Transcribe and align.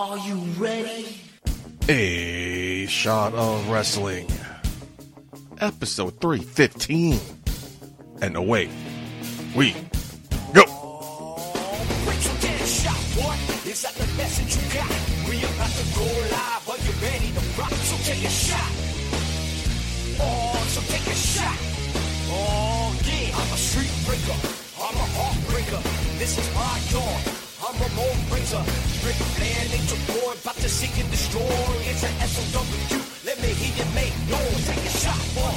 Are 0.00 0.16
you 0.16 0.36
ready? 0.56 1.20
A 1.86 2.86
shot 2.86 3.34
of 3.34 3.68
wrestling. 3.68 4.26
Episode 5.60 6.18
315. 6.22 7.20
And 8.22 8.34
away 8.34 8.70
we 9.54 9.72
go. 10.54 10.64
Wait 12.08 12.16
till 12.16 12.40
get 12.40 12.62
a 12.62 12.66
shot, 12.66 12.96
boy. 13.12 13.36
Is 13.68 13.82
that 13.82 13.92
the 13.92 14.08
message 14.16 14.56
you 14.56 14.64
got? 14.72 14.88
We 15.28 15.44
about 15.44 15.68
to 15.68 15.84
go 15.92 16.08
live. 16.32 16.64
Are 16.70 16.80
you 16.80 16.92
ready 17.04 17.28
to 17.36 17.60
rock? 17.60 17.72
So 17.84 17.96
take 18.10 18.24
a 18.24 18.30
shot. 18.30 18.72
Oh, 20.18 20.64
so 20.68 20.80
take 20.88 21.06
a 21.12 21.14
shot. 21.14 21.58
Oh, 22.32 22.96
yeah. 23.04 23.36
I'm 23.36 23.52
a 23.52 23.58
street 23.58 23.92
breaker. 24.08 24.40
I'm 24.80 24.96
a 24.96 25.08
heartbreaker. 25.12 25.82
This 26.18 26.38
is 26.38 26.54
my 26.54 26.80
yard. 26.88 27.39
Flair, 27.80 29.64
Nature 29.70 29.96
Boy, 30.12 30.32
about 30.32 30.56
to 30.56 30.68
seek 30.68 31.02
and 31.02 31.10
destroy. 31.10 31.40
It's 31.88 32.04
an 32.04 32.12
SOW. 32.28 32.60
Let 33.24 33.40
me 33.40 33.48
hear 33.48 33.72
you 33.72 33.94
make 33.94 34.12
noise. 34.28 34.66
Take 34.66 34.84
a 34.84 34.90
shot, 34.90 35.16
boy. 35.34 35.56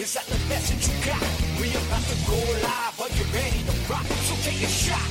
Is 0.00 0.14
that 0.14 0.24
the 0.26 0.38
message 0.48 0.88
you 0.88 0.96
got? 1.04 1.20
We 1.60 1.68
about 1.68 2.02
to 2.08 2.16
go 2.24 2.38
live. 2.64 3.00
Are 3.00 3.12
you 3.12 3.24
ready 3.34 3.60
to 3.64 3.92
rock? 3.92 4.06
So 4.06 4.34
take 4.48 4.62
a 4.62 4.66
shot. 4.66 5.10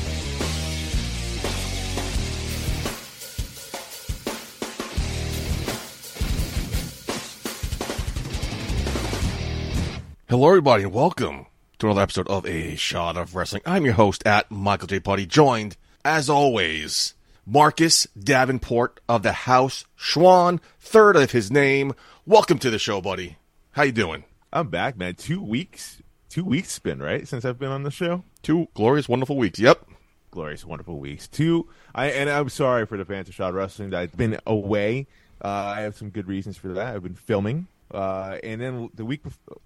Hello, 10.30 10.48
everybody, 10.48 10.84
and 10.84 10.92
welcome 10.92 11.46
to 11.80 11.86
another 11.86 12.02
episode 12.02 12.28
of 12.28 12.46
A 12.48 12.76
Shot 12.76 13.16
of 13.16 13.36
Wrestling. 13.36 13.62
I'm 13.66 13.86
your 13.86 13.94
host 13.94 14.26
at 14.26 14.50
Michael 14.50 14.88
J. 14.88 15.00
Putty, 15.00 15.28
joined, 15.28 15.78
as 16.08 16.30
always, 16.30 17.16
Marcus 17.46 18.08
Davenport 18.18 19.02
of 19.10 19.24
the 19.24 19.34
House 19.34 19.84
Schwan, 20.00 20.62
third 20.80 21.18
of 21.18 21.32
his 21.32 21.52
name. 21.52 21.94
Welcome 22.26 22.60
to 22.60 22.70
the 22.70 22.80
show, 22.80 23.02
buddy. 23.02 23.36
How 23.72 23.84
you 23.84 23.92
doing? 23.92 24.24
I'm 24.54 24.70
back, 24.70 24.96
man. 24.96 25.16
Two 25.16 25.42
weeks, 25.42 26.02
two 26.30 26.46
weeks 26.46 26.72
spin 26.72 27.00
right 27.00 27.28
since 27.28 27.44
I've 27.44 27.60
been 27.60 27.72
on 27.72 27.84
the 27.84 27.92
show. 27.92 28.24
Two 28.42 28.70
glorious, 28.74 29.10
wonderful 29.10 29.36
weeks. 29.36 29.60
Yep. 29.60 29.86
Glorious, 30.32 30.64
wonderful 30.64 30.98
weeks. 30.98 31.28
Two. 31.28 31.68
I 31.94 32.06
and 32.12 32.30
I'm 32.30 32.48
sorry 32.48 32.86
for 32.86 32.98
the 32.98 33.04
fans 33.04 33.28
of 33.28 33.36
Shot 33.36 33.54
Wrestling 33.54 33.90
that 33.90 34.00
I've 34.00 34.16
been 34.16 34.40
away. 34.48 35.08
Uh, 35.44 35.50
I 35.50 35.82
have 35.82 35.98
some 35.98 36.10
good 36.10 36.30
reasons 36.30 36.56
for 36.56 36.70
that. 36.70 36.96
I've 36.96 37.04
been 37.04 37.16
filming, 37.16 37.68
uh, 37.92 38.38
and 38.44 38.62
then 38.62 38.90
the 38.94 39.04
week, 39.04 39.24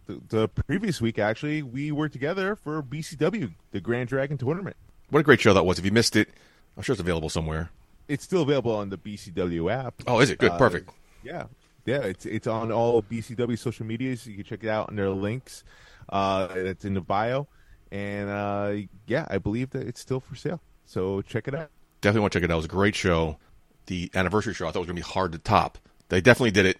the, 0.07 0.19
the 0.27 0.47
previous 0.47 1.01
week, 1.01 1.19
actually, 1.19 1.61
we 1.61 1.91
were 1.91 2.09
together 2.09 2.55
for 2.55 2.81
BCW, 2.81 3.53
the 3.69 3.79
Grand 3.79 4.09
Dragon 4.09 4.39
Tournament. 4.39 4.75
What 5.11 5.19
a 5.19 5.23
great 5.23 5.41
show 5.41 5.53
that 5.53 5.65
was. 5.65 5.77
If 5.77 5.85
you 5.85 5.91
missed 5.91 6.15
it, 6.15 6.29
I'm 6.75 6.83
sure 6.83 6.93
it's 6.93 7.01
available 7.01 7.29
somewhere. 7.29 7.69
It's 8.07 8.23
still 8.23 8.41
available 8.41 8.73
on 8.75 8.89
the 8.89 8.97
BCW 8.97 9.71
app. 9.71 9.93
Oh, 10.07 10.19
is 10.19 10.29
it? 10.29 10.39
Good. 10.39 10.51
Uh, 10.51 10.57
Perfect. 10.57 10.89
Yeah, 11.21 11.45
yeah. 11.85 12.01
It's 12.01 12.25
it's 12.25 12.47
on 12.47 12.71
all 12.71 13.03
BCW 13.03 13.59
social 13.59 13.85
medias. 13.85 14.25
You 14.25 14.35
can 14.35 14.43
check 14.43 14.63
it 14.63 14.69
out 14.69 14.89
on 14.89 14.95
their 14.95 15.09
links. 15.09 15.63
Uh, 16.09 16.47
it's 16.55 16.85
in 16.85 16.93
the 16.93 17.01
bio, 17.01 17.47
and 17.91 18.29
uh, 18.29 18.73
yeah, 19.05 19.27
I 19.29 19.37
believe 19.37 19.69
that 19.71 19.87
it's 19.87 19.99
still 19.99 20.19
for 20.19 20.35
sale. 20.35 20.61
So 20.85 21.21
check 21.21 21.47
it 21.47 21.55
out. 21.55 21.69
Definitely 22.01 22.21
want 22.21 22.33
to 22.33 22.39
check 22.39 22.45
it 22.45 22.51
out. 22.51 22.55
It 22.55 22.57
was 22.57 22.65
a 22.65 22.69
great 22.69 22.95
show. 22.95 23.37
The 23.85 24.09
anniversary 24.15 24.53
show, 24.53 24.65
I 24.65 24.71
thought 24.71 24.79
it 24.79 24.87
was 24.87 24.87
going 24.87 24.97
to 24.97 25.07
be 25.07 25.13
hard 25.13 25.33
to 25.33 25.37
top. 25.37 25.77
They 26.09 26.21
definitely 26.21 26.51
did 26.51 26.65
it. 26.65 26.77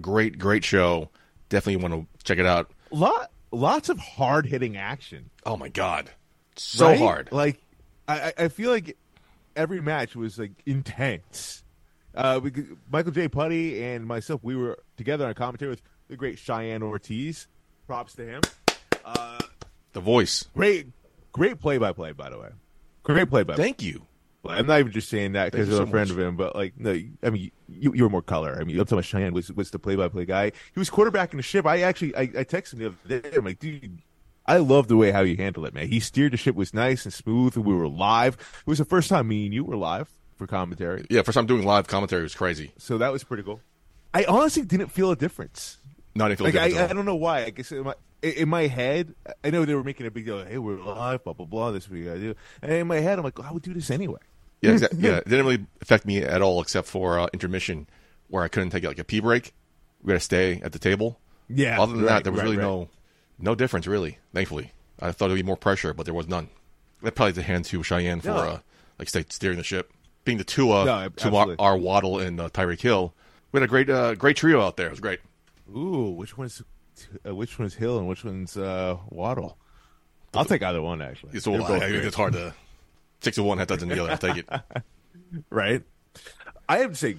Great, 0.00 0.38
great 0.38 0.64
show. 0.64 1.10
Definitely 1.48 1.88
want 1.88 2.08
to 2.18 2.24
check 2.24 2.38
it 2.38 2.46
out. 2.46 2.70
Lot 2.90 3.30
lots 3.52 3.88
of 3.88 3.98
hard 3.98 4.46
hitting 4.46 4.76
action. 4.76 5.30
Oh 5.44 5.56
my 5.56 5.68
god, 5.68 6.10
so 6.56 6.88
right? 6.88 6.98
hard. 6.98 7.28
Like 7.30 7.60
I, 8.08 8.32
I- 8.38 8.48
feel 8.48 8.70
like 8.70 8.96
every 9.56 9.80
match 9.80 10.14
was 10.16 10.38
like 10.38 10.52
intense. 10.66 11.62
Uh, 12.14 12.38
because 12.38 12.64
Michael 12.92 13.10
J. 13.12 13.26
Putty 13.28 13.82
and 13.82 14.06
myself, 14.06 14.40
we 14.44 14.54
were 14.54 14.78
together 14.96 15.26
on 15.26 15.34
commentary 15.34 15.70
with 15.70 15.82
the 16.08 16.16
great 16.16 16.38
Cheyenne 16.38 16.82
Ortiz. 16.82 17.48
Props 17.88 18.14
to 18.14 18.24
him. 18.24 18.40
The 19.92 20.00
voice. 20.00 20.48
Great, 20.54 20.88
great 21.32 21.60
play 21.60 21.78
by 21.78 21.92
play, 21.92 22.12
by 22.12 22.30
the 22.30 22.38
way. 22.38 22.48
Great 23.04 23.28
play 23.30 23.42
by. 23.44 23.54
Thank 23.54 23.82
you. 23.82 24.06
I'm 24.46 24.66
not 24.66 24.78
even 24.80 24.92
just 24.92 25.08
saying 25.08 25.32
that 25.32 25.52
because 25.52 25.68
I'm 25.70 25.74
so 25.76 25.82
a 25.84 25.86
friend 25.86 26.08
much. 26.10 26.18
of 26.18 26.22
him, 26.22 26.36
but 26.36 26.54
like, 26.54 26.74
no, 26.76 26.90
I 27.22 27.30
mean, 27.30 27.50
you, 27.68 27.94
you 27.94 28.02
were 28.04 28.10
more 28.10 28.20
color. 28.22 28.58
I 28.60 28.64
mean, 28.64 28.76
I'm 28.78 28.84
talking 28.84 28.98
about 28.98 29.04
Cheyenne 29.06 29.32
was 29.32 29.50
was 29.52 29.70
the 29.70 29.78
play 29.78 29.96
by 29.96 30.08
play 30.08 30.26
guy. 30.26 30.52
He 30.74 30.78
was 30.78 30.90
quarterbacking 30.90 31.36
the 31.36 31.42
ship. 31.42 31.64
I 31.64 31.80
actually, 31.82 32.14
I, 32.14 32.22
I 32.22 32.44
texted 32.44 32.74
him 32.78 32.98
the 33.06 33.16
other 33.18 33.30
day. 33.30 33.36
I'm 33.38 33.44
like, 33.44 33.58
dude, 33.58 34.02
I 34.46 34.58
love 34.58 34.88
the 34.88 34.96
way 34.96 35.10
how 35.10 35.20
you 35.20 35.36
handled 35.36 35.66
it, 35.66 35.74
man. 35.74 35.88
He 35.88 36.00
steered 36.00 36.32
the 36.32 36.36
ship 36.36 36.54
was 36.54 36.74
nice 36.74 37.04
and 37.04 37.14
smooth, 37.14 37.56
and 37.56 37.64
we 37.64 37.74
were 37.74 37.88
live. 37.88 38.34
It 38.34 38.66
was 38.66 38.78
the 38.78 38.84
first 38.84 39.08
time 39.08 39.28
me 39.28 39.46
and 39.46 39.54
you 39.54 39.64
were 39.64 39.76
live 39.76 40.08
for 40.36 40.46
commentary, 40.46 41.06
Yeah, 41.10 41.22
first 41.22 41.36
time 41.36 41.46
doing 41.46 41.64
live 41.64 41.86
commentary 41.86 42.22
was 42.22 42.34
crazy. 42.34 42.72
so 42.76 42.98
that 42.98 43.12
was 43.12 43.22
pretty 43.24 43.42
cool. 43.42 43.60
I 44.12 44.24
honestly 44.24 44.64
didn't 44.64 44.88
feel 44.88 45.10
a 45.10 45.16
difference. 45.16 45.78
Not 46.14 46.30
even 46.32 46.44
Like, 46.44 46.54
feel 46.54 46.68
good 46.68 46.76
I, 46.78 46.84
I 46.84 46.92
don't 46.92 47.04
know 47.06 47.14
why. 47.16 47.44
I 47.44 47.50
guess 47.50 47.72
in 47.72 47.84
my, 47.84 47.94
in 48.22 48.48
my 48.48 48.66
head, 48.66 49.14
I 49.42 49.50
know 49.50 49.64
they 49.64 49.74
were 49.74 49.84
making 49.84 50.06
a 50.06 50.10
big 50.10 50.24
deal. 50.26 50.44
Hey, 50.44 50.58
we're 50.58 50.78
live, 50.78 51.24
blah 51.24 51.32
blah 51.32 51.46
blah. 51.46 51.70
This 51.72 51.84
is 51.84 51.90
what 51.90 51.98
we 51.98 52.04
gotta 52.04 52.20
do. 52.20 52.34
And 52.62 52.72
in 52.72 52.86
my 52.86 53.00
head, 53.00 53.18
I'm 53.18 53.24
like, 53.24 53.38
I 53.40 53.50
would 53.52 53.62
do 53.62 53.74
this 53.74 53.90
anyway. 53.90 54.20
Yeah, 54.60 54.72
exactly. 54.72 54.98
yeah, 55.02 55.16
it 55.16 55.28
didn't 55.28 55.46
really 55.46 55.66
affect 55.80 56.04
me 56.04 56.18
at 56.22 56.42
all, 56.42 56.60
except 56.60 56.86
for 56.88 57.18
uh, 57.18 57.26
intermission, 57.32 57.86
where 58.28 58.42
I 58.42 58.48
couldn't 58.48 58.70
take 58.70 58.84
like 58.84 58.98
a 58.98 59.04
pee 59.04 59.20
break. 59.20 59.52
We 60.02 60.08
got 60.08 60.14
to 60.14 60.20
stay 60.20 60.60
at 60.62 60.72
the 60.72 60.78
table. 60.78 61.18
Yeah, 61.48 61.80
Other 61.80 61.92
than 61.94 62.02
right, 62.02 62.08
that, 62.08 62.24
there 62.24 62.32
was 62.32 62.40
right, 62.40 62.44
really 62.44 62.56
right. 62.58 62.62
no 62.62 62.88
no 63.38 63.54
difference. 63.54 63.86
Really, 63.86 64.18
thankfully, 64.32 64.72
I 65.00 65.12
thought 65.12 65.28
there'd 65.28 65.38
be 65.38 65.42
more 65.42 65.56
pressure, 65.56 65.92
but 65.94 66.04
there 66.06 66.14
was 66.14 66.28
none. 66.28 66.48
That 67.02 67.14
probably 67.14 67.34
to 67.34 67.42
hand 67.42 67.66
to 67.66 67.82
Cheyenne 67.82 68.20
for 68.20 68.28
No. 68.28 68.36
uh, 68.36 68.58
like 68.98 69.08
stay 69.08 69.24
steering 69.28 69.58
the 69.58 69.64
ship, 69.64 69.92
being 70.24 70.38
the 70.38 70.44
Tua 70.44 70.84
No, 70.84 71.08
to 71.08 71.36
our, 71.36 71.56
our 71.58 71.76
Waddle 71.76 72.18
and 72.18 72.40
uh, 72.40 72.48
Tyreek 72.48 72.80
Hill. 72.80 73.12
We 73.52 73.60
had 73.60 73.64
a 73.64 73.70
great 73.70 73.90
uh, 73.90 74.14
great 74.14 74.36
trio 74.36 74.60
out 74.62 74.76
there. 74.76 74.86
It 74.86 74.90
was 74.90 75.00
great. 75.00 75.20
Ooh, 75.76 76.10
which 76.10 76.36
one's 76.38 76.62
uh, 77.26 77.34
which 77.34 77.58
one's 77.58 77.74
Hill 77.74 77.98
and 77.98 78.08
which 78.08 78.24
one's 78.24 78.56
uh, 78.56 78.96
Waddle? 79.10 79.58
I'll 80.32 80.44
take 80.44 80.62
either 80.62 80.82
one 80.82 81.00
actually. 81.00 81.32
It's, 81.34 81.46
all, 81.46 81.62
I, 81.62 81.78
it's 81.86 82.16
hard 82.16 82.32
to 82.32 82.54
six 83.20 83.38
of 83.38 83.44
one, 83.44 83.58
half 83.58 83.68
dozen 83.68 83.88
the 83.88 84.00
other. 84.02 84.10
I'll 84.12 84.18
take 84.18 84.38
it. 84.38 84.48
right? 85.50 85.82
I 86.68 86.78
have 86.78 86.90
to 86.90 86.96
say, 86.96 87.16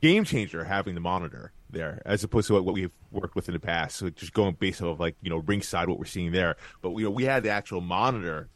game 0.00 0.24
changer 0.24 0.64
having 0.64 0.94
the 0.94 1.00
monitor 1.00 1.52
there 1.70 2.02
as 2.04 2.24
opposed 2.24 2.48
to 2.48 2.54
what, 2.54 2.64
what 2.64 2.74
we've 2.74 2.90
worked 3.10 3.34
with 3.34 3.48
in 3.48 3.54
the 3.54 3.60
past. 3.60 3.96
So 3.96 4.10
just 4.10 4.32
going 4.32 4.54
based 4.58 4.82
off 4.82 4.94
of 4.94 5.00
like 5.00 5.16
you 5.22 5.30
know 5.30 5.38
ringside 5.38 5.88
what 5.88 5.98
we're 5.98 6.04
seeing 6.04 6.32
there, 6.32 6.56
but 6.82 6.90
you 6.92 7.04
know 7.04 7.10
we 7.10 7.24
had 7.24 7.42
the 7.42 7.50
actual 7.50 7.80
monitor 7.80 8.48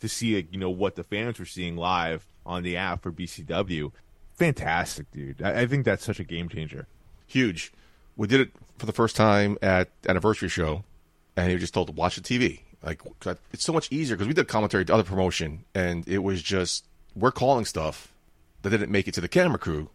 to 0.00 0.08
see 0.08 0.46
you 0.50 0.58
know 0.58 0.70
what 0.70 0.96
the 0.96 1.04
fans 1.04 1.38
were 1.38 1.44
seeing 1.44 1.76
live 1.76 2.26
on 2.44 2.62
the 2.62 2.76
app 2.76 3.02
for 3.02 3.12
BCW. 3.12 3.92
Fantastic, 4.34 5.10
dude! 5.12 5.42
I, 5.42 5.62
I 5.62 5.66
think 5.66 5.84
that's 5.84 6.04
such 6.04 6.20
a 6.20 6.24
game 6.24 6.48
changer. 6.48 6.86
huge. 7.26 7.72
We 8.16 8.26
did 8.26 8.40
it 8.40 8.50
for 8.78 8.86
the 8.86 8.92
first 8.92 9.16
time 9.16 9.56
at 9.62 9.88
anniversary 10.06 10.48
show, 10.48 10.84
and 11.36 11.48
he 11.48 11.54
was 11.54 11.62
just 11.62 11.74
told 11.74 11.86
to 11.86 11.92
watch 11.92 12.16
the 12.16 12.22
TV. 12.22 12.60
Like 12.82 13.00
it's 13.52 13.64
so 13.64 13.72
much 13.72 13.90
easier 13.92 14.16
because 14.16 14.28
we 14.28 14.34
did 14.34 14.48
commentary 14.48 14.84
to 14.84 14.94
other 14.94 15.04
promotion, 15.04 15.64
and 15.74 16.06
it 16.08 16.18
was 16.18 16.42
just 16.42 16.84
we're 17.14 17.32
calling 17.32 17.64
stuff 17.64 18.12
that 18.62 18.70
didn't 18.70 18.90
make 18.90 19.06
it 19.08 19.14
to 19.14 19.20
the 19.20 19.28
camera 19.28 19.58
crew 19.58 19.90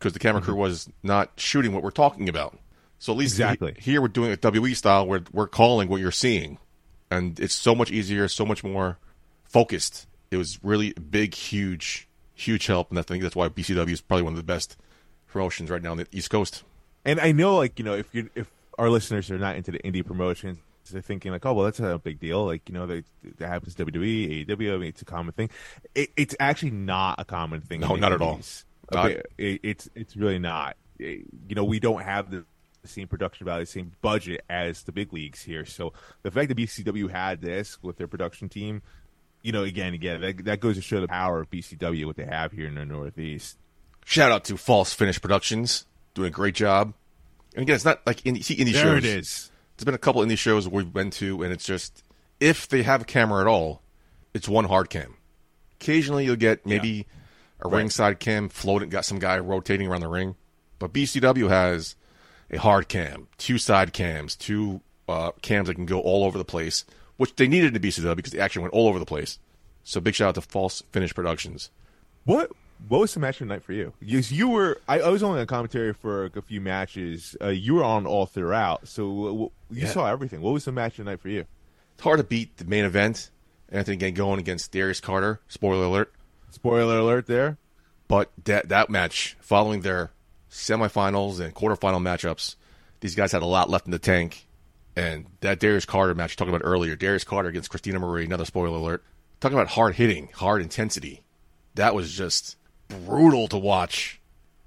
because 0.00 0.12
the 0.14 0.18
camera 0.18 0.40
crew 0.42 0.56
was 0.56 0.88
not 1.04 1.30
shooting 1.36 1.72
what 1.72 1.82
we're 1.84 1.90
talking 1.92 2.28
about. 2.28 2.58
So 2.98 3.12
at 3.12 3.18
least 3.18 3.34
Mm-hmm. 3.34 3.42
Exactly. 3.42 3.74
he- 3.78 3.92
here 3.92 4.00
we're 4.02 4.08
doing 4.08 4.32
it 4.32 4.42
WE 4.42 4.74
style 4.74 5.06
where 5.06 5.22
we're 5.32 5.46
calling 5.46 5.88
what 5.88 6.00
you're 6.00 6.10
seeing, 6.10 6.58
and 7.10 7.38
it's 7.38 7.54
so 7.54 7.74
much 7.74 7.90
easier, 7.92 8.26
so 8.26 8.44
much 8.44 8.64
more 8.64 8.98
focused. 9.44 10.06
It 10.30 10.36
was 10.36 10.58
really 10.62 10.92
big, 10.94 11.34
huge, 11.34 12.08
huge 12.34 12.66
help, 12.66 12.90
and 12.90 12.98
I 12.98 13.02
think 13.02 13.22
that's 13.22 13.36
why 13.36 13.48
BCW 13.48 13.90
is 13.90 14.00
probably 14.00 14.22
one 14.24 14.32
of 14.32 14.36
the 14.38 14.42
best 14.42 14.76
promotions 15.28 15.70
right 15.70 15.82
now 15.82 15.92
on 15.92 15.96
the 15.98 16.06
East 16.12 16.30
Coast. 16.30 16.64
And 17.04 17.20
I 17.20 17.32
know, 17.32 17.56
like 17.56 17.78
you 17.78 17.84
know, 17.84 17.94
if 17.94 18.14
you 18.14 18.30
if 18.34 18.50
our 18.78 18.90
listeners 18.90 19.30
are 19.30 19.38
not 19.38 19.56
into 19.56 19.70
the 19.72 19.78
indie 19.80 20.04
promotions, 20.04 20.58
they're 20.90 21.00
thinking 21.00 21.30
like, 21.32 21.46
oh 21.46 21.52
well, 21.52 21.64
that's 21.64 21.78
not 21.80 21.92
a 21.92 21.98
big 21.98 22.18
deal. 22.20 22.44
Like 22.44 22.68
you 22.68 22.74
know, 22.74 22.86
they, 22.86 23.04
that 23.38 23.48
happens 23.48 23.74
to 23.76 23.84
WWE, 23.86 24.46
AEW. 24.46 24.74
I 24.74 24.76
mean, 24.76 24.88
it's 24.88 25.02
a 25.02 25.04
common 25.06 25.32
thing. 25.32 25.50
It, 25.94 26.10
it's 26.16 26.34
actually 26.40 26.72
not 26.72 27.18
a 27.18 27.24
common 27.24 27.60
thing. 27.60 27.80
No, 27.80 27.94
not 27.96 28.12
at 28.12 28.20
all. 28.20 28.40
Not- 28.92 29.10
It- 29.10 29.26
it- 29.38 29.60
it's 29.62 29.88
it's 29.94 30.16
really 30.16 30.38
not. 30.38 30.76
It- 30.98 31.26
you 31.48 31.54
know, 31.54 31.64
we 31.64 31.80
don't 31.80 32.02
have 32.02 32.30
the 32.30 32.44
same 32.84 33.08
production 33.08 33.44
value, 33.44 33.64
same 33.66 33.92
budget 34.00 34.42
as 34.48 34.82
the 34.84 34.92
big 34.92 35.12
leagues 35.12 35.42
here. 35.42 35.64
So 35.66 35.92
the 36.22 36.30
fact 36.30 36.48
that 36.48 36.56
BCW 36.56 37.08
had 37.10 37.40
this 37.42 37.82
with 37.82 37.96
their 37.98 38.08
production 38.08 38.48
team, 38.48 38.80
you 39.42 39.52
know, 39.52 39.64
again, 39.64 39.92
again, 39.94 40.20
that, 40.22 40.44
that 40.44 40.60
goes 40.60 40.76
to 40.76 40.82
show 40.82 41.00
the 41.00 41.08
power 41.08 41.40
of 41.40 41.50
BCW 41.50 42.06
what 42.06 42.16
they 42.16 42.24
have 42.24 42.52
here 42.52 42.66
in 42.66 42.74
the 42.76 42.84
Northeast. 42.86 43.58
Shout 44.06 44.32
out 44.32 44.44
to 44.44 44.56
False 44.56 44.92
Finish 44.94 45.20
Productions, 45.20 45.86
doing 46.14 46.28
a 46.28 46.30
great 46.30 46.54
job. 46.54 46.94
And 47.54 47.62
again, 47.62 47.74
it's 47.76 47.84
not 47.84 48.04
like 48.06 48.22
indie, 48.22 48.42
see 48.42 48.56
indie 48.56 48.72
There 48.72 48.82
shows. 48.82 48.98
it 48.98 49.04
is. 49.04 49.50
There's 49.76 49.84
been 49.84 49.94
a 49.94 49.98
couple 49.98 50.22
indie 50.22 50.38
shows 50.38 50.66
we've 50.68 50.92
been 50.92 51.10
to, 51.12 51.42
and 51.42 51.52
it's 51.52 51.64
just 51.64 52.02
if 52.40 52.66
they 52.68 52.82
have 52.82 53.02
a 53.02 53.04
camera 53.04 53.40
at 53.42 53.46
all, 53.46 53.82
it's 54.34 54.48
one 54.48 54.64
hard 54.66 54.88
cam. 54.90 55.16
Occasionally, 55.80 56.24
you'll 56.24 56.36
get 56.36 56.64
maybe 56.66 57.06
a 57.62 57.68
ringside 57.68 58.18
cam 58.20 58.48
floating, 58.48 58.88
got 58.88 59.04
some 59.04 59.18
guy 59.18 59.38
rotating 59.38 59.86
around 59.88 60.00
the 60.00 60.08
ring. 60.08 60.36
But 60.78 60.92
BCW 60.92 61.48
has 61.48 61.94
a 62.50 62.56
hard 62.58 62.88
cam, 62.88 63.28
two 63.38 63.58
side 63.58 63.92
cams, 63.92 64.34
two 64.36 64.80
uh, 65.08 65.32
cams 65.42 65.68
that 65.68 65.74
can 65.74 65.86
go 65.86 66.00
all 66.00 66.24
over 66.24 66.38
the 66.38 66.44
place, 66.44 66.84
which 67.16 67.36
they 67.36 67.46
needed 67.48 67.76
in 67.76 67.82
BCW 67.82 68.16
because 68.16 68.32
they 68.32 68.38
actually 68.40 68.62
went 68.62 68.74
all 68.74 68.88
over 68.88 68.98
the 68.98 69.06
place. 69.06 69.38
So 69.84 70.00
big 70.00 70.14
shout 70.14 70.30
out 70.30 70.34
to 70.36 70.40
False 70.40 70.82
Finish 70.92 71.14
Productions. 71.14 71.70
What 72.24 72.50
what 72.88 73.00
was 73.00 73.12
the 73.12 73.20
match 73.20 73.40
of 73.42 73.48
the 73.48 73.52
night 73.54 73.62
for 73.62 73.74
you? 73.74 73.92
You, 74.00 74.20
you 74.20 74.48
were 74.48 74.80
I, 74.88 75.00
I 75.00 75.08
was 75.10 75.22
only 75.22 75.40
on 75.40 75.46
commentary 75.46 75.92
for 75.92 76.26
a 76.34 76.42
few 76.42 76.60
matches. 76.62 77.36
Uh, 77.40 77.48
you 77.48 77.74
were 77.74 77.84
on 77.84 78.06
all 78.06 78.24
throughout, 78.26 78.88
so 78.88 79.02
w- 79.02 79.26
w- 79.28 79.50
you 79.70 79.82
Yeah. 79.82 79.88
saw 79.88 80.06
everything. 80.10 80.40
What 80.40 80.52
was 80.52 80.64
the 80.64 80.72
match 80.72 80.98
of 80.98 81.04
the 81.04 81.10
night 81.10 81.20
for 81.20 81.28
you? 81.28 81.44
It's 81.94 82.02
hard 82.02 82.18
to 82.18 82.24
beat 82.24 82.56
the 82.56 82.64
main 82.64 82.84
event. 82.86 83.30
Anthony 83.68 83.96
Gang 83.98 84.14
going 84.14 84.40
against 84.40 84.72
Darius 84.72 85.00
Carter. 85.00 85.40
Spoiler 85.48 85.84
alert. 85.84 86.12
Spoiler 86.50 86.98
alert 86.98 87.26
there. 87.26 87.58
But 88.08 88.30
that 88.44 88.68
that 88.68 88.90
match, 88.90 89.36
following 89.40 89.82
their 89.82 90.10
semifinals 90.50 91.38
and 91.40 91.54
quarterfinal 91.54 92.02
matchups, 92.02 92.56
these 93.00 93.14
guys 93.14 93.32
had 93.32 93.42
a 93.42 93.46
lot 93.46 93.70
left 93.70 93.86
in 93.86 93.92
the 93.92 93.98
tank. 93.98 94.46
And 94.96 95.26
that 95.40 95.60
Darius 95.60 95.84
Carter 95.84 96.14
match 96.14 96.32
you 96.32 96.36
talked 96.36 96.48
about 96.48 96.62
earlier, 96.64 96.96
Darius 96.96 97.24
Carter 97.24 97.48
against 97.48 97.70
Christina 97.70 97.98
Marie, 98.00 98.24
another 98.24 98.44
spoiler 98.44 98.76
alert. 98.76 99.04
Talking 99.38 99.56
about 99.56 99.68
hard 99.68 99.94
hitting, 99.94 100.28
hard 100.34 100.60
intensity. 100.60 101.22
That 101.76 101.94
was 101.94 102.12
just 102.12 102.56
brutal 103.06 103.48
to 103.48 103.56
watch. 103.56 104.20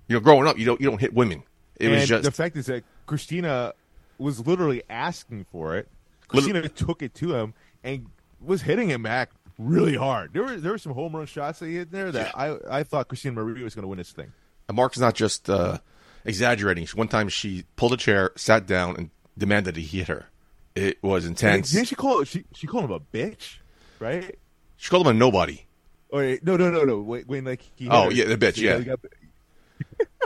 You 0.08 0.16
know, 0.16 0.20
growing 0.22 0.48
up, 0.48 0.58
you 0.58 0.66
don't 0.66 0.80
you 0.80 0.90
don't 0.90 1.00
hit 1.00 1.14
women. 1.14 1.44
It 1.80 1.90
was 1.90 2.08
just 2.08 2.24
the 2.24 2.32
fact 2.32 2.56
is 2.56 2.68
that 2.68 2.84
Christina 3.06 3.74
was 4.18 4.46
literally 4.48 4.84
asking 4.90 5.46
for 5.52 5.76
it. 5.76 5.90
Christina 6.28 6.68
took 6.70 7.02
it 7.02 7.14
to 7.16 7.36
him 7.36 7.54
and 7.84 8.08
was 8.42 8.62
hitting 8.62 8.90
him 8.90 9.04
back 9.04 9.32
really 9.58 9.96
hard. 9.96 10.34
There 10.34 10.44
were 10.44 10.56
there 10.58 10.72
were 10.72 10.78
some 10.78 10.94
home 10.94 11.16
run 11.16 11.26
shots 11.26 11.60
that 11.60 11.68
he 11.68 11.76
hit 11.76 11.92
there 11.92 12.12
that 12.12 12.38
I 12.38 12.58
I 12.70 12.84
thought 12.84 13.08
Christina 13.08 13.34
Marie 13.36 13.64
was 13.64 13.76
going 13.76 13.84
to 13.84 13.88
win 13.88 13.98
this 13.98 14.12
thing. 14.12 14.32
And 14.68 14.76
Mark's 14.78 14.98
not 15.00 15.14
just 15.16 15.50
uh, 15.50 15.80
exaggerating. 16.26 16.88
One 16.96 17.08
time 17.08 17.30
she 17.30 17.66
pulled 17.76 17.94
a 17.94 17.98
chair, 17.98 18.32
sat 18.36 18.66
down, 18.66 18.96
and 18.98 19.10
demanded 19.38 19.76
he 19.76 19.84
hit 19.84 20.08
her. 20.08 20.28
It 20.76 21.04
was 21.04 21.26
intense. 21.26 21.72
Didn't 21.72 21.88
she 21.90 21.96
call 21.96 22.24
she 22.24 22.46
she 22.54 22.66
called 22.68 22.86
him 22.86 22.92
a 22.92 23.00
bitch, 23.00 23.58
right? 24.00 24.38
She 24.78 24.90
called 24.90 25.06
him 25.08 25.16
a 25.16 25.20
nobody. 25.20 25.66
Or 26.10 26.24
no 26.44 26.58
no 26.58 26.70
no 26.70 26.84
no 26.84 27.00
wait 27.02 27.28
when 27.28 27.46
like 27.46 27.62
he 27.76 27.88
Oh, 27.90 28.06
her. 28.06 28.12
yeah, 28.12 28.26
the 28.26 28.38
bitch, 28.38 28.58
yeah. 28.58 28.80
got- 28.80 29.00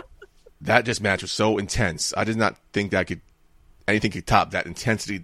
That 0.62 0.86
just 0.86 1.02
match 1.02 1.22
was 1.22 1.32
so 1.32 1.58
intense. 1.58 2.14
I 2.18 2.24
did 2.24 2.36
not 2.36 2.58
think 2.74 2.92
that 2.92 3.08
could 3.08 3.22
anything 3.88 4.12
could 4.12 4.26
top 4.26 4.52
that 4.52 4.66
intensity. 4.66 5.24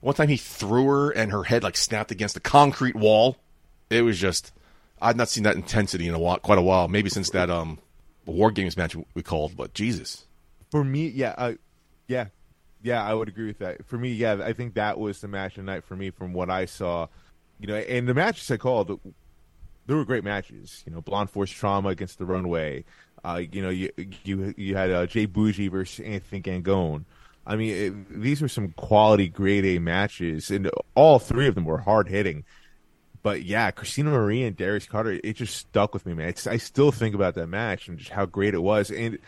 One 0.00 0.14
time 0.14 0.28
he 0.28 0.36
threw 0.36 0.84
her 0.86 1.10
and 1.10 1.32
her 1.32 1.42
head 1.44 1.62
like 1.62 1.76
snapped 1.76 2.10
against 2.10 2.34
the 2.34 2.40
concrete 2.40 2.94
wall. 2.94 3.36
It 3.90 4.02
was 4.02 4.18
just 4.18 4.52
I've 5.00 5.16
not 5.16 5.28
seen 5.28 5.44
that 5.44 5.56
intensity 5.56 6.08
in 6.08 6.14
a 6.14 6.18
while, 6.18 6.38
quite 6.38 6.58
a 6.58 6.62
while. 6.62 6.88
Maybe 6.88 7.10
since 7.10 7.30
that 7.30 7.50
um 7.50 7.78
war 8.26 8.50
games 8.50 8.76
match 8.76 8.96
we 9.14 9.22
called. 9.22 9.56
But 9.56 9.74
Jesus, 9.74 10.26
For 10.70 10.84
me, 10.84 11.08
yeah, 11.08 11.34
uh, 11.36 11.52
yeah, 12.08 12.26
yeah, 12.82 13.02
I 13.02 13.14
would 13.14 13.28
agree 13.28 13.46
with 13.46 13.58
that. 13.58 13.84
For 13.86 13.98
me, 13.98 14.12
yeah, 14.12 14.38
I 14.42 14.52
think 14.52 14.74
that 14.74 14.98
was 14.98 15.20
the 15.20 15.28
match 15.28 15.52
of 15.52 15.64
the 15.64 15.72
night 15.72 15.84
for 15.84 15.96
me 15.96 16.10
from 16.10 16.32
what 16.32 16.50
I 16.50 16.64
saw. 16.66 17.08
You 17.60 17.68
know, 17.68 17.76
and 17.76 18.08
the 18.08 18.14
matches 18.14 18.50
I 18.50 18.56
called, 18.56 19.00
there 19.86 19.96
were 19.96 20.04
great 20.04 20.24
matches. 20.24 20.82
You 20.86 20.92
know, 20.92 21.00
Blonde 21.00 21.30
Force 21.30 21.50
Trauma 21.50 21.90
against 21.90 22.18
the 22.18 22.26
Runway. 22.26 22.84
Uh, 23.24 23.42
you 23.50 23.62
know, 23.62 23.70
you 23.70 23.90
you 24.24 24.54
you 24.56 24.76
had 24.76 24.90
uh, 24.90 25.06
Jay 25.06 25.26
Bougie 25.26 25.68
versus 25.68 26.04
Anthony 26.04 26.42
Gangone. 26.42 27.04
I 27.46 27.56
mean, 27.56 27.74
it, 27.74 28.20
these 28.22 28.40
were 28.40 28.48
some 28.48 28.72
quality 28.72 29.28
grade 29.28 29.64
A 29.64 29.78
matches, 29.78 30.50
and 30.50 30.70
all 30.94 31.18
three 31.18 31.46
of 31.46 31.54
them 31.54 31.64
were 31.64 31.78
hard 31.78 32.08
hitting. 32.08 32.44
But 33.24 33.42
yeah, 33.42 33.70
Christina 33.70 34.10
Marie 34.10 34.44
and 34.44 34.54
Darius 34.54 34.84
Carter, 34.84 35.18
it 35.24 35.32
just 35.32 35.56
stuck 35.56 35.94
with 35.94 36.04
me, 36.04 36.12
man. 36.12 36.28
It's, 36.28 36.46
I 36.46 36.58
still 36.58 36.92
think 36.92 37.14
about 37.14 37.34
that 37.36 37.46
match 37.46 37.88
and 37.88 37.98
just 37.98 38.10
how 38.10 38.26
great 38.26 38.52
it 38.52 38.62
was. 38.62 38.90
And 38.90 39.18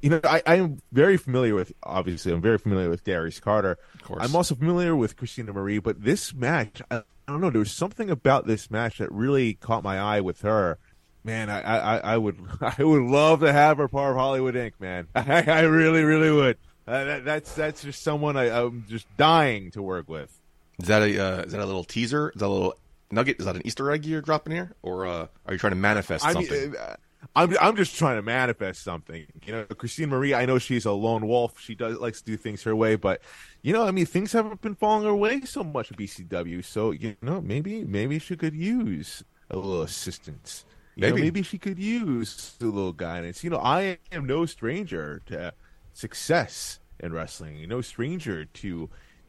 you 0.00 0.10
know, 0.10 0.20
I, 0.22 0.42
I 0.46 0.54
am 0.54 0.80
very 0.92 1.16
familiar 1.16 1.56
with 1.56 1.72
obviously 1.82 2.32
I'm 2.32 2.40
very 2.40 2.58
familiar 2.58 2.88
with 2.88 3.02
Darius 3.02 3.40
Carter. 3.40 3.78
Of 3.94 4.02
course. 4.04 4.22
I'm 4.22 4.36
also 4.36 4.54
familiar 4.54 4.94
with 4.94 5.16
Christina 5.16 5.52
Marie, 5.52 5.80
but 5.80 6.04
this 6.04 6.32
match, 6.34 6.80
I, 6.88 6.98
I 6.98 7.02
don't 7.26 7.40
know, 7.40 7.50
there 7.50 7.58
was 7.58 7.72
something 7.72 8.10
about 8.10 8.46
this 8.46 8.70
match 8.70 8.98
that 8.98 9.10
really 9.10 9.54
caught 9.54 9.82
my 9.82 9.98
eye 9.98 10.20
with 10.20 10.42
her. 10.42 10.78
Man, 11.24 11.50
I, 11.50 11.62
I, 11.62 11.96
I 11.96 12.16
would 12.18 12.38
I 12.60 12.84
would 12.84 13.02
love 13.02 13.40
to 13.40 13.52
have 13.52 13.78
her 13.78 13.88
part 13.88 14.12
of 14.12 14.18
Hollywood 14.18 14.54
Inc. 14.54 14.74
Man, 14.78 15.08
I, 15.16 15.42
I 15.42 15.60
really 15.62 16.04
really 16.04 16.30
would. 16.30 16.58
Uh, 16.86 17.02
that, 17.02 17.24
that's 17.24 17.52
that's 17.54 17.82
just 17.82 18.04
someone 18.04 18.36
I, 18.36 18.56
I'm 18.56 18.84
just 18.88 19.08
dying 19.16 19.72
to 19.72 19.82
work 19.82 20.08
with. 20.08 20.30
is 20.78 20.86
that 20.86 21.02
a 21.02 21.18
uh, 21.18 21.42
is 21.42 21.50
that 21.50 21.60
a 21.60 21.66
little 21.66 21.82
teaser? 21.82 22.30
Is 22.32 22.38
that 22.38 22.46
a 22.46 22.48
little 22.48 22.76
nugget? 23.10 23.38
Is 23.38 23.46
that 23.46 23.56
an 23.56 23.62
Easter 23.64 23.90
egg 23.90 24.04
you're 24.04 24.22
dropping 24.22 24.54
here, 24.54 24.74
or 24.82 25.06
uh, 25.06 25.26
are 25.46 25.52
you 25.52 25.58
trying 25.58 25.72
to 25.72 25.76
manifest 25.76 26.24
I 26.24 26.32
something? 26.32 26.60
mean, 26.72 26.76
uh, 26.76 26.96
I'm 27.34 27.56
I'm 27.60 27.76
just 27.76 27.96
trying 27.96 28.16
to 28.16 28.22
manifest 28.22 28.82
something. 28.82 29.26
You 29.44 29.52
know, 29.52 29.64
Christine 29.64 30.08
Marie. 30.10 30.34
I 30.34 30.46
know 30.46 30.58
she's 30.58 30.84
a 30.84 30.92
lone 30.92 31.26
wolf. 31.26 31.58
She 31.60 31.74
does 31.74 31.98
likes 31.98 32.20
to 32.20 32.26
do 32.26 32.36
things 32.36 32.62
her 32.62 32.76
way, 32.76 32.96
but 32.96 33.20
you 33.62 33.72
know, 33.72 33.86
I 33.86 33.90
mean, 33.90 34.06
things 34.06 34.32
haven't 34.32 34.60
been 34.60 34.74
falling 34.74 35.04
her 35.04 35.14
way 35.14 35.40
so 35.42 35.64
much 35.64 35.90
at 35.90 35.98
BCW. 35.98 36.64
So 36.64 36.90
you 36.92 37.16
know, 37.22 37.40
maybe 37.40 37.84
maybe 37.84 38.18
she 38.18 38.36
could 38.36 38.54
use 38.54 39.24
a 39.50 39.56
little 39.56 39.82
assistance. 39.82 40.64
You 40.94 41.02
know, 41.02 41.08
Maybe. 41.10 41.22
maybe 41.22 41.42
she 41.42 41.58
could 41.58 41.78
use 41.78 42.54
a 42.60 42.64
little 42.64 42.92
guidance. 42.92 43.44
You 43.44 43.50
know, 43.50 43.58
I 43.58 43.98
am 44.12 44.24
no 44.24 44.46
stranger 44.46 45.20
to 45.26 45.52
success 45.92 46.80
in 47.00 47.12
wrestling. 47.12 47.68
No 47.68 47.80
stranger 47.80 48.44
to 48.44 48.68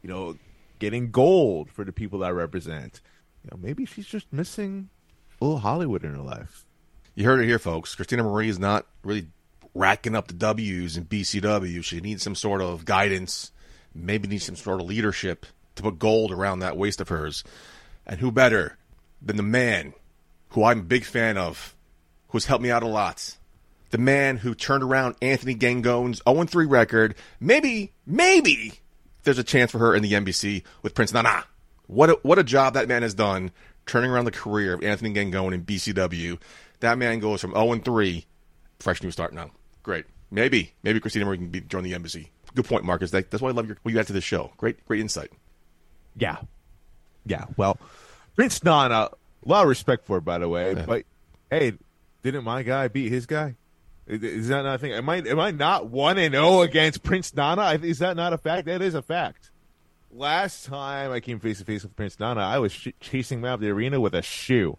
you 0.02 0.08
know 0.08 0.36
getting 0.78 1.10
gold 1.10 1.70
for 1.70 1.84
the 1.84 1.92
people 1.92 2.20
that 2.20 2.26
I 2.26 2.30
represent. 2.30 3.00
You 3.44 3.50
know, 3.50 3.58
maybe 3.60 3.84
she's 3.84 4.06
just 4.06 4.32
missing 4.32 4.88
a 5.40 5.44
little 5.44 5.60
Hollywood 5.60 6.04
in 6.04 6.14
her 6.14 6.22
life. 6.22 6.64
You 7.14 7.24
heard 7.24 7.40
it 7.40 7.46
here, 7.46 7.58
folks. 7.58 7.94
Christina 7.94 8.22
Marie 8.22 8.48
is 8.48 8.58
not 8.58 8.86
really 9.02 9.28
racking 9.74 10.14
up 10.14 10.28
the 10.28 10.34
W's 10.34 10.96
in 10.96 11.04
BCW. 11.04 11.82
She 11.82 12.00
needs 12.00 12.22
some 12.22 12.34
sort 12.34 12.60
of 12.60 12.84
guidance, 12.84 13.52
maybe 13.94 14.28
needs 14.28 14.44
some 14.44 14.56
sort 14.56 14.80
of 14.80 14.86
leadership 14.86 15.46
to 15.76 15.82
put 15.82 15.98
gold 15.98 16.32
around 16.32 16.60
that 16.60 16.76
waist 16.76 17.00
of 17.00 17.08
hers. 17.08 17.44
And 18.06 18.20
who 18.20 18.30
better 18.30 18.76
than 19.22 19.36
the 19.36 19.42
man 19.42 19.94
who 20.50 20.64
I'm 20.64 20.80
a 20.80 20.84
big 20.84 21.04
fan 21.04 21.36
of, 21.36 21.74
who's 22.28 22.46
helped 22.46 22.62
me 22.62 22.70
out 22.70 22.82
a 22.82 22.88
lot? 22.88 23.36
The 23.90 23.98
man 23.98 24.36
who 24.38 24.54
turned 24.54 24.82
around 24.82 25.16
Anthony 25.22 25.54
Gangone's 25.54 26.20
0 26.28 26.44
3 26.44 26.66
record. 26.66 27.14
Maybe, 27.40 27.92
maybe 28.06 28.74
there's 29.24 29.38
a 29.38 29.44
chance 29.44 29.70
for 29.70 29.78
her 29.78 29.94
in 29.94 30.02
the 30.02 30.14
Embassy 30.14 30.64
with 30.82 30.94
Prince 30.94 31.12
Nana. 31.12 31.44
What 31.88 32.10
a, 32.10 32.12
what 32.22 32.38
a 32.38 32.44
job 32.44 32.74
that 32.74 32.86
man 32.88 33.02
has 33.02 33.14
done 33.14 33.50
turning 33.86 34.10
around 34.10 34.26
the 34.26 34.30
career 34.30 34.74
of 34.74 34.82
Anthony 34.84 35.12
Gangone 35.12 35.52
in 35.54 35.64
BCW. 35.64 36.38
That 36.80 36.96
man 36.98 37.18
goes 37.18 37.40
from 37.40 37.52
0 37.52 37.76
3, 37.80 38.24
fresh 38.78 39.02
new 39.02 39.10
start 39.10 39.32
now. 39.34 39.50
Great. 39.82 40.04
Maybe, 40.30 40.74
maybe 40.82 41.00
Christina 41.00 41.24
Marie 41.24 41.38
can 41.38 41.48
be, 41.48 41.60
join 41.62 41.82
the 41.82 41.94
embassy. 41.94 42.30
Good 42.54 42.66
point, 42.66 42.84
Marcus. 42.84 43.10
That, 43.10 43.30
that's 43.30 43.42
why 43.42 43.48
I 43.48 43.52
love 43.52 43.66
your, 43.66 43.78
what 43.82 43.92
you 43.92 43.98
add 44.00 44.06
to 44.08 44.12
this 44.12 44.24
show. 44.24 44.52
Great, 44.58 44.84
great 44.86 45.00
insight. 45.00 45.30
Yeah. 46.16 46.36
Yeah. 47.26 47.46
Well, 47.56 47.78
Prince 48.36 48.62
Nana, 48.62 48.94
a 49.44 49.48
lot 49.48 49.62
of 49.62 49.68
respect 49.68 50.06
for 50.06 50.18
it, 50.18 50.24
by 50.24 50.38
the 50.38 50.48
way. 50.48 50.74
Yeah. 50.74 50.84
But 50.86 51.04
hey, 51.50 51.72
didn't 52.22 52.44
my 52.44 52.62
guy 52.62 52.88
beat 52.88 53.10
his 53.10 53.26
guy? 53.26 53.56
Is- 54.06 54.22
Is 54.22 54.48
that 54.48 54.62
not 54.62 54.74
a 54.76 54.78
thing? 54.78 54.92
Am 54.92 55.08
I 55.08 55.16
am 55.16 55.38
I 55.40 55.50
not 55.50 55.88
one 55.88 56.18
and 56.18 56.34
zero 56.34 56.62
against 56.62 57.02
Prince 57.02 57.34
Nana? 57.34 57.78
Is 57.82 57.98
that 58.00 58.16
not 58.16 58.32
a 58.32 58.38
fact? 58.38 58.66
That 58.66 58.82
is 58.82 58.94
a 58.94 59.02
fact. 59.02 59.50
Last 60.10 60.64
time 60.64 61.12
I 61.12 61.20
came 61.20 61.38
face 61.38 61.58
to 61.58 61.64
face 61.64 61.82
with 61.82 61.94
Prince 61.94 62.18
Nana, 62.18 62.40
I 62.40 62.58
was 62.58 62.72
sh- 62.72 62.88
chasing 63.00 63.40
him 63.40 63.44
out 63.44 63.54
of 63.54 63.60
the 63.60 63.68
arena 63.70 64.00
with 64.00 64.14
a 64.14 64.22
shoe. 64.22 64.78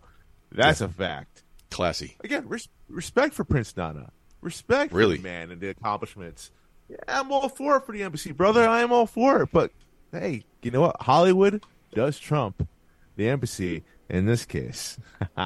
That's 0.51 0.81
a 0.81 0.89
fact. 0.89 1.43
Classy. 1.69 2.17
Again, 2.23 2.47
res- 2.47 2.67
respect 2.87 3.35
for 3.35 3.43
Prince 3.43 3.77
Nana. 3.77 4.11
Respect 4.41 4.91
Really? 4.91 5.17
for 5.17 5.21
the 5.23 5.29
man 5.29 5.51
and 5.51 5.61
the 5.61 5.69
accomplishments. 5.69 6.49
Yeah, 6.89 6.97
I'm 7.07 7.31
all 7.31 7.47
for 7.49 7.77
it 7.77 7.85
for 7.85 7.91
the 7.91 8.01
embassy, 8.01 8.31
brother. 8.31 8.67
I 8.67 8.81
am 8.81 8.91
all 8.91 9.05
for 9.05 9.43
it. 9.43 9.49
But 9.53 9.71
hey, 10.11 10.43
you 10.63 10.71
know 10.71 10.81
what? 10.81 10.95
Hollywood 11.01 11.63
does 11.93 12.17
trump 12.17 12.67
the 13.15 13.29
embassy 13.29 13.83
in 14.09 14.25
this 14.25 14.45
case. 14.45 14.97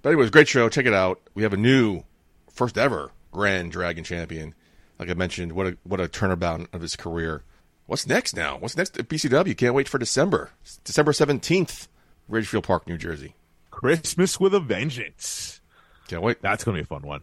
But 0.00 0.10
anyways, 0.10 0.30
great 0.30 0.46
show. 0.46 0.68
Check 0.68 0.86
it 0.86 0.94
out. 0.94 1.20
We 1.34 1.42
have 1.42 1.52
a 1.52 1.56
new, 1.56 2.04
first 2.52 2.78
ever 2.78 3.10
Grand 3.32 3.72
Dragon 3.72 4.04
champion. 4.04 4.54
Like 4.96 5.10
I 5.10 5.14
mentioned, 5.14 5.52
what 5.52 5.66
a 5.66 5.76
what 5.82 6.00
a 6.00 6.06
turnabout 6.06 6.68
of 6.72 6.80
his 6.80 6.94
career. 6.94 7.42
What's 7.88 8.06
next 8.06 8.36
now? 8.36 8.58
What's 8.58 8.76
next 8.76 8.98
at 8.98 9.08
BCW? 9.08 9.56
Can't 9.56 9.72
wait 9.74 9.88
for 9.88 9.96
December. 9.98 10.50
It's 10.60 10.76
December 10.84 11.14
seventeenth, 11.14 11.88
Ridgefield 12.28 12.64
Park, 12.64 12.86
New 12.86 12.98
Jersey. 12.98 13.34
Christmas 13.70 14.38
with 14.38 14.52
a 14.54 14.60
vengeance. 14.60 15.62
Can't 16.06 16.20
wait. 16.20 16.42
That's 16.42 16.64
going 16.64 16.76
to 16.76 16.82
be 16.82 16.84
a 16.84 16.86
fun 16.86 17.00
one. 17.06 17.22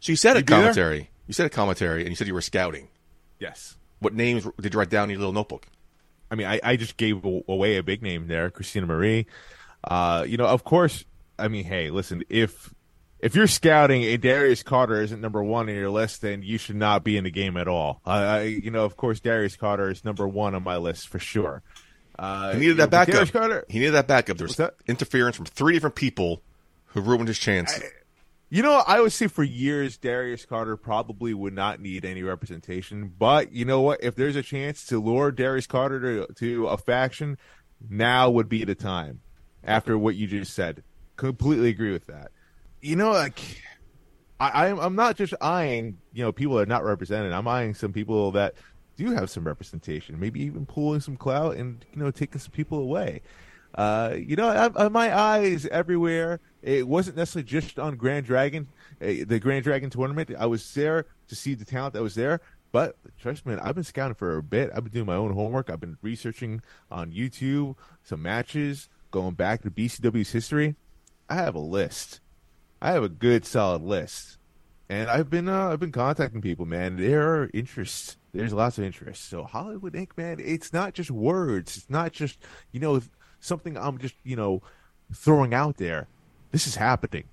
So 0.00 0.10
you 0.12 0.16
said 0.16 0.36
a 0.36 0.38
You 0.40 0.44
there? 0.44 0.58
commentary. 0.60 1.10
You 1.26 1.34
said 1.34 1.44
a 1.44 1.50
commentary, 1.50 2.00
and 2.00 2.08
you 2.08 2.16
said 2.16 2.26
you 2.26 2.32
were 2.32 2.40
scouting. 2.40 2.88
Yes. 3.38 3.76
What 3.98 4.14
names 4.14 4.46
did 4.58 4.72
you 4.72 4.80
write 4.80 4.88
down 4.88 5.04
in 5.04 5.10
your 5.10 5.18
little 5.18 5.34
notebook? 5.34 5.66
I 6.30 6.36
mean, 6.36 6.46
I, 6.46 6.58
I 6.64 6.76
just 6.76 6.96
gave 6.96 7.22
away 7.24 7.76
a 7.76 7.82
big 7.82 8.02
name 8.02 8.28
there, 8.28 8.48
Christina 8.50 8.86
Marie. 8.86 9.26
Uh, 9.84 10.24
you 10.26 10.38
know, 10.38 10.46
of 10.46 10.64
course. 10.64 11.04
I 11.38 11.48
mean, 11.48 11.64
hey, 11.64 11.90
listen, 11.90 12.24
if 12.30 12.72
if 13.20 13.34
you're 13.34 13.46
scouting 13.46 14.04
and 14.04 14.20
Darius 14.22 14.62
Carter 14.62 15.00
isn't 15.02 15.20
number 15.20 15.42
one 15.42 15.68
on 15.68 15.74
your 15.74 15.90
list, 15.90 16.22
then 16.22 16.42
you 16.42 16.58
should 16.58 16.76
not 16.76 17.04
be 17.04 17.16
in 17.16 17.24
the 17.24 17.30
game 17.30 17.56
at 17.56 17.68
all. 17.68 18.00
Uh, 18.06 18.10
I, 18.10 18.42
you 18.42 18.70
know, 18.70 18.84
of 18.84 18.96
course, 18.96 19.20
Darius 19.20 19.56
Carter 19.56 19.90
is 19.90 20.04
number 20.04 20.26
one 20.28 20.54
on 20.54 20.62
my 20.62 20.76
list 20.76 21.08
for 21.08 21.18
sure. 21.18 21.62
Uh, 22.18 22.52
He 22.54 22.60
needed 22.60 22.76
that 22.78 22.90
but 22.90 23.06
Darius 23.06 23.30
backup. 23.30 23.40
Carter, 23.50 23.64
He 23.68 23.78
needed 23.78 23.92
that 23.92 24.06
backup. 24.08 24.36
There 24.38 24.46
was 24.46 24.56
that? 24.56 24.74
interference 24.86 25.36
from 25.36 25.46
three 25.46 25.74
different 25.74 25.96
people 25.96 26.42
who 26.86 27.00
ruined 27.00 27.28
his 27.28 27.38
chance. 27.38 27.80
You 28.50 28.62
know, 28.62 28.82
I 28.86 29.00
would 29.00 29.12
say 29.12 29.26
for 29.26 29.44
years 29.44 29.98
Darius 29.98 30.46
Carter 30.46 30.76
probably 30.76 31.34
would 31.34 31.52
not 31.52 31.80
need 31.80 32.04
any 32.06 32.22
representation. 32.22 33.12
But 33.18 33.52
you 33.52 33.64
know 33.66 33.82
what? 33.82 34.02
If 34.02 34.14
there's 34.14 34.36
a 34.36 34.42
chance 34.42 34.86
to 34.86 35.00
lure 35.00 35.30
Darius 35.30 35.66
Carter 35.66 36.00
to, 36.26 36.32
to 36.34 36.66
a 36.68 36.78
faction, 36.78 37.36
now 37.90 38.30
would 38.30 38.48
be 38.48 38.64
the 38.64 38.74
time. 38.74 39.20
After 39.62 39.98
what 39.98 40.14
you 40.16 40.26
just 40.26 40.54
said, 40.54 40.82
completely 41.16 41.68
agree 41.68 41.92
with 41.92 42.06
that. 42.06 42.30
You 42.80 42.96
know, 42.96 43.10
like 43.10 43.40
I, 44.40 44.68
I'm 44.68 44.78
I'm 44.78 44.94
not 44.94 45.16
just 45.16 45.34
eyeing 45.40 45.98
you 46.12 46.22
know 46.22 46.32
people 46.32 46.56
that 46.56 46.62
are 46.62 46.66
not 46.66 46.84
represented. 46.84 47.32
I'm 47.32 47.48
eyeing 47.48 47.74
some 47.74 47.92
people 47.92 48.30
that 48.32 48.54
do 48.96 49.10
have 49.12 49.30
some 49.30 49.44
representation, 49.44 50.18
maybe 50.18 50.42
even 50.42 50.66
pulling 50.66 51.00
some 51.00 51.16
clout 51.16 51.56
and 51.56 51.84
you 51.92 52.02
know 52.02 52.10
taking 52.10 52.40
some 52.40 52.52
people 52.52 52.78
away. 52.78 53.22
Uh, 53.74 54.14
you 54.16 54.34
know, 54.34 54.48
I, 54.48 54.84
I, 54.84 54.88
my 54.88 55.16
eyes 55.16 55.66
everywhere. 55.66 56.40
It 56.62 56.88
wasn't 56.88 57.16
necessarily 57.16 57.46
just 57.46 57.78
on 57.78 57.96
Grand 57.96 58.26
Dragon, 58.26 58.68
uh, 59.00 59.24
the 59.26 59.38
Grand 59.38 59.64
Dragon 59.64 59.90
tournament. 59.90 60.30
I 60.38 60.46
was 60.46 60.74
there 60.74 61.06
to 61.28 61.36
see 61.36 61.54
the 61.54 61.64
talent 61.64 61.94
that 61.94 62.02
was 62.02 62.14
there. 62.14 62.40
But 62.72 62.96
trust 63.18 63.46
me, 63.46 63.54
I've 63.54 63.74
been 63.74 63.84
scouting 63.84 64.14
for 64.14 64.36
a 64.36 64.42
bit. 64.42 64.70
I've 64.74 64.84
been 64.84 64.92
doing 64.92 65.06
my 65.06 65.14
own 65.14 65.32
homework. 65.32 65.70
I've 65.70 65.80
been 65.80 65.96
researching 66.02 66.62
on 66.90 67.12
YouTube 67.12 67.76
some 68.02 68.22
matches, 68.22 68.88
going 69.10 69.34
back 69.34 69.62
to 69.62 69.70
BCW's 69.70 70.32
history. 70.32 70.76
I 71.28 71.36
have 71.36 71.54
a 71.54 71.60
list. 71.60 72.20
I 72.80 72.92
have 72.92 73.02
a 73.02 73.08
good 73.08 73.44
solid 73.44 73.82
list, 73.82 74.38
and 74.88 75.10
I've 75.10 75.28
been 75.28 75.48
uh, 75.48 75.68
I've 75.68 75.80
been 75.80 75.92
contacting 75.92 76.40
people. 76.40 76.64
Man, 76.64 76.96
there 76.96 77.42
are 77.42 77.50
interests. 77.52 78.16
There's 78.32 78.52
lots 78.52 78.78
of 78.78 78.84
interest. 78.84 79.28
So 79.28 79.44
Hollywood 79.44 79.94
Inc. 79.94 80.10
Man, 80.16 80.38
it's 80.40 80.72
not 80.72 80.94
just 80.94 81.10
words. 81.10 81.76
It's 81.76 81.90
not 81.90 82.12
just 82.12 82.38
you 82.70 82.80
know 82.80 83.00
something 83.40 83.76
I'm 83.76 83.98
just 83.98 84.14
you 84.22 84.36
know 84.36 84.62
throwing 85.12 85.54
out 85.54 85.78
there. 85.78 86.06
This 86.52 86.66
is 86.66 86.76
happening. 86.76 87.24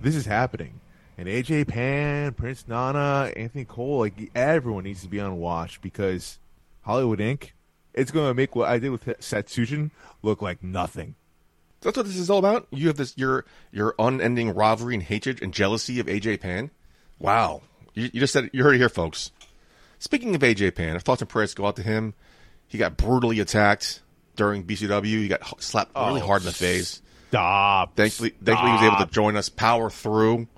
This 0.00 0.14
is 0.14 0.26
happening. 0.26 0.80
And 1.18 1.28
AJ 1.28 1.68
Pan, 1.68 2.32
Prince 2.32 2.66
Nana, 2.66 3.32
Anthony 3.36 3.64
Cole, 3.64 4.00
like 4.00 4.30
everyone 4.34 4.84
needs 4.84 5.02
to 5.02 5.08
be 5.08 5.20
on 5.20 5.38
watch 5.38 5.80
because 5.80 6.38
Hollywood 6.82 7.18
Inc. 7.18 7.50
It's 7.94 8.10
going 8.10 8.30
to 8.30 8.34
make 8.34 8.56
what 8.56 8.70
I 8.70 8.78
did 8.78 8.88
with 8.88 9.04
Satsujin 9.04 9.90
look 10.22 10.40
like 10.40 10.62
nothing. 10.62 11.14
That's 11.82 11.96
what 11.96 12.06
this 12.06 12.16
is 12.16 12.30
all 12.30 12.38
about. 12.38 12.66
You 12.70 12.88
have 12.88 12.96
this 12.96 13.16
your 13.16 13.44
your 13.70 13.94
unending 13.98 14.54
rivalry 14.54 14.94
and 14.94 15.02
hatred 15.02 15.42
and 15.42 15.52
jealousy 15.52 16.00
of 16.00 16.06
AJ 16.06 16.40
Pan. 16.40 16.70
Wow, 17.18 17.62
you, 17.94 18.10
you 18.12 18.20
just 18.20 18.32
said 18.32 18.44
it, 18.44 18.50
you 18.54 18.62
heard 18.64 18.74
it 18.74 18.78
here, 18.78 18.88
folks. 18.88 19.30
Speaking 19.98 20.34
of 20.34 20.40
AJ 20.40 20.74
Pan, 20.74 20.94
our 20.94 21.00
thoughts 21.00 21.22
and 21.22 21.28
prayers 21.28 21.54
go 21.54 21.66
out 21.66 21.76
to 21.76 21.82
him. 21.82 22.14
He 22.66 22.78
got 22.78 22.96
brutally 22.96 23.38
attacked 23.40 24.00
during 24.36 24.64
BCW. 24.64 25.04
He 25.04 25.28
got 25.28 25.62
slapped 25.62 25.94
really 25.94 26.20
Oh, 26.22 26.26
hard 26.26 26.42
in 26.42 26.46
the 26.46 26.52
face. 26.52 27.02
Stop. 27.28 27.96
Thankfully, 27.96 28.30
thankfully 28.42 28.70
he 28.70 28.76
was 28.76 28.82
able 28.94 29.04
to 29.06 29.10
join 29.12 29.36
us, 29.36 29.48
power 29.48 29.90
through, 29.90 30.48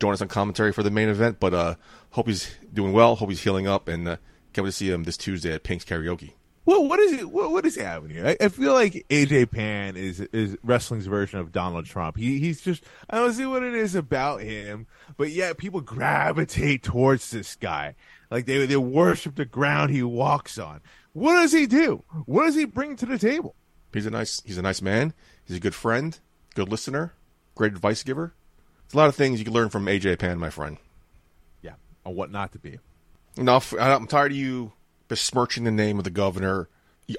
join 0.00 0.12
us 0.14 0.22
on 0.22 0.28
commentary 0.28 0.72
for 0.72 0.82
the 0.82 0.90
main 0.90 1.08
event. 1.08 1.38
But 1.40 1.52
uh, 1.54 1.74
hope 2.10 2.28
he's 2.28 2.50
doing 2.72 2.92
well. 2.92 3.16
Hope 3.16 3.28
he's 3.28 3.42
healing 3.42 3.66
up, 3.68 3.88
and 3.88 4.06
uh, 4.08 4.16
can't 4.52 4.64
wait 4.64 4.70
to 4.70 4.76
see 4.76 4.90
him 4.90 5.04
this 5.04 5.16
Tuesday 5.16 5.52
at 5.52 5.62
Pink's 5.64 5.84
Karaoke. 5.84 6.32
Well, 6.66 6.88
what 6.88 6.98
is 6.98 7.12
it? 7.12 7.30
What, 7.30 7.50
what 7.50 7.66
is 7.66 7.76
happening 7.76 8.16
here? 8.16 8.26
I, 8.26 8.44
I 8.44 8.48
feel 8.48 8.72
like 8.72 9.06
AJ 9.10 9.50
Pan 9.50 9.96
is 9.96 10.20
is 10.20 10.56
wrestling's 10.62 11.06
version 11.06 11.38
of 11.38 11.52
Donald 11.52 11.84
Trump. 11.84 12.16
He 12.16 12.38
he's 12.38 12.60
just 12.62 12.84
I 13.10 13.18
don't 13.18 13.34
see 13.34 13.46
what 13.46 13.62
it 13.62 13.74
is 13.74 13.94
about 13.94 14.40
him, 14.40 14.86
but 15.16 15.30
yet 15.30 15.58
people 15.58 15.80
gravitate 15.80 16.82
towards 16.82 17.30
this 17.30 17.54
guy. 17.56 17.94
Like 18.30 18.46
they 18.46 18.64
they 18.64 18.76
worship 18.76 19.34
the 19.34 19.44
ground 19.44 19.90
he 19.90 20.02
walks 20.02 20.58
on. 20.58 20.80
What 21.12 21.34
does 21.34 21.52
he 21.52 21.66
do? 21.66 22.02
What 22.24 22.44
does 22.44 22.54
he 22.54 22.64
bring 22.64 22.96
to 22.96 23.06
the 23.06 23.18
table? 23.18 23.54
He's 23.92 24.06
a 24.06 24.10
nice 24.10 24.42
he's 24.44 24.58
a 24.58 24.62
nice 24.62 24.80
man. 24.80 25.12
He's 25.44 25.58
a 25.58 25.60
good 25.60 25.74
friend, 25.74 26.18
good 26.54 26.70
listener, 26.70 27.12
great 27.54 27.72
advice 27.72 28.02
giver. 28.02 28.34
There's 28.84 28.94
a 28.94 28.96
lot 28.96 29.08
of 29.08 29.14
things 29.14 29.38
you 29.38 29.44
can 29.44 29.54
learn 29.54 29.68
from 29.68 29.84
AJ 29.84 30.18
Pan, 30.18 30.38
my 30.38 30.50
friend. 30.50 30.78
Yeah, 31.60 31.74
on 32.06 32.14
what 32.14 32.30
not 32.30 32.52
to 32.52 32.58
be. 32.58 32.78
Enough. 33.36 33.74
I'm 33.78 34.06
tired 34.06 34.32
of 34.32 34.38
you 34.38 34.72
besmirching 35.14 35.62
the 35.62 35.70
name 35.70 35.98
of 35.98 36.02
the 36.02 36.10
governor, 36.10 36.68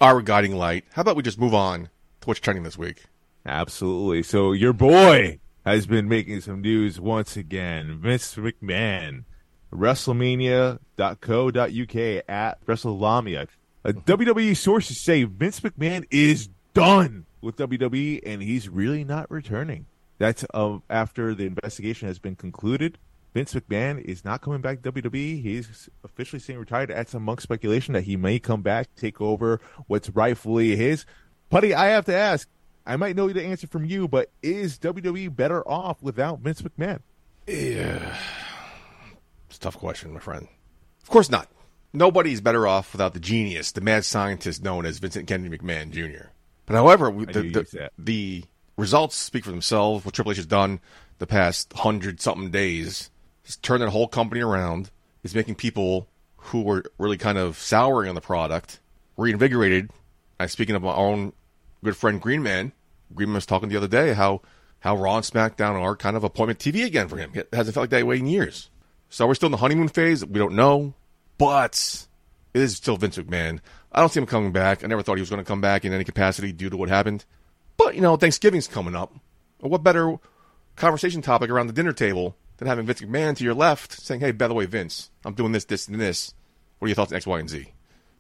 our 0.02 0.22
guiding 0.22 0.54
light. 0.54 0.84
How 0.92 1.02
about 1.02 1.16
we 1.16 1.24
just 1.24 1.40
move 1.40 1.54
on 1.54 1.88
to 2.20 2.28
what's 2.28 2.42
trending 2.42 2.66
this 2.66 2.78
week? 2.78 3.06
Absolutely. 3.46 4.22
So 4.22 4.52
your 4.52 4.74
boy 4.74 5.40
has 5.66 5.88
been 5.88 6.10
making 6.10 6.42
some 6.42 6.60
news 6.60 7.00
once 7.00 7.38
again. 7.38 7.98
Vince 8.02 8.36
McMahon, 8.36 9.24
WrestleMania.co.uk 9.72 12.24
at 12.28 12.66
WrestleLamia. 12.66 13.48
Uh, 13.86 13.92
WWE 13.92 14.58
sources 14.58 15.00
say 15.00 15.24
Vince 15.24 15.62
McMahon 15.62 16.06
is 16.12 16.50
done 16.74 17.26
with 17.40 17.56
WWE 17.56 18.20
and 18.26 18.44
he's 18.44 18.68
really 18.68 19.06
not 19.06 19.32
returning. 19.32 19.86
That's 20.18 20.44
uh, 20.54 20.80
after 20.90 21.34
the 21.34 21.46
investigation 21.46 22.10
has 22.10 22.20
been 22.20 22.36
concluded. 22.36 22.98
Vince 23.36 23.54
McMahon 23.54 24.02
is 24.02 24.24
not 24.24 24.40
coming 24.40 24.62
back 24.62 24.82
to 24.82 24.92
WWE. 24.94 25.42
He's 25.42 25.90
officially 26.06 26.40
saying 26.40 26.58
retired. 26.58 26.90
That's 26.90 27.14
among 27.14 27.40
speculation 27.40 27.94
that 27.94 28.06
he 28.06 28.16
may 28.16 28.40
come 28.40 28.62
back, 28.62 28.88
take 28.96 29.20
over 29.20 29.60
what's 29.88 30.10
rightfully 30.12 30.78
his. 30.78 31.06
Putty, 31.50 31.74
I 31.74 31.88
have 31.88 32.06
to 32.06 32.16
ask. 32.16 32.48
I 32.86 32.96
might 32.96 33.18
know 33.18 33.28
the 33.28 33.44
answer 33.44 33.68
from 33.68 33.84
you, 33.84 34.08
but 34.08 34.32
is 34.42 34.80
WWE 34.80 35.36
better 35.36 35.68
off 35.68 36.02
without 36.02 36.40
Vince 36.40 36.62
McMahon? 36.62 37.02
Yeah. 37.46 38.16
It's 39.50 39.58
a 39.58 39.60
tough 39.60 39.78
question, 39.80 40.14
my 40.14 40.22
friend. 40.22 40.48
Of 41.04 41.10
course 41.10 41.30
not. 41.30 41.50
Nobody's 41.92 42.40
better 42.40 42.66
off 42.66 42.94
without 42.94 43.14
the 43.14 43.20
genius, 43.20 43.74
the 43.74 43.82
mad 43.82 44.06
scientist 44.06 44.64
known 44.64 44.86
as 44.86 45.00
Vincent 45.00 45.28
Kennedy 45.28 45.58
McMahon 45.58 45.92
Jr. 45.92 46.28
But 46.66 46.76
however, 46.76 47.12
the, 47.12 47.26
the, 47.34 47.90
the 47.98 48.46
results 48.78 49.18
speak 49.18 49.44
for 49.44 49.52
themselves. 49.52 50.06
What 50.06 50.14
Triple 50.14 50.32
H 50.32 50.38
has 50.38 50.46
done 50.46 50.80
the 51.18 51.28
past 51.28 51.74
hundred 51.74 52.22
something 52.22 52.50
days 52.50 53.12
has 53.46 53.56
turned 53.58 53.82
that 53.82 53.90
whole 53.90 54.08
company 54.08 54.42
around. 54.42 54.92
Is 55.24 55.34
making 55.34 55.56
people 55.56 56.08
who 56.38 56.62
were 56.62 56.84
really 57.00 57.18
kind 57.18 57.40
of 57.40 57.58
souring 57.58 58.10
on 58.10 58.16
the 58.16 58.22
product 58.22 58.80
reinvigorated. 59.18 59.90
I'm 60.40 60.50
speaking 60.50 60.76
of 60.76 60.84
my 60.84 60.94
own 60.94 61.34
good 61.84 61.98
friend 61.98 62.22
Greenman. 62.22 62.74
Greenman 63.14 63.36
was 63.36 63.46
talking 63.46 63.70
the 63.70 63.78
other 63.78 63.88
day 63.88 64.14
how 64.14 64.42
how 64.80 64.96
Raw 64.96 65.18
and 65.18 65.26
SmackDown 65.26 65.82
are 65.82 65.96
kind 65.96 66.16
of 66.16 66.24
appointment 66.24 66.60
TV 66.60 66.86
again 66.86 67.08
for 67.08 67.18
him. 67.18 67.32
It 67.34 67.50
hasn't 67.52 67.74
felt 67.74 67.84
like 67.84 67.90
that 67.90 68.06
way 68.06 68.18
in 68.18 68.28
years. 68.28 68.70
So 69.10 69.26
we're 69.26 69.34
still 69.34 69.48
in 69.48 69.52
the 69.52 69.58
honeymoon 69.58 69.88
phase. 69.88 70.24
We 70.24 70.38
don't 70.38 70.56
know, 70.56 70.94
but 71.40 72.06
it 72.54 72.62
is 72.62 72.76
still 72.76 72.98
Vince 72.98 73.18
McMahon. 73.18 73.62
I 73.92 74.00
don't 74.00 74.10
see 74.10 74.20
him 74.20 74.28
coming 74.28 74.52
back. 74.52 74.84
I 74.84 74.88
never 74.88 75.02
thought 75.02 75.16
he 75.16 75.22
was 75.22 75.30
going 75.30 75.44
to 75.44 75.48
come 75.48 75.62
back 75.62 75.86
in 75.86 75.94
any 75.94 76.04
capacity 76.04 76.52
due 76.52 76.70
to 76.70 76.78
what 76.78 76.90
happened. 76.90 77.26
But 77.78 77.96
you 77.96 78.02
know, 78.02 78.16
Thanksgiving's 78.16 78.68
coming 78.68 78.96
up. 78.96 79.12
What 79.60 79.82
better 79.82 80.18
conversation 80.76 81.22
topic 81.24 81.50
around 81.50 81.68
the 81.68 81.74
dinner 81.74 81.94
table 81.94 82.36
than 82.58 82.68
having 82.68 82.86
Vince 82.86 83.02
McMahon 83.02 83.36
to 83.38 83.44
your 83.44 83.54
left 83.54 83.94
saying, 83.94 84.22
"Hey, 84.22 84.32
by 84.32 84.48
the 84.48 84.54
way, 84.54 84.66
Vince, 84.66 85.12
I'm 85.24 85.34
doing 85.34 85.52
this, 85.52 85.66
this, 85.66 85.88
and 85.88 86.00
this. 86.00 86.34
What 86.80 86.88
are 86.88 86.90
your 86.90 86.96
thoughts 86.96 87.12
on 87.12 87.18
X, 87.18 87.28
Y, 87.28 87.40
and 87.40 87.50
Z?" 87.50 87.72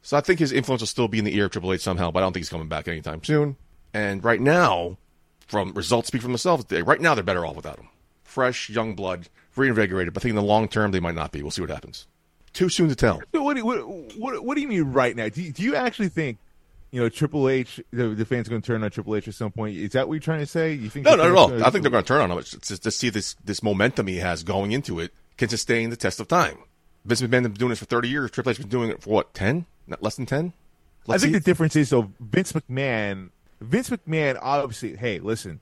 So 0.01 0.17
I 0.17 0.21
think 0.21 0.39
his 0.39 0.51
influence 0.51 0.81
will 0.81 0.87
still 0.87 1.07
be 1.07 1.19
in 1.19 1.25
the 1.25 1.35
ear 1.35 1.45
of 1.45 1.51
Triple 1.51 1.73
H 1.73 1.81
somehow, 1.81 2.11
but 2.11 2.19
I 2.19 2.21
don't 2.21 2.33
think 2.33 2.41
he's 2.41 2.49
coming 2.49 2.67
back 2.67 2.87
anytime 2.87 3.23
soon. 3.23 3.57
And 3.93 4.23
right 4.23 4.41
now, 4.41 4.97
from 5.47 5.73
results 5.73 6.07
speak 6.07 6.21
for 6.21 6.27
themselves. 6.27 6.65
They, 6.65 6.81
right 6.81 7.01
now, 7.01 7.15
they're 7.15 7.23
better 7.23 7.45
off 7.45 7.55
without 7.55 7.79
him. 7.79 7.89
Fresh, 8.23 8.69
young 8.69 8.95
blood, 8.95 9.29
reinvigorated. 9.55 10.13
But 10.13 10.21
I 10.21 10.23
think 10.23 10.31
in 10.31 10.35
the 10.35 10.41
long 10.43 10.67
term, 10.67 10.91
they 10.91 10.99
might 10.99 11.15
not 11.15 11.31
be. 11.31 11.41
We'll 11.41 11.51
see 11.51 11.61
what 11.61 11.69
happens. 11.69 12.07
Too 12.53 12.69
soon 12.69 12.89
to 12.89 12.95
tell. 12.95 13.21
What 13.31 13.55
do, 13.55 13.65
what, 13.65 13.77
what, 14.17 14.45
what 14.45 14.55
do 14.55 14.61
you 14.61 14.67
mean 14.67 14.93
right 14.93 15.15
now? 15.15 15.29
Do 15.29 15.41
you, 15.41 15.51
do 15.51 15.63
you 15.63 15.75
actually 15.75 16.09
think, 16.09 16.37
you 16.95 17.01
know, 17.01 17.09
Triple 17.09 17.49
H, 17.49 17.81
the, 17.91 18.07
the 18.07 18.23
fans 18.23 18.47
are 18.47 18.51
going 18.51 18.61
to 18.61 18.65
turn 18.65 18.81
on 18.81 18.89
Triple 18.89 19.17
H 19.17 19.27
at 19.27 19.33
some 19.33 19.51
point? 19.51 19.75
Is 19.75 19.91
that 19.91 20.07
what 20.07 20.13
you're 20.13 20.21
trying 20.21 20.39
to 20.39 20.45
say? 20.45 20.71
You 20.71 20.89
think 20.89 21.05
No, 21.05 21.17
not 21.17 21.25
at 21.25 21.35
all. 21.35 21.49
gonna- 21.49 21.65
I 21.65 21.69
think 21.69 21.81
they're 21.81 21.91
going 21.91 22.05
to 22.05 22.07
turn 22.07 22.21
on 22.21 22.31
him. 22.31 22.37
It's 22.37 22.51
just 22.51 22.83
to 22.83 22.89
see 22.89 23.09
this 23.09 23.35
this 23.43 23.61
momentum 23.61 24.07
he 24.07 24.19
has 24.19 24.43
going 24.43 24.71
into 24.71 25.01
it 25.01 25.11
can 25.35 25.49
sustain 25.49 25.89
the 25.89 25.97
test 25.97 26.21
of 26.21 26.29
time. 26.29 26.57
Vince 27.03 27.21
McMahon 27.21 27.41
has 27.41 27.49
been 27.49 27.53
doing 27.53 27.69
this 27.71 27.79
for 27.79 27.85
30 27.85 28.07
years. 28.07 28.31
Triple 28.31 28.51
H 28.51 28.57
has 28.57 28.65
been 28.65 28.71
doing 28.71 28.91
it 28.91 29.01
for 29.01 29.09
what, 29.09 29.33
10? 29.33 29.65
Not 29.87 30.01
less 30.01 30.15
than 30.15 30.25
10? 30.25 30.53
I 31.09 31.17
think 31.17 31.33
the 31.33 31.41
difference 31.41 31.75
is 31.75 31.89
though 31.89 32.13
Vince 32.21 32.53
McMahon. 32.53 33.31
Vince 33.59 33.89
McMahon 33.89 34.39
obviously. 34.41 34.95
Hey, 34.95 35.19
listen. 35.19 35.59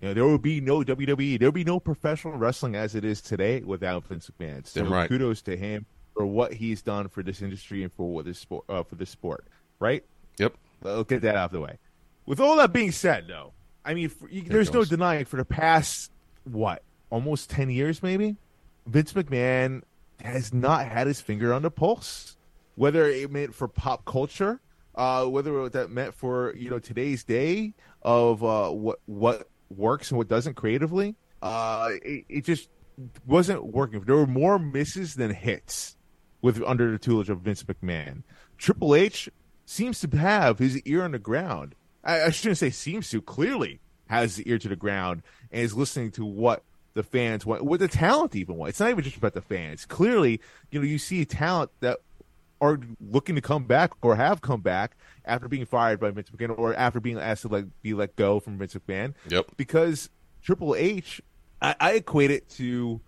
You 0.00 0.06
know, 0.06 0.14
there 0.14 0.28
would 0.28 0.42
be 0.42 0.60
no 0.60 0.84
WWE. 0.84 1.40
There 1.40 1.48
would 1.48 1.54
be 1.54 1.64
no 1.64 1.80
professional 1.80 2.34
wrestling 2.34 2.76
as 2.76 2.94
it 2.94 3.04
is 3.04 3.20
today 3.20 3.62
without 3.62 4.04
Vince 4.04 4.30
McMahon. 4.30 4.64
So 4.64 4.84
right. 4.84 5.08
kudos 5.08 5.42
to 5.42 5.56
him 5.56 5.86
for 6.14 6.24
what 6.24 6.52
he's 6.52 6.82
done 6.82 7.08
for 7.08 7.24
this 7.24 7.42
industry 7.42 7.82
and 7.82 7.92
for 7.92 8.08
what 8.08 8.26
this 8.26 8.38
sport 8.38 8.64
uh, 8.68 8.84
for 8.84 8.94
this 8.94 9.10
sport. 9.10 9.44
Right? 9.80 10.04
Yep. 10.38 10.54
I'll 10.84 11.04
get 11.04 11.22
that 11.22 11.36
out 11.36 11.46
of 11.46 11.52
the 11.52 11.60
way. 11.60 11.78
With 12.26 12.40
all 12.40 12.56
that 12.56 12.72
being 12.72 12.92
said, 12.92 13.26
though, 13.26 13.52
I 13.84 13.94
mean, 13.94 14.08
for, 14.08 14.28
you, 14.28 14.42
there's 14.42 14.72
no 14.72 14.84
denying 14.84 15.24
for 15.24 15.36
the 15.36 15.44
past 15.44 16.10
what 16.44 16.82
almost 17.10 17.50
ten 17.50 17.70
years, 17.70 18.02
maybe 18.02 18.36
Vince 18.86 19.12
McMahon 19.12 19.82
has 20.20 20.52
not 20.52 20.86
had 20.86 21.06
his 21.06 21.20
finger 21.20 21.52
on 21.52 21.62
the 21.62 21.70
pulse. 21.70 22.36
Whether 22.74 23.08
it 23.08 23.30
meant 23.30 23.54
for 23.54 23.66
pop 23.66 24.04
culture, 24.04 24.60
uh, 24.94 25.24
whether 25.24 25.68
that 25.68 25.90
meant 25.90 26.14
for 26.14 26.54
you 26.56 26.70
know 26.70 26.78
today's 26.78 27.24
day 27.24 27.74
of 28.02 28.44
uh, 28.44 28.70
what 28.70 29.00
what 29.06 29.48
works 29.74 30.10
and 30.10 30.18
what 30.18 30.28
doesn't 30.28 30.54
creatively, 30.54 31.16
uh, 31.42 31.90
it, 32.04 32.24
it 32.28 32.44
just 32.44 32.68
wasn't 33.26 33.64
working. 33.64 34.00
There 34.02 34.16
were 34.16 34.26
more 34.26 34.58
misses 34.58 35.14
than 35.14 35.32
hits 35.32 35.96
with 36.42 36.62
under 36.64 36.90
the 36.90 36.98
tutelage 36.98 37.30
of 37.30 37.40
Vince 37.40 37.62
McMahon. 37.64 38.22
Triple 38.58 38.94
H 38.94 39.28
seems 39.68 40.00
to 40.00 40.16
have 40.16 40.58
his 40.58 40.80
ear 40.82 41.04
on 41.04 41.12
the 41.12 41.18
ground. 41.18 41.74
I, 42.02 42.22
I 42.22 42.30
shouldn't 42.30 42.58
say 42.58 42.70
seems 42.70 43.10
to, 43.10 43.20
clearly 43.20 43.80
has 44.06 44.36
the 44.36 44.48
ear 44.48 44.58
to 44.58 44.68
the 44.68 44.76
ground 44.76 45.22
and 45.52 45.62
is 45.62 45.74
listening 45.74 46.10
to 46.12 46.24
what 46.24 46.62
the 46.94 47.02
fans 47.02 47.44
want, 47.44 47.64
what 47.64 47.78
the 47.78 47.88
talent 47.88 48.34
even 48.34 48.56
want. 48.56 48.70
It's 48.70 48.80
not 48.80 48.90
even 48.90 49.04
just 49.04 49.16
about 49.16 49.34
the 49.34 49.42
fans. 49.42 49.84
Clearly, 49.84 50.40
you 50.70 50.80
know, 50.80 50.86
you 50.86 50.98
see 50.98 51.24
talent 51.24 51.70
that 51.80 51.98
are 52.60 52.80
looking 53.00 53.34
to 53.34 53.40
come 53.40 53.64
back 53.64 53.92
or 54.02 54.16
have 54.16 54.40
come 54.40 54.62
back 54.62 54.96
after 55.24 55.48
being 55.48 55.66
fired 55.66 56.00
by 56.00 56.10
Vince 56.10 56.30
McMahon 56.30 56.58
or 56.58 56.74
after 56.74 56.98
being 56.98 57.18
asked 57.18 57.42
to 57.42 57.48
like 57.48 57.66
be 57.82 57.94
let 57.94 58.16
go 58.16 58.40
from 58.40 58.58
Vince 58.58 58.74
McMahon. 58.74 59.14
Yep. 59.28 59.52
Because 59.56 60.08
Triple 60.42 60.74
H, 60.74 61.20
I, 61.60 61.76
I 61.78 61.92
equate 61.92 62.30
it 62.30 62.48
to 62.50 63.00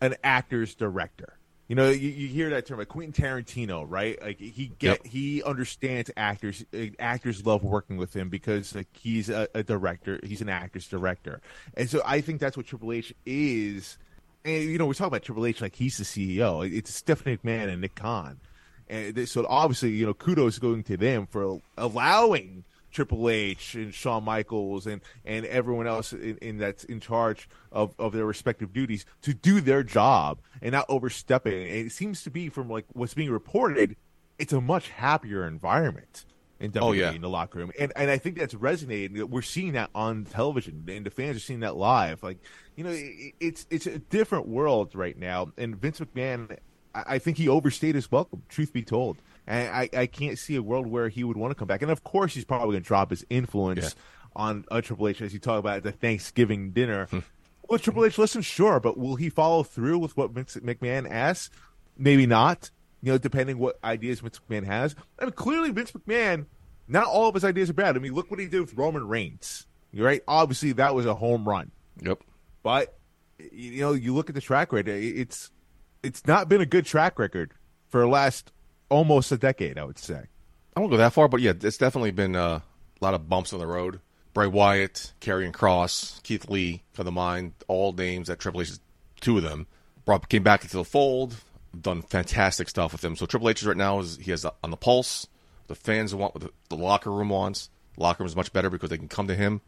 an 0.00 0.14
actor's 0.22 0.74
director. 0.74 1.33
You 1.66 1.76
know, 1.76 1.88
you, 1.88 2.10
you 2.10 2.28
hear 2.28 2.50
that 2.50 2.66
term 2.66 2.78
like 2.78 2.88
Quentin 2.88 3.12
Tarantino, 3.24 3.86
right? 3.88 4.20
Like 4.22 4.38
he 4.38 4.72
get 4.78 5.00
Yep. 5.02 5.06
he 5.06 5.42
understands 5.42 6.10
actors. 6.16 6.62
uh, 6.74 6.86
Actors 6.98 7.46
love 7.46 7.64
working 7.64 7.96
with 7.96 8.14
him 8.14 8.28
because 8.28 8.74
like 8.74 8.88
he's 8.92 9.30
a, 9.30 9.48
a 9.54 9.62
director. 9.62 10.20
He's 10.22 10.42
an 10.42 10.50
actor's 10.50 10.86
director, 10.88 11.40
and 11.74 11.88
so 11.88 12.02
I 12.04 12.20
think 12.20 12.40
that's 12.40 12.56
what 12.56 12.66
Triple 12.66 12.92
H 12.92 13.14
is. 13.24 13.96
And 14.44 14.62
you 14.64 14.76
know, 14.76 14.84
we're 14.84 14.92
talking 14.92 15.06
about 15.08 15.22
Triple 15.22 15.46
H 15.46 15.62
like 15.62 15.74
he's 15.74 15.96
the 15.96 16.04
CEO. 16.04 16.70
It's 16.70 16.94
Stephanie 16.94 17.38
McMahon 17.38 17.68
and 17.72 17.80
Nick 17.80 17.94
Khan, 17.94 18.40
and 18.86 19.26
so 19.26 19.46
obviously, 19.48 19.92
you 19.92 20.04
know, 20.04 20.12
kudos 20.12 20.58
going 20.58 20.82
to 20.84 20.98
them 20.98 21.26
for 21.26 21.62
allowing 21.78 22.64
Triple 22.94 23.28
H 23.28 23.74
and 23.74 23.92
Shawn 23.92 24.24
Michaels 24.24 24.86
and, 24.86 25.02
and 25.24 25.44
everyone 25.46 25.86
else 25.86 26.12
in, 26.12 26.38
in 26.38 26.58
that's 26.58 26.84
in 26.84 27.00
charge 27.00 27.48
of, 27.72 27.94
of 27.98 28.12
their 28.12 28.24
respective 28.24 28.72
duties 28.72 29.04
to 29.22 29.34
do 29.34 29.60
their 29.60 29.82
job 29.82 30.38
and 30.62 30.72
not 30.72 30.86
overstepping. 30.88 31.52
And 31.52 31.86
it 31.86 31.92
seems 31.92 32.22
to 32.22 32.30
be 32.30 32.48
from 32.48 32.70
like 32.70 32.86
what's 32.92 33.12
being 33.14 33.30
reported, 33.30 33.96
it's 34.38 34.52
a 34.52 34.60
much 34.60 34.88
happier 34.90 35.46
environment 35.46 36.24
in 36.60 36.70
WWE 36.70 36.82
Oh, 36.82 36.92
yeah. 36.92 37.10
in 37.10 37.20
the 37.20 37.28
locker 37.28 37.58
room. 37.58 37.72
And 37.78 37.92
and 37.96 38.10
I 38.10 38.16
think 38.18 38.38
that's 38.38 38.54
resonating. 38.54 39.28
We're 39.28 39.42
seeing 39.42 39.72
that 39.72 39.90
on 39.94 40.24
television 40.24 40.84
and 40.88 41.04
the 41.04 41.10
fans 41.10 41.36
are 41.36 41.40
seeing 41.40 41.60
that 41.60 41.76
live. 41.76 42.22
Like, 42.22 42.38
you 42.76 42.84
know, 42.84 42.90
it, 42.90 43.34
it's 43.40 43.66
it's 43.70 43.88
a 43.88 43.98
different 43.98 44.46
world 44.48 44.94
right 44.94 45.18
now. 45.18 45.52
And 45.58 45.76
Vince 45.76 45.98
McMahon 46.00 46.56
I 46.94 47.02
I 47.14 47.18
think 47.18 47.38
he 47.38 47.48
overstayed 47.48 47.96
his 47.96 48.10
welcome, 48.12 48.44
truth 48.48 48.72
be 48.72 48.82
told. 48.82 49.16
And 49.46 49.68
I, 49.68 49.88
I 49.96 50.06
can't 50.06 50.38
see 50.38 50.56
a 50.56 50.62
world 50.62 50.86
where 50.86 51.08
he 51.08 51.22
would 51.24 51.36
want 51.36 51.50
to 51.50 51.54
come 51.54 51.68
back. 51.68 51.82
And 51.82 51.90
of 51.90 52.02
course, 52.04 52.34
he's 52.34 52.44
probably 52.44 52.72
going 52.74 52.82
to 52.82 52.86
drop 52.86 53.10
his 53.10 53.24
influence 53.28 53.82
Yeah. 53.82 53.90
on 54.36 54.64
uh, 54.70 54.80
Triple 54.80 55.08
H 55.08 55.20
as 55.20 55.32
you 55.34 55.38
talk 55.38 55.58
about 55.58 55.78
at 55.78 55.82
the 55.82 55.92
Thanksgiving 55.92 56.70
dinner. 56.70 57.06
Hmm. 57.06 57.18
Will 57.68 57.78
Triple 57.78 58.04
H 58.04 58.16
listen? 58.18 58.42
Sure. 58.42 58.80
But 58.80 58.96
will 58.98 59.16
he 59.16 59.28
follow 59.28 59.62
through 59.62 59.98
with 59.98 60.16
what 60.16 60.30
Vince 60.30 60.56
McMahon 60.56 61.10
asks? 61.10 61.50
Maybe 61.96 62.26
not. 62.26 62.70
You 63.02 63.12
know, 63.12 63.18
depending 63.18 63.58
what 63.58 63.78
ideas 63.84 64.20
Vince 64.20 64.40
McMahon 64.48 64.64
has. 64.64 64.94
I 65.18 65.24
mean, 65.24 65.32
clearly, 65.32 65.70
Vince 65.70 65.92
McMahon, 65.92 66.46
not 66.88 67.04
all 67.06 67.28
of 67.28 67.34
his 67.34 67.44
ideas 67.44 67.68
are 67.68 67.74
bad. 67.74 67.96
I 67.96 67.98
mean, 68.00 68.14
look 68.14 68.30
what 68.30 68.40
he 68.40 68.46
did 68.46 68.60
with 68.60 68.74
Roman 68.74 69.06
Reigns. 69.06 69.66
Right? 69.92 70.22
Obviously, 70.26 70.72
that 70.72 70.94
was 70.94 71.04
a 71.06 71.14
home 71.14 71.46
run. 71.48 71.70
Yep. 72.02 72.22
But 72.62 72.96
you 73.52 73.80
know, 73.82 73.92
you 73.92 74.14
look 74.14 74.30
at 74.30 74.34
the 74.34 74.40
track 74.40 74.72
record; 74.72 74.88
it's 74.88 75.50
it's 76.02 76.26
not 76.26 76.48
been 76.48 76.60
a 76.62 76.66
good 76.66 76.86
track 76.86 77.18
record 77.18 77.52
for 77.90 78.00
the 78.00 78.06
last 78.08 78.50
almost 78.94 79.32
a 79.32 79.36
decade. 79.36 79.78
I 79.78 79.84
would 79.84 79.98
say. 79.98 80.22
I 80.76 80.80
won't 80.80 80.90
go 80.90 80.96
that 80.96 81.12
far, 81.12 81.28
but 81.28 81.40
yeah, 81.40 81.52
it's 81.60 81.78
definitely 81.78 82.10
been 82.10 82.34
uh, 82.34 82.60
a 83.00 83.04
lot 83.04 83.14
of 83.14 83.28
bumps 83.28 83.52
on 83.52 83.60
the 83.60 83.66
road. 83.66 84.00
Bray 84.32 84.48
Wyatt, 84.48 85.12
Karrion 85.20 85.52
Kross, 85.52 86.20
Keith 86.24 86.48
Lee, 86.50 86.82
for 86.92 87.04
the 87.04 87.12
mind, 87.12 87.52
all 87.68 87.92
names 87.92 88.26
that 88.26 88.40
Triple 88.40 88.62
H, 88.62 88.70
is- 88.70 88.80
two 89.20 89.36
of 89.36 89.44
them, 89.44 89.68
brought 90.04 90.28
came 90.28 90.42
back 90.42 90.62
into 90.64 90.76
the 90.76 90.84
fold. 90.84 91.36
Done 91.80 92.02
fantastic 92.02 92.68
stuff 92.68 92.92
with 92.92 93.04
him. 93.04 93.14
So 93.16 93.26
Triple 93.26 93.48
H 93.48 93.62
is 93.62 93.68
right 93.68 93.76
now 93.76 94.00
is 94.00 94.16
he 94.16 94.30
has 94.32 94.44
on 94.44 94.70
the 94.70 94.76
pulse. 94.76 95.28
The 95.68 95.74
fans 95.74 96.14
want 96.14 96.34
what 96.34 96.42
the, 96.42 96.50
the 96.68 96.82
locker 96.82 97.10
room 97.10 97.28
wants. 97.28 97.70
The 97.96 98.02
locker 98.02 98.22
room 98.22 98.28
is 98.28 98.36
much 98.36 98.52
better 98.52 98.70
because 98.70 98.90
they 98.90 98.98
can 98.98 99.08
come 99.08 99.28
to 99.28 99.34
him 99.34 99.60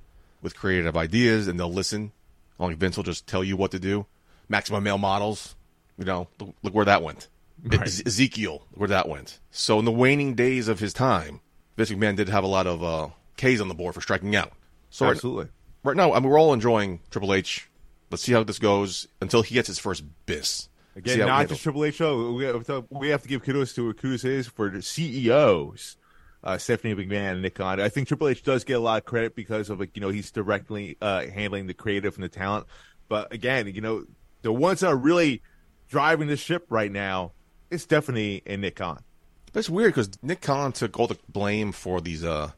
with 0.43 0.57
creative 0.57 0.97
ideas 0.97 1.49
and 1.49 1.59
they'll 1.59 1.73
listen. 1.73 2.13
Only 2.59 2.75
Vince 2.75 2.97
will 2.97 3.05
just 3.05 3.27
tell 3.27 3.45
you 3.45 3.57
what 3.57 3.71
to 3.71 3.79
do. 3.79 4.07
Maximum 4.49 4.83
male 4.85 4.99
models, 4.99 5.55
you 5.99 6.05
know, 6.05 6.29
look, 6.39 6.55
look 6.63 6.75
where 6.75 6.85
that 6.85 7.03
went. 7.03 7.29
Right. 7.65 8.07
Ezekiel, 8.07 8.67
where 8.75 8.89
that 8.89 9.09
went. 9.09 9.41
So 9.51 9.79
in 9.79 9.85
the 9.85 9.93
waning 9.93 10.35
days 10.35 10.69
of 10.69 10.79
his 10.79 10.93
time, 10.93 11.41
Vince 11.77 11.91
McMahon 11.91 12.17
did 12.17 12.29
have 12.29 12.45
a 12.45 12.49
lot 12.49 12.67
of 12.67 12.83
uh, 12.83 13.09
K's 13.37 13.61
on 13.61 13.69
the 13.69 13.75
board 13.75 13.95
for 13.95 14.01
striking 14.01 14.37
out. 14.37 14.53
So 14.91 15.07
right, 15.07 15.13
Absolutely. 15.13 15.49
right 15.83 15.97
now, 15.97 16.13
I 16.13 16.21
mean, 16.21 16.29
we're 16.29 16.39
all 16.39 16.53
enjoying 16.53 17.01
Triple 17.11 17.35
H. 17.35 17.69
Let's 18.11 18.23
see 18.23 18.33
how 18.33 18.45
this 18.45 18.59
goes 18.59 19.09
until 19.21 19.43
he 19.43 19.55
gets 19.55 19.67
his 19.67 19.79
first 19.79 20.05
bis. 20.27 20.69
Again, 20.95 21.19
not 21.19 21.49
just 21.49 21.63
Triple 21.63 21.85
H 21.85 21.97
show. 21.97 22.33
We 22.33 22.45
have 22.45 22.65
to, 22.67 22.85
we 22.91 23.11
have 23.11 23.23
to 23.23 23.29
give 23.29 23.43
kudos 23.43 23.75
to 23.75 23.93
kudos 23.95 24.25
is 24.25 24.47
for 24.47 24.81
CEOs, 24.81 25.97
uh, 26.43 26.57
Stephanie 26.57 26.95
McMahon 26.95 27.33
and 27.33 27.43
Nick 27.43 27.57
Khan. 27.57 27.81
I 27.81 27.91
think 27.91 28.09
Triple 28.09 28.29
H 28.29 28.43
does 28.43 28.65
get 28.65 28.75
a 28.75 28.81
lot 28.81 28.99
of 28.99 29.05
credit 29.05 29.35
because 29.35 29.69
of 29.69 29.79
like 29.79 29.95
you 29.95 30.01
know 30.01 30.09
he's 30.09 30.31
directly 30.31 30.97
uh, 31.03 31.27
handling 31.27 31.67
the 31.67 31.75
creative 31.75 32.15
and 32.15 32.25
the 32.25 32.31
talent. 32.31 32.67
But 33.09 33.33
again, 33.33 33.67
you 33.67 33.83
know 33.83 34.05
the 34.41 34.53
ones 34.53 34.81
that 34.81 34.89
are 34.89 34.97
really 34.97 35.43
driving 35.89 36.29
the 36.29 36.37
ship 36.37 36.67
right 36.71 36.91
now, 36.91 37.33
it's 37.77 37.85
Stephanie 37.85 38.43
and 38.47 38.61
Nick 38.63 38.77
Khan. 38.77 39.03
But 39.53 39.61
it's 39.61 39.71
weird 39.71 39.93
because 39.95 40.11
Nick 40.23 40.41
Khan 40.43 40.73
took 40.73 40.99
all 40.99 41.07
the 41.07 41.17
blame 41.29 41.73
for 41.73 42.01
these 42.01 42.25
uh, 42.25 42.51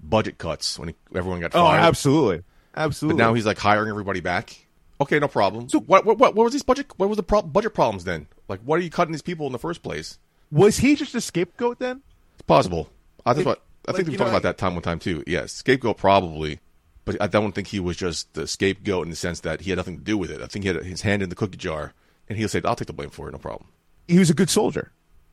budget 0.00 0.38
cuts 0.38 0.78
when 0.78 0.88
he, 0.90 0.94
everyone 1.14 1.40
got 1.40 1.50
Oh, 1.54 1.64
fired. 1.64 1.80
absolutely, 1.80 2.44
But 2.72 2.80
absolutely. 2.82 3.18
now 3.18 3.34
he's 3.34 3.44
like 3.46 3.58
hiring 3.58 3.90
everybody 3.90 4.20
back. 4.20 4.66
Okay, 5.00 5.18
no 5.18 5.28
problem. 5.28 5.68
So 5.68 5.80
what? 5.80 6.06
What? 6.06 6.16
What, 6.18 6.34
what 6.34 6.44
was 6.44 6.52
these 6.54 6.62
budget? 6.62 6.86
What 6.96 7.08
was 7.10 7.16
the 7.16 7.22
pro- 7.22 7.42
budget 7.42 7.74
problems 7.74 8.04
then? 8.04 8.28
Like, 8.48 8.60
what 8.60 8.78
are 8.78 8.82
you 8.82 8.88
cutting 8.90 9.12
these 9.12 9.20
people 9.22 9.46
in 9.46 9.52
the 9.52 9.58
first 9.58 9.82
place? 9.82 10.18
was 10.50 10.78
he 10.78 10.94
just 10.94 11.14
a 11.14 11.20
scapegoat 11.20 11.78
then? 11.80 12.00
It's 12.34 12.42
possible. 12.42 12.88
I 13.26 13.34
think. 13.34 13.46
Like- 13.46 13.60
I 13.88 13.92
like, 13.92 14.06
we 14.06 14.16
talked 14.16 14.20
know, 14.30 14.36
about 14.36 14.42
that 14.42 14.58
time 14.58 14.74
one 14.74 14.82
time 14.82 14.98
too. 14.98 15.22
Yes, 15.28 15.52
scapegoat 15.52 15.96
probably, 15.96 16.58
but 17.04 17.20
I 17.22 17.28
don't 17.28 17.52
think 17.52 17.68
he 17.68 17.78
was 17.78 17.96
just 17.96 18.32
the 18.34 18.46
scapegoat 18.48 19.04
in 19.04 19.10
the 19.10 19.16
sense 19.16 19.38
that 19.40 19.60
he 19.60 19.70
had 19.70 19.76
nothing 19.76 19.98
to 19.98 20.02
do 20.02 20.18
with 20.18 20.28
it. 20.30 20.42
I 20.42 20.46
think 20.46 20.64
he 20.64 20.68
had 20.68 20.82
his 20.84 21.02
hand 21.02 21.22
in 21.22 21.28
the 21.28 21.36
cookie 21.36 21.56
jar, 21.56 21.92
and 22.28 22.36
he'll 22.36 22.48
say, 22.48 22.60
"I'll 22.64 22.74
take 22.74 22.88
the 22.88 22.92
blame 22.92 23.10
for 23.10 23.28
it, 23.28 23.32
no 23.32 23.38
problem." 23.38 23.68
He 24.08 24.18
was 24.18 24.30
a 24.30 24.34
good 24.34 24.50
soldier. 24.50 24.92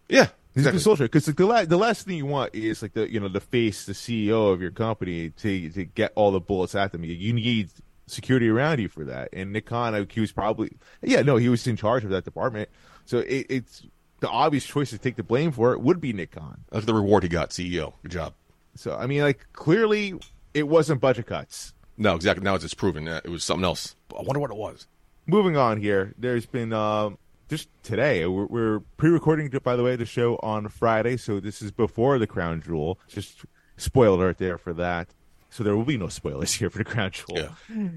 Yeah, 0.10 0.28
He's 0.54 0.66
exactly. 0.66 0.70
a 0.70 0.72
good 0.74 0.82
soldier 0.84 1.04
because 1.06 1.26
the, 1.26 1.46
la- 1.46 1.66
the 1.66 1.78
last 1.78 2.06
thing 2.06 2.18
you 2.18 2.26
want 2.26 2.54
is 2.54 2.82
like 2.82 2.94
the 2.94 3.12
you 3.12 3.20
know 3.20 3.28
the 3.30 3.40
face, 3.40 3.86
the 3.86 3.94
CEO 3.94 4.52
of 4.54 4.62
your 4.62 4.72
company 4.72 5.30
to 5.30 5.70
to 5.72 5.86
get 5.86 6.12
all 6.16 6.32
the 6.32 6.40
bullets 6.40 6.76
at 6.76 6.92
them. 6.92 7.04
You- 7.04 7.34
need 7.34 7.70
security 8.06 8.50
around 8.50 8.80
you 8.80 8.90
for 8.90 9.06
that. 9.06 9.30
And 9.32 9.54
Nick 9.54 9.66
Khan, 9.68 9.94
like, 9.94 10.12
he 10.12 10.20
was 10.20 10.32
probably 10.34 10.74
yeah 11.02 11.22
no 11.22 11.38
he 11.38 11.48
was 11.50 11.66
in 11.68 11.76
charge 11.78 12.04
of 12.04 12.10
that 12.12 12.26
department. 12.26 12.70
So 13.06 13.20
it, 13.20 13.46
it's 13.50 13.84
the 14.20 14.30
obvious 14.30 14.66
choice 14.66 14.90
to 14.92 14.98
take 14.98 15.16
the 15.16 15.24
blame 15.24 15.52
for 15.52 15.74
it 15.74 15.82
would 15.82 16.02
be 16.02 16.12
Nick 16.14 16.32
Khan. 16.32 16.66
Look 16.72 16.86
the 16.86 16.94
reward 16.94 17.24
he 17.24 17.30
got, 17.30 17.52
CEO. 17.52 17.94
Good 18.04 18.12
job. 18.12 18.34
So 18.76 18.96
I 18.96 19.08
mean 19.08 19.22
like 19.22 19.46
clearly 19.54 20.16
it 20.54 20.68
wasn't 20.68 21.00
budget 21.00 21.28
cuts. 21.28 21.74
No, 21.98 22.16
exactly. 22.16 22.44
Now 22.44 22.56
it's 22.56 22.64
just 22.64 22.76
proven 22.78 23.06
that 23.06 23.24
it 23.26 23.30
was 23.30 23.44
something 23.44 23.64
else. 23.64 23.96
I 24.18 24.22
wonder 24.22 24.40
what 24.40 24.52
it 24.52 24.58
was. 24.58 24.86
moving 25.26 25.56
on 25.56 25.80
here 25.80 26.14
there's 26.18 26.46
been 26.46 26.74
um 26.74 27.18
just 27.54 27.70
today 27.84 28.26
we're, 28.26 28.48
we're 28.48 28.80
pre-recording 28.98 29.48
by 29.64 29.76
the 29.76 29.84
way 29.84 29.96
the 29.96 30.08
show 30.08 30.40
on 30.42 30.68
friday 30.68 31.16
so 31.16 31.40
this 31.40 31.62
is 31.62 31.70
before 31.70 32.18
the 32.18 32.26
crown 32.26 32.60
jewel. 32.60 32.98
Just 33.08 33.46
spoiler 33.78 34.16
alert 34.16 34.40
there 34.40 34.58
for 34.58 34.74
that. 34.74 35.10
So 35.52 35.64
there 35.64 35.76
will 35.76 35.84
be 35.84 35.96
no 35.96 36.08
spoilers 36.08 36.52
here 36.60 36.72
for 36.72 36.80
the 36.80 36.84
crown 36.84 37.12
jewel. 37.12 37.38
Yeah. 37.70 37.90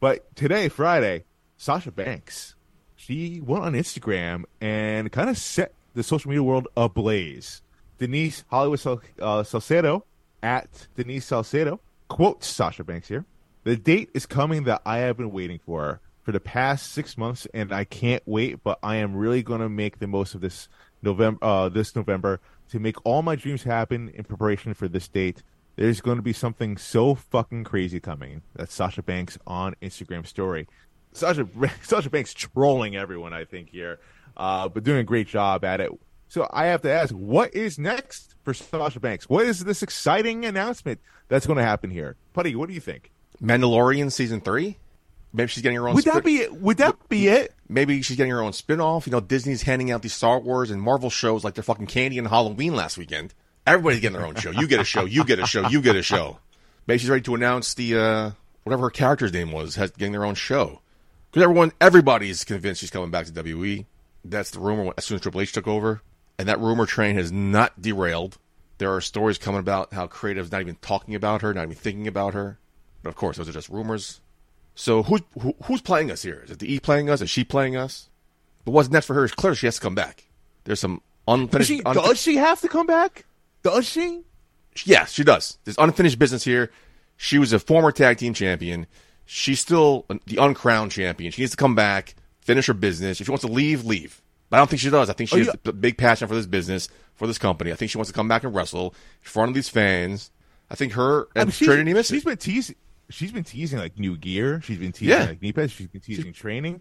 but 0.00 0.34
today 0.34 0.70
friday 0.70 1.24
sasha 1.58 1.92
banks 1.92 2.54
she 2.96 3.42
went 3.44 3.62
on 3.62 3.74
instagram 3.74 4.44
and 4.58 5.12
kind 5.12 5.28
of 5.28 5.36
set 5.36 5.74
the 5.92 6.02
social 6.02 6.30
media 6.30 6.42
world 6.42 6.66
ablaze. 6.74 7.60
Denise 7.98 8.42
hollywood 8.48 8.80
Sal- 8.80 9.02
uh, 9.20 9.42
salcedo 9.42 10.06
at 10.42 10.88
denise 10.96 11.26
salcedo 11.26 11.78
quotes 12.08 12.46
sasha 12.46 12.84
banks 12.84 13.08
here 13.08 13.26
the 13.64 13.76
date 13.76 14.08
is 14.14 14.24
coming 14.24 14.64
that 14.64 14.80
I 14.86 14.98
have 14.98 15.18
been 15.18 15.30
waiting 15.30 15.60
for 15.66 16.00
for 16.28 16.32
the 16.32 16.40
past 16.40 16.92
six 16.92 17.16
months, 17.16 17.46
and 17.54 17.72
I 17.72 17.84
can't 17.84 18.22
wait. 18.26 18.62
But 18.62 18.78
I 18.82 18.96
am 18.96 19.16
really 19.16 19.42
going 19.42 19.62
to 19.62 19.68
make 19.70 19.98
the 19.98 20.06
most 20.06 20.34
of 20.34 20.42
this 20.42 20.68
November, 21.00 21.42
uh, 21.42 21.70
this 21.70 21.96
November, 21.96 22.38
to 22.68 22.78
make 22.78 22.96
all 23.06 23.22
my 23.22 23.34
dreams 23.34 23.62
happen 23.62 24.10
in 24.10 24.24
preparation 24.24 24.74
for 24.74 24.88
this 24.88 25.08
date. 25.08 25.42
There's 25.76 26.02
going 26.02 26.18
to 26.18 26.22
be 26.22 26.34
something 26.34 26.76
so 26.76 27.14
fucking 27.14 27.64
crazy 27.64 27.98
coming. 27.98 28.42
That's 28.54 28.74
Sasha 28.74 29.02
Banks 29.02 29.38
on 29.46 29.74
Instagram 29.80 30.26
story. 30.26 30.68
Sasha 31.14 31.48
Sasha 31.82 32.10
Banks 32.10 32.34
trolling 32.34 32.94
everyone, 32.94 33.32
I 33.32 33.46
think 33.46 33.70
here, 33.70 33.98
uh, 34.36 34.68
but 34.68 34.84
doing 34.84 34.98
a 34.98 35.04
great 35.04 35.28
job 35.28 35.64
at 35.64 35.80
it. 35.80 35.90
So 36.28 36.46
I 36.52 36.66
have 36.66 36.82
to 36.82 36.90
ask, 36.90 37.14
what 37.14 37.54
is 37.54 37.78
next 37.78 38.34
for 38.42 38.52
Sasha 38.52 39.00
Banks? 39.00 39.30
What 39.30 39.46
is 39.46 39.64
this 39.64 39.82
exciting 39.82 40.44
announcement 40.44 41.00
that's 41.28 41.46
going 41.46 41.56
to 41.56 41.64
happen 41.64 41.88
here, 41.88 42.16
Putty? 42.34 42.54
What 42.54 42.68
do 42.68 42.74
you 42.74 42.80
think? 42.80 43.12
Mandalorian 43.42 44.12
season 44.12 44.42
three. 44.42 44.76
Maybe 45.32 45.48
she's 45.48 45.62
getting 45.62 45.76
her 45.76 45.88
own. 45.88 45.94
Would 45.94 46.04
that 46.04 46.24
be 46.24 46.38
it? 46.38 46.54
Would 46.60 46.78
that 46.78 47.08
be 47.08 47.28
it? 47.28 47.54
Maybe 47.68 48.00
she's 48.02 48.16
getting 48.16 48.32
her 48.32 48.40
own 48.40 48.52
spin-off. 48.54 49.06
You 49.06 49.12
know, 49.12 49.20
Disney's 49.20 49.62
handing 49.62 49.90
out 49.90 50.02
these 50.02 50.14
Star 50.14 50.40
Wars 50.40 50.70
and 50.70 50.80
Marvel 50.80 51.10
shows 51.10 51.44
like 51.44 51.54
they're 51.54 51.62
fucking 51.62 51.86
candy 51.86 52.18
and 52.18 52.26
Halloween 52.26 52.74
last 52.74 52.96
weekend. 52.96 53.34
Everybody's 53.66 54.00
getting 54.00 54.16
their 54.16 54.26
own 54.26 54.36
show. 54.36 54.50
You 54.50 54.66
get 54.66 54.80
a 54.80 54.84
show. 54.84 55.04
You 55.04 55.24
get 55.24 55.38
a 55.38 55.46
show. 55.46 55.68
You 55.68 55.82
get 55.82 55.96
a 55.96 56.02
show. 56.02 56.38
Maybe 56.86 56.98
she's 56.98 57.10
ready 57.10 57.22
to 57.22 57.34
announce 57.34 57.74
the 57.74 57.98
uh, 57.98 58.30
whatever 58.64 58.84
her 58.84 58.90
character's 58.90 59.32
name 59.32 59.52
was, 59.52 59.74
has 59.74 59.90
getting 59.90 60.12
their 60.12 60.24
own 60.24 60.34
show. 60.34 60.80
Because 61.30 61.42
everyone, 61.42 61.72
everybody's 61.78 62.44
convinced 62.44 62.80
she's 62.80 62.90
coming 62.90 63.10
back 63.10 63.26
to 63.26 63.32
WWE. 63.32 63.84
That's 64.24 64.50
the 64.50 64.60
rumor 64.60 64.94
as 64.96 65.04
soon 65.04 65.16
as 65.16 65.20
Triple 65.20 65.42
H 65.42 65.52
took 65.52 65.68
over, 65.68 66.00
and 66.38 66.48
that 66.48 66.58
rumor 66.58 66.86
train 66.86 67.16
has 67.16 67.30
not 67.30 67.80
derailed. 67.80 68.38
There 68.78 68.94
are 68.94 69.02
stories 69.02 69.36
coming 69.36 69.60
about 69.60 69.92
how 69.92 70.06
creative's 70.06 70.50
not 70.50 70.62
even 70.62 70.76
talking 70.76 71.14
about 71.14 71.42
her, 71.42 71.52
not 71.52 71.64
even 71.64 71.74
thinking 71.74 72.08
about 72.08 72.32
her. 72.32 72.58
But 73.02 73.10
of 73.10 73.16
course, 73.16 73.36
those 73.36 73.48
are 73.48 73.52
just 73.52 73.68
rumors. 73.68 74.20
So 74.78 75.02
who's 75.02 75.22
who, 75.42 75.56
who's 75.64 75.80
playing 75.80 76.12
us 76.12 76.22
here? 76.22 76.42
Is 76.44 76.52
it 76.52 76.60
the 76.60 76.72
E 76.72 76.78
playing 76.78 77.10
us? 77.10 77.20
Is 77.20 77.28
she 77.28 77.42
playing 77.42 77.74
us? 77.76 78.08
But 78.64 78.70
what's 78.70 78.88
next 78.88 79.06
for 79.06 79.14
her 79.14 79.24
is 79.24 79.32
clear. 79.32 79.52
She 79.56 79.66
has 79.66 79.74
to 79.74 79.80
come 79.80 79.96
back. 79.96 80.28
There's 80.62 80.78
some 80.78 81.02
unfinished. 81.26 81.68
she, 81.68 81.80
does 81.80 82.22
she 82.22 82.36
have 82.36 82.60
to 82.60 82.68
come 82.68 82.86
back? 82.86 83.24
Does 83.64 83.86
she? 83.88 84.22
yeah, 84.84 85.04
she 85.06 85.24
does. 85.24 85.58
There's 85.64 85.76
unfinished 85.78 86.20
business 86.20 86.44
here. 86.44 86.70
She 87.16 87.38
was 87.38 87.52
a 87.52 87.58
former 87.58 87.90
tag 87.90 88.18
team 88.18 88.34
champion. 88.34 88.86
She's 89.26 89.58
still 89.58 90.06
the 90.26 90.36
uncrowned 90.36 90.92
champion. 90.92 91.32
She 91.32 91.42
needs 91.42 91.50
to 91.50 91.56
come 91.56 91.74
back, 91.74 92.14
finish 92.40 92.66
her 92.68 92.74
business. 92.74 93.20
If 93.20 93.26
she 93.26 93.30
wants 93.32 93.44
to 93.44 93.50
leave, 93.50 93.84
leave. 93.84 94.22
But 94.48 94.58
I 94.58 94.60
don't 94.60 94.70
think 94.70 94.80
she 94.80 94.90
does. 94.90 95.10
I 95.10 95.12
think 95.12 95.28
she 95.28 95.36
Oh, 95.36 95.38
has 95.38 95.46
yeah. 95.48 95.54
a 95.70 95.72
big 95.72 95.98
passion 95.98 96.28
for 96.28 96.36
this 96.36 96.46
business, 96.46 96.88
for 97.16 97.26
this 97.26 97.36
company. 97.36 97.72
I 97.72 97.74
think 97.74 97.90
she 97.90 97.98
wants 97.98 98.10
to 98.10 98.14
come 98.14 98.28
back 98.28 98.44
and 98.44 98.54
wrestle 98.54 98.94
in 99.22 99.28
front 99.28 99.48
of 99.48 99.54
these 99.56 99.68
fans. 99.68 100.30
I 100.70 100.76
think 100.76 100.92
her 100.92 101.24
I 101.34 101.40
and 101.40 101.46
mean, 101.48 101.52
she's, 101.52 101.66
Trinity 101.66 101.92
miss 101.94 102.06
she's 102.06 102.22
it. 102.22 102.26
been 102.26 102.36
teasing. 102.36 102.76
She's 103.10 103.32
been 103.32 103.44
teasing 103.44 103.78
like 103.78 103.98
new 103.98 104.16
gear. 104.16 104.60
She's 104.62 104.78
been 104.78 104.92
teasing 104.92 105.08
Yeah. 105.18 105.24
like 105.26 105.42
knee 105.42 105.52
pads. 105.52 105.72
She's 105.72 105.86
been 105.88 106.00
teasing 106.00 106.32
training. 106.32 106.80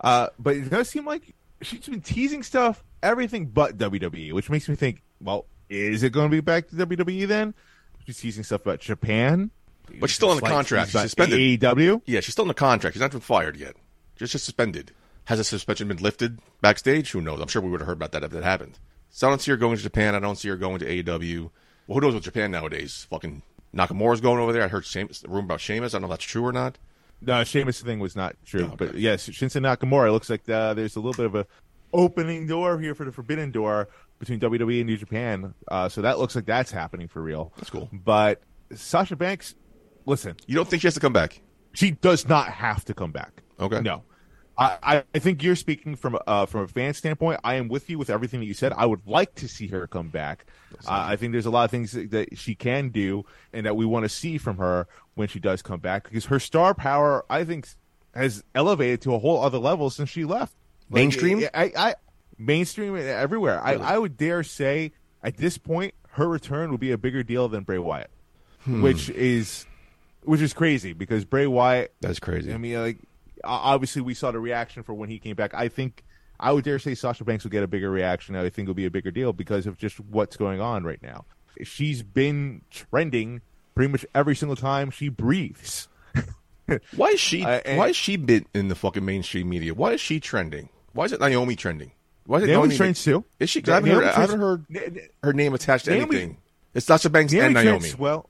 Uh, 0.00 0.28
but 0.38 0.56
it 0.56 0.70
does 0.70 0.88
seem 0.88 1.04
like 1.06 1.34
she's 1.62 1.86
been 1.86 2.00
teasing 2.00 2.42
stuff, 2.42 2.84
everything 3.02 3.46
but 3.46 3.76
WWE, 3.78 4.32
which 4.32 4.50
makes 4.50 4.68
me 4.68 4.74
think, 4.74 5.02
well, 5.20 5.46
is 5.68 6.02
it 6.02 6.10
going 6.10 6.28
to 6.30 6.36
be 6.36 6.40
back 6.40 6.68
to 6.68 6.76
WWE 6.76 7.26
then? 7.28 7.54
She's 8.06 8.18
teasing 8.18 8.42
stuff 8.44 8.62
about 8.62 8.80
Japan, 8.80 9.50
But 10.00 10.08
she's 10.10 10.16
still 10.16 10.30
under 10.30 10.42
Like, 10.42 10.52
contract. 10.52 10.90
she's 10.92 11.00
suspended. 11.00 11.38
AEW. 11.60 12.02
Yeah, 12.06 12.20
she's 12.20 12.32
still 12.32 12.44
in 12.44 12.48
the 12.48 12.54
contract. 12.54 12.94
She's 12.94 13.00
not 13.00 13.10
been 13.10 13.20
fired 13.20 13.56
yet. 13.56 13.76
Just 14.16 14.32
just 14.32 14.44
suspended. 14.46 14.92
Has 15.26 15.38
a 15.38 15.44
suspension 15.44 15.88
been 15.88 15.98
lifted 15.98 16.38
backstage? 16.62 17.10
Who 17.12 17.20
knows? 17.20 17.40
I'm 17.40 17.48
sure 17.48 17.60
we 17.62 17.70
would 17.70 17.80
have 17.80 17.86
heard 17.86 17.98
about 17.98 18.12
that 18.12 18.24
if 18.24 18.30
that 18.30 18.42
happened. 18.44 18.78
So 19.10 19.26
I 19.26 19.30
don't 19.30 19.40
see 19.40 19.50
her 19.50 19.56
going 19.56 19.76
to 19.76 19.82
Japan. 19.82 20.14
I 20.14 20.20
don't 20.20 20.36
see 20.36 20.48
her 20.48 20.56
going 20.56 20.78
to 20.80 20.86
AEW. 20.86 21.50
Well, 21.86 21.94
who 21.96 22.00
knows 22.00 22.14
with 22.14 22.24
Japan 22.24 22.50
nowadays? 22.50 23.06
Fucking 23.10 23.42
Nakamura's 23.74 24.20
going 24.20 24.40
over 24.40 24.52
there. 24.52 24.62
I 24.62 24.68
heard 24.68 24.84
Sheamus, 24.84 25.24
a 25.24 25.28
rumor 25.28 25.44
about 25.44 25.60
Sheamus. 25.60 25.94
I 25.94 25.96
don't 25.98 26.02
know 26.08 26.12
if 26.14 26.18
that's 26.18 26.24
true 26.30 26.44
or 26.44 26.52
not. 26.52 26.78
No, 27.20 27.42
Sheamus 27.44 27.80
thing 27.82 27.98
was 27.98 28.14
not 28.16 28.36
true. 28.44 28.62
Oh, 28.70 28.74
okay. 28.74 28.86
But 28.86 28.94
yes, 28.96 29.28
Shinsuke 29.28 29.60
Nakamura. 29.62 30.08
It 30.08 30.12
looks 30.12 30.30
like 30.30 30.48
uh, 30.48 30.74
there's 30.74 30.96
a 30.96 31.00
little 31.00 31.14
bit 31.14 31.26
of 31.26 31.34
a 31.34 31.46
opening 31.92 32.46
door 32.46 32.78
here 32.78 32.94
for 32.94 33.04
the 33.04 33.12
forbidden 33.12 33.50
door 33.50 33.88
between 34.18 34.38
WWE 34.40 34.78
and 34.80 34.86
New 34.86 34.96
Japan. 34.96 35.54
Uh, 35.68 35.88
so 35.88 36.02
that 36.02 36.18
looks 36.18 36.34
like 36.36 36.44
that's 36.46 36.70
happening 36.70 37.08
for 37.08 37.22
real. 37.22 37.52
That's 37.56 37.70
cool. 37.70 37.88
But 37.92 38.42
Sasha 38.74 39.16
Banks, 39.16 39.54
listen, 40.06 40.36
You 40.46 40.54
don't 40.54 40.68
think 40.68 40.82
she 40.82 40.86
has 40.86 40.94
to 40.94 41.00
come 41.00 41.12
back? 41.12 41.40
she 41.74 41.90
does 41.92 42.28
not 42.28 42.48
have 42.48 42.84
to 42.86 42.94
come 42.94 43.12
back. 43.12 43.42
Okay. 43.60 43.80
No. 43.80 44.02
I, 44.58 44.78
I- 44.82 45.04
I 45.14 45.18
think 45.20 45.42
you're 45.42 45.54
speaking 45.56 45.94
from 45.96 46.18
uh, 46.26 46.46
from 46.46 46.62
a 46.62 46.68
fan 46.68 46.92
standpoint. 46.94 47.40
I 47.44 47.54
am 47.54 47.68
with 47.68 47.88
you 47.88 47.96
with 47.98 48.10
everything 48.10 48.40
that 48.40 48.46
you 48.46 48.54
said. 48.54 48.72
I 48.76 48.86
would 48.86 49.06
like 49.06 49.34
to 49.36 49.48
see 49.48 49.68
her 49.68 49.86
come 49.86 50.08
back. 50.08 50.44
Uh, 50.86 50.90
I 50.90 51.16
think 51.16 51.32
there's 51.32 51.46
a 51.46 51.50
lot 51.50 51.64
of 51.64 51.70
things 51.70 51.92
that, 51.92 52.10
that 52.10 52.36
she 52.36 52.54
can 52.54 52.88
do 52.90 53.24
and 53.52 53.64
that 53.66 53.76
we 53.76 53.86
want 53.86 54.04
to 54.04 54.08
see 54.08 54.36
from 54.36 54.56
her 54.58 54.86
when 55.14 55.28
she 55.28 55.38
does 55.40 55.62
come 55.62 55.80
back 55.80 56.04
because 56.04 56.26
her 56.26 56.38
star 56.40 56.74
power, 56.74 57.24
I 57.30 57.44
think, 57.44 57.68
has 58.14 58.42
elevated 58.54 59.00
to 59.02 59.14
a 59.14 59.18
whole 59.18 59.42
other 59.42 59.58
level 59.58 59.90
since 59.90 60.10
she 60.10 60.24
left. 60.24 60.54
Like, 60.90 61.00
Mainstream? 61.02 61.44
I, 61.54 61.72
I 61.76 61.94
mainstream 62.36 62.96
everywhere. 62.96 63.62
I, 63.62 63.74
I 63.74 63.98
would 63.98 64.16
dare 64.16 64.42
say 64.42 64.92
at 65.22 65.36
this 65.36 65.58
point 65.58 65.94
her 66.10 66.28
return 66.28 66.70
would 66.70 66.80
be 66.80 66.90
a 66.92 66.98
bigger 66.98 67.22
deal 67.22 67.48
than 67.48 67.62
Bray 67.64 67.78
Wyatt, 67.78 68.10
which 68.66 69.08
is 69.10 69.66
which 70.22 70.40
is 70.40 70.52
crazy 70.52 70.92
because 70.92 71.24
Bray 71.24 71.46
Wyatt 71.46 71.92
That's 72.00 72.18
crazy. 72.18 72.52
I 72.52 72.56
mean, 72.58 72.80
like 72.80 72.98
obviously 73.44 74.02
we 74.02 74.14
saw 74.14 74.30
the 74.30 74.40
reaction 74.40 74.82
for 74.82 74.94
when 74.94 75.08
he 75.08 75.18
came 75.18 75.36
back. 75.36 75.54
I 75.54 75.68
think 75.68 76.04
I 76.40 76.52
would 76.52 76.64
dare 76.64 76.78
say 76.78 76.94
Sasha 76.94 77.24
Banks 77.24 77.44
will 77.44 77.50
get 77.50 77.62
a 77.62 77.66
bigger 77.66 77.90
reaction. 77.90 78.36
I 78.36 78.42
think 78.50 78.66
it'll 78.66 78.74
be 78.74 78.86
a 78.86 78.90
bigger 78.90 79.10
deal 79.10 79.32
because 79.32 79.66
of 79.66 79.76
just 79.78 79.98
what's 80.00 80.36
going 80.36 80.60
on 80.60 80.84
right 80.84 81.02
now. 81.02 81.24
She's 81.62 82.02
been 82.02 82.62
trending 82.70 83.40
pretty 83.74 83.90
much 83.90 84.06
every 84.14 84.36
single 84.36 84.56
time 84.56 84.90
she 84.90 85.08
breathes. 85.08 85.88
Why 86.96 87.08
is 87.08 87.20
she? 87.20 87.44
Uh, 87.44 87.60
why 87.76 87.88
is 87.88 87.96
she 87.96 88.16
been 88.16 88.44
in 88.54 88.68
the 88.68 88.74
fucking 88.74 89.02
mainstream 89.04 89.48
media? 89.48 89.72
Why 89.72 89.92
is 89.92 90.02
she 90.02 90.20
trending? 90.20 90.68
Why 90.92 91.06
is 91.06 91.12
it 91.12 91.20
Naomi 91.20 91.56
trending? 91.56 91.92
Why 92.26 92.38
is 92.38 92.42
it 92.44 92.48
Naomi 92.48 92.68
Naomi 92.68 92.76
trends 92.76 93.02
too. 93.02 93.24
Is 93.40 93.48
she? 93.48 93.62
I 93.66 93.70
haven't, 93.70 93.88
Naomi 93.88 94.04
heard, 94.04 94.14
I 94.14 94.20
haven't 94.20 94.40
heard 94.40 95.00
her 95.22 95.32
name 95.32 95.54
attached 95.54 95.86
to 95.86 95.92
Naomi- 95.92 96.16
anything. 96.16 96.36
It's 96.74 96.84
Sasha 96.84 97.08
Banks 97.08 97.32
and 97.32 97.54
Naomi 97.54 97.64
Naomi. 97.64 97.78
Trent's- 97.80 97.98
well, 97.98 98.28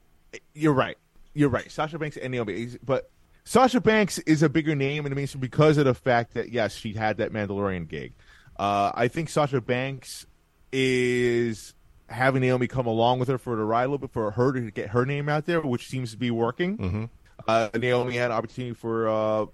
you're 0.55 0.73
right. 0.73 0.97
You're 1.35 1.49
right. 1.49 1.69
Sasha 1.69 1.99
Banks 1.99 2.17
and 2.17 2.31
Naomi, 2.31 2.69
but 2.85 3.11
Sasha 3.49 3.81
Banks 3.81 4.19
is 4.19 4.43
a 4.43 4.49
bigger 4.51 4.75
name 4.75 5.07
in 5.07 5.11
the 5.11 5.17
mainstream 5.17 5.41
because 5.41 5.79
of 5.79 5.87
the 5.87 5.95
fact 5.95 6.35
that 6.35 6.53
yes, 6.53 6.75
she 6.75 6.93
had 6.93 7.17
that 7.17 7.33
Mandalorian 7.33 7.89
gig. 7.89 8.13
Uh, 8.59 8.93
I 8.95 9.09
think 9.09 9.31
Sasha 9.31 9.63
Banks 9.63 10.27
is 10.71 11.73
having 12.11 12.43
Naomi 12.43 12.67
come 12.67 12.87
along 12.87 13.21
with 13.21 13.29
her 13.29 13.39
for 13.39 13.57
the 13.57 13.65
ride 13.65 13.85
a 13.85 13.87
little 13.87 13.99
bit 13.99 14.11
for 14.13 14.31
her 14.33 14.53
to 14.53 14.71
get 14.71 14.91
her 14.91 15.07
name 15.07 15.31
out 15.31 15.47
there, 15.47 15.63
which 15.63 15.89
seems 15.89 16.11
to 16.11 16.19
be 16.19 16.31
working. 16.31 16.77
Mm-hmm. 16.77 17.05
Uh, 17.49 17.71
Naomi 17.75 18.17
had 18.17 18.31
an 18.31 18.37
opportunity 18.37 18.75
for 18.75 19.09
uh, 19.09 19.47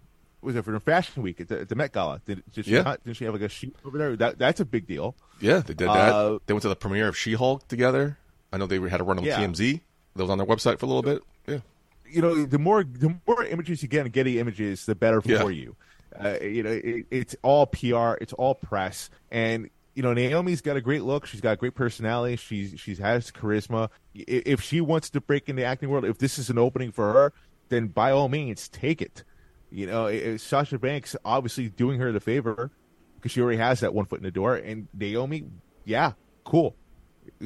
was 0.43 0.57
it 0.57 0.65
for 0.65 0.73
the 0.73 0.81
Fashion 0.81 1.23
Week 1.23 1.41
at 1.41 1.47
the, 1.47 1.61
at 1.61 1.69
the 1.69 1.77
Met 1.77 1.93
Gala? 1.93 2.21
Did, 2.27 2.43
did 2.53 2.65
she 2.65 2.73
Yeah. 2.73 2.83
not? 2.83 3.05
Did 3.05 3.17
she 3.17 3.27
have 3.27 3.35
like 3.35 3.43
a 3.45 3.49
shoot 3.49 3.77
over 3.85 3.97
there? 3.97 4.17
That 4.17 4.41
that's 4.41 4.59
a 4.59 4.65
big 4.65 4.89
deal. 4.89 5.15
Yeah, 5.41 5.59
they 5.59 5.73
did 5.75 5.87
that. 5.89 6.13
Uh, 6.13 6.41
they 6.47 6.53
went 6.53 6.63
to 6.63 6.69
the 6.69 6.75
premiere 6.75 7.07
of 7.07 7.17
She-Hulk 7.17 7.69
together. 7.69 8.19
I 8.53 8.57
know 8.57 8.67
they 8.67 8.81
had 8.89 9.01
a 9.01 9.05
run 9.05 9.19
on 9.19 9.25
Yeah. 9.25 9.39
TMZ. 9.39 9.83
That 10.17 10.23
was 10.25 10.31
on 10.31 10.39
their 10.39 10.47
website 10.49 10.81
for 10.81 10.87
a 10.87 10.89
little 10.89 11.03
bit. 11.03 11.23
Yeah. 11.47 11.59
You 12.09 12.21
know, 12.23 12.45
the 12.45 12.59
more 12.59 12.85
the 12.85 13.15
more 13.27 13.45
images 13.45 13.83
you 13.83 13.89
get 13.89 14.05
and 14.05 14.13
Getty 14.13 14.39
images, 14.39 14.87
the 14.87 14.95
better 14.95 15.21
for 15.21 15.29
Yeah. 15.31 15.49
you. 15.49 15.77
Uh, 16.19 16.39
you 16.41 16.63
know, 16.63 16.71
it, 16.71 17.07
it's 17.11 17.35
all 17.43 17.67
PR, 17.67 18.13
it's 18.21 18.33
all 18.35 18.55
press, 18.55 19.11
and 19.33 19.69
you 19.95 20.03
know, 20.03 20.13
Naomi's 20.13 20.61
got 20.61 20.77
a 20.77 20.81
great 20.81 21.03
look. 21.03 21.27
She's 21.27 21.41
got 21.41 21.53
a 21.53 21.57
great 21.57 21.75
personality. 21.75 22.37
She's 22.37 22.79
she's 22.79 22.99
has 22.99 23.31
charisma. 23.31 23.89
If 24.15 24.61
she 24.61 24.81
wants 24.81 25.11
to 25.11 25.21
break 25.21 25.49
in 25.49 25.57
the 25.57 25.65
acting 25.65 25.89
world, 25.89 26.05
if 26.05 26.19
this 26.19 26.39
is 26.39 26.51
an 26.51 26.59
opening 26.59 26.93
for 26.93 27.13
her, 27.13 27.33
then 27.69 27.89
by 27.89 28.11
all 28.13 28.29
means, 28.29 28.69
take 28.69 29.03
it. 29.03 29.25
You 29.71 29.87
know, 29.87 30.07
it- 30.07 30.23
it- 30.23 30.41
Sasha 30.41 30.79
Banks 30.79 31.17
obviously 31.25 31.69
doing 31.69 31.99
her 31.99 32.13
the 32.13 32.21
favor 32.21 32.71
because 33.17 33.33
she 33.33 33.41
already 33.41 33.59
has 33.59 33.81
that 33.81 33.93
one 33.95 34.05
foot 34.07 34.19
in 34.21 34.25
the 34.25 34.31
door, 34.31 34.55
and 34.57 34.87
Naomi, 34.95 35.45
yeah, 35.85 36.13
cool 36.45 36.77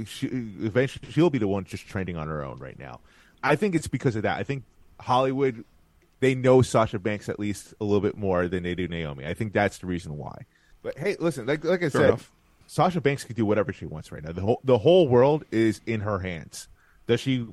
she, 0.04 0.26
eventually 0.26 1.10
she'll 1.10 1.30
be 1.30 1.38
the 1.38 1.48
one 1.48 1.64
just 1.64 1.86
trending 1.86 2.16
on 2.16 2.28
her 2.28 2.44
own 2.44 2.58
right 2.58 2.78
now. 2.78 3.00
I 3.42 3.56
think 3.56 3.74
it's 3.74 3.88
because 3.88 4.16
of 4.16 4.22
that. 4.22 4.38
I 4.38 4.42
think 4.42 4.64
Hollywood 5.00 5.64
they 6.20 6.34
know 6.34 6.62
Sasha 6.62 6.98
Banks 6.98 7.28
at 7.28 7.38
least 7.38 7.74
a 7.80 7.84
little 7.84 8.00
bit 8.00 8.16
more 8.16 8.48
than 8.48 8.64
they 8.64 8.74
do 8.74 8.88
Naomi. 8.88 9.24
I 9.26 9.34
think 9.34 9.52
that's 9.52 9.78
the 9.78 9.86
reason 9.86 10.16
why. 10.16 10.46
But 10.82 10.98
hey, 10.98 11.16
listen, 11.18 11.46
like 11.46 11.64
like 11.64 11.82
I 11.82 11.88
Fair 11.88 12.00
said, 12.00 12.08
enough. 12.08 12.32
Sasha 12.66 13.00
Banks 13.00 13.24
can 13.24 13.36
do 13.36 13.46
whatever 13.46 13.72
she 13.72 13.86
wants 13.86 14.10
right 14.12 14.22
now. 14.22 14.32
The 14.32 14.42
whole 14.42 14.60
the 14.64 14.78
whole 14.78 15.08
world 15.08 15.44
is 15.50 15.80
in 15.86 16.00
her 16.00 16.18
hands. 16.18 16.68
Does 17.06 17.20
she 17.20 17.46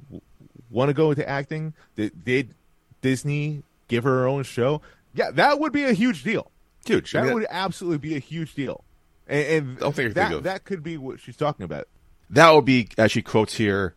want 0.69 0.89
to 0.89 0.93
go 0.93 1.11
into 1.11 1.27
acting? 1.27 1.73
Did, 1.95 2.25
did 2.25 2.55
Disney 3.01 3.63
give 3.87 4.03
her 4.03 4.19
her 4.21 4.27
own 4.27 4.43
show? 4.43 4.81
Yeah, 5.13 5.31
that 5.31 5.59
would 5.59 5.71
be 5.71 5.85
a 5.85 5.93
huge 5.93 6.23
deal. 6.23 6.51
Huge. 6.85 7.13
That 7.13 7.33
would 7.33 7.47
absolutely 7.49 7.99
be 7.99 8.15
a 8.15 8.19
huge 8.19 8.53
deal. 8.53 8.83
And, 9.27 9.79
and 9.81 9.83
I 9.83 9.89
that 10.09 10.43
that 10.43 10.65
could 10.65 10.83
be 10.83 10.97
what 10.97 11.19
she's 11.19 11.37
talking 11.37 11.63
about. 11.63 11.87
that 12.29 12.51
would 12.51 12.65
be, 12.65 12.89
as 12.97 13.11
she 13.11 13.21
quotes 13.21 13.55
here, 13.55 13.95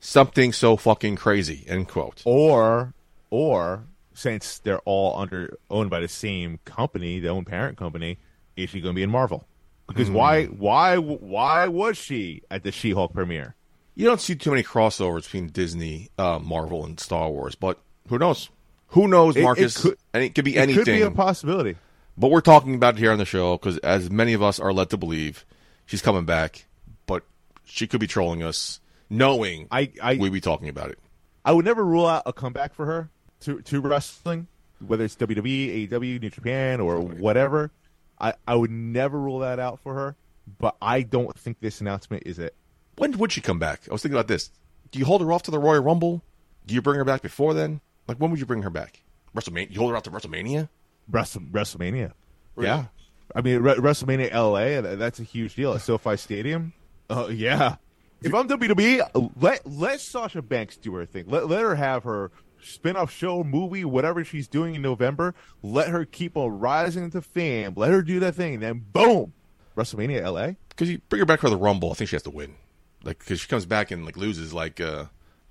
something 0.00 0.52
so 0.52 0.76
fucking 0.76 1.16
crazy, 1.16 1.64
end 1.68 1.88
quote. 1.88 2.22
or 2.24 2.94
or 3.30 3.84
since 4.14 4.58
they're 4.58 4.80
all 4.80 5.18
under 5.18 5.56
owned 5.70 5.88
by 5.90 6.00
the 6.00 6.08
same 6.08 6.58
company, 6.64 7.20
the 7.20 7.28
own 7.28 7.44
parent 7.44 7.76
company, 7.78 8.18
is 8.56 8.70
she 8.70 8.80
going 8.80 8.94
to 8.94 8.96
be 8.98 9.02
in 9.02 9.10
Marvel? 9.10 9.46
Because 9.86 10.08
Hmm. 10.08 10.14
why 10.14 10.44
why 10.46 10.96
why 10.98 11.66
was 11.68 11.96
she 11.96 12.42
at 12.50 12.62
the 12.64 12.72
She-Hulk 12.72 13.12
premiere? 13.12 13.54
You 13.94 14.06
don't 14.06 14.20
see 14.20 14.34
too 14.34 14.50
many 14.50 14.62
crossovers 14.62 15.24
between 15.24 15.48
Disney, 15.48 16.08
uh, 16.18 16.38
Marvel, 16.38 16.84
and 16.84 16.98
Star 16.98 17.28
Wars, 17.28 17.54
but 17.54 17.78
who 18.08 18.18
knows? 18.18 18.48
Who 18.88 19.06
knows, 19.08 19.36
It- 19.36 19.40
it 19.40 19.42
Marcus? 19.44 19.82
could- 19.82 19.98
and 20.14 20.24
it 20.24 20.34
could 20.34 20.44
be 20.44 20.56
It 20.56 20.60
anything. 20.62 20.84
could 20.84 20.90
be 20.92 21.02
a 21.02 21.10
possibility. 21.10 21.76
But 22.16 22.30
we're 22.30 22.40
talking 22.40 22.74
about 22.74 22.96
it 22.96 22.98
here 23.00 23.12
on 23.12 23.18
the 23.18 23.24
show 23.24 23.56
because, 23.56 23.78
as 23.78 24.10
many 24.10 24.32
of 24.32 24.42
us 24.42 24.58
are 24.58 24.72
led 24.72 24.90
to 24.90 24.96
believe, 24.96 25.44
she's 25.86 26.02
coming 26.02 26.24
back. 26.24 26.66
But 27.06 27.22
she 27.64 27.86
could 27.86 28.00
be 28.00 28.06
trolling 28.08 28.42
us, 28.42 28.79
knowing 29.10 29.66
I 29.70 29.92
I, 30.02 30.14
we'd 30.14 30.32
be 30.32 30.40
talking 30.40 30.68
about 30.68 30.90
it. 30.90 30.98
I 31.44 31.52
would 31.52 31.64
never 31.64 31.84
rule 31.84 32.06
out 32.06 32.22
a 32.26 32.32
comeback 32.32 32.74
for 32.74 32.86
her 32.86 33.10
to 33.40 33.60
to 33.60 33.80
wrestling, 33.80 34.46
whether 34.86 35.04
it's 35.04 35.16
WWE, 35.16 35.88
AEW, 35.88 36.20
New 36.20 36.30
Japan, 36.30 36.80
or 36.80 37.00
whatever. 37.00 37.70
I 38.18 38.34
I 38.46 38.54
would 38.54 38.70
never 38.70 39.18
rule 39.18 39.40
that 39.40 39.58
out 39.58 39.80
for 39.80 39.94
her. 39.94 40.16
But 40.58 40.76
I 40.82 41.02
don't 41.02 41.36
think 41.38 41.60
this 41.60 41.80
announcement 41.80 42.24
is 42.26 42.38
it. 42.38 42.54
When 42.96 43.16
would 43.18 43.32
she 43.32 43.40
come 43.40 43.58
back? 43.58 43.82
I 43.88 43.92
was 43.92 44.02
thinking 44.02 44.16
about 44.16 44.28
this. 44.28 44.50
Do 44.90 44.98
you 44.98 45.04
hold 45.04 45.20
her 45.20 45.32
off 45.32 45.44
to 45.44 45.50
the 45.50 45.58
Royal 45.58 45.82
Rumble? 45.82 46.22
Do 46.66 46.74
you 46.74 46.82
bring 46.82 46.96
her 46.96 47.04
back 47.04 47.22
before 47.22 47.54
then? 47.54 47.80
Like, 48.08 48.18
when 48.18 48.30
would 48.30 48.40
you 48.40 48.46
bring 48.46 48.62
her 48.62 48.70
back? 48.70 49.02
WrestleMania? 49.36 49.70
You 49.70 49.78
hold 49.78 49.92
her 49.92 49.96
out 49.96 50.04
to 50.04 50.10
WrestleMania? 50.10 50.68
Wrestle, 51.08 51.42
WrestleMania. 51.42 52.12
Really? 52.56 52.68
Yeah. 52.68 52.86
I 53.34 53.42
mean, 53.42 53.60
Re- 53.60 53.74
WrestleMania 53.76 54.32
LA, 54.32 54.80
that's 54.96 55.20
a 55.20 55.22
huge 55.22 55.54
deal 55.54 55.72
at 55.74 55.82
SoFi 55.82 56.16
Stadium. 56.16 56.72
Oh, 57.08 57.28
yeah. 57.28 57.76
If 58.22 58.34
I'm 58.34 58.48
WWE, 58.48 59.32
let, 59.40 59.66
let 59.66 60.00
Sasha 60.00 60.42
Banks 60.42 60.76
do 60.76 60.94
her 60.94 61.06
thing. 61.06 61.24
Let, 61.28 61.48
let 61.48 61.62
her 61.62 61.74
have 61.74 62.04
her 62.04 62.30
spin 62.62 62.96
off 62.96 63.10
show, 63.10 63.42
movie, 63.42 63.84
whatever 63.84 64.24
she's 64.24 64.46
doing 64.48 64.74
in 64.74 64.82
November. 64.82 65.34
Let 65.62 65.88
her 65.88 66.04
keep 66.04 66.36
on 66.36 66.58
rising 66.60 67.10
to 67.12 67.22
fame. 67.22 67.72
Let 67.76 67.90
her 67.92 68.02
do 68.02 68.20
that 68.20 68.34
thing. 68.34 68.60
Then, 68.60 68.84
boom, 68.92 69.32
WrestleMania 69.76 70.22
LA. 70.30 70.52
Because 70.68 70.90
you 70.90 70.98
bring 71.08 71.20
her 71.20 71.26
back 71.26 71.40
for 71.40 71.50
the 71.50 71.56
Rumble, 71.56 71.90
I 71.90 71.94
think 71.94 72.10
she 72.10 72.16
has 72.16 72.22
to 72.24 72.30
win. 72.30 72.54
Like, 73.02 73.18
because 73.20 73.40
she 73.40 73.48
comes 73.48 73.64
back 73.64 73.90
and 73.90 74.04
like 74.04 74.16
loses, 74.18 74.52
like 74.52 74.80
uh, 74.80 75.06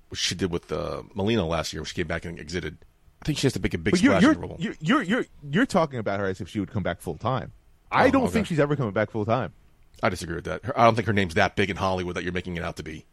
what 0.08 0.18
she 0.18 0.34
did 0.36 0.52
with 0.52 0.70
uh, 0.70 1.02
Melina 1.14 1.46
last 1.46 1.72
year, 1.72 1.82
when 1.82 1.86
she 1.86 1.94
came 1.94 2.06
back 2.06 2.24
and 2.24 2.38
exited. 2.38 2.78
I 3.22 3.26
think 3.26 3.38
she 3.38 3.46
has 3.46 3.52
to 3.54 3.60
make 3.60 3.74
a 3.74 3.78
big 3.78 3.92
But 3.92 3.98
splash 4.00 4.22
you're, 4.22 4.32
in 4.32 4.40
the 4.40 4.46
Rumble. 4.46 4.56
you're, 4.60 4.74
you're, 4.80 5.02
you're, 5.02 5.24
you're 5.50 5.66
talking 5.66 5.98
about 5.98 6.20
her 6.20 6.26
as 6.26 6.40
if 6.40 6.48
she 6.48 6.60
would 6.60 6.70
come 6.70 6.82
back 6.84 7.00
full 7.00 7.16
time. 7.16 7.52
I 7.90 8.06
Oh, 8.06 8.10
don't 8.12 8.22
okay. 8.24 8.32
think 8.34 8.46
she's 8.46 8.60
ever 8.60 8.76
coming 8.76 8.92
back 8.92 9.10
full 9.10 9.24
time. 9.26 9.52
I 10.02 10.08
disagree 10.08 10.36
with 10.36 10.44
that. 10.46 10.62
I 10.76 10.84
don't 10.84 10.94
think 10.94 11.06
her 11.06 11.12
name's 11.12 11.34
that 11.34 11.56
big 11.56 11.70
in 11.70 11.76
Hollywood 11.76 12.16
that 12.16 12.22
you're 12.24 12.32
making 12.32 12.56
it 12.56 12.62
out 12.64 12.76
to 12.76 12.82
be. 12.82 13.06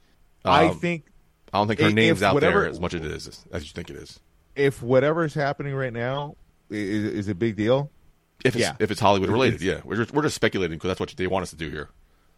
I 0.45 0.67
Um, 0.67 0.80
think 0.80 1.06
I 1.54 1.58
don't 1.58 1.67
think 1.67 1.80
her 1.82 1.88
if- 1.88 1.93
name's 1.93 2.21
if 2.21 2.28
out 2.28 2.34
whatever- 2.34 2.62
there 2.62 2.69
as 2.69 2.80
much 2.80 2.93
as 2.93 3.02
it 3.02 3.12
is 3.12 3.45
as 3.52 3.63
you 3.63 3.69
think 3.73 3.89
it 3.89 3.95
is. 3.97 4.19
if 4.56 4.82
whatever 4.82 5.23
is 5.26 5.34
happening 5.34 5.73
right 5.73 5.93
now 5.93 6.36
is, 6.69 7.04
is 7.06 7.28
a 7.28 7.36
big 7.36 7.56
deal, 7.56 7.91
If 8.45 8.56
it's, 8.56 8.62
Yeah. 8.62 8.76
if 8.80 8.91
it's 8.91 9.00
Hollywood 9.00 9.30
related, 9.30 9.62
yeah, 9.62 9.82
we're 9.84 9.95
just, 9.97 10.12
we're 10.13 10.21
just 10.21 10.36
speculating 10.36 10.78
because 10.78 10.89
that's 10.89 11.00
what 11.00 11.10
they 11.17 11.26
want 11.28 11.43
us 11.43 11.50
to 11.50 11.56
do 11.56 11.69
here. 11.69 11.89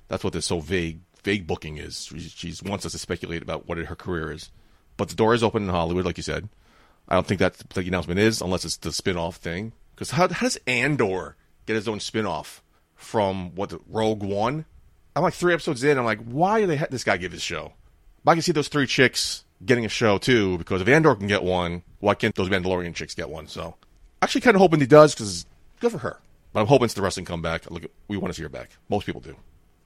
That's 0.08 0.24
what 0.24 0.32
this 0.34 0.46
so 0.46 0.60
vague 0.62 1.02
vague 1.24 1.46
booking 1.46 1.78
is. 1.78 2.06
She, 2.06 2.20
she 2.20 2.54
wants 2.66 2.86
us 2.86 2.94
to 2.94 2.98
speculate 2.98 3.42
about 3.42 3.68
what 3.68 3.78
her 3.78 3.96
career 3.96 4.32
is, 4.32 4.50
but 4.96 5.10
the 5.10 5.16
door 5.16 5.34
is 5.34 5.44
open 5.44 5.64
in 5.64 5.70
Hollywood, 5.70 6.06
like 6.06 6.16
you 6.18 6.24
said. 6.24 6.48
I 7.10 7.16
don't 7.16 7.28
think 7.28 7.40
that's 7.40 7.62
the 7.74 7.82
announcement 7.82 8.20
is, 8.20 8.42
unless 8.42 8.64
it's 8.64 8.78
the 8.78 8.94
spin 8.94 9.18
off 9.18 9.36
thing. 9.36 9.74
Because 9.94 10.12
how, 10.12 10.30
how 10.30 10.46
does 10.46 10.58
Andor 10.68 11.36
get 11.66 11.76
his 11.76 11.88
own 11.90 12.00
spin 12.00 12.26
off 12.26 12.64
from 13.00 13.56
what 13.56 13.70
the 13.70 13.80
Rogue 13.88 14.22
One? 14.24 14.66
I'm 15.16 15.24
like 15.24 15.34
three 15.34 15.54
episodes 15.54 15.84
in. 15.84 15.98
I'm 15.98 16.06
like, 16.06 16.20
why 16.24 16.62
do 16.62 16.68
they 16.68 16.76
have 16.76 16.92
this 16.92 17.04
guy 17.04 17.18
give 17.18 17.32
his 17.32 17.42
show? 17.42 17.74
But 18.24 18.32
I 18.32 18.36
can 18.36 18.42
see 18.42 18.52
those 18.52 18.68
three 18.68 18.86
chicks 18.86 19.44
getting 19.66 19.86
a 19.86 19.90
show 19.90 20.18
too, 20.18 20.58
because 20.58 20.82
if 20.82 20.88
Andor 20.88 21.16
can 21.16 21.28
get 21.28 21.44
one, 21.44 21.84
why 22.00 22.14
can't 22.14 22.36
those 22.36 22.50
Mandalorian 22.50 22.94
chicks 22.94 23.16
get 23.16 23.30
one? 23.30 23.48
So, 23.48 23.76
actually, 24.22 24.42
kind 24.42 24.56
of 24.56 24.62
hoping 24.62 24.80
he 24.80 24.86
does 24.86 25.16
because 25.16 25.42
it's 25.42 25.46
good 25.80 25.92
for 25.92 25.98
her. 26.00 26.20
But 26.54 26.62
I'm 26.62 26.68
hoping 26.68 26.86
it's 26.86 26.94
the 26.94 27.02
wrestling 27.02 27.26
comeback. 27.26 27.70
Look, 27.70 27.86
we 28.08 28.18
want 28.18 28.34
to 28.34 28.38
see 28.38 28.44
her 28.44 28.50
back. 28.50 28.72
Most 28.90 29.06
people 29.06 29.22
do. 29.22 29.36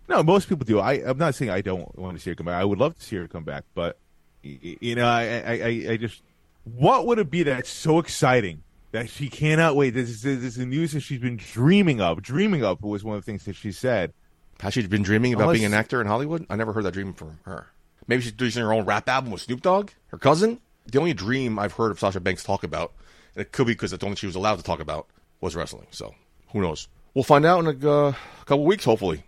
No, 0.10 0.21
most 0.23 0.49
people 0.49 0.65
do. 0.65 0.80
I, 0.80 0.93
I'm 0.93 1.17
not 1.17 1.36
saying 1.36 1.52
I 1.52 1.62
don't 1.62 1.97
want 1.97 2.17
to 2.17 2.21
see 2.21 2.32
her 2.32 2.36
come 2.36 2.47
back. 2.47 2.60
I 2.60 2.65
would 2.65 2.80
love 2.80 2.97
to 2.97 3.04
see 3.04 3.15
her 3.15 3.28
come 3.28 3.43
back, 3.43 3.63
but 3.73 3.97
you 4.41 4.95
know, 4.95 5.08
I, 5.08 5.23
I, 5.23 5.91
I 5.91 5.97
just 5.97 6.21
what 6.65 7.08
would 7.08 7.19
it 7.19 7.30
be 7.30 7.43
that's 7.43 7.69
so 7.69 7.99
exciting 7.99 8.63
that 8.93 9.10
she 9.10 9.27
cannot 9.27 9.75
wait? 9.75 9.89
This 9.89 10.08
is, 10.08 10.21
this 10.21 10.38
is 10.43 10.56
the 10.56 10.65
news 10.65 10.93
that 10.93 11.01
she's 11.01 11.19
been 11.19 11.36
dreaming 11.36 11.99
of. 11.99 12.21
Dreaming 12.21 12.63
of 12.63 12.82
was 12.82 13.03
one 13.03 13.17
of 13.17 13.23
the 13.23 13.25
things 13.25 13.43
that 13.45 13.56
she 13.56 13.71
said. 13.71 14.13
Has 14.60 14.75
she 14.75 14.86
been 14.88 15.01
dreaming 15.01 15.34
about 15.34 15.45
Unless- 15.45 15.58
being 15.58 15.65
an 15.65 15.73
actor 15.73 15.99
in 15.99 16.08
Hollywood? 16.08 16.45
I 16.49 16.56
never 16.56 16.71
heard 16.71 16.86
that 16.86 16.93
dream 16.93 17.13
from 17.13 17.39
her. 17.43 17.67
Maybe 18.08 18.21
she's 18.21 18.32
doing 18.32 18.51
her 18.51 18.71
own 18.71 18.86
rap 18.86 19.10
album 19.10 19.32
with 19.32 19.41
Snoop 19.41 19.62
Dogg, 19.62 19.89
her 20.08 20.17
cousin. 20.17 20.60
The 20.86 20.99
only 20.99 21.13
dream 21.13 21.58
I've 21.58 21.73
heard 21.73 21.91
of 21.91 21.99
Sasha 21.99 22.19
Banks 22.19 22.43
talk 22.43 22.63
about, 22.63 22.93
and 23.36 23.41
it 23.41 23.51
could 23.51 23.65
be 23.65 23.73
because 23.73 23.93
it's 23.93 24.01
the 24.01 24.06
only 24.06 24.15
she 24.15 24.25
was 24.25 24.36
allowed 24.36 24.58
to 24.58 24.63
talk 24.63 24.79
about, 24.79 25.08
was 25.41 25.56
wrestling. 25.56 25.88
So 25.91 26.13
who 26.51 26.62
knows? 26.62 26.88
We'll 27.13 27.23
find 27.23 27.45
out 27.45 27.65
in 27.65 27.67
a 27.84 27.89
uh, 27.89 28.13
couple 28.45 28.65
weeks, 28.65 28.86
hopefully. 28.86 29.23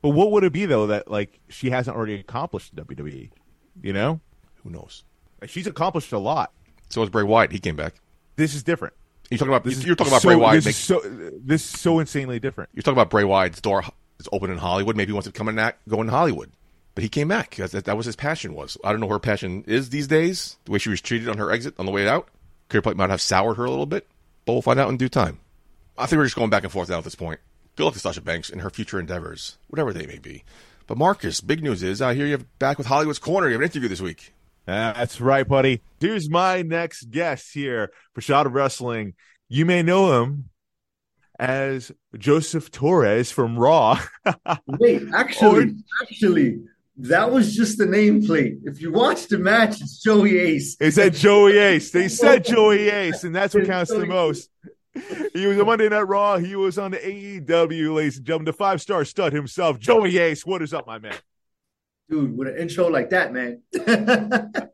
But 0.00 0.10
what 0.10 0.30
would 0.30 0.44
it 0.44 0.52
be 0.52 0.66
though 0.66 0.86
that 0.88 1.10
like 1.10 1.40
she 1.48 1.70
hasn't 1.70 1.96
already 1.96 2.14
accomplished 2.14 2.72
in 2.76 2.84
WWE? 2.84 3.30
You 3.82 3.92
know, 3.92 4.20
Who 4.62 4.70
knows? 4.70 5.04
like, 5.40 5.50
she's 5.50 5.66
accomplished 5.66 6.12
a 6.12 6.18
lot. 6.18 6.52
So 6.90 7.02
is 7.02 7.10
Bray 7.10 7.22
Wyatt. 7.24 7.50
He 7.52 7.58
came 7.58 7.76
back. 7.76 7.94
This 8.36 8.54
is 8.54 8.62
different. 8.62 8.94
You 9.30 9.38
talking 9.38 9.52
about? 9.52 9.64
This 9.64 9.78
is 9.78 9.86
You're 9.86 9.94
talking 9.94 10.12
about 10.12 10.22
so, 10.22 10.28
Bray 10.28 10.36
Wyatt. 10.36 10.64
This 10.64 10.64
Make, 10.64 10.74
is 10.74 10.78
so 10.78 11.00
this 11.44 11.74
is 11.74 11.80
so 11.80 11.98
insanely 11.98 12.38
different. 12.40 12.70
you're 12.72 12.82
talking 12.82 12.94
about 12.96 13.10
Bray 13.10 13.24
Wyatt's 13.24 13.60
door 13.60 13.84
is 14.18 14.28
open 14.32 14.50
in 14.50 14.58
Hollywood. 14.58 14.96
Maybe 14.96 15.10
he 15.10 15.12
wants 15.12 15.26
to 15.26 15.32
come 15.32 15.48
and 15.48 15.60
act, 15.60 15.86
go 15.88 16.00
in 16.00 16.08
Hollywood. 16.08 16.50
But 16.94 17.02
he 17.02 17.08
came 17.08 17.28
back. 17.28 17.54
That, 17.56 17.84
that 17.84 17.96
was 17.96 18.06
his 18.06 18.16
passion. 18.16 18.54
Was 18.54 18.76
I 18.82 18.90
don't 18.90 19.00
know 19.00 19.06
what 19.06 19.12
her 19.14 19.20
passion 19.20 19.64
is 19.66 19.90
these 19.90 20.06
days. 20.06 20.56
The 20.64 20.72
way 20.72 20.78
she 20.78 20.88
was 20.88 21.00
treated 21.00 21.28
on 21.28 21.38
her 21.38 21.50
exit 21.50 21.74
on 21.78 21.86
the 21.86 21.92
way 21.92 22.08
out, 22.08 22.28
could 22.68 22.82
probably 22.82 22.98
might 22.98 23.10
have 23.10 23.20
soured 23.20 23.56
her 23.56 23.64
a 23.64 23.70
little 23.70 23.86
bit. 23.86 24.06
But 24.46 24.54
we'll 24.54 24.62
find 24.62 24.80
out 24.80 24.88
in 24.88 24.96
due 24.96 25.08
time. 25.08 25.38
I 25.96 26.06
think 26.06 26.18
we're 26.18 26.24
just 26.24 26.36
going 26.36 26.50
back 26.50 26.62
and 26.62 26.72
forth 26.72 26.88
now 26.88 26.98
at 26.98 27.04
this 27.04 27.14
point. 27.14 27.40
Good 27.76 27.84
luck 27.84 27.92
to 27.94 28.00
Sasha 28.00 28.20
Banks 28.20 28.50
in 28.50 28.60
her 28.60 28.70
future 28.70 28.98
endeavors, 28.98 29.58
whatever 29.68 29.92
they 29.92 30.06
may 30.06 30.18
be. 30.18 30.42
But 30.86 30.96
Marcus, 30.96 31.40
big 31.40 31.62
news 31.62 31.82
is 31.82 32.00
I 32.00 32.14
hear 32.14 32.26
you're 32.26 32.38
back 32.58 32.78
with 32.78 32.86
Hollywood's 32.86 33.18
Corner. 33.18 33.46
You 33.46 33.52
have 33.52 33.60
an 33.60 33.66
interview 33.66 33.88
this 33.88 34.00
week. 34.00 34.32
That's 34.68 35.18
right, 35.18 35.48
buddy. 35.48 35.80
Here's 35.98 36.28
my 36.28 36.60
next 36.60 37.10
guest 37.10 37.54
here 37.54 37.90
for 38.12 38.20
Shot 38.20 38.46
of 38.46 38.52
Wrestling. 38.52 39.14
You 39.48 39.64
may 39.64 39.82
know 39.82 40.20
him 40.20 40.50
as 41.38 41.90
Joseph 42.18 42.70
Torres 42.70 43.30
from 43.30 43.58
Raw. 43.58 43.98
Wait, 44.66 45.04
actually, 45.14 45.74
actually, 46.02 46.60
that 46.98 47.32
was 47.32 47.56
just 47.56 47.78
the 47.78 47.86
nameplate. 47.86 48.58
If 48.64 48.82
you 48.82 48.92
watch 48.92 49.28
the 49.28 49.38
match, 49.38 49.80
it's 49.80 50.02
Joey 50.02 50.38
Ace. 50.38 50.76
They 50.76 50.90
said 50.90 51.14
Joey 51.14 51.56
Ace. 51.56 51.90
They 51.90 52.08
said 52.08 52.44
Joey 52.44 52.90
Ace, 52.90 53.24
and 53.24 53.34
that's 53.34 53.54
what 53.54 53.64
counts 53.64 53.90
the 53.90 54.04
most. 54.04 54.50
He 55.32 55.46
was 55.46 55.58
on 55.58 55.64
Monday 55.64 55.88
Night 55.88 56.02
Raw. 56.02 56.36
He 56.36 56.56
was 56.56 56.76
on 56.76 56.90
the 56.90 56.98
AEW, 56.98 57.94
ladies 57.94 58.18
and 58.18 58.26
gentlemen. 58.26 58.44
The 58.44 58.52
five 58.52 58.82
star 58.82 59.06
stud 59.06 59.32
himself, 59.32 59.78
Joey 59.78 60.18
Ace. 60.18 60.44
What 60.44 60.60
is 60.60 60.74
up, 60.74 60.86
my 60.86 60.98
man? 60.98 61.14
Dude, 62.08 62.36
with 62.36 62.48
an 62.48 62.56
intro 62.56 62.88
like 62.88 63.10
that, 63.10 63.32
man. 63.32 63.62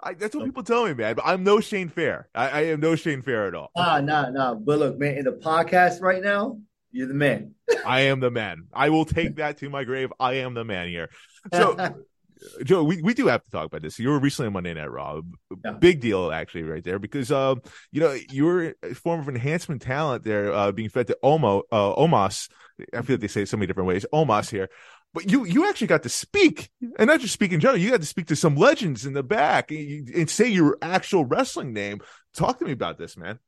I, 0.00 0.14
that's 0.14 0.34
what 0.34 0.44
people 0.44 0.62
tell 0.62 0.86
me, 0.86 0.94
man. 0.94 1.14
But 1.14 1.24
I'm 1.26 1.44
no 1.44 1.60
Shane 1.60 1.88
Fair. 1.88 2.28
I, 2.34 2.48
I 2.48 2.60
am 2.66 2.80
no 2.80 2.96
Shane 2.96 3.22
Fair 3.22 3.46
at 3.46 3.54
all. 3.54 3.70
nah, 3.76 4.00
nah, 4.00 4.30
nah. 4.30 4.54
But 4.54 4.78
look, 4.78 4.98
man, 4.98 5.16
in 5.16 5.24
the 5.24 5.32
podcast 5.32 6.00
right 6.00 6.22
now, 6.22 6.58
you're 6.92 7.08
the 7.08 7.14
man. 7.14 7.54
I 7.86 8.02
am 8.02 8.20
the 8.20 8.30
man. 8.30 8.66
I 8.72 8.90
will 8.90 9.04
take 9.04 9.36
that 9.36 9.58
to 9.58 9.70
my 9.70 9.84
grave. 9.84 10.12
I 10.18 10.34
am 10.34 10.54
the 10.54 10.64
man 10.64 10.88
here. 10.88 11.10
So, 11.52 11.76
Joe, 12.64 12.84
we, 12.84 13.00
we 13.02 13.14
do 13.14 13.26
have 13.28 13.42
to 13.44 13.50
talk 13.50 13.66
about 13.66 13.82
this. 13.82 13.98
You 13.98 14.10
were 14.10 14.18
recently 14.18 14.48
on 14.48 14.52
Monday 14.52 14.74
Night 14.74 14.90
Raw. 14.90 15.20
Yeah. 15.64 15.72
Big 15.72 16.00
deal, 16.00 16.32
actually, 16.32 16.64
right 16.64 16.84
there, 16.84 16.98
because 16.98 17.30
um, 17.32 17.62
you 17.92 18.00
know 18.00 18.16
you 18.30 18.44
were 18.44 18.74
a 18.82 18.94
form 18.94 19.20
of 19.20 19.28
enhancement 19.28 19.82
talent 19.82 20.24
there, 20.24 20.52
uh, 20.52 20.72
being 20.72 20.88
fed 20.88 21.06
to 21.08 21.18
Omo, 21.22 21.62
uh, 21.72 21.94
Omos. 21.94 22.48
I 22.92 23.02
feel 23.02 23.14
like 23.14 23.20
they 23.20 23.28
say 23.28 23.42
it 23.42 23.48
so 23.48 23.56
many 23.56 23.66
different 23.66 23.88
ways. 23.88 24.04
Omos 24.12 24.50
here, 24.50 24.68
but 25.16 25.30
you 25.30 25.46
you 25.46 25.66
actually 25.66 25.86
got 25.86 26.02
to 26.02 26.10
speak, 26.10 26.68
and 26.98 27.06
not 27.06 27.20
just 27.20 27.32
speak 27.32 27.50
in 27.50 27.58
general. 27.58 27.80
You 27.80 27.90
got 27.90 28.02
to 28.02 28.06
speak 28.06 28.26
to 28.26 28.36
some 28.36 28.54
legends 28.54 29.06
in 29.06 29.14
the 29.14 29.22
back 29.22 29.70
and, 29.70 30.10
and 30.10 30.28
say 30.28 30.46
your 30.46 30.76
actual 30.82 31.24
wrestling 31.24 31.72
name. 31.72 32.02
Talk 32.34 32.58
to 32.58 32.66
me 32.66 32.72
about 32.72 32.98
this, 32.98 33.16
man. 33.16 33.38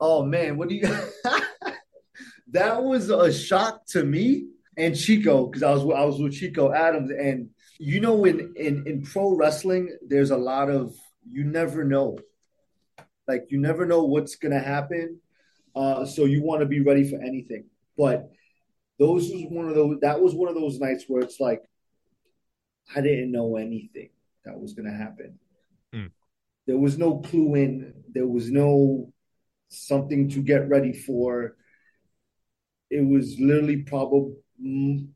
oh 0.00 0.24
man, 0.24 0.56
what 0.56 0.70
do 0.70 0.76
you? 0.76 0.88
that 2.52 2.82
was 2.82 3.10
a 3.10 3.30
shock 3.30 3.84
to 3.88 4.02
me 4.02 4.46
and 4.78 4.96
Chico 4.96 5.46
because 5.46 5.62
I 5.62 5.72
was 5.72 5.82
I 5.82 6.04
was 6.06 6.18
with 6.18 6.32
Chico 6.32 6.72
Adams, 6.72 7.10
and 7.10 7.50
you 7.78 8.00
know, 8.00 8.24
in 8.24 8.54
in 8.56 8.86
in 8.86 9.02
pro 9.02 9.36
wrestling, 9.36 9.94
there's 10.08 10.30
a 10.30 10.38
lot 10.38 10.70
of 10.70 10.94
you 11.30 11.44
never 11.44 11.84
know, 11.84 12.16
like 13.28 13.44
you 13.50 13.60
never 13.60 13.84
know 13.84 14.04
what's 14.04 14.36
gonna 14.36 14.58
happen. 14.58 15.20
Uh, 15.76 16.06
so 16.06 16.24
you 16.24 16.42
want 16.42 16.60
to 16.60 16.66
be 16.66 16.80
ready 16.80 17.06
for 17.06 17.20
anything. 17.20 17.66
But 17.94 18.30
those 18.98 19.30
was 19.30 19.44
one 19.48 19.68
of 19.68 19.74
those. 19.74 19.98
That 20.00 20.20
was 20.20 20.34
one 20.34 20.48
of 20.48 20.54
those 20.54 20.78
nights 20.78 21.04
where 21.08 21.22
it's 21.22 21.40
like 21.40 21.62
I 22.94 23.00
didn't 23.00 23.32
know 23.32 23.56
anything 23.56 24.10
that 24.44 24.58
was 24.58 24.74
gonna 24.74 24.94
happen. 24.94 25.38
Hmm. 25.92 26.06
There 26.66 26.78
was 26.78 26.98
no 26.98 27.18
clue 27.18 27.54
in. 27.54 27.94
There 28.12 28.26
was 28.26 28.50
no 28.50 29.12
something 29.68 30.28
to 30.30 30.40
get 30.40 30.68
ready 30.68 30.92
for. 30.92 31.56
It 32.90 33.04
was 33.04 33.38
literally 33.40 33.78
probably 33.78 34.36
mm, 34.62 35.08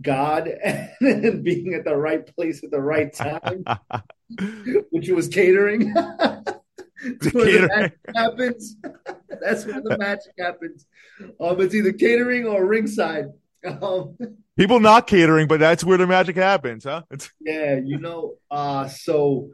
God 0.00 0.48
and 0.48 1.44
being 1.44 1.74
at 1.74 1.84
the 1.84 1.96
right 1.96 2.26
place 2.34 2.64
at 2.64 2.70
the 2.70 2.80
right 2.80 3.12
time, 3.12 3.64
which 4.90 5.08
was 5.08 5.28
catering. 5.28 5.92
That's 5.94 6.54
where 7.32 7.44
the 7.44 7.68
Catering. 7.68 7.92
happens. 8.14 8.76
That's 9.40 9.64
where 9.64 9.80
the 9.80 9.96
magic 9.98 10.32
happens. 10.38 10.86
Um, 11.40 11.60
it's 11.60 11.74
either 11.74 11.92
catering 11.92 12.46
or 12.46 12.64
ringside. 12.64 13.26
Um, 13.62 14.16
People 14.56 14.80
not 14.80 15.06
catering, 15.06 15.46
but 15.46 15.60
that's 15.60 15.84
where 15.84 15.98
the 15.98 16.06
magic 16.06 16.36
happens, 16.36 16.84
huh? 16.84 17.02
It's, 17.10 17.30
yeah, 17.40 17.78
you 17.82 17.98
know, 17.98 18.36
uh, 18.50 18.88
so 18.88 19.50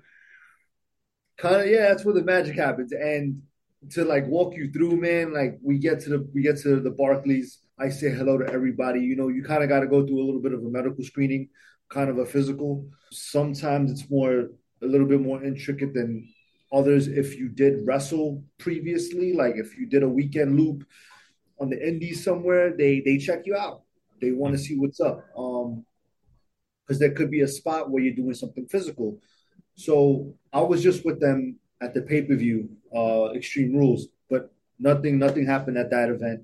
kind 1.36 1.62
of 1.62 1.66
yeah, 1.66 1.88
that's 1.88 2.04
where 2.04 2.14
the 2.14 2.22
magic 2.22 2.56
happens. 2.56 2.92
And 2.92 3.42
to 3.90 4.04
like 4.04 4.26
walk 4.26 4.56
you 4.56 4.70
through, 4.72 4.96
man, 4.96 5.32
like 5.32 5.58
we 5.62 5.78
get 5.78 6.00
to 6.00 6.10
the 6.10 6.28
we 6.34 6.42
get 6.42 6.58
to 6.58 6.80
the 6.80 6.90
Barclays. 6.90 7.58
I 7.78 7.88
say 7.88 8.10
hello 8.10 8.38
to 8.38 8.52
everybody. 8.52 9.00
You 9.00 9.16
know, 9.16 9.28
you 9.28 9.42
kind 9.42 9.62
of 9.62 9.68
got 9.68 9.80
to 9.80 9.86
go 9.86 10.06
through 10.06 10.20
a 10.20 10.26
little 10.26 10.40
bit 10.40 10.52
of 10.52 10.64
a 10.64 10.68
medical 10.68 11.04
screening, 11.04 11.50
kind 11.88 12.10
of 12.10 12.18
a 12.18 12.26
physical. 12.26 12.88
Sometimes 13.10 13.90
it's 13.90 14.10
more 14.10 14.50
a 14.82 14.86
little 14.86 15.06
bit 15.06 15.20
more 15.20 15.42
intricate 15.42 15.94
than 15.94 16.28
others. 16.72 17.08
If 17.08 17.36
you 17.36 17.48
did 17.48 17.86
wrestle 17.86 18.42
previously, 18.58 19.32
like 19.32 19.56
if 19.56 19.76
you 19.76 19.86
did 19.86 20.02
a 20.02 20.08
weekend 20.08 20.58
loop 20.58 20.84
on 21.60 21.70
the 21.70 21.88
indies 21.88 22.24
somewhere, 22.24 22.76
they 22.76 23.00
they 23.00 23.18
check 23.18 23.46
you 23.46 23.56
out. 23.56 23.82
They 24.20 24.32
want 24.32 24.54
to 24.54 24.58
see 24.58 24.76
what's 24.76 25.00
up. 25.00 25.24
Um, 25.36 25.84
because 26.86 27.00
there 27.00 27.12
could 27.12 27.30
be 27.30 27.40
a 27.40 27.48
spot 27.48 27.90
where 27.90 28.02
you're 28.02 28.14
doing 28.14 28.34
something 28.34 28.66
physical. 28.68 29.18
So 29.74 30.34
I 30.52 30.60
was 30.60 30.82
just 30.82 31.04
with 31.04 31.20
them 31.20 31.56
at 31.82 31.94
the 31.94 32.02
pay 32.02 32.22
per 32.22 32.36
view, 32.36 32.70
uh, 32.94 33.32
Extreme 33.34 33.74
Rules, 33.74 34.08
but 34.30 34.52
nothing 34.78 35.18
nothing 35.18 35.46
happened 35.46 35.78
at 35.78 35.90
that 35.90 36.08
event. 36.08 36.42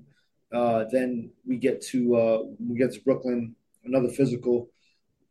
Uh, 0.53 0.85
then 0.91 1.31
we 1.47 1.57
get 1.57 1.81
to 1.81 2.15
uh, 2.15 2.39
we 2.59 2.77
get 2.77 2.93
to 2.93 3.01
Brooklyn, 3.01 3.55
another 3.85 4.09
physical. 4.09 4.69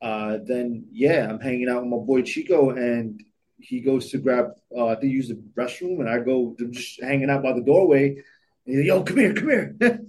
Uh, 0.01 0.39
then 0.45 0.85
yeah, 0.91 1.29
I'm 1.29 1.39
hanging 1.39 1.69
out 1.69 1.83
with 1.83 1.91
my 1.91 1.99
boy 1.99 2.23
Chico, 2.23 2.71
and 2.71 3.23
he 3.63 3.81
goes 3.81 4.11
to 4.11 4.19
grab. 4.19 4.51
Uh, 4.77 4.87
I 4.87 4.95
think 4.95 5.13
he 5.13 5.17
used 5.17 5.31
the 5.31 5.43
restroom, 5.61 6.01
and 6.01 6.09
I 6.09 6.19
go 6.19 6.57
just 6.71 7.03
hanging 7.03 7.31
out 7.31 7.43
by 7.43 7.53
the 7.53 7.63
doorway. 7.63 8.17
And 8.67 8.79
he's, 8.79 8.87
Yo, 8.87 9.03
come 9.03 9.19
here, 9.19 9.35
come 9.35 9.49
here. 9.49 9.77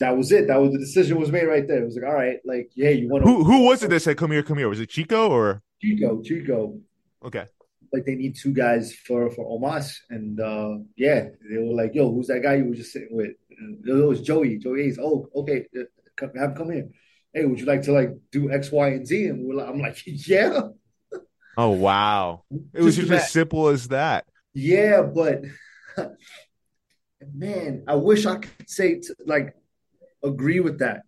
that 0.00 0.16
was 0.16 0.32
it. 0.32 0.46
That 0.48 0.60
was 0.60 0.72
the 0.72 0.78
decision 0.78 1.18
was 1.18 1.32
made 1.32 1.46
right 1.46 1.66
there. 1.66 1.82
It 1.82 1.86
was 1.86 1.96
like, 1.96 2.04
all 2.04 2.14
right, 2.14 2.38
like 2.44 2.70
yeah, 2.74 2.90
you 2.90 3.08
want 3.08 3.24
to 3.24 3.30
who 3.30 3.44
who 3.44 3.64
was 3.64 3.82
it 3.82 3.90
that 3.90 4.00
said 4.00 4.16
come 4.16 4.30
here, 4.30 4.42
come 4.42 4.58
here? 4.58 4.68
Was 4.68 4.80
it 4.80 4.90
Chico 4.90 5.28
or 5.30 5.62
Chico, 5.80 6.22
Chico. 6.22 6.78
okay? 7.24 7.46
like 7.92 8.04
they 8.04 8.14
need 8.14 8.36
two 8.36 8.52
guys 8.52 8.94
for 8.94 9.30
for 9.30 9.58
Omos, 9.58 9.96
and 10.10 10.40
uh 10.40 10.78
yeah, 10.96 11.28
they 11.48 11.58
were 11.58 11.74
like, 11.74 11.94
"Yo, 11.94 12.12
who's 12.12 12.26
that 12.28 12.42
guy 12.42 12.56
you 12.56 12.66
were 12.66 12.74
just 12.74 12.92
sitting 12.92 13.16
with?" 13.16 13.32
And 13.58 13.86
it 13.86 13.92
was 14.06 14.20
Joey. 14.20 14.58
Joey. 14.58 14.94
Oh, 15.00 15.28
okay, 15.34 15.66
uh, 15.78 15.84
come, 16.16 16.30
have 16.36 16.50
him 16.50 16.56
come 16.56 16.70
in. 16.70 16.92
Hey, 17.32 17.44
would 17.44 17.60
you 17.60 17.66
like 17.66 17.82
to 17.82 17.92
like 17.92 18.10
do 18.30 18.50
X, 18.50 18.70
Y, 18.70 18.88
and 18.88 19.06
Z? 19.06 19.26
And 19.26 19.46
we're 19.46 19.54
like, 19.54 19.68
I'm 19.68 19.80
like, 19.80 19.98
yeah, 20.06 20.60
Oh 21.58 21.70
wow! 21.70 22.44
It 22.72 22.80
was 22.82 22.96
Just 22.96 23.08
just 23.08 23.24
as 23.24 23.30
simple 23.32 23.68
as 23.68 23.88
that. 23.88 24.24
yeah, 24.54 25.02
but 25.02 25.42
man, 27.34 27.84
I 27.86 27.94
wish 27.96 28.26
I 28.26 28.36
could 28.36 28.68
say 28.68 29.00
to, 29.00 29.14
like 29.26 29.54
agree 30.24 30.60
with 30.60 30.80
that. 30.80 31.02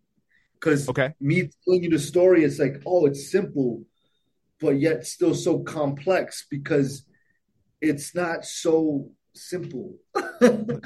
Because 0.54 0.88
Okay. 0.90 1.14
me 1.20 1.50
telling 1.64 1.84
you 1.84 1.90
the 1.90 1.98
story, 1.98 2.44
it's 2.44 2.58
like, 2.58 2.82
oh, 2.86 3.06
it's 3.06 3.30
simple, 3.30 3.84
but 4.60 4.80
yet 4.80 5.06
still 5.06 5.34
so 5.34 5.60
complex 5.60 6.46
because 6.50 7.06
it's 7.80 8.14
not 8.14 8.44
so 8.44 9.10
simple. 9.34 9.96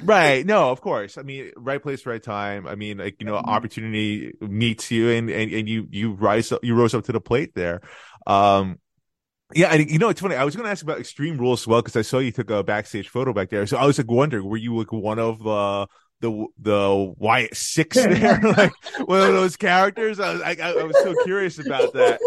Right. 0.03 0.45
No, 0.45 0.71
of 0.71 0.81
course. 0.81 1.19
I 1.19 1.23
mean, 1.23 1.53
right 1.57 1.81
place, 1.83 2.05
right 2.07 2.23
time. 2.23 2.67
I 2.67 2.75
mean, 2.75 2.99
like, 2.99 3.17
you 3.21 3.27
know, 3.27 3.37
Mhm. 3.37 3.49
opportunity 3.49 4.33
meets 4.41 4.91
you 4.91 5.11
and, 5.11 5.31
and, 5.31 5.53
and 5.53 5.69
you, 5.69 5.87
you 5.91 6.13
rise 6.13 6.53
up, 6.53 6.65
you 6.65 6.75
rose 6.75 6.95
up 6.95 7.05
to 7.05 7.13
the 7.13 7.21
plate 7.21 7.55
there. 7.55 7.81
Um, 8.27 8.79
yeah, 9.53 9.69
and 9.69 9.91
you 9.91 9.99
know, 9.99 10.09
it's 10.09 10.21
funny. 10.21 10.37
I 10.37 10.45
was 10.45 10.57
going 10.57 10.65
to 10.65 10.71
ask 10.71 10.83
about 10.83 10.99
Extreme 10.99 11.39
Rules 11.39 11.63
as 11.63 11.67
well 11.67 11.83
because 11.83 11.97
I 11.97 12.03
saw 12.03 12.19
you 12.19 12.33
took 12.33 12.51
a 12.51 12.63
backstage 12.63 13.09
photo 13.09 13.33
back 13.33 13.51
there. 13.51 13.67
So 13.67 13.77
I 13.77 13.85
was 13.85 13.99
like 13.99 14.11
wondering, 14.11 14.49
were 14.49 14.57
you 14.57 14.77
like 14.79 14.93
one 14.93 15.19
of 15.19 15.39
the 15.43 15.87
the 16.21 16.47
the 16.59 17.15
Wyatt 17.19 17.57
Six 17.57 17.97
there, 18.03 18.41
like 18.57 18.73
one 19.05 19.21
of 19.21 19.35
those 19.35 19.57
characters? 19.57 20.19
I 20.19 20.33
was 20.33 20.43
I, 20.43 20.57
I 20.61 20.85
was 20.85 20.97
so 21.03 21.15
curious 21.25 21.59
about 21.59 21.93
that. 21.93 22.21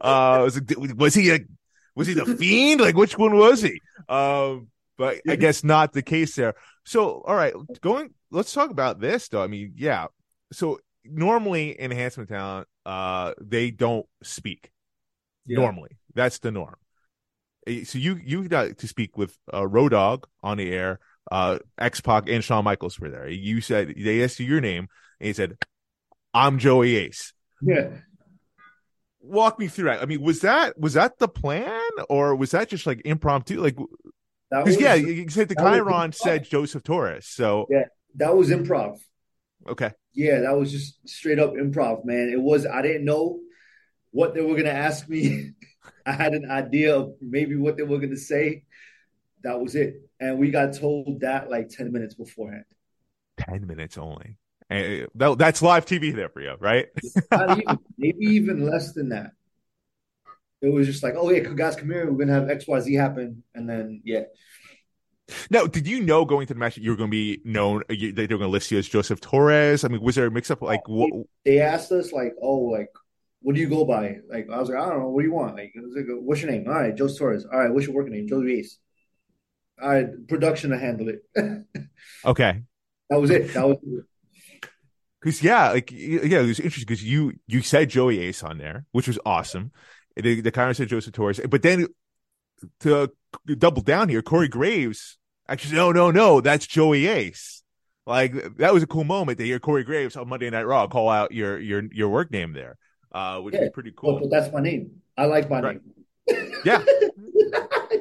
Uh, 0.00 0.40
was 0.44 0.60
was 0.96 1.14
he 1.14 1.32
like, 1.32 1.46
was 1.94 2.06
he 2.06 2.14
the 2.14 2.36
fiend? 2.36 2.80
Like, 2.80 2.96
which 2.96 3.18
one 3.18 3.36
was 3.36 3.60
he? 3.60 3.80
Um, 4.08 4.68
but 4.96 5.20
I 5.28 5.36
guess 5.36 5.64
not 5.64 5.92
the 5.92 6.02
case 6.02 6.34
there. 6.36 6.54
So, 6.84 7.22
all 7.26 7.34
right, 7.34 7.52
going. 7.80 8.14
Let's 8.30 8.54
talk 8.54 8.70
about 8.70 8.98
this 8.98 9.28
though. 9.28 9.42
I 9.42 9.46
mean, 9.46 9.74
yeah. 9.76 10.06
So 10.52 10.80
normally 11.04 11.78
enhancement 11.78 12.30
talent, 12.30 12.66
uh, 12.86 13.34
they 13.40 13.70
don't 13.70 14.06
speak. 14.22 14.70
Yeah. 15.46 15.58
Normally, 15.58 15.90
that's 16.14 16.38
the 16.38 16.50
norm. 16.50 16.76
Eh, 17.66 17.84
So 17.84 17.98
you 17.98 18.18
you 18.24 18.48
got 18.48 18.78
to 18.78 18.88
speak 18.88 19.16
with 19.16 19.36
uh, 19.52 19.66
Road 19.66 19.90
Dog 19.90 20.26
on 20.42 20.58
the 20.58 20.70
air. 20.72 21.00
Uh, 21.30 21.58
X 21.78 22.00
Pac 22.00 22.28
and 22.28 22.42
Shawn 22.42 22.64
Michaels 22.64 22.98
were 22.98 23.08
there. 23.10 23.28
You 23.28 23.60
said 23.60 23.94
they 23.96 24.22
asked 24.24 24.40
you 24.40 24.46
your 24.46 24.60
name, 24.60 24.88
and 25.20 25.26
he 25.28 25.32
said, 25.32 25.56
"I'm 26.34 26.58
Joey 26.58 26.96
Ace." 26.96 27.32
Yeah. 27.60 27.90
Walk 29.20 29.58
me 29.60 29.68
through 29.68 29.84
that. 29.84 30.02
I 30.02 30.06
mean, 30.06 30.20
was 30.20 30.40
that 30.40 30.76
was 30.78 30.94
that 30.94 31.18
the 31.18 31.28
plan, 31.28 31.88
or 32.08 32.34
was 32.34 32.50
that 32.50 32.68
just 32.68 32.86
like 32.86 33.02
impromptu? 33.04 33.60
Like, 33.60 33.76
was, 34.50 34.80
yeah, 34.80 34.94
you 34.94 35.28
said 35.28 35.48
the 35.48 35.54
Chiron 35.54 36.10
said 36.12 36.44
Joseph 36.44 36.82
Torres. 36.82 37.28
So 37.28 37.66
Yeah. 37.70 37.84
that 38.16 38.34
was 38.36 38.50
improv. 38.50 38.98
okay, 39.68 39.92
Yeah, 40.12 40.40
that 40.40 40.58
was 40.58 40.72
just 40.72 41.08
straight 41.08 41.38
up 41.38 41.52
improv, 41.52 42.04
man. 42.04 42.30
It 42.30 42.40
was 42.40 42.66
I 42.66 42.82
didn't 42.82 43.04
know 43.04 43.38
what 44.10 44.34
they 44.34 44.40
were 44.40 44.56
gonna 44.56 44.70
ask 44.70 45.08
me. 45.08 45.52
I 46.06 46.12
had 46.12 46.34
an 46.34 46.50
idea 46.50 46.96
of 46.96 47.14
maybe 47.20 47.56
what 47.56 47.76
they 47.76 47.82
were 47.82 47.98
gonna 47.98 48.16
say. 48.16 48.64
That 49.44 49.60
was 49.60 49.74
it. 49.74 49.94
And 50.20 50.38
we 50.38 50.50
got 50.50 50.74
told 50.74 51.20
that 51.20 51.50
like 51.50 51.68
10 51.68 51.92
minutes 51.92 52.14
beforehand. 52.14 52.64
ten 53.38 53.66
minutes 53.66 53.98
only. 53.98 54.38
And 54.70 55.08
that, 55.16 55.36
that's 55.38 55.60
live 55.62 55.84
TV 55.84 56.14
there 56.14 56.28
for 56.28 56.40
you, 56.40 56.54
right? 56.58 56.86
Even, 57.32 57.78
maybe 57.98 58.24
even 58.26 58.64
less 58.64 58.92
than 58.92 59.10
that. 59.10 59.32
It 60.62 60.72
was 60.72 60.86
just 60.86 61.02
like, 61.02 61.14
oh 61.16 61.30
yeah, 61.30 61.40
guys, 61.40 61.76
come 61.76 61.90
here. 61.90 62.10
We're 62.10 62.24
gonna 62.24 62.38
have 62.38 62.48
XYZ 62.48 62.96
happen. 62.98 63.42
And 63.54 63.68
then 63.68 64.00
yeah. 64.04 64.22
Now, 65.50 65.66
did 65.66 65.86
you 65.86 66.02
know 66.02 66.24
going 66.24 66.46
to 66.46 66.54
the 66.54 66.60
match 66.60 66.74
that 66.74 66.82
you 66.82 66.90
were 66.90 66.96
going 66.96 67.10
to 67.10 67.12
be 67.12 67.40
known? 67.44 67.82
uh, 67.88 67.94
you- 67.94 68.12
They 68.12 68.22
were 68.24 68.28
going 68.28 68.40
to 68.40 68.48
list 68.48 68.70
you 68.70 68.78
as 68.78 68.88
Joseph 68.88 69.20
Torres. 69.20 69.84
I 69.84 69.88
mean, 69.88 70.02
was 70.02 70.16
there 70.16 70.26
a 70.26 70.30
mix-up? 70.30 70.60
Like, 70.62 70.86
what, 70.88 71.10
They 71.44 71.60
asked 71.60 71.90
us 71.92 72.12
like, 72.12 72.34
oh, 72.42 72.58
like, 72.58 72.90
what 73.42 73.54
do 73.54 73.60
you 73.60 73.68
go 73.68 73.84
by? 73.84 74.18
Like 74.28 74.48
I 74.50 74.58
was 74.58 74.68
like, 74.68 74.78
I 74.78 74.88
don't 74.88 75.00
know, 75.00 75.08
what 75.08 75.22
do 75.22 75.26
you 75.26 75.34
want? 75.34 75.56
Like, 75.56 75.72
was 75.76 75.94
like 75.96 76.06
what's 76.08 76.42
your 76.42 76.50
name? 76.50 76.66
All 76.66 76.74
right, 76.74 76.94
Joe 76.94 77.08
Torres. 77.08 77.46
All 77.50 77.58
right, 77.58 77.72
what's 77.72 77.86
your 77.86 77.94
working 77.94 78.12
name? 78.12 78.28
Joe 78.28 78.40
Reese. 78.40 78.78
All 79.80 79.90
right, 79.90 80.28
production 80.28 80.70
to 80.70 80.78
handle 80.78 81.08
it. 81.08 81.22
okay, 82.24 82.62
that 83.10 83.20
was 83.20 83.30
it. 83.30 83.52
That 83.54 83.68
was 83.68 83.78
it. 83.82 84.68
because 85.20 85.42
yeah, 85.42 85.70
like 85.70 85.90
yeah, 85.90 86.40
it 86.40 86.46
was 86.46 86.60
interesting 86.60 86.86
because 86.86 87.04
you 87.04 87.34
you 87.46 87.62
said 87.62 87.90
Joey 87.90 88.20
Ace 88.20 88.42
on 88.42 88.58
there, 88.58 88.86
which 88.92 89.08
was 89.08 89.18
awesome. 89.26 89.72
The, 90.16 90.42
the 90.42 90.50
Chiron 90.50 90.74
said 90.74 90.88
Joseph 90.88 91.14
Torres, 91.14 91.40
but 91.48 91.62
then 91.62 91.86
to 92.80 93.10
double 93.58 93.82
down 93.82 94.08
here, 94.08 94.22
Corey 94.22 94.48
Graves 94.48 95.18
actually 95.48 95.76
no, 95.76 95.92
no, 95.92 96.10
no, 96.10 96.40
that's 96.40 96.66
Joey 96.66 97.06
Ace. 97.06 97.62
Like 98.06 98.56
that 98.56 98.74
was 98.74 98.82
a 98.82 98.86
cool 98.86 99.04
moment 99.04 99.38
to 99.38 99.44
hear 99.44 99.60
Corey 99.60 99.84
Graves 99.84 100.16
on 100.16 100.28
Monday 100.28 100.50
Night 100.50 100.64
Raw 100.66 100.86
call 100.88 101.08
out 101.08 101.32
your 101.32 101.58
your 101.58 101.84
your 101.92 102.08
work 102.08 102.30
name 102.30 102.52
there, 102.52 102.76
uh, 103.12 103.40
which 103.40 103.54
Yeah. 103.54 103.62
is 103.64 103.70
pretty 103.70 103.92
Well, 104.02 104.18
cool. 104.18 104.20
but 104.20 104.30
that's 104.30 104.52
my 104.52 104.60
name. 104.60 105.02
I 105.16 105.26
like 105.26 105.48
my 105.50 105.60
Right. 105.60 105.80
name. 105.84 106.04
Yeah. 106.64 106.82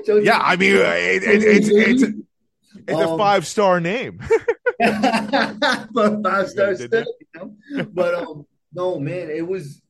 Yeah, 0.08 0.40
I 0.42 0.56
mean, 0.56 0.76
it, 0.78 1.24
it, 1.24 1.44
it's 1.44 1.70
it's 1.70 2.04
it's 2.88 3.00
a 3.00 3.08
Um, 3.10 3.18
five 3.18 3.46
star 3.46 3.80
name. 3.80 4.20
but 4.80 6.24
five 6.24 6.50
star 6.50 6.74
still, 6.76 7.06
you 7.20 7.28
know. 7.36 7.56
But 7.94 8.16
um, 8.16 8.46
no, 8.74 9.00
man, 9.00 9.30
it 9.30 9.46
was 9.48 9.82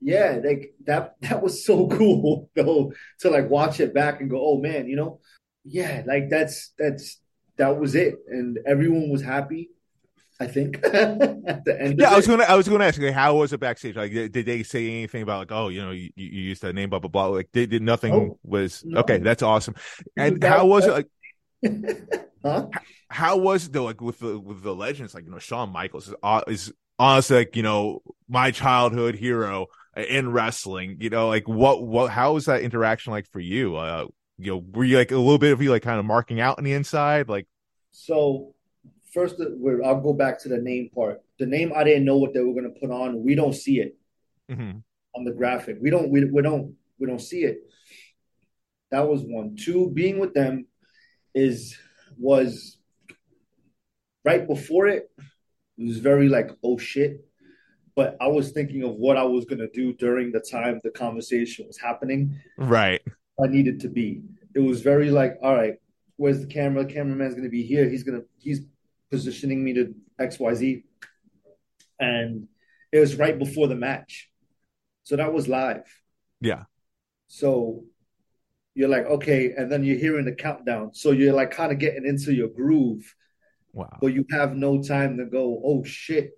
yeah, 0.00 0.40
like 0.42 0.74
that. 0.86 1.14
That 1.20 1.42
was 1.42 1.64
so 1.64 1.86
cool 1.88 2.50
though 2.56 2.92
to 3.20 3.30
like 3.30 3.48
watch 3.48 3.78
it 3.80 3.94
back 3.94 4.20
and 4.20 4.30
go, 4.30 4.40
oh 4.40 4.58
man, 4.58 4.88
you 4.88 4.96
know, 4.96 5.20
yeah, 5.64 6.02
like 6.06 6.30
that's 6.30 6.72
that's 6.78 7.20
that 7.56 7.78
was 7.78 7.94
it, 7.94 8.16
and 8.28 8.58
everyone 8.66 9.10
was 9.10 9.22
happy. 9.22 9.70
I 10.40 10.46
think 10.46 10.76
at 10.84 11.64
the 11.64 11.76
end. 11.78 11.98
Yeah, 12.00 12.10
I 12.12 12.16
was 12.16 12.26
gonna, 12.26 12.44
I 12.44 12.56
was 12.56 12.66
gonna 12.66 12.84
ask, 12.84 12.98
like, 13.00 13.12
how 13.12 13.36
was 13.36 13.52
it 13.52 13.60
backstage? 13.60 13.94
Like, 13.96 14.12
did 14.12 14.32
did 14.32 14.46
they 14.46 14.62
say 14.62 14.88
anything 14.88 15.22
about 15.22 15.38
like, 15.40 15.52
oh, 15.52 15.68
you 15.68 15.82
know, 15.82 15.90
you, 15.90 16.10
you 16.16 16.26
used 16.42 16.62
that 16.62 16.74
name, 16.74 16.88
blah 16.90 16.98
blah 16.98 17.10
blah? 17.10 17.26
Like, 17.26 17.50
did, 17.52 17.70
did 17.70 17.82
nothing 17.82 18.12
No. 18.12 18.38
was 18.42 18.82
No. 18.84 19.00
okay? 19.00 19.18
That's 19.18 19.42
awesome. 19.42 19.74
And 20.16 20.40
That- 20.40 20.48
how 20.50 20.66
was 20.66 20.86
it? 20.86 20.92
Like, 20.92 21.08
huh? 22.44 22.68
how 23.10 23.36
was 23.36 23.66
it 23.66 23.72
though? 23.72 23.84
Like 23.84 24.00
with 24.00 24.18
the 24.20 24.38
with 24.38 24.62
the 24.62 24.74
legends, 24.74 25.14
like 25.14 25.24
you 25.24 25.30
know, 25.30 25.38
Shawn 25.38 25.70
Michaels 25.70 26.08
is 26.08 26.14
uh, 26.22 26.42
is 26.48 26.72
honestly 26.98 27.36
like 27.38 27.56
you 27.56 27.62
know 27.62 28.00
my 28.28 28.50
childhood 28.50 29.14
hero 29.14 29.66
in 29.96 30.32
wrestling. 30.32 30.96
You 31.00 31.10
know, 31.10 31.28
like 31.28 31.46
what 31.48 31.86
what 31.86 32.10
how 32.10 32.32
was 32.32 32.46
that 32.46 32.62
interaction 32.62 33.12
like 33.12 33.26
for 33.30 33.40
you? 33.40 33.76
Uh, 33.76 34.06
you 34.38 34.52
know, 34.52 34.64
were 34.72 34.84
you 34.84 34.96
like 34.96 35.10
a 35.10 35.16
little 35.18 35.36
bit 35.38 35.52
of 35.52 35.60
you 35.60 35.70
like 35.70 35.82
kind 35.82 35.98
of 35.98 36.06
marking 36.06 36.40
out 36.40 36.56
on 36.58 36.64
the 36.64 36.72
inside, 36.72 37.28
like? 37.28 37.46
So 37.92 38.54
first, 39.12 39.36
I'll 39.84 40.00
go 40.00 40.12
back 40.12 40.40
to 40.42 40.48
the 40.48 40.58
name 40.58 40.90
part. 40.94 41.20
The 41.38 41.46
name 41.46 41.72
I 41.74 41.84
didn't 41.84 42.04
know 42.04 42.16
what 42.16 42.34
they 42.34 42.40
were 42.40 42.52
going 42.52 42.72
to 42.72 42.80
put 42.80 42.90
on. 42.90 43.22
We 43.22 43.34
don't 43.34 43.54
see 43.54 43.80
it 43.80 43.96
mhm. 44.50 44.82
on 45.14 45.24
the 45.24 45.32
graphic. 45.32 45.78
We 45.80 45.90
don't. 45.90 46.10
We, 46.10 46.24
we 46.24 46.42
don't. 46.42 46.74
We 46.98 47.06
don't 47.06 47.20
see 47.20 47.44
it. 47.44 47.60
That 48.90 49.08
was 49.08 49.22
one. 49.22 49.56
Two. 49.56 49.90
Being 49.90 50.18
with 50.18 50.34
them 50.34 50.66
is 51.34 51.76
was 52.18 52.78
right 54.24 54.46
before 54.46 54.86
it. 54.86 55.10
It 55.78 55.86
was 55.86 55.98
very 55.98 56.28
like 56.28 56.50
oh 56.62 56.78
shit. 56.78 57.24
But 57.96 58.16
I 58.20 58.28
was 58.28 58.52
thinking 58.52 58.82
of 58.82 58.94
what 58.94 59.16
I 59.16 59.24
was 59.24 59.44
gonna 59.44 59.68
do 59.72 59.92
during 59.94 60.32
the 60.32 60.40
time 60.40 60.80
the 60.82 60.90
conversation 60.90 61.66
was 61.66 61.78
happening. 61.78 62.36
Right. 62.56 63.02
I 63.42 63.46
needed 63.46 63.80
to 63.80 63.88
be. 63.88 64.22
It 64.54 64.60
was 64.60 64.82
very 64.82 65.10
like, 65.10 65.38
all 65.42 65.54
right, 65.54 65.74
where's 66.16 66.40
the 66.40 66.46
camera? 66.46 66.84
The 66.84 66.92
cameraman's 66.92 67.34
gonna 67.34 67.48
be 67.48 67.62
here. 67.62 67.88
He's 67.88 68.02
gonna 68.02 68.22
he's 68.38 68.60
positioning 69.10 69.62
me 69.62 69.74
to 69.74 69.94
XYZ. 70.20 70.84
And 71.98 72.48
it 72.92 72.98
was 72.98 73.16
right 73.16 73.38
before 73.38 73.68
the 73.68 73.74
match. 73.74 74.28
So 75.04 75.16
that 75.16 75.32
was 75.32 75.48
live. 75.48 75.84
Yeah. 76.40 76.64
So 77.28 77.84
you're 78.74 78.88
like, 78.88 79.06
okay, 79.06 79.52
and 79.56 79.70
then 79.70 79.84
you're 79.84 79.98
hearing 79.98 80.24
the 80.24 80.32
countdown. 80.34 80.94
So 80.94 81.10
you're 81.10 81.32
like 81.34 81.50
kind 81.50 81.72
of 81.72 81.78
getting 81.78 82.06
into 82.06 82.32
your 82.32 82.48
groove, 82.48 83.14
Wow. 83.72 83.98
but 84.00 84.08
you 84.08 84.24
have 84.30 84.54
no 84.56 84.82
time 84.82 85.18
to 85.18 85.26
go, 85.26 85.60
oh 85.64 85.84
shit, 85.84 86.30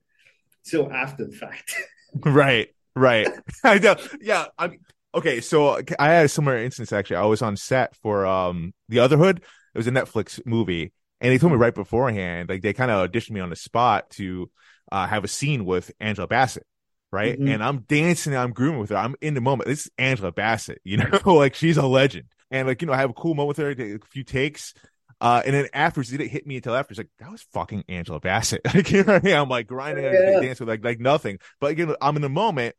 till 0.64 0.90
after 0.92 1.24
the 1.26 1.32
fact. 1.32 1.74
Right, 2.14 2.68
right. 2.94 3.26
I 3.64 3.78
know. 3.78 3.96
Yeah. 4.20 4.44
I'm 4.58 4.80
okay. 5.14 5.40
So 5.40 5.80
I 5.98 6.08
had 6.08 6.26
a 6.26 6.28
similar 6.28 6.58
instance 6.58 6.92
actually. 6.92 7.16
I 7.16 7.24
was 7.24 7.40
on 7.40 7.56
set 7.56 7.96
for 7.96 8.26
um 8.26 8.74
The 8.90 8.98
Otherhood. 8.98 9.38
It 9.38 9.78
was 9.78 9.86
a 9.86 9.92
Netflix 9.92 10.38
movie, 10.44 10.92
and 11.22 11.32
they 11.32 11.38
told 11.38 11.52
me 11.52 11.58
right 11.58 11.74
beforehand, 11.74 12.50
like 12.50 12.62
they 12.62 12.74
kind 12.74 12.90
of 12.90 13.10
auditioned 13.10 13.32
me 13.32 13.40
on 13.40 13.50
the 13.50 13.56
spot 13.56 14.10
to 14.12 14.50
uh, 14.92 15.06
have 15.06 15.24
a 15.24 15.28
scene 15.28 15.64
with 15.64 15.92
Angela 16.00 16.26
Bassett. 16.28 16.66
Right. 17.10 17.38
Mhm. 17.38 17.54
And 17.54 17.64
I'm 17.64 17.80
dancing, 17.80 18.34
I'm 18.36 18.52
grooming 18.52 18.80
with 18.80 18.90
her. 18.90 18.96
I'm 18.96 19.14
in 19.20 19.34
the 19.34 19.40
moment. 19.42 19.68
This 19.68 19.86
is 19.86 19.92
Angela 19.98 20.32
Bassett, 20.32 20.80
you 20.84 20.96
know, 21.24 21.34
like 21.34 21.54
she's 21.54 21.76
a 21.78 21.86
legend. 21.86 22.26
And 22.50 22.68
like, 22.68 22.82
you 22.82 22.86
know, 22.86 22.94
I 22.94 22.98
have 22.98 23.10
a 23.10 23.14
cool 23.14 23.34
moment 23.34 23.48
with 23.58 23.58
her, 23.58 23.70
a 23.70 23.98
few 24.10 24.24
takes. 24.24 24.74
Uh, 25.20 25.40
and 25.46 25.54
then 25.54 25.68
afterwards, 25.72 26.12
it 26.12 26.18
didn't 26.18 26.30
hit 26.32 26.46
me 26.46 26.56
until 26.56 26.74
after. 26.74 26.92
It's 26.92 26.98
like 26.98 27.10
that 27.20 27.30
was 27.30 27.42
fucking 27.52 27.84
Angela 27.88 28.18
Bassett. 28.18 28.62
Like 28.74 28.90
you 28.90 29.04
know, 29.04 29.12
what 29.14 29.22
I 29.22 29.26
mean? 29.26 29.36
I'm 29.36 29.48
like 29.48 29.66
grinding 29.68 30.04
and 30.06 30.14
Yeah. 30.14 30.40
dancing 30.40 30.66
like 30.66 30.84
like 30.84 31.00
nothing. 31.00 31.38
But 31.60 31.78
you 31.78 31.86
know, 31.86 31.96
I'm 32.00 32.16
in 32.16 32.22
the 32.22 32.28
moment, 32.28 32.74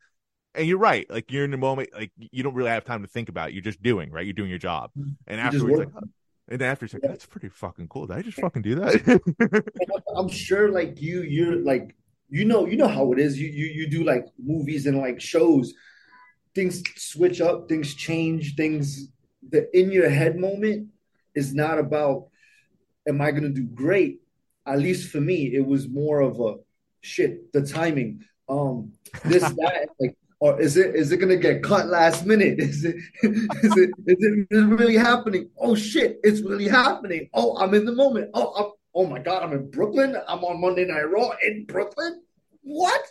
and 0.55 0.67
you're 0.67 0.77
right. 0.79 1.09
Like 1.09 1.31
you're 1.31 1.45
in 1.45 1.51
the 1.51 1.57
moment. 1.57 1.89
Like 1.93 2.11
you 2.17 2.43
don't 2.43 2.53
really 2.55 2.69
have 2.71 2.83
time 2.85 3.01
to 3.03 3.07
think 3.07 3.29
about 3.29 3.49
it. 3.49 3.53
You're 3.53 3.63
just 3.63 3.81
doing 3.81 4.11
right. 4.11 4.25
You're 4.25 4.33
doing 4.33 4.49
your 4.49 4.59
job. 4.59 4.91
And 4.95 5.15
You 5.27 5.37
afterwards, 5.37 5.77
like, 5.77 5.89
and 6.49 6.61
after 6.61 6.85
it's 6.85 6.93
like 6.93 7.03
Yeah. 7.03 7.09
that's 7.09 7.25
pretty 7.25 7.49
fucking 7.49 7.87
cool. 7.87 8.07
Did 8.07 8.17
I 8.17 8.21
just 8.21 8.39
fucking 8.39 8.61
do 8.61 8.75
that? 8.75 9.93
I'm 10.15 10.29
sure 10.29 10.69
like 10.69 11.01
you 11.01 11.21
you're 11.23 11.55
like 11.57 11.95
you 12.29 12.45
know 12.45 12.65
you 12.65 12.77
know 12.77 12.87
how 12.87 13.11
it 13.13 13.19
is. 13.19 13.39
You 13.39 13.47
you 13.47 13.65
you 13.65 13.89
do 13.89 14.03
like 14.03 14.25
movies 14.37 14.85
and 14.85 14.97
like 14.97 15.19
shows. 15.21 15.73
Things 16.55 16.83
switch 16.97 17.41
up, 17.41 17.67
things 17.67 17.95
change, 17.95 18.55
things 18.55 19.07
the 19.49 19.67
in 19.77 19.91
your 19.91 20.09
head 20.09 20.37
moment 20.37 20.89
is 21.35 21.53
not 21.53 21.79
about 21.79 22.27
am 23.07 23.21
I 23.21 23.31
gonna 23.31 23.49
do 23.49 23.63
great? 23.63 24.19
at 24.65 24.79
least 24.79 25.11
for 25.11 25.19
me, 25.19 25.53
it 25.53 25.65
was 25.65 25.89
more 25.89 26.21
of 26.21 26.39
a 26.39 26.55
shit, 27.01 27.51
the 27.51 27.61
timing. 27.67 28.23
Um, 28.47 28.93
this, 29.25 29.43
that, 29.59 29.89
like, 29.99 30.15
or 30.43 30.59
is 30.59 30.75
it 30.75 30.93
is 30.93 31.09
it 31.13 31.17
gonna 31.17 31.37
get 31.37 31.63
cut 31.63 31.87
last 31.87 32.25
minute? 32.25 32.59
Is 32.59 32.83
it 32.83 32.97
is 33.23 33.77
it 33.77 33.91
is 34.05 34.17
it 34.19 34.65
really 34.65 34.97
happening? 34.97 35.49
Oh 35.57 35.73
shit, 35.73 36.19
it's 36.21 36.41
really 36.41 36.67
happening. 36.67 37.29
Oh, 37.33 37.55
I'm 37.57 37.73
in 37.73 37.85
the 37.85 37.93
moment. 37.93 38.29
Oh, 38.33 38.51
I'm, 38.57 38.71
oh 38.93 39.05
my 39.05 39.19
god, 39.19 39.43
I'm 39.43 39.53
in 39.53 39.71
Brooklyn. 39.71 40.17
I'm 40.27 40.43
on 40.43 40.59
Monday 40.59 40.83
Night 40.83 41.03
Raw 41.03 41.29
in 41.47 41.63
Brooklyn. 41.63 42.23
What? 42.61 43.01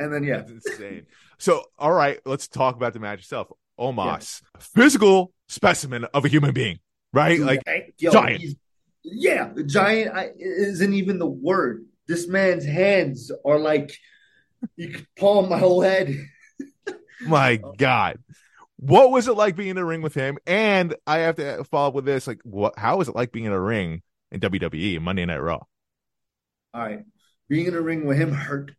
And 0.00 0.12
then 0.12 0.24
yeah, 0.24 0.38
That's 0.38 0.66
insane. 0.66 1.06
So, 1.38 1.62
all 1.78 1.92
right, 1.92 2.18
let's 2.24 2.48
talk 2.48 2.74
about 2.74 2.94
the 2.94 2.98
match 2.98 3.20
itself. 3.20 3.46
Omos, 3.78 4.42
physical 4.58 5.32
specimen 5.46 6.04
of 6.14 6.24
a 6.24 6.28
human 6.28 6.52
being, 6.52 6.80
right? 7.12 7.38
Like 7.38 7.62
Yo, 7.98 8.10
giant. 8.10 8.42
Yeah, 9.04 9.52
giant 9.66 10.16
I, 10.16 10.30
isn't 10.36 10.94
even 10.94 11.20
the 11.20 11.28
word. 11.28 11.84
This 12.08 12.26
man's 12.26 12.64
hands 12.64 13.30
are 13.44 13.60
like 13.60 13.96
you 14.74 14.88
could 14.88 15.06
palm 15.16 15.48
my 15.48 15.58
whole 15.58 15.82
head. 15.82 16.12
My 17.20 17.60
God. 17.76 18.18
What 18.78 19.10
was 19.10 19.26
it 19.26 19.32
like 19.32 19.56
being 19.56 19.70
in 19.70 19.78
a 19.78 19.84
ring 19.84 20.02
with 20.02 20.14
him? 20.14 20.38
And 20.46 20.94
I 21.06 21.18
have 21.18 21.36
to 21.36 21.64
follow 21.64 21.88
up 21.88 21.94
with 21.94 22.04
this. 22.04 22.26
Like, 22.26 22.40
what 22.44 22.78
how 22.78 22.98
was 22.98 23.08
it 23.08 23.14
like 23.14 23.32
being 23.32 23.46
in 23.46 23.52
a 23.52 23.60
ring 23.60 24.02
in 24.30 24.40
WWE 24.40 25.00
Monday 25.00 25.24
Night 25.24 25.38
Raw? 25.38 25.62
All 26.74 26.82
right, 26.82 27.00
being 27.48 27.66
in 27.66 27.74
a 27.74 27.80
ring 27.80 28.04
with 28.06 28.18
him 28.18 28.32
hurt. 28.32 28.72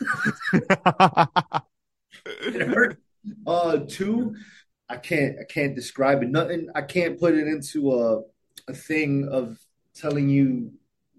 It 2.26 2.68
hurt. 2.68 2.98
Uh, 3.46 3.78
two, 3.88 4.34
I 4.88 4.96
can't 4.96 5.36
I 5.40 5.44
can't 5.44 5.74
describe 5.74 6.22
it. 6.22 6.30
Nothing. 6.30 6.68
I 6.74 6.82
can't 6.82 7.18
put 7.18 7.34
it 7.34 7.46
into 7.46 7.92
a 7.92 8.22
a 8.68 8.74
thing 8.74 9.28
of 9.30 9.58
telling 9.94 10.28
you 10.28 10.72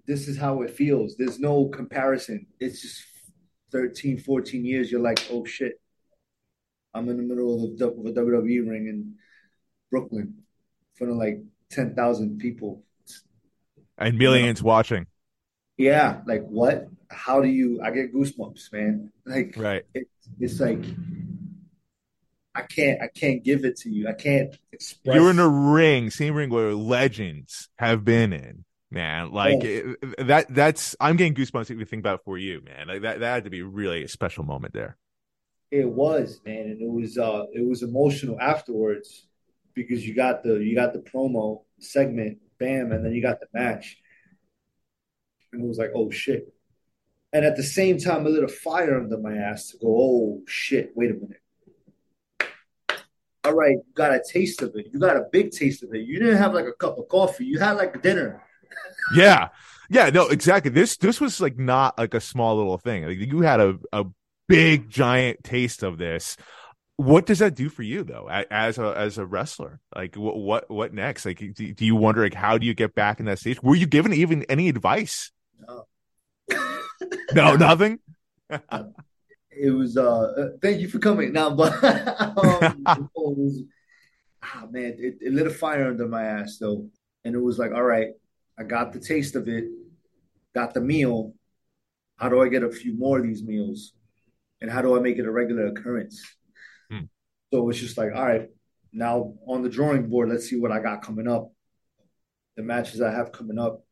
this 0.06 0.28
is 0.28 0.38
how 0.38 0.62
it 0.62 0.72
feels. 0.72 1.16
There's 1.18 1.40
no 1.40 1.66
comparison. 1.70 2.48
It's 2.60 2.82
just 2.82 3.04
13, 3.72 4.20
14 4.20 4.66
years. 4.66 4.92
You're 4.92 5.02
like, 5.02 5.26
oh 5.32 5.46
shit, 5.46 5.81
I'm 6.94 7.08
in 7.10 7.18
the 7.18 7.24
middle 7.24 7.64
of, 7.66 7.72
of 7.82 8.06
a 8.06 8.12
WWE 8.12 8.70
ring 8.70 8.88
in 8.88 9.16
Brooklyn, 9.90 10.22
in 10.36 10.98
front 10.98 11.12
of 11.12 11.18
like 11.18 11.42
ten 11.70 11.96
thousand 11.96 12.40
people. 12.40 12.84
and 13.98 14.18
millions 14.18 14.62
watching. 14.62 15.08
Yeah, 15.78 16.22
like 16.28 16.44
what? 16.44 16.88
How 17.10 17.42
do 17.42 17.48
you? 17.48 17.82
I 17.82 17.92
get 17.92 18.14
goosebumps, 18.14 18.72
man. 18.74 19.12
Like 19.26 19.56
Right. 19.58 19.84
it, 19.94 20.08
it's 20.40 20.60
like 20.60 20.84
I 22.54 22.64
can't 22.64 23.02
I 23.02 23.08
can't 23.08 23.44
give 23.44 23.64
it 23.64 23.78
to 23.78 23.90
you. 23.90 24.08
I 24.10 24.14
can't 24.14 24.56
express. 24.72 25.16
You're 25.16 25.32
in 25.32 25.40
a 25.40 25.48
ring, 25.48 26.10
same 26.10 26.34
ring 26.36 26.50
where 26.50 26.74
legends 26.74 27.70
have 27.78 28.04
been 28.04 28.34
in, 28.34 28.66
man. 28.92 29.32
Like 29.32 29.64
it- 29.64 29.98
that. 30.28 30.54
That's 30.54 30.96
I'm 31.00 31.16
getting 31.16 31.34
goosebumps 31.34 31.72
if 31.72 31.80
you 31.80 31.86
think 31.86 32.02
about 32.02 32.16
it 32.20 32.22
for 32.26 32.38
you, 32.38 32.62
man. 32.66 32.88
Like 32.88 33.02
that. 33.04 33.22
That 33.22 33.34
had 33.36 33.44
to 33.46 33.50
be 33.50 33.62
really 33.62 34.04
a 34.04 34.08
special 34.10 34.44
moment 34.44 34.74
there. 34.74 34.98
It 35.72 35.88
was 35.88 36.42
man, 36.46 36.66
and 36.68 36.82
it 36.82 36.90
was 36.90 37.18
uh 37.18 37.46
it 37.54 37.66
was 37.66 37.82
emotional 37.82 38.40
afterwards 38.40 39.28
because 39.74 40.06
you 40.06 40.14
got 40.14 40.44
the 40.44 40.56
you 40.56 40.76
got 40.76 40.94
the 40.94 41.00
promo 41.00 41.64
segment, 41.80 42.40
bam, 42.60 42.92
and 42.92 43.06
then 43.06 43.14
you 43.14 43.22
got 43.22 43.40
the 43.40 43.48
match, 43.54 43.98
and 45.54 45.64
it 45.64 45.68
was 45.68 45.78
like 45.78 45.92
oh 45.96 46.12
shit. 46.12 46.54
And 47.34 47.46
at 47.46 47.56
the 47.56 47.64
same 47.64 47.98
time, 47.98 48.26
a 48.26 48.30
little 48.30 48.50
fire 48.50 49.00
under 49.00 49.18
my 49.18 49.38
ass 49.38 49.70
to 49.70 49.78
go, 49.78 49.88
oh 49.88 50.42
shit, 50.48 50.92
wait 50.96 51.12
a 51.12 51.14
minute. 51.14 51.42
All 53.44 53.54
right, 53.54 53.72
you 53.72 53.84
got 53.96 54.14
a 54.14 54.22
taste 54.22 54.62
of 54.62 54.76
it. 54.76 54.88
You 54.92 55.00
got 55.00 55.16
a 55.16 55.24
big 55.32 55.52
taste 55.52 55.82
of 55.82 55.94
it. 55.94 56.02
You 56.02 56.20
didn't 56.20 56.38
have 56.38 56.54
like 56.54 56.66
a 56.66 56.74
cup 56.74 56.98
of 57.00 57.08
coffee. 57.08 57.46
You 57.46 57.58
had 57.58 57.78
like 57.78 58.02
dinner. 58.02 58.44
Yeah. 59.16 59.50
Yeah. 59.90 60.10
No. 60.10 60.28
Exactly. 60.28 60.72
This. 60.72 60.98
This 60.98 61.20
was 61.20 61.42
like 61.42 61.58
not 61.58 61.98
like 61.98 62.14
a 62.14 62.22
small 62.22 62.56
little 62.58 62.78
thing. 62.78 63.06
Like 63.06 63.18
you 63.18 63.42
had 63.42 63.60
a 63.60 63.80
a 63.92 64.06
big 64.52 64.90
giant 64.90 65.44
taste 65.44 65.84
of 65.84 65.98
this. 65.98 66.38
What 66.98 67.26
does 67.26 67.40
that 67.40 67.56
do 67.56 67.70
for 67.70 67.82
you 67.82 68.04
though, 68.04 68.28
as 68.30 68.78
a 68.78 68.94
as 68.96 69.18
a 69.18 69.26
wrestler? 69.26 69.80
Like 69.96 70.16
what 70.16 70.38
what 70.38 70.70
what 70.70 70.94
next? 70.94 71.26
Like 71.26 71.40
do, 71.40 71.74
do 71.74 71.86
you 71.86 71.96
wonder 71.96 72.22
like 72.22 72.34
how 72.34 72.58
do 72.58 72.68
you 72.68 72.76
get 72.76 72.94
back 72.94 73.20
in 73.20 73.26
that 73.26 73.40
stage? 73.40 73.62
Were 73.64 73.76
you 73.76 73.88
given 73.88 74.14
even 74.14 74.44
any 74.44 74.70
advice? 74.70 75.32
No. 75.60 75.86
No, 77.34 77.56
nothing. 77.56 78.00
it 79.52 79.72
was 79.72 79.98
uh 79.98 80.22
uh, 80.22 80.50
thank 80.62 80.80
you 80.80 80.88
for 80.88 81.00
coming 81.00 81.34
now 81.34 81.50
but 81.50 81.74
um, 82.38 83.10
was, 83.16 83.64
ah 84.44 84.66
man 84.70 84.96
it, 84.98 85.18
it 85.22 85.34
lit 85.34 85.48
a 85.48 85.50
fire 85.50 85.88
under 85.88 86.08
my 86.08 86.24
ass 86.24 86.58
though 86.58 86.88
and 87.26 87.36
it 87.36 87.40
was 87.40 87.58
like 87.58 87.72
all 87.72 87.84
right 87.84 88.10
i 88.58 88.64
got 88.64 88.92
the 88.92 89.00
taste 89.00 89.36
of 89.36 89.48
it 89.48 89.66
got 90.56 90.74
the 90.74 90.82
meal 90.82 91.34
how 92.18 92.30
do 92.30 92.42
i 92.42 92.48
get 92.48 92.64
a 92.64 92.72
few 92.72 92.94
more 92.98 93.20
of 93.20 93.24
these 93.24 93.44
meals 93.44 93.94
and 94.62 94.70
how 94.70 94.82
do 94.82 94.96
i 94.96 95.00
make 95.00 95.18
it 95.18 95.26
a 95.26 95.32
regular 95.32 95.68
occurrence? 95.68 96.24
Hmm. 96.90 97.06
so 97.52 97.70
it's 97.70 97.80
just 97.80 97.98
like 97.98 98.12
all 98.16 98.26
right 98.26 98.50
now 98.94 99.34
on 99.48 99.62
the 99.62 99.70
drawing 99.70 100.10
board 100.10 100.30
let's 100.30 100.50
see 100.50 100.60
what 100.60 100.72
i 100.72 100.80
got 100.80 101.02
coming 101.02 101.28
up. 101.28 101.52
The 102.58 102.64
matches 102.64 103.02
i 103.02 103.12
have 103.12 103.32
coming 103.32 103.58
up. 103.58 103.84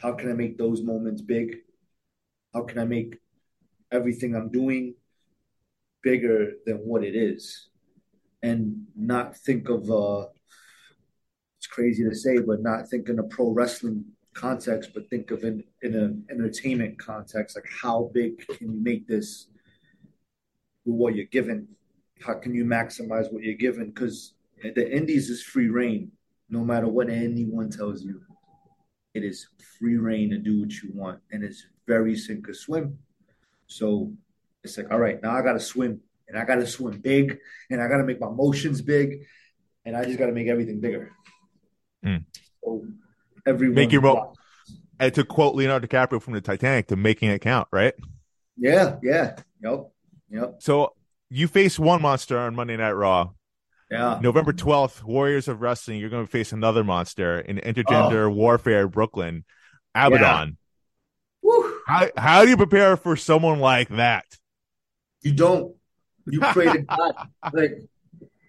How 0.00 0.12
can 0.12 0.30
i 0.30 0.34
make 0.34 0.58
those 0.58 0.82
moments 0.82 1.22
big? 1.22 1.56
How 2.54 2.62
can 2.62 2.78
i 2.78 2.84
make 2.84 3.18
everything 3.90 4.34
I'm 4.34 4.50
doing 4.50 4.94
bigger 6.02 6.52
than 6.66 6.76
what 6.76 7.04
it 7.04 7.16
is? 7.16 7.68
And 8.42 8.86
not 8.94 9.36
think 9.36 9.68
of 9.68 9.90
uh 9.90 10.26
it's 11.58 11.66
crazy 11.66 12.04
to 12.04 12.14
say 12.14 12.38
but 12.38 12.62
not 12.62 12.88
think 12.88 13.08
in 13.08 13.18
a 13.18 13.24
pro 13.24 13.50
wrestling 13.50 14.04
context 14.32 14.90
but 14.94 15.10
think 15.10 15.32
of 15.32 15.42
in 15.42 15.64
in 15.82 15.96
an 15.96 16.24
entertainment 16.30 16.96
context 16.98 17.56
like 17.56 17.68
how 17.82 18.08
big 18.14 18.38
can 18.46 18.56
you 18.60 18.80
make 18.80 19.08
this 19.08 19.48
what 20.84 21.14
you're 21.14 21.26
given 21.26 21.68
how 22.20 22.34
can 22.34 22.54
you 22.54 22.64
maximize 22.64 23.32
what 23.32 23.42
you're 23.42 23.54
given 23.54 23.86
because 23.86 24.34
the 24.62 24.96
indies 24.96 25.30
is 25.30 25.42
free 25.42 25.68
reign 25.68 26.10
no 26.50 26.64
matter 26.64 26.88
what 26.88 27.10
anyone 27.10 27.70
tells 27.70 28.02
you 28.02 28.20
it 29.14 29.22
is 29.22 29.48
free 29.78 29.96
reign 29.96 30.30
to 30.30 30.38
do 30.38 30.60
what 30.60 30.72
you 30.82 30.90
want 30.94 31.20
and 31.30 31.44
it's 31.44 31.66
very 31.86 32.16
sink 32.16 32.48
or 32.48 32.54
swim 32.54 32.98
so 33.68 34.12
it's 34.64 34.76
like, 34.76 34.90
all 34.90 34.98
right, 34.98 35.22
now 35.22 35.32
I 35.32 35.42
got 35.42 35.52
to 35.52 35.60
swim 35.60 36.00
and 36.26 36.38
I 36.38 36.44
got 36.44 36.56
to 36.56 36.66
swim 36.66 36.98
big 36.98 37.38
and 37.70 37.80
I 37.80 37.88
got 37.88 37.98
to 37.98 38.04
make 38.04 38.20
my 38.20 38.28
motions 38.28 38.82
big 38.82 39.26
and 39.84 39.96
I 39.96 40.04
just 40.04 40.18
got 40.18 40.26
to 40.26 40.32
make 40.32 40.48
everything 40.48 40.80
bigger. 40.80 41.12
Hmm. 42.02 42.16
So 42.62 42.86
everyone 43.46 43.76
Make 43.76 43.92
your 43.92 44.02
mo-. 44.02 44.32
And 45.00 45.14
to 45.14 45.24
quote 45.24 45.54
Leonardo 45.54 45.86
DiCaprio 45.86 46.20
from 46.20 46.34
the 46.34 46.40
Titanic, 46.40 46.88
to 46.88 46.96
making 46.96 47.30
it 47.30 47.40
count, 47.40 47.68
right? 47.70 47.94
Yeah, 48.56 48.96
yeah. 49.02 49.36
Yep. 49.62 49.92
Yep. 50.30 50.56
So 50.60 50.94
you 51.30 51.48
face 51.48 51.78
one 51.78 52.02
monster 52.02 52.38
on 52.38 52.54
Monday 52.54 52.76
Night 52.76 52.92
Raw. 52.92 53.30
Yeah. 53.90 54.18
November 54.22 54.52
12th, 54.52 55.02
Warriors 55.02 55.48
of 55.48 55.62
Wrestling, 55.62 55.98
you're 55.98 56.10
going 56.10 56.26
to 56.26 56.30
face 56.30 56.52
another 56.52 56.84
monster 56.84 57.40
in 57.40 57.56
intergender 57.56 58.32
warfare 58.32 58.86
Brooklyn, 58.86 59.44
Abaddon. 59.94 60.58
Woo. 61.42 61.78
How, 61.86 62.08
how 62.16 62.44
do 62.44 62.50
you 62.50 62.58
prepare 62.58 62.98
for 62.98 63.16
someone 63.16 63.60
like 63.60 63.88
that? 63.88 64.26
You 65.22 65.32
don't. 65.32 65.74
You 66.26 66.40
pray 66.40 66.66
to 66.66 66.82
God. 66.82 67.14
Like, 67.52 67.78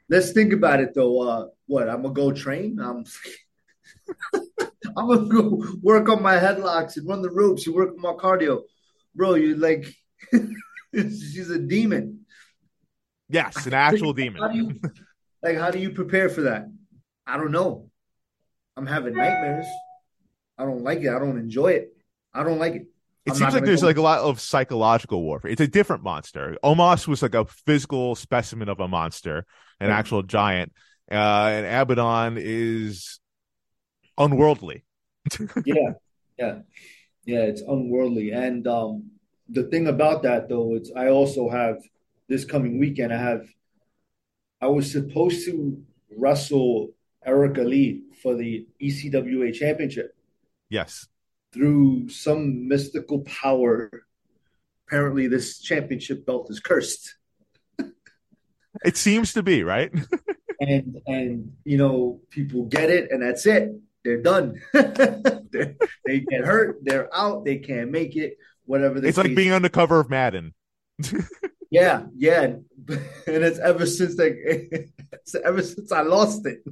let's 0.10 0.32
think 0.32 0.54
about 0.54 0.82
it 0.82 0.94
though. 0.94 1.22
Uh, 1.22 1.48
what? 1.68 1.90
I'm 1.90 2.02
gonna 2.02 2.14
go 2.14 2.32
train. 2.32 2.80
I'm. 2.80 3.06
I'm 4.98 5.08
gonna 5.08 5.28
go 5.28 5.64
work 5.82 6.10
on 6.10 6.22
my 6.22 6.36
headlocks 6.36 6.98
and 6.98 7.08
run 7.08 7.22
the 7.22 7.30
ropes 7.30 7.68
and 7.68 7.76
work 7.76 7.92
on 7.94 8.02
my 8.02 8.14
cardio, 8.14 8.62
bro. 9.16 9.36
You 9.36 9.56
like, 9.56 9.86
she's 10.94 11.50
a 11.50 11.60
demon. 11.60 12.26
Yes, 13.30 13.66
an 13.66 13.74
actual 13.74 14.08
How 14.08 14.14
do 14.14 14.22
demon. 14.24 14.56
you, 14.56 14.92
like, 15.44 15.58
how 15.58 15.72
do 15.72 15.80
you 15.80 15.92
prepare 15.92 16.30
for 16.30 16.42
that? 16.44 16.66
I 17.28 17.38
don't 17.38 17.52
know. 17.52 17.90
I'm 18.76 18.88
having 18.88 19.14
nightmares. 19.14 19.66
I 20.58 20.66
don't 20.66 20.84
like 20.84 21.00
it. 21.00 21.10
I 21.10 21.20
don't 21.20 21.38
enjoy 21.38 21.74
it. 21.74 21.94
I 22.34 22.44
don't 22.44 22.60
like 22.60 22.74
it. 22.74 22.82
It 23.26 23.32
I'm 23.32 23.36
seems 23.36 23.54
like 23.54 23.66
there's 23.66 23.82
go- 23.82 23.88
like 23.88 23.98
a 23.98 24.02
lot 24.02 24.20
of 24.20 24.40
psychological 24.40 25.22
warfare. 25.22 25.52
It's 25.52 25.62
a 25.62 25.68
different 25.68 26.04
monster. 26.04 26.58
Omos 26.64 27.08
was 27.08 27.22
like 27.22 27.36
a 27.36 27.46
physical 27.46 28.16
specimen 28.16 28.70
of 28.70 28.80
a 28.80 28.88
monster, 28.88 29.46
an 29.80 29.90
actual 29.92 30.24
giant. 30.24 30.72
Uh, 31.12 31.16
and 31.16 31.66
Abaddon 31.66 32.38
is 32.40 33.20
unworldly. 34.18 34.86
yeah, 35.66 35.94
yeah, 36.38 36.60
yeah. 37.26 37.42
It's 37.42 37.62
unworldly, 37.62 38.32
and 38.32 38.66
um, 38.68 39.12
the 39.52 39.64
thing 39.64 39.88
about 39.88 40.24
that 40.24 40.50
though, 40.50 40.76
it's 40.76 40.92
I 40.96 41.10
also 41.10 41.50
have 41.50 41.78
this 42.28 42.46
coming 42.46 42.80
weekend. 42.80 43.14
I 43.14 43.18
have. 43.18 43.48
I 44.62 44.68
was 44.68 44.92
supposed 44.92 45.46
to 45.46 45.82
wrestle 46.18 46.90
Erica 47.26 47.62
Lee 47.62 48.04
for 48.22 48.36
the 48.36 48.68
ECWA 48.82 49.54
Championship 49.54 50.16
Yes. 50.70 51.08
through 51.54 52.10
some 52.10 52.68
mystical 52.68 53.22
power. 53.22 53.90
Apparently, 54.88 55.28
this 55.28 55.60
championship 55.60 56.26
belt 56.26 56.48
is 56.50 56.60
cursed. 56.60 57.16
It 58.86 58.96
seems 58.96 59.34
to 59.34 59.42
be, 59.44 59.64
right? 59.64 59.92
and 60.62 61.02
and 61.08 61.54
you 61.66 61.78
know 61.78 62.22
people 62.30 62.66
get 62.66 62.90
it 62.90 63.12
and 63.12 63.22
that's 63.22 63.46
it 63.46 63.72
they're 64.04 64.22
done. 64.22 64.62
they're, 64.74 65.76
they 66.06 66.20
get 66.22 66.46
hurt, 66.46 66.80
they're 66.84 67.14
out, 67.16 67.46
they 67.46 67.58
can't 67.58 67.92
make 67.92 68.16
it. 68.16 68.38
Whatever. 68.70 69.04
It's 69.04 69.18
like 69.18 69.34
being 69.34 69.52
on 69.52 69.64
the 69.64 69.70
cover 69.72 70.00
of 70.00 70.12
Madden. 70.12 70.54
yeah, 71.72 72.04
yeah, 72.16 72.44
and 72.44 72.64
it's 73.26 73.58
ever 73.58 73.88
since 73.88 74.16
like 74.16 74.36
it's 74.44 75.34
ever 75.34 75.64
since 75.64 75.92
I 75.92 76.04
lost 76.04 76.46
it. 76.46 76.64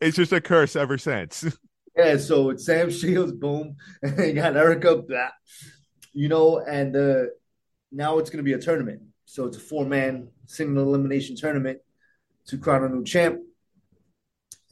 It's 0.00 0.16
just 0.16 0.32
a 0.32 0.40
curse 0.40 0.74
ever 0.74 0.96
since. 0.96 1.44
Yeah, 1.98 2.18
so 2.18 2.50
it's 2.50 2.66
Sam 2.66 2.90
Shields, 2.90 3.32
boom, 3.32 3.76
and 4.02 4.18
you 4.18 4.34
got 4.34 4.54
Erica, 4.54 4.96
blah, 4.96 5.30
you 6.12 6.28
know, 6.28 6.58
and 6.58 6.94
uh, 6.94 7.22
now 7.90 8.18
it's 8.18 8.28
going 8.28 8.36
to 8.36 8.42
be 8.42 8.52
a 8.52 8.58
tournament. 8.58 9.00
So 9.24 9.46
it's 9.46 9.56
a 9.56 9.60
four 9.60 9.86
man 9.86 10.28
single 10.44 10.84
elimination 10.84 11.36
tournament 11.36 11.78
to 12.48 12.58
crown 12.58 12.84
a 12.84 12.90
new 12.90 13.02
champ. 13.02 13.40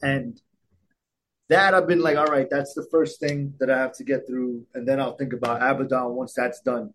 And 0.03 0.39
that 1.49 1.73
I've 1.73 1.87
been 1.87 2.01
like, 2.01 2.17
all 2.17 2.25
right, 2.25 2.47
that's 2.49 2.73
the 2.73 2.87
first 2.91 3.19
thing 3.19 3.53
that 3.59 3.69
I 3.69 3.77
have 3.77 3.93
to 3.97 4.03
get 4.03 4.27
through. 4.27 4.65
And 4.73 4.87
then 4.87 4.99
I'll 4.99 5.15
think 5.15 5.33
about 5.33 5.61
Abaddon 5.61 6.15
once 6.15 6.33
that's 6.33 6.61
done. 6.61 6.93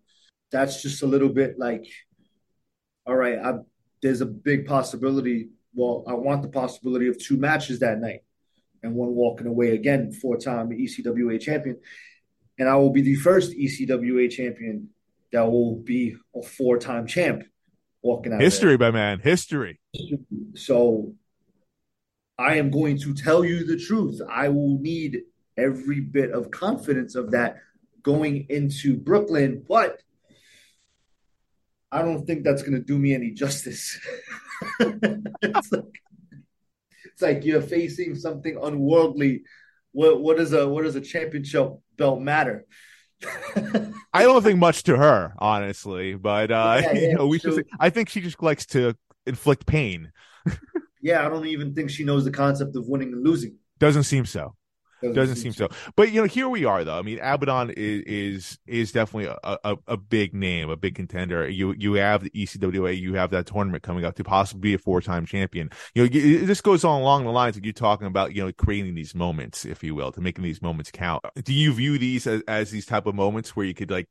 That's 0.51 0.83
just 0.83 1.03
a 1.03 1.07
little 1.07 1.29
bit 1.29 1.59
like, 1.59 1.87
all 3.07 3.17
right, 3.17 3.39
I, 3.39 3.59
there's 4.03 4.21
a 4.21 4.27
big 4.27 4.67
possibility. 4.67 5.51
Well, 5.75 6.05
I 6.09 6.15
want 6.15 6.43
the 6.43 6.49
possibility 6.49 7.07
of 7.07 7.19
two 7.19 7.37
matches 7.37 7.79
that 7.81 8.01
night 8.01 8.21
and 8.83 8.95
one 8.95 9.15
walking 9.15 9.47
away 9.47 9.71
again, 9.75 10.11
four 10.13 10.37
time 10.37 10.71
ECWA 10.71 11.41
champion. 11.41 11.79
And 12.59 12.69
I 12.69 12.75
will 12.77 12.91
be 12.91 13.03
the 13.03 13.15
first 13.15 13.53
ECWA 13.53 14.31
champion 14.31 14.89
that 15.33 15.43
will 15.51 15.77
be 15.77 16.17
a 16.35 16.43
four 16.43 16.79
time 16.79 17.07
champ 17.07 17.45
walking 18.03 18.33
out. 18.33 18.41
History, 18.41 18.77
my 18.77 18.91
man, 18.91 19.21
history. 19.21 19.79
So 20.55 21.15
I 22.41 22.57
am 22.57 22.71
going 22.71 22.99
to 23.01 23.13
tell 23.13 23.45
you 23.45 23.65
the 23.65 23.77
truth. 23.77 24.19
I 24.29 24.49
will 24.49 24.79
need 24.81 25.25
every 25.59 26.01
bit 26.01 26.31
of 26.31 26.51
confidence 26.51 27.15
of 27.15 27.33
that 27.33 27.59
going 28.03 28.47
into 28.49 28.97
Brooklyn, 28.97 29.63
but 29.69 30.01
I 31.93 32.01
don't 32.01 32.27
think 32.27 32.43
that's 32.43 32.63
going 32.63 32.73
to 32.73 32.81
do 32.81 32.99
me 32.99 33.15
any 33.15 33.33
justice. 33.33 34.01
it's, 34.81 35.73
like, 35.73 36.03
it's 37.05 37.21
like 37.21 37.45
you're 37.45 37.61
facing 37.61 38.15
something 38.15 38.59
unworldly. 38.63 39.43
What 39.93 40.23
what 40.23 40.41
is 40.41 40.55
a 40.55 40.67
what 40.67 40.85
does 40.85 40.97
a 40.97 41.01
championship 41.03 41.73
belt 41.99 42.23
matter? 42.23 42.65
I 44.15 44.23
don't 44.23 44.43
think 44.43 44.59
much 44.59 44.85
to 44.85 44.97
her, 44.97 45.35
honestly, 45.39 46.15
but 46.15 46.51
uh, 46.51 46.81
yeah, 46.81 46.93
yeah, 46.93 47.01
you 47.11 47.15
know, 47.17 47.27
we 47.27 47.39
should. 47.39 47.57
Say, 47.57 47.65
I 47.79 47.91
think 47.91 48.09
she 48.09 48.23
just 48.23 48.43
likes 48.43 48.65
to 48.67 48.97
inflict 49.27 49.67
pain. 49.67 50.13
Yeah, 51.01 51.25
I 51.25 51.29
don't 51.29 51.47
even 51.47 51.75
think 51.75 51.91
she 51.91 52.05
knows 52.05 52.25
the 52.25 52.31
concept 52.31 52.77
of 52.77 52.87
winning 52.87 53.13
and 53.13 53.25
losing. 53.25 53.57
Doesn't 53.79 54.05
seem 54.05 54.27
so. 54.27 54.55
Doesn't, 55.03 55.17
Doesn't 55.17 55.37
seem 55.37 55.53
so. 55.53 55.69
But 55.97 56.13
you 56.13 56.21
know, 56.21 56.27
here 56.27 56.49
we 56.49 56.67
are 56.67 56.85
though. 56.85 56.99
I 56.99 57.01
mean, 57.01 57.19
Abaddon 57.23 57.71
is 57.71 58.03
is 58.07 58.59
is 58.67 58.93
definitely 58.93 59.35
a, 59.43 59.59
a, 59.65 59.77
a, 59.87 59.97
big 59.97 60.35
name, 60.35 60.69
a 60.69 60.77
big 60.77 60.95
contender. 60.95 61.49
You 61.49 61.75
you 61.79 61.95
have 61.95 62.23
the 62.23 62.31
ECWA, 62.31 62.99
you 62.99 63.15
have 63.15 63.31
that 63.31 63.47
tournament 63.47 63.83
coming 63.83 64.05
up 64.05 64.17
to 64.17 64.25
possibly 64.25 64.61
be 64.61 64.75
a 64.75 64.79
four 64.79 65.01
time 65.01 65.25
champion. 65.25 65.71
You 65.95 66.03
know, 66.03 66.47
this 66.47 66.61
goes 66.61 66.85
on 66.85 67.01
along 67.01 67.25
the 67.25 67.31
lines 67.31 67.57
of 67.57 67.65
you 67.65 67.73
talking 67.73 68.07
about 68.07 68.35
you 68.35 68.45
know 68.45 68.53
creating 68.53 68.95
these 68.95 69.15
moments, 69.15 69.65
if 69.65 69.83
you 69.83 69.95
will, 69.95 70.13
to 70.13 70.21
making 70.21 70.45
these 70.45 70.61
moments 70.61 70.91
count. 70.91 71.25
Do 71.45 71.55
you 71.55 71.73
view 71.73 71.97
these 71.97 72.27
as, 72.27 72.43
as 72.47 72.71
these 72.71 72.85
type 72.85 73.07
of 73.07 73.15
moments 73.15 73.57
where 73.57 73.65
you 73.65 73.75
could 73.75 73.91
like 73.91 74.07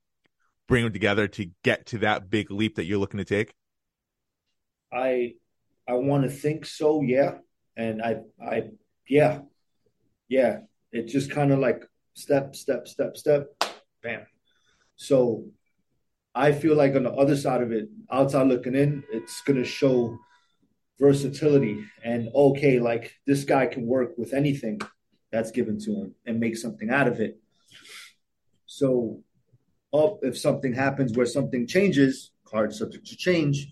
bring 0.67 0.83
them 0.83 0.93
together 0.93 1.27
to 1.27 1.51
get 1.63 1.85
to 1.87 1.99
that 1.99 2.31
big 2.31 2.49
leap 2.49 2.77
that 2.77 2.85
you're 2.85 2.99
looking 2.99 3.19
to 3.19 3.25
take? 3.25 3.53
I 4.91 5.33
I 5.89 5.93
want 5.93 6.23
to 6.23 6.29
think 6.29 6.65
so, 6.65 7.01
yeah, 7.01 7.39
and 7.75 8.01
I 8.01 8.17
I 8.39 8.69
yeah 9.07 9.39
yeah 10.27 10.59
it 10.91 11.07
just 11.07 11.31
kind 11.31 11.51
of 11.51 11.57
like 11.57 11.83
step, 12.13 12.55
step, 12.55 12.87
step, 12.87 13.17
step, 13.17 13.47
bam. 14.03 14.25
So 14.95 15.45
I 16.35 16.51
feel 16.51 16.75
like 16.75 16.95
on 16.95 17.03
the 17.03 17.11
other 17.11 17.35
side 17.35 17.61
of 17.63 17.71
it, 17.71 17.89
outside 18.11 18.47
looking 18.47 18.75
in, 18.75 19.03
it's 19.11 19.41
gonna 19.41 19.63
show 19.63 20.17
versatility 20.99 21.83
and 22.03 22.29
okay, 22.35 22.79
like 22.79 23.15
this 23.25 23.43
guy 23.43 23.65
can 23.65 23.87
work 23.87 24.17
with 24.17 24.33
anything 24.33 24.79
that's 25.31 25.51
given 25.51 25.79
to 25.79 25.91
him 25.91 26.15
and 26.25 26.39
make 26.39 26.55
something 26.55 26.91
out 26.91 27.07
of 27.07 27.19
it. 27.19 27.39
So 28.67 29.23
if 30.21 30.37
something 30.37 30.73
happens 30.73 31.17
where 31.17 31.25
something 31.25 31.65
changes, 31.65 32.31
card 32.45 32.73
subject 32.73 33.07
to 33.07 33.17
change, 33.17 33.67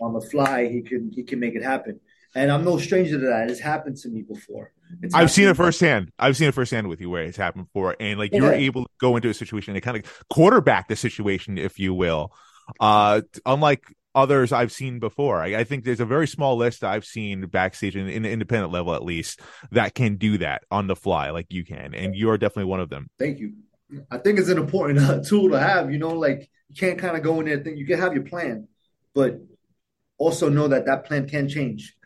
on 0.00 0.12
the 0.12 0.20
fly, 0.20 0.68
he 0.68 0.82
can 0.82 1.10
he 1.14 1.22
can 1.22 1.40
make 1.40 1.54
it 1.54 1.62
happen. 1.62 2.00
And 2.34 2.52
I'm 2.52 2.64
no 2.64 2.78
stranger 2.78 3.18
to 3.18 3.26
that. 3.26 3.50
It's 3.50 3.60
happened 3.60 3.96
to 3.98 4.08
me 4.08 4.22
before. 4.22 4.72
It's 5.02 5.14
I've 5.14 5.30
seen 5.30 5.48
it 5.48 5.56
firsthand. 5.56 6.12
I've 6.18 6.36
seen 6.36 6.48
it 6.48 6.54
firsthand 6.54 6.88
with 6.88 7.00
you 7.00 7.08
where 7.10 7.22
it's 7.22 7.36
happened 7.36 7.66
before, 7.66 7.96
and 7.98 8.18
like 8.18 8.32
yeah. 8.32 8.40
you're 8.40 8.52
able 8.52 8.84
to 8.84 8.90
go 9.00 9.16
into 9.16 9.28
a 9.28 9.34
situation 9.34 9.74
and 9.74 9.82
kind 9.82 9.96
of 9.96 10.24
quarterback 10.28 10.88
the 10.88 10.96
situation, 10.96 11.58
if 11.58 11.78
you 11.78 11.94
will. 11.94 12.32
Uh, 12.80 13.22
unlike 13.46 13.82
others 14.14 14.52
I've 14.52 14.72
seen 14.72 14.98
before, 14.98 15.40
I, 15.40 15.56
I 15.56 15.64
think 15.64 15.84
there's 15.84 16.00
a 16.00 16.04
very 16.06 16.26
small 16.26 16.56
list 16.56 16.84
I've 16.84 17.04
seen 17.04 17.46
backstage 17.46 17.96
in, 17.96 18.08
in 18.08 18.22
the 18.22 18.30
independent 18.30 18.72
level, 18.72 18.94
at 18.94 19.02
least, 19.02 19.40
that 19.70 19.94
can 19.94 20.16
do 20.16 20.38
that 20.38 20.64
on 20.70 20.86
the 20.86 20.96
fly, 20.96 21.30
like 21.30 21.46
you 21.48 21.64
can, 21.64 21.94
and 21.94 22.14
you 22.14 22.30
are 22.30 22.36
definitely 22.36 22.64
one 22.64 22.80
of 22.80 22.90
them. 22.90 23.08
Thank 23.18 23.38
you. 23.38 23.54
I 24.10 24.18
think 24.18 24.38
it's 24.38 24.50
an 24.50 24.58
important 24.58 24.98
uh, 24.98 25.22
tool 25.22 25.50
to 25.50 25.58
have. 25.58 25.90
You 25.90 25.98
know, 25.98 26.10
like 26.10 26.50
you 26.68 26.76
can't 26.76 26.98
kind 26.98 27.16
of 27.16 27.22
go 27.22 27.40
in 27.40 27.46
there 27.46 27.58
think 27.58 27.78
you 27.78 27.86
can 27.86 27.98
have 27.98 28.12
your 28.12 28.24
plan, 28.24 28.68
but 29.14 29.40
also 30.18 30.48
know 30.48 30.68
that 30.68 30.86
that 30.86 31.04
plan 31.04 31.28
can 31.28 31.48
change 31.48 31.96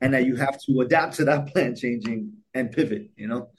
and 0.00 0.14
that 0.14 0.24
you 0.24 0.36
have 0.36 0.60
to 0.62 0.80
adapt 0.80 1.16
to 1.16 1.24
that 1.24 1.46
plan 1.52 1.76
changing 1.76 2.32
and 2.54 2.72
pivot, 2.72 3.10
you 3.16 3.28
know? 3.28 3.50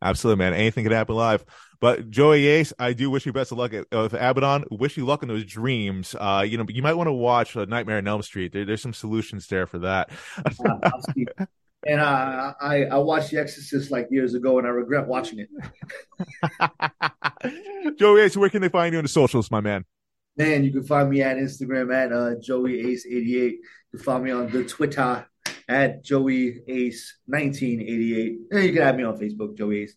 Absolutely, 0.00 0.44
man. 0.44 0.54
Anything 0.54 0.84
can 0.84 0.92
happen 0.92 1.16
live. 1.16 1.44
But 1.80 2.10
Joey 2.10 2.46
Ace, 2.46 2.72
I 2.78 2.92
do 2.92 3.08
wish 3.08 3.24
you 3.24 3.32
best 3.32 3.52
of 3.52 3.58
luck 3.58 3.72
at, 3.72 3.86
with 3.90 4.14
Abaddon. 4.14 4.64
Wish 4.70 4.96
you 4.96 5.06
luck 5.06 5.22
in 5.22 5.28
those 5.28 5.44
dreams. 5.44 6.14
Uh, 6.18 6.44
you 6.46 6.58
know, 6.58 6.64
you 6.68 6.82
might 6.82 6.94
want 6.94 7.06
to 7.06 7.12
watch 7.12 7.56
uh, 7.56 7.64
Nightmare 7.66 7.98
on 7.98 8.08
Elm 8.08 8.22
Street. 8.22 8.52
There, 8.52 8.64
there's 8.64 8.82
some 8.82 8.94
solutions 8.94 9.46
there 9.46 9.66
for 9.66 9.78
that. 9.80 10.10
uh, 10.64 10.90
and 11.86 12.00
uh, 12.00 12.54
I 12.60 12.84
I 12.86 12.98
watched 12.98 13.30
The 13.30 13.38
Exorcist 13.38 13.92
like 13.92 14.08
years 14.10 14.34
ago, 14.34 14.58
and 14.58 14.66
I 14.66 14.70
regret 14.70 15.06
watching 15.06 15.38
it. 15.38 15.48
Joey 17.98 18.22
Ace, 18.22 18.36
where 18.36 18.50
can 18.50 18.60
they 18.60 18.68
find 18.68 18.92
you 18.92 18.98
on 18.98 19.04
the 19.04 19.08
socials, 19.08 19.48
my 19.50 19.60
man? 19.60 19.84
Man, 20.38 20.64
you 20.64 20.72
can 20.72 20.84
find 20.84 21.10
me 21.10 21.20
at 21.20 21.36
Instagram 21.36 21.92
at 21.92 22.12
uh, 22.12 22.36
Joey 22.40 22.92
Ace 22.92 23.04
eighty 23.06 23.40
eight. 23.40 23.58
You 23.92 23.98
can 23.98 24.04
find 24.04 24.24
me 24.24 24.30
on 24.30 24.50
the 24.50 24.64
Twitter 24.64 25.26
at 25.68 26.02
Joey 26.02 26.62
Ace 26.66 27.18
1988. 27.26 28.38
And 28.50 28.64
you 28.64 28.72
can 28.72 28.82
add 28.82 28.96
me 28.96 29.04
on 29.04 29.18
Facebook, 29.18 29.56
Joey 29.56 29.82
Ace. 29.82 29.94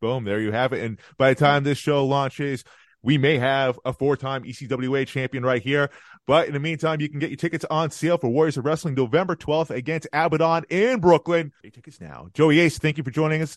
Boom, 0.00 0.24
there 0.24 0.40
you 0.40 0.50
have 0.52 0.72
it. 0.72 0.82
And 0.82 0.98
by 1.16 1.32
the 1.32 1.38
time 1.38 1.62
this 1.62 1.78
show 1.78 2.04
launches, 2.04 2.64
we 3.02 3.18
may 3.18 3.38
have 3.38 3.78
a 3.84 3.92
four-time 3.92 4.42
ECWA 4.44 5.06
champion 5.06 5.44
right 5.44 5.62
here. 5.62 5.90
But 6.26 6.46
in 6.46 6.54
the 6.54 6.60
meantime, 6.60 7.00
you 7.00 7.08
can 7.08 7.18
get 7.18 7.30
your 7.30 7.36
tickets 7.36 7.64
on 7.70 7.90
sale 7.90 8.18
for 8.18 8.28
Warriors 8.28 8.56
of 8.56 8.64
Wrestling 8.64 8.94
November 8.94 9.36
12th 9.36 9.70
against 9.70 10.08
Abaddon 10.12 10.64
in 10.70 11.00
Brooklyn. 11.00 11.52
Get 11.62 11.74
tickets 11.74 12.00
now. 12.00 12.28
Joey 12.34 12.60
Ace, 12.60 12.78
thank 12.78 12.98
you 12.98 13.04
for 13.04 13.10
joining 13.10 13.42
us. 13.42 13.56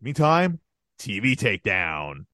Meantime, 0.00 0.60
TV 0.98 1.36
Takedown. 1.36 2.26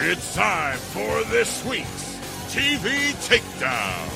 It's 0.00 0.32
time 0.32 0.78
for 0.78 1.24
this 1.24 1.64
week's 1.64 2.14
TV 2.54 3.10
Takedown. 3.26 4.08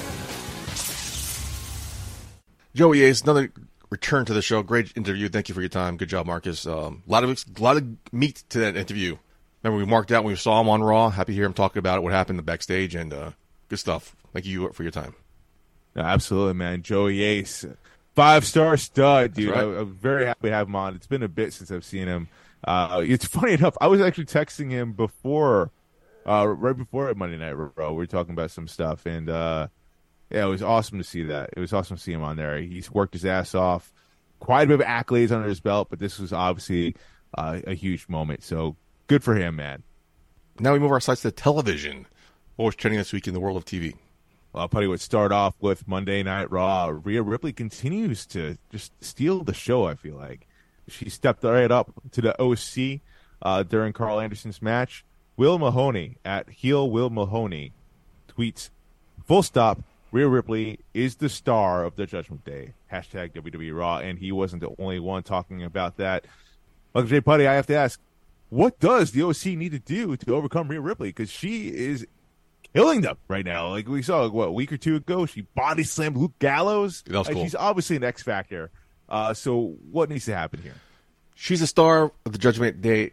Joey 2.73 3.03
Ace, 3.03 3.23
another 3.23 3.51
return 3.91 4.25
to 4.27 4.33
the 4.33 4.43
show. 4.43 4.63
Great 4.63 4.97
interview. 4.97 5.29
Thank 5.29 5.49
you 5.49 5.57
for 5.57 5.61
your 5.61 5.69
time. 5.69 5.97
Good 5.97 6.09
job, 6.09 6.27
Marcus. 6.27 6.69
Um, 6.69 7.03
a 7.09 7.11
lot 7.11 7.25
of 7.25 7.61
lot 7.61 7.79
of 7.79 7.85
meat 8.13 8.45
to 8.51 8.61
that 8.61 8.77
interview. 8.77 9.17
Remember, 9.65 9.85
we 9.85 9.91
marked 9.91 10.13
out 10.13 10.23
when 10.23 10.33
we 10.33 10.37
saw 10.37 10.61
him 10.61 10.69
on 10.69 10.85
Raw. 10.85 11.11
Happy 11.11 11.33
to 11.33 11.37
hear 11.37 11.47
him 11.47 11.53
talking 11.53 11.81
about 11.81 11.99
it, 11.99 12.03
what 12.03 12.13
happened 12.13 12.39
the 12.39 12.45
backstage, 12.45 12.95
and 12.95 13.13
uh, 13.13 13.31
good 13.69 13.81
stuff. 13.81 14.15
Thank 14.33 14.47
you 14.47 14.71
for 14.73 14.85
your 14.85 14.93
time. 14.93 15.17
absolutely, 15.97 16.55
man. 16.55 16.83
Joey 16.83 17.23
Ace, 17.23 17.67
five 18.15 18.45
star 18.45 18.77
stud, 18.77 19.35
dude. 19.35 19.51
Right. 19.51 19.59
I, 19.59 19.81
am 19.81 19.95
very 19.95 20.27
happy 20.27 20.47
to 20.47 20.55
have 20.55 20.69
him 20.69 20.77
on. 20.77 20.95
It's 20.95 21.09
been 21.09 21.25
a 21.25 21.29
bit 21.29 21.53
since 21.53 21.73
I've 21.73 21.85
seen 21.85 22.07
him. 22.07 22.29
Uh, 22.65 23.03
it's 23.05 23.25
funny 23.27 23.53
enough. 23.53 23.77
I 23.81 23.87
was 23.89 24.01
actually 24.01 24.27
texting 24.27 24.71
him 24.71 24.93
before, 24.93 25.71
uh, 26.27 26.47
right 26.49 26.77
before 26.77 27.13
Monday 27.15 27.37
Night 27.37 27.53
Raw. 27.53 27.91
We 27.91 27.97
were 27.97 28.07
talking 28.07 28.33
about 28.33 28.51
some 28.51 28.69
stuff, 28.69 29.07
and 29.07 29.29
uh, 29.29 29.69
yeah, 30.31 30.45
it 30.45 30.49
was 30.49 30.63
awesome 30.63 30.99
to 30.99 31.05
see 31.05 31.25
that. 31.25 31.51
It 31.57 31.61
was 31.61 31.73
awesome 31.73 31.97
to 31.97 32.03
see 32.03 32.13
him 32.13 32.23
on 32.23 32.37
there. 32.37 32.59
He's 32.59 32.91
worked 32.91 33.15
his 33.15 33.25
ass 33.25 33.55
off. 33.55 33.93
Quite 34.41 34.63
a 34.63 34.67
bit 34.67 34.81
of 34.81 34.87
accolades 34.87 35.31
under 35.31 35.49
his 35.49 35.61
belt, 35.61 35.89
but 35.91 35.99
this 35.99 36.19
was 36.19 36.33
obviously 36.33 36.97
uh, 37.37 37.61
a 37.67 37.75
huge 37.75 38.09
moment. 38.09 38.43
So 38.43 38.77
good 39.07 39.23
for 39.23 39.37
him, 39.37 39.57
man. 39.57 39.83
Now 40.59 40.73
we 40.73 40.79
move 40.79 40.91
our 40.91 41.01
sights 41.01 41.23
to 41.23 41.31
television. 41.31 42.07
What 42.57 42.67
was 42.67 42.75
trending 42.77 42.99
this 42.99 43.13
week 43.13 43.27
in 43.29 43.35
the 43.35 43.41
world 43.41 43.57
of 43.57 43.65
TV? 43.65 43.95
Well, 44.53 44.63
I'll 44.63 44.69
probably 44.69 44.89
would 44.89 45.01
start 45.01 45.33
off 45.33 45.55
with 45.61 45.89
Monday 45.89 46.23
Night 46.23 46.51
Raw. 46.51 46.89
Rhea 46.89 47.23
Ripley 47.23 47.53
continues 47.53 48.27
to 48.27 48.59
just 48.71 48.93
steal 49.03 49.45
the 49.45 49.55
show. 49.55 49.87
I 49.87 49.95
feel 49.95 50.17
like 50.17 50.47
she 50.89 51.09
stepped 51.09 51.45
right 51.45 51.71
up 51.71 51.93
to 52.13 52.21
the 52.21 52.41
OC 52.41 53.01
uh, 53.41 53.63
during 53.63 53.93
Karl 53.93 54.21
Anderson's 54.21 54.63
match. 54.63 55.05
Will 55.37 55.59
Mahoney 55.59 56.17
at 56.25 56.49
heel 56.51 56.91
Will 56.91 57.11
Mahoney 57.11 57.73
tweets, 58.29 58.71
"Full 59.25 59.43
stop. 59.43 59.83
Rhea 60.13 60.29
Ripley 60.29 60.79
is 60.93 61.17
the 61.17 61.31
star 61.31 61.85
of 61.85 61.97
the 61.97 62.07
Judgment 62.07 62.45
Day. 62.45 62.75
Hashtag 62.93 63.33
WWE 63.33 63.75
Raw, 63.75 63.97
and 63.99 64.19
he 64.19 64.31
wasn't 64.31 64.61
the 64.61 64.71
only 64.79 65.01
one 65.01 65.23
talking 65.23 65.65
about 65.65 65.97
that. 65.97 66.27
Uncle 66.95 67.09
Jay 67.09 67.23
Putty, 67.23 67.47
I 67.47 67.55
have 67.55 67.67
to 67.69 67.75
ask, 67.75 67.99
what 68.51 68.79
does 68.79 69.13
the 69.13 69.23
OC 69.23 69.57
need 69.57 69.73
to 69.73 69.79
do 69.79 70.15
to 70.15 70.35
overcome 70.35 70.69
Rhea 70.69 70.83
Ripley? 70.83 71.09
Because 71.09 71.31
she 71.31 71.69
is 71.69 72.07
killing 72.75 73.01
them 73.01 73.17
right 73.29 73.45
now. 73.45 73.69
Like 73.69 73.89
we 73.89 74.03
saw, 74.03 74.29
what 74.29 74.49
a 74.49 74.53
week 74.53 74.71
or 74.71 74.77
two 74.77 74.97
ago, 74.97 75.25
she 75.25 75.41
body 75.41 75.83
slammed 75.83 76.19
Luke 76.19 76.39
Gallows. 76.39 77.03
That 77.07 77.19
was 77.19 77.29
cool. 77.29 77.43
She's 77.43 77.55
obviously 77.55 77.97
an 77.97 78.05
X 78.05 78.23
factor. 78.23 78.71
Uh, 79.13 79.35
so 79.35 79.77
what 79.91 80.09
needs 80.09 80.25
to 80.25 80.35
happen 80.35 80.63
here? 80.63 80.75
She's 81.35 81.61
a 81.61 81.67
star 81.67 82.11
of 82.25 82.33
the 82.33 82.39
Judgment 82.39 82.81
Day. 82.81 83.13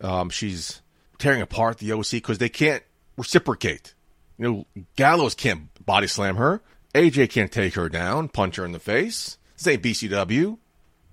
Um, 0.00 0.30
she's 0.30 0.80
tearing 1.18 1.42
apart 1.42 1.78
the 1.78 1.92
OC 1.92 2.10
because 2.12 2.38
they 2.38 2.48
can't 2.48 2.82
reciprocate. 3.16 3.94
You 4.38 4.66
know, 4.76 4.82
Gallows 4.94 5.34
can't 5.34 5.68
body 5.84 6.06
slam 6.06 6.36
her. 6.36 6.62
AJ 6.94 7.30
can't 7.30 7.50
take 7.50 7.74
her 7.74 7.88
down, 7.88 8.28
punch 8.28 8.56
her 8.56 8.64
in 8.64 8.70
the 8.70 8.78
face. 8.78 9.36
This 9.56 9.66
ain't 9.66 9.82
BCW. 9.82 10.58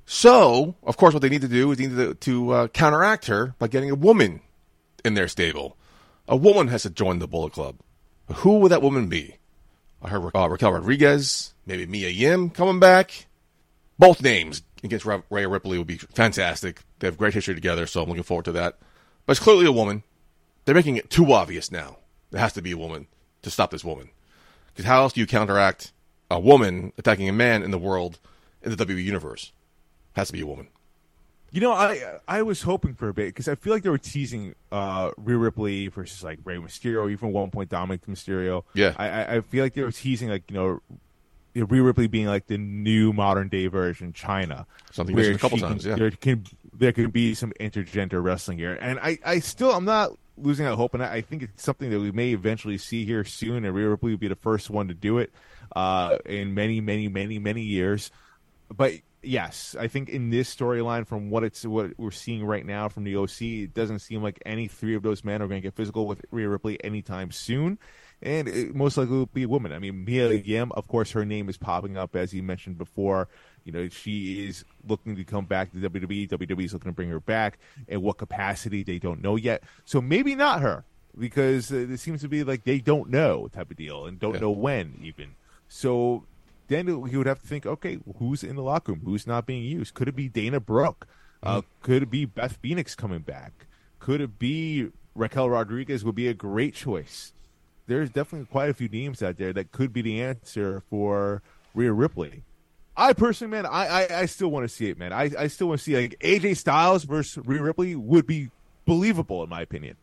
So, 0.05 0.75
of 0.83 0.97
course, 0.97 1.13
what 1.13 1.21
they 1.21 1.29
need 1.29 1.41
to 1.41 1.47
do 1.47 1.71
is 1.71 1.77
they 1.79 1.87
need 1.87 1.95
to, 1.95 2.13
to 2.13 2.51
uh, 2.51 2.67
counteract 2.67 3.25
her 3.27 3.55
by 3.57 3.67
getting 3.67 3.89
a 3.89 3.95
woman 3.95 4.41
in 5.03 5.15
their 5.15 5.27
stable. 5.27 5.75
A 6.27 6.35
woman 6.35 6.67
has 6.67 6.83
to 6.83 6.89
join 6.91 7.17
the 7.17 7.27
Bullet 7.27 7.53
Club. 7.53 7.77
Who 8.37 8.59
would 8.59 8.71
that 8.71 8.83
woman 8.83 9.07
be? 9.07 9.37
I 10.03 10.09
heard 10.09 10.31
uh, 10.35 10.49
Raquel 10.49 10.73
Rodriguez, 10.73 11.53
maybe 11.65 11.87
Mia 11.87 12.09
Yim 12.09 12.51
coming 12.51 12.79
back. 12.79 13.25
Both 13.99 14.23
names 14.23 14.63
against 14.81 15.05
Rhea 15.05 15.49
Ripley 15.49 15.77
would 15.77 15.85
be 15.85 15.97
fantastic. 15.97 16.81
They 16.99 17.07
have 17.07 17.17
great 17.17 17.33
history 17.33 17.53
together, 17.53 17.85
so 17.85 18.01
I'm 18.01 18.07
looking 18.07 18.23
forward 18.23 18.45
to 18.45 18.53
that. 18.53 18.77
But 19.25 19.31
it's 19.31 19.39
clearly 19.41 19.65
a 19.65 19.71
woman. 19.71 20.03
They're 20.65 20.73
making 20.73 20.95
it 20.95 21.09
too 21.09 21.31
obvious 21.33 21.71
now. 21.71 21.97
There 22.31 22.39
has 22.39 22.53
to 22.53 22.61
be 22.61 22.71
a 22.71 22.77
woman 22.77 23.07
to 23.41 23.51
stop 23.51 23.71
this 23.71 23.83
woman. 23.83 24.09
Because 24.67 24.85
how 24.85 25.01
else 25.01 25.13
do 25.13 25.19
you 25.19 25.27
counteract 25.27 25.91
a 26.31 26.39
woman 26.39 26.93
attacking 26.97 27.27
a 27.27 27.33
man 27.33 27.61
in 27.61 27.71
the 27.71 27.77
world 27.77 28.19
in 28.61 28.73
the 28.73 28.85
WWE 28.85 29.03
universe? 29.03 29.51
Has 30.13 30.27
to 30.27 30.33
be 30.33 30.41
a 30.41 30.47
woman. 30.47 30.69
You 31.51 31.61
know, 31.61 31.73
I 31.73 32.19
I 32.27 32.41
was 32.43 32.61
hoping 32.61 32.93
for 32.93 33.09
a 33.09 33.13
bit 33.13 33.27
because 33.27 33.47
I 33.47 33.55
feel 33.55 33.73
like 33.73 33.83
they 33.83 33.89
were 33.89 33.97
teasing 33.97 34.53
uh, 34.71 35.11
Rhea 35.17 35.37
Ripley 35.37 35.87
versus 35.87 36.23
like 36.23 36.39
Rey 36.43 36.57
Mysterio, 36.57 37.11
even 37.11 37.29
at 37.29 37.33
one 37.33 37.49
point 37.49 37.69
Dominik 37.71 38.01
Mysterio. 38.07 38.63
Yeah. 38.75 38.93
I 38.97 39.37
I 39.37 39.41
feel 39.41 39.63
like 39.63 39.73
they 39.73 39.81
were 39.81 39.91
teasing 39.91 40.29
like 40.29 40.49
you 40.51 40.57
know, 40.57 40.81
you 41.53 41.61
know, 41.61 41.67
Rhea 41.67 41.83
Ripley 41.83 42.07
being 42.07 42.27
like 42.27 42.47
the 42.47 42.57
new 42.57 43.13
modern 43.13 43.49
day 43.49 43.67
version 43.67 44.13
Chyna. 44.13 44.65
Something 44.91 45.15
where 45.15 45.31
a 45.31 45.37
couple 45.37 45.57
she 45.57 45.63
times, 45.63 45.85
yeah. 45.85 45.95
There 45.95 46.11
can 46.11 46.45
there 46.73 46.91
can 46.91 47.09
be 47.11 47.33
some 47.33 47.53
intergender 47.59 48.23
wrestling 48.23 48.57
here, 48.57 48.77
and 48.79 48.99
I 48.99 49.19
I 49.25 49.39
still 49.39 49.71
I'm 49.71 49.85
not 49.85 50.11
losing 50.37 50.65
that 50.65 50.75
hope, 50.75 50.93
and 50.93 51.03
I, 51.03 51.15
I 51.15 51.21
think 51.21 51.43
it's 51.43 51.63
something 51.63 51.89
that 51.89 51.99
we 51.99 52.11
may 52.11 52.29
eventually 52.31 52.77
see 52.77 53.05
here 53.05 53.23
soon, 53.23 53.65
and 53.65 53.75
Rhea 53.75 53.89
Ripley 53.89 54.11
will 54.11 54.17
be 54.17 54.27
the 54.27 54.35
first 54.35 54.69
one 54.69 54.87
to 54.87 54.93
do 54.93 55.17
it 55.17 55.31
uh, 55.75 56.17
in 56.25 56.53
many 56.53 56.81
many 56.81 57.07
many 57.07 57.39
many 57.39 57.61
years 57.61 58.11
but 58.75 58.93
yes, 59.21 59.75
I 59.77 59.87
think 59.87 60.09
in 60.09 60.29
this 60.29 60.53
storyline, 60.53 61.07
from 61.07 61.29
what 61.29 61.43
it's 61.43 61.65
what 61.65 61.91
we're 61.97 62.11
seeing 62.11 62.45
right 62.45 62.65
now 62.65 62.89
from 62.89 63.03
the 63.03 63.15
OC, 63.15 63.41
it 63.41 63.73
doesn't 63.73 63.99
seem 63.99 64.21
like 64.21 64.41
any 64.45 64.67
three 64.67 64.95
of 64.95 65.03
those 65.03 65.23
men 65.23 65.41
are 65.41 65.47
going 65.47 65.61
to 65.61 65.65
get 65.65 65.75
physical 65.75 66.07
with 66.07 66.21
Rhea 66.31 66.49
Ripley 66.49 66.83
anytime 66.83 67.31
soon, 67.31 67.79
and 68.21 68.47
it 68.47 68.75
most 68.75 68.97
likely 68.97 69.17
will 69.17 69.25
be 69.27 69.43
a 69.43 69.47
woman. 69.47 69.71
I 69.71 69.79
mean, 69.79 70.03
Mia 70.05 70.31
Yim, 70.33 70.71
of 70.73 70.87
course, 70.87 71.11
her 71.11 71.25
name 71.25 71.49
is 71.49 71.57
popping 71.57 71.97
up 71.97 72.15
as 72.15 72.33
you 72.33 72.43
mentioned 72.43 72.77
before. 72.77 73.27
You 73.65 73.71
know, 73.73 73.89
she 73.89 74.47
is 74.47 74.63
looking 74.87 75.15
to 75.15 75.23
come 75.23 75.45
back 75.45 75.71
to 75.71 75.77
WWE. 75.77 76.29
WWE 76.29 76.63
is 76.65 76.73
looking 76.73 76.91
to 76.91 76.95
bring 76.95 77.09
her 77.09 77.19
back. 77.19 77.59
In 77.87 78.01
what 78.01 78.17
capacity, 78.17 78.83
they 78.83 78.97
don't 78.99 79.21
know 79.21 79.35
yet. 79.35 79.63
So 79.85 80.01
maybe 80.01 80.33
not 80.35 80.61
her, 80.61 80.85
because 81.17 81.71
uh, 81.71 81.75
it 81.77 81.97
seems 81.99 82.21
to 82.21 82.27
be 82.27 82.43
like 82.43 82.63
they 82.63 82.79
don't 82.79 83.09
know 83.09 83.47
type 83.49 83.69
of 83.71 83.77
deal 83.77 84.05
and 84.05 84.19
don't 84.19 84.35
Yeah. 84.35 84.39
know 84.41 84.51
when 84.51 84.99
even. 85.03 85.35
So 85.67 86.23
then 86.67 86.87
he 87.07 87.17
would 87.17 87.27
have 87.27 87.41
to 87.41 87.47
think, 87.47 87.65
okay, 87.65 87.99
who's 88.17 88.43
in 88.43 88.55
the 88.55 88.63
locker 88.63 88.91
room? 88.93 89.01
Who's 89.05 89.27
not 89.27 89.45
being 89.45 89.63
used? 89.63 89.93
Could 89.93 90.07
it 90.07 90.15
be 90.15 90.27
Dana 90.29 90.59
Brooke? 90.59 91.07
Uh, 91.41 91.61
could 91.81 92.03
it 92.03 92.09
be 92.11 92.25
Beth 92.25 92.57
Phoenix 92.61 92.95
coming 92.95 93.19
back? 93.19 93.67
Could 93.99 94.19
it 94.21 94.39
be 94.39 94.89
Raquel 95.15 95.49
Rodriguez? 95.49 96.03
Would 96.03 96.15
be 96.15 96.27
a 96.27 96.33
great 96.33 96.73
choice. 96.73 97.33
There's 97.89 98.11
definitely 98.11 98.45
quite 98.45 98.69
a 98.69 98.73
few 98.73 98.87
names 98.87 99.23
out 99.23 99.37
there 99.37 99.51
that 99.53 99.71
could 99.71 99.91
be 99.91 100.03
the 100.03 100.21
answer 100.21 100.83
for 100.91 101.41
Rhea 101.73 101.91
Ripley. 101.91 102.43
I 102.95 103.13
personally, 103.13 103.49
man, 103.51 103.65
I 103.65 103.87
I, 103.87 104.19
I 104.21 104.25
still 104.27 104.49
want 104.49 104.63
to 104.63 104.69
see 104.69 104.89
it, 104.89 104.97
man. 104.97 105.11
I, 105.11 105.31
I 105.37 105.47
still 105.47 105.67
want 105.67 105.79
to 105.79 105.83
see 105.83 105.95
like 105.95 106.19
AJ 106.19 106.57
Styles 106.57 107.03
versus 107.03 107.43
Rhea 107.45 107.63
Ripley 107.63 107.95
would 107.95 108.27
be 108.27 108.51
believable 108.85 109.43
in 109.43 109.49
my 109.49 109.61
opinion. 109.61 109.95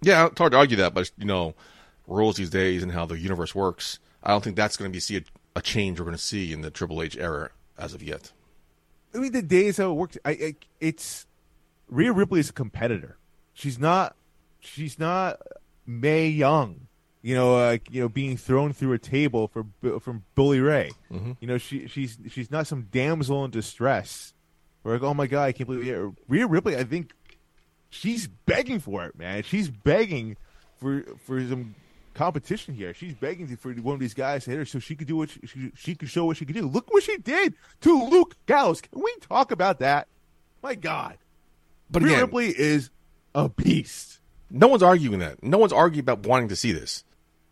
Yeah, 0.00 0.26
it's 0.26 0.38
hard 0.38 0.52
to 0.52 0.58
argue 0.58 0.78
that, 0.78 0.94
but 0.94 1.10
you 1.18 1.26
know, 1.26 1.54
rules 2.06 2.36
these 2.36 2.48
days 2.48 2.82
and 2.82 2.90
how 2.90 3.04
the 3.04 3.18
universe 3.18 3.54
works. 3.54 3.98
I 4.22 4.30
don't 4.30 4.42
think 4.42 4.56
that's 4.56 4.78
going 4.78 4.90
to 4.90 4.96
be 4.96 5.00
see 5.00 5.18
a, 5.18 5.22
a 5.56 5.60
change 5.60 5.98
we're 5.98 6.06
going 6.06 6.16
to 6.16 6.22
see 6.22 6.54
in 6.54 6.62
the 6.62 6.70
Triple 6.70 7.02
H 7.02 7.18
era 7.18 7.50
as 7.76 7.92
of 7.92 8.02
yet. 8.02 8.32
I 9.14 9.18
mean, 9.18 9.32
the 9.32 9.42
days 9.42 9.76
how 9.76 9.90
it 9.90 9.94
works, 9.94 10.16
I, 10.24 10.30
I 10.30 10.54
it's 10.80 11.26
Rhea 11.88 12.12
Ripley 12.12 12.40
is 12.40 12.48
a 12.48 12.54
competitor. 12.54 13.18
She's 13.52 13.78
not. 13.78 14.16
She's 14.60 14.98
not 14.98 15.40
Mae 15.86 16.28
Young. 16.28 16.86
You 17.26 17.34
know, 17.34 17.56
like 17.56 17.90
you 17.90 18.00
know, 18.00 18.08
being 18.08 18.36
thrown 18.36 18.72
through 18.72 18.92
a 18.92 19.00
table 19.00 19.48
for 19.48 19.66
from 19.98 20.22
Bully 20.36 20.60
Ray. 20.60 20.92
Mm-hmm. 21.10 21.32
You 21.40 21.48
know, 21.48 21.58
she 21.58 21.88
she's 21.88 22.16
she's 22.30 22.52
not 22.52 22.68
some 22.68 22.82
damsel 22.92 23.44
in 23.44 23.50
distress. 23.50 24.32
We're 24.84 24.92
like, 24.92 25.02
oh 25.02 25.12
my 25.12 25.26
god, 25.26 25.42
I 25.42 25.50
can't 25.50 25.68
believe 25.68 25.88
it. 25.88 26.12
Rhea 26.28 26.46
Ripley. 26.46 26.76
I 26.76 26.84
think 26.84 27.14
she's 27.90 28.28
begging 28.28 28.78
for 28.78 29.06
it, 29.06 29.18
man. 29.18 29.42
She's 29.42 29.68
begging 29.68 30.36
for 30.76 31.02
for 31.24 31.44
some 31.48 31.74
competition 32.14 32.74
here. 32.74 32.94
She's 32.94 33.14
begging 33.14 33.56
for 33.56 33.72
one 33.72 33.94
of 33.94 34.00
these 34.00 34.14
guys 34.14 34.44
to 34.44 34.52
hit 34.52 34.58
her 34.60 34.64
so 34.64 34.78
she 34.78 34.94
could 34.94 35.08
do 35.08 35.16
what 35.16 35.30
she, 35.30 35.40
she, 35.46 35.72
she 35.74 35.94
could 35.96 36.08
show 36.08 36.26
what 36.26 36.36
she 36.36 36.44
could 36.44 36.54
do. 36.54 36.68
Look 36.68 36.92
what 36.92 37.02
she 37.02 37.16
did 37.18 37.54
to 37.80 38.04
Luke 38.04 38.36
Gallows. 38.46 38.80
Can 38.80 39.02
we 39.02 39.12
talk 39.20 39.50
about 39.50 39.80
that? 39.80 40.06
My 40.62 40.76
God, 40.76 41.18
But 41.90 42.04
Rhea 42.04 42.12
again, 42.12 42.24
Ripley 42.26 42.56
is 42.56 42.90
a 43.34 43.48
beast. 43.48 44.20
no 44.48 44.68
one's 44.68 44.84
arguing 44.84 45.18
that. 45.18 45.42
No 45.42 45.58
one's 45.58 45.72
arguing 45.72 46.04
about 46.04 46.24
wanting 46.24 46.50
to 46.50 46.56
see 46.56 46.70
this. 46.70 47.02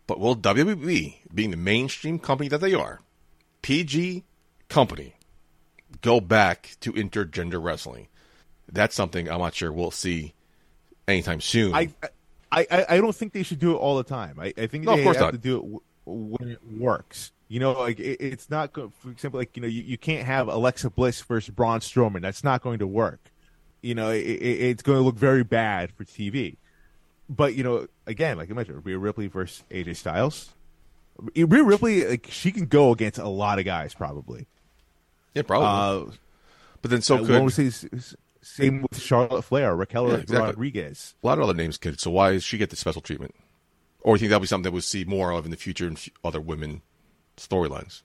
But 0.07 0.19
will 0.19 0.35
WWE, 0.35 1.15
being 1.33 1.51
the 1.51 1.57
mainstream 1.57 2.19
company 2.19 2.47
that 2.49 2.61
they 2.61 2.73
are, 2.73 3.01
PG 3.61 4.23
company, 4.69 5.15
go 6.01 6.19
back 6.21 6.75
to 6.81 6.93
intergender 6.93 7.61
wrestling? 7.61 8.07
That's 8.71 8.95
something 8.95 9.29
I'm 9.29 9.39
not 9.39 9.55
sure 9.55 9.71
we'll 9.71 9.91
see 9.91 10.33
anytime 11.07 11.41
soon. 11.41 11.73
I, 11.73 11.89
I, 12.51 12.85
I, 12.89 12.97
don't 12.97 13.15
think 13.15 13.33
they 13.33 13.43
should 13.43 13.59
do 13.59 13.71
it 13.71 13.77
all 13.77 13.97
the 13.97 14.03
time. 14.03 14.39
I, 14.39 14.53
I 14.57 14.67
think 14.67 14.85
No, 14.85 14.95
they 14.95 15.03
have 15.03 15.19
not. 15.19 15.31
to 15.31 15.37
do 15.37 15.57
it 15.57 15.61
w- 15.61 15.81
when 16.05 16.49
it 16.49 16.59
works. 16.71 17.31
You 17.47 17.59
know, 17.59 17.73
like 17.73 17.99
it, 17.99 18.17
it's 18.21 18.49
not. 18.49 18.73
Go- 18.73 18.91
for 18.99 19.11
example, 19.11 19.39
like 19.39 19.55
you 19.55 19.61
know, 19.61 19.67
you, 19.67 19.83
you 19.83 19.97
can't 19.97 20.25
have 20.25 20.47
Alexa 20.47 20.89
Bliss 20.89 21.21
versus 21.21 21.53
Braun 21.53 21.79
Strowman. 21.79 22.21
That's 22.21 22.43
not 22.43 22.61
going 22.61 22.79
to 22.79 22.87
work. 22.87 23.19
You 23.81 23.93
know, 23.93 24.09
it, 24.09 24.21
it's 24.21 24.81
going 24.81 24.97
to 24.97 25.03
look 25.03 25.15
very 25.15 25.43
bad 25.43 25.91
for 25.91 26.05
TV. 26.05 26.57
But 27.29 27.55
you 27.55 27.63
know, 27.63 27.87
again, 28.05 28.37
like 28.37 28.49
I 28.51 28.53
mentioned, 28.53 28.85
Rhea 28.85 28.97
Ripley 28.97 29.27
versus 29.27 29.63
AJ 29.71 29.95
Styles. 29.97 30.53
Rhea 31.35 31.63
Ripley, 31.63 32.05
like 32.05 32.27
she 32.29 32.51
can 32.51 32.65
go 32.65 32.91
against 32.91 33.17
a 33.17 33.27
lot 33.27 33.57
of 33.59 33.65
guys, 33.65 33.93
probably. 33.93 34.47
yeah, 35.33 35.43
probably. 35.43 36.11
Uh, 36.11 36.15
but 36.81 36.91
then 36.91 37.01
so 37.01 37.25
could 37.25 37.51
say 37.51 37.69
same 38.41 38.83
with 38.83 39.01
Charlotte 39.01 39.41
Flair, 39.41 39.75
Raquel 39.75 40.09
Yeah, 40.09 40.15
exactly. 40.17 40.45
Rodriguez. 40.49 41.15
a 41.23 41.25
lot 41.27 41.39
of 41.39 41.45
other 41.45 41.53
names 41.55 41.77
could. 41.79 41.99
So 41.99 42.11
why 42.11 42.33
does 42.33 42.43
she 42.43 42.59
get 42.59 42.69
the 42.69 42.75
special 42.75 43.01
treatment? 43.01 43.33
Or 44.01 44.13
you 44.15 44.19
think 44.19 44.29
that'll 44.29 44.41
be 44.41 44.45
something 44.47 44.65
that 44.65 44.71
we'll 44.71 44.81
see 44.83 45.03
more 45.03 45.31
of 45.31 45.45
in 45.45 45.51
the 45.51 45.57
future 45.57 45.87
in 45.87 45.93
f- 45.93 46.09
other 46.23 46.39
women 46.39 46.83
storylines? 47.37 48.03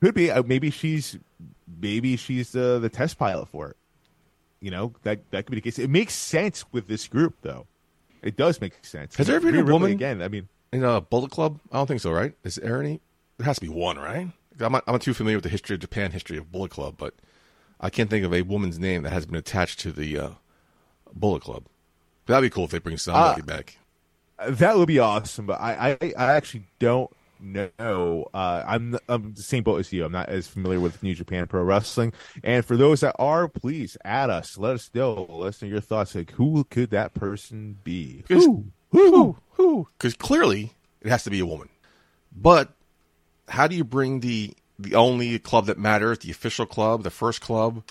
Could 0.00 0.14
be. 0.14 0.30
Uh, 0.30 0.44
maybe 0.44 0.70
she's 0.70 1.18
maybe 1.80 2.16
she's 2.16 2.52
the 2.52 2.78
the 2.78 2.88
test 2.88 3.18
pilot 3.18 3.48
for 3.48 3.70
it. 3.70 3.76
You 4.60 4.70
know 4.70 4.92
that 5.02 5.28
that 5.32 5.46
could 5.46 5.50
be 5.50 5.56
the 5.56 5.60
case. 5.62 5.78
It 5.80 5.90
makes 5.90 6.14
sense 6.14 6.64
with 6.70 6.86
this 6.86 7.08
group, 7.08 7.38
though. 7.42 7.66
It 8.24 8.36
does 8.36 8.60
make 8.60 8.84
sense. 8.84 9.14
Has 9.16 9.26
there 9.26 9.36
ever 9.36 9.52
been 9.52 9.60
a 9.60 9.72
woman- 9.72 9.92
again? 9.92 10.22
I 10.22 10.28
mean, 10.28 10.48
In 10.72 10.82
a 10.82 11.00
Bullet 11.00 11.30
Club? 11.30 11.60
I 11.70 11.76
don't 11.76 11.86
think 11.86 12.00
so, 12.00 12.10
right? 12.10 12.32
Is 12.42 12.56
there 12.56 12.80
any? 12.80 13.00
There 13.38 13.44
has 13.44 13.56
to 13.56 13.60
be 13.60 13.68
one, 13.68 13.98
right? 13.98 14.28
I'm 14.60 14.72
not, 14.72 14.82
I'm 14.86 14.94
not 14.94 15.02
too 15.02 15.14
familiar 15.14 15.36
with 15.36 15.44
the 15.44 15.50
history 15.50 15.74
of 15.74 15.80
Japan 15.80 16.10
history 16.12 16.38
of 16.38 16.50
Bullet 16.50 16.70
Club, 16.70 16.94
but 16.96 17.14
I 17.80 17.90
can't 17.90 18.08
think 18.08 18.24
of 18.24 18.32
a 18.32 18.42
woman's 18.42 18.78
name 18.78 19.02
that 19.02 19.12
has 19.12 19.26
been 19.26 19.36
attached 19.36 19.80
to 19.80 19.92
the 19.92 20.18
uh, 20.18 20.30
Bullet 21.12 21.42
Club. 21.42 21.64
That'd 22.26 22.42
be 22.42 22.54
cool 22.54 22.64
if 22.64 22.70
they 22.70 22.78
bring 22.78 22.96
somebody 22.96 23.42
back. 23.42 23.76
that 24.48 24.76
would 24.76 24.88
be 24.88 24.98
awesome. 24.98 25.46
But 25.46 25.60
I 25.60 25.98
I, 26.00 26.12
I 26.16 26.32
actually 26.32 26.64
don't 26.78 27.10
know. 27.44 28.26
Uh, 28.32 28.64
I'm 28.66 28.98
I'm 29.08 29.34
the 29.34 29.42
same 29.42 29.62
boat 29.62 29.80
as 29.80 29.92
you. 29.92 30.04
I'm 30.04 30.12
not 30.12 30.28
as 30.28 30.48
familiar 30.48 30.80
with 30.80 31.02
New 31.02 31.14
Japan 31.14 31.46
Pro 31.46 31.62
Wrestling. 31.62 32.12
And 32.42 32.64
for 32.64 32.76
those 32.76 33.00
that 33.00 33.16
are, 33.18 33.48
please 33.48 33.96
add 34.04 34.30
us. 34.30 34.58
Let 34.58 34.74
us 34.74 34.90
know. 34.94 35.26
Let 35.28 35.48
us 35.48 35.62
know 35.62 35.68
your 35.68 35.80
thoughts. 35.80 36.14
Like, 36.14 36.32
who 36.32 36.64
could 36.64 36.90
that 36.90 37.14
person 37.14 37.78
be? 37.84 38.24
Who? 38.28 38.66
Who? 38.90 39.36
Who? 39.50 39.88
Because 39.98 40.14
clearly 40.14 40.72
it 41.00 41.08
has 41.08 41.24
to 41.24 41.30
be 41.30 41.40
a 41.40 41.46
woman. 41.46 41.68
But 42.34 42.72
how 43.48 43.66
do 43.66 43.76
you 43.76 43.84
bring 43.84 44.20
the 44.20 44.54
the 44.78 44.94
only 44.94 45.38
club 45.38 45.66
that 45.66 45.78
matters, 45.78 46.18
the 46.20 46.30
official 46.30 46.66
club, 46.66 47.02
the 47.02 47.10
first 47.10 47.40
club? 47.40 47.84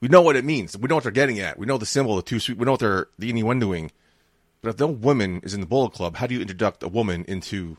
We 0.00 0.08
know 0.08 0.20
what 0.20 0.36
it 0.36 0.44
means. 0.44 0.76
We 0.76 0.88
know 0.88 0.96
what 0.96 1.04
they're 1.04 1.12
getting 1.12 1.40
at. 1.40 1.58
We 1.58 1.66
know 1.66 1.78
the 1.78 1.86
symbol, 1.86 2.16
the 2.16 2.22
two 2.22 2.38
sweet. 2.38 2.58
We 2.58 2.64
know 2.64 2.72
what 2.72 2.80
they're 2.80 3.08
the 3.18 3.32
innuendoing. 3.32 3.90
But 4.60 4.70
if 4.70 4.80
no 4.80 4.88
woman 4.88 5.40
is 5.42 5.54
in 5.54 5.60
the 5.60 5.66
Bullet 5.66 5.92
Club, 5.92 6.16
how 6.16 6.26
do 6.26 6.34
you 6.34 6.40
introduce 6.40 6.74
a 6.82 6.88
woman 6.88 7.24
into 7.28 7.78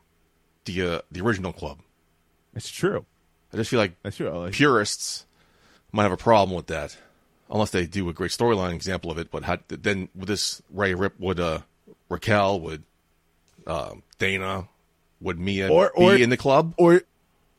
the 0.67 0.81
uh, 0.97 1.01
the 1.11 1.21
original 1.21 1.51
club? 1.51 1.79
That's 2.53 2.69
true. 2.69 3.05
I 3.51 3.57
just 3.57 3.69
feel 3.71 3.79
like 3.79 3.93
That's 4.03 4.17
true. 4.17 4.29
Like, 4.29 4.53
purists 4.53 5.25
might 5.91 6.03
have 6.03 6.11
a 6.11 6.17
problem 6.17 6.55
with 6.55 6.67
that, 6.67 6.95
unless 7.49 7.71
they 7.71 7.85
do 7.87 8.07
a 8.09 8.13
great 8.13 8.31
storyline 8.31 8.73
example 8.73 9.09
of 9.09 9.17
it. 9.17 9.31
But 9.31 9.43
how, 9.43 9.57
then 9.67 10.09
would 10.15 10.27
this 10.27 10.61
Rhea 10.69 10.95
Rip 10.95 11.19
would 11.19 11.39
uh, 11.39 11.59
Raquel 12.09 12.59
would 12.61 12.83
uh, 13.65 13.95
Dana 14.19 14.67
would 15.21 15.39
Mia 15.39 15.69
Or- 15.69 15.91
be 15.97 16.03
or- 16.03 16.15
in 16.15 16.29
the 16.29 16.37
club? 16.37 16.73
or 16.77 17.01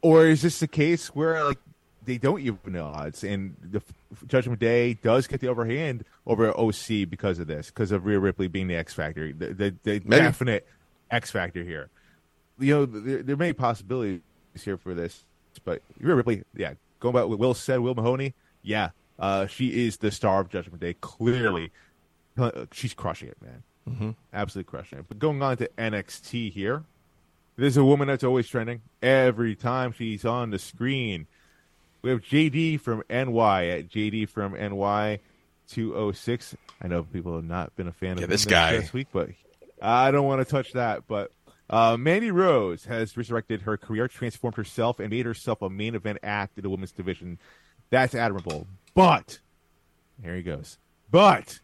or 0.02 0.26
is 0.26 0.42
this 0.42 0.61
the 0.61 0.68
case 0.68 1.09
where 1.09 1.42
like 1.44 1.59
they 2.04 2.18
don't 2.18 2.40
even 2.40 2.59
know 2.66 2.84
odds 2.86 3.24
and 3.24 3.56
the 3.61 3.82
Judgment 4.28 4.61
Day 4.61 4.94
does 4.94 5.26
get 5.26 5.40
the 5.40 5.48
overhand 5.48 6.04
over 6.26 6.48
OC 6.56 7.09
because 7.11 7.38
of 7.38 7.46
this 7.48 7.66
because 7.66 7.90
of 7.92 8.06
Rhea 8.06 8.18
Ripley 8.18 8.46
being 8.48 8.68
the 8.68 8.76
X 8.76 8.94
factor 8.94 9.32
the 9.32 9.52
the, 9.52 9.74
the 9.82 9.98
definite 10.00 10.66
X 11.11 11.30
factor 11.30 11.62
here 11.64 11.90
you 12.59 12.74
know 12.74 12.86
there, 12.86 13.22
there 13.22 13.34
are 13.34 13.38
many 13.38 13.52
possibilities 13.52 14.20
here 14.62 14.76
for 14.76 14.94
this 14.94 15.24
but 15.64 15.82
Rhea 16.00 16.14
Ripley 16.14 16.42
yeah 16.54 16.74
going 17.00 17.14
back 17.14 17.26
what 17.26 17.38
Will 17.38 17.54
said 17.54 17.80
Will 17.80 17.94
Mahoney 17.94 18.34
yeah 18.62 18.90
uh, 19.18 19.46
she 19.46 19.86
is 19.86 19.96
the 19.98 20.11
star 20.11 20.40
of 20.40 20.48
Judgment 20.48 20.80
Day 20.80 20.94
clearly 21.00 21.70
Uh, 22.36 22.66
she's 22.72 22.94
crushing 22.94 23.28
it 23.28 23.36
man 23.42 23.62
Mm-hmm. 23.88 24.11
absolutely 24.34 24.68
crushing 24.70 24.98
it 24.98 25.06
but 25.09 25.18
going 25.18 25.42
on 25.42 25.56
to 25.56 25.68
NXT 25.78 26.52
here 26.52 26.84
there's 27.56 27.76
a 27.76 27.84
woman 27.84 28.06
that's 28.09 28.22
always 28.22 28.46
trending 28.46 28.82
every 29.02 29.56
time 29.56 29.90
she's 29.90 30.24
on 30.24 30.50
the 30.50 30.61
screen. 30.61 31.26
We 32.02 32.11
have 32.11 32.20
JD 32.20 32.80
from 32.80 33.02
NY 33.11 33.66
at 33.66 33.88
JD 33.88 34.28
from 34.28 34.52
NY 34.52 35.18
206. 35.66 36.54
I 36.80 36.86
know 36.86 37.02
people 37.02 37.34
have 37.34 37.44
not 37.44 37.74
been 37.74 37.88
a 37.88 37.92
fan 37.92 38.18
Yeah, 38.18 38.24
of 38.24 38.30
this 38.30 38.44
guy. 38.44 38.76
this 38.76 38.92
week, 38.92 39.09
but 39.12 39.30
I 39.82 40.12
don't 40.12 40.24
want 40.26 40.40
to 40.40 40.44
touch 40.48 40.72
that. 40.74 41.09
But 41.09 41.32
uh, 41.71 41.97
Mandy 41.99 42.31
Rose 42.31 42.85
has 42.87 43.16
resurrected 43.16 43.62
her 43.62 43.77
career, 43.77 44.09
transformed 44.09 44.57
herself, 44.57 44.99
and 45.01 45.11
made 45.11 45.27
herself 45.27 45.62
a 45.62 45.69
main 45.69 45.95
event 45.95 46.19
act 46.23 46.57
in 46.57 46.62
the 46.62 46.71
women's 46.71 46.93
division. 46.93 47.39
That's 47.91 48.14
admirable. 48.14 48.66
But 48.95 49.39
here 50.23 50.35
he 50.35 50.43
goes. 50.43 50.79
But 51.11 51.61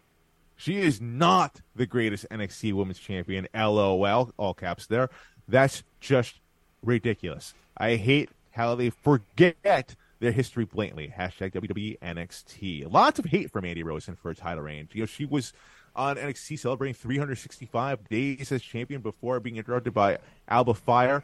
she 0.57 0.79
is 0.79 1.01
not 1.01 1.61
the 1.75 1.87
greatest 1.87 2.27
NXT 2.31 2.75
Women's 2.75 2.99
Champion. 2.99 3.49
LOL, 3.55 4.31
all 4.37 4.55
caps 4.55 4.87
there. 4.87 5.11
That's 5.49 5.83
just 6.01 6.41
ridiculous. 6.83 7.55
I 7.77 7.97
hate 7.97 8.31
how 8.53 8.75
they 8.75 8.91
forget 8.91 9.97
their 10.21 10.33
history 10.33 10.65
blatantly. 10.65 11.13
Hashtag 11.17 11.53
WWE 11.53 11.99
NXT. 11.99 12.91
Lots 12.91 13.19
of 13.19 13.25
hate 13.27 13.51
from 13.51 13.65
Andy 13.65 13.83
and 13.83 14.19
for 14.19 14.29
her 14.29 14.35
title 14.35 14.63
reign. 14.63 14.89
You 14.93 15.03
know, 15.03 15.07
she 15.07 15.25
was 15.25 15.53
on 15.97 16.17
NXT 16.17 16.59
celebrating 16.59 16.95
365 16.95 18.09
days 18.09 18.53
as 18.53 18.63
champion 18.63 19.01
before 19.01 19.41
being 19.41 19.57
interrupted 19.57 19.95
by 19.95 20.19
Alba 20.49 20.75
Fyre. 20.75 21.23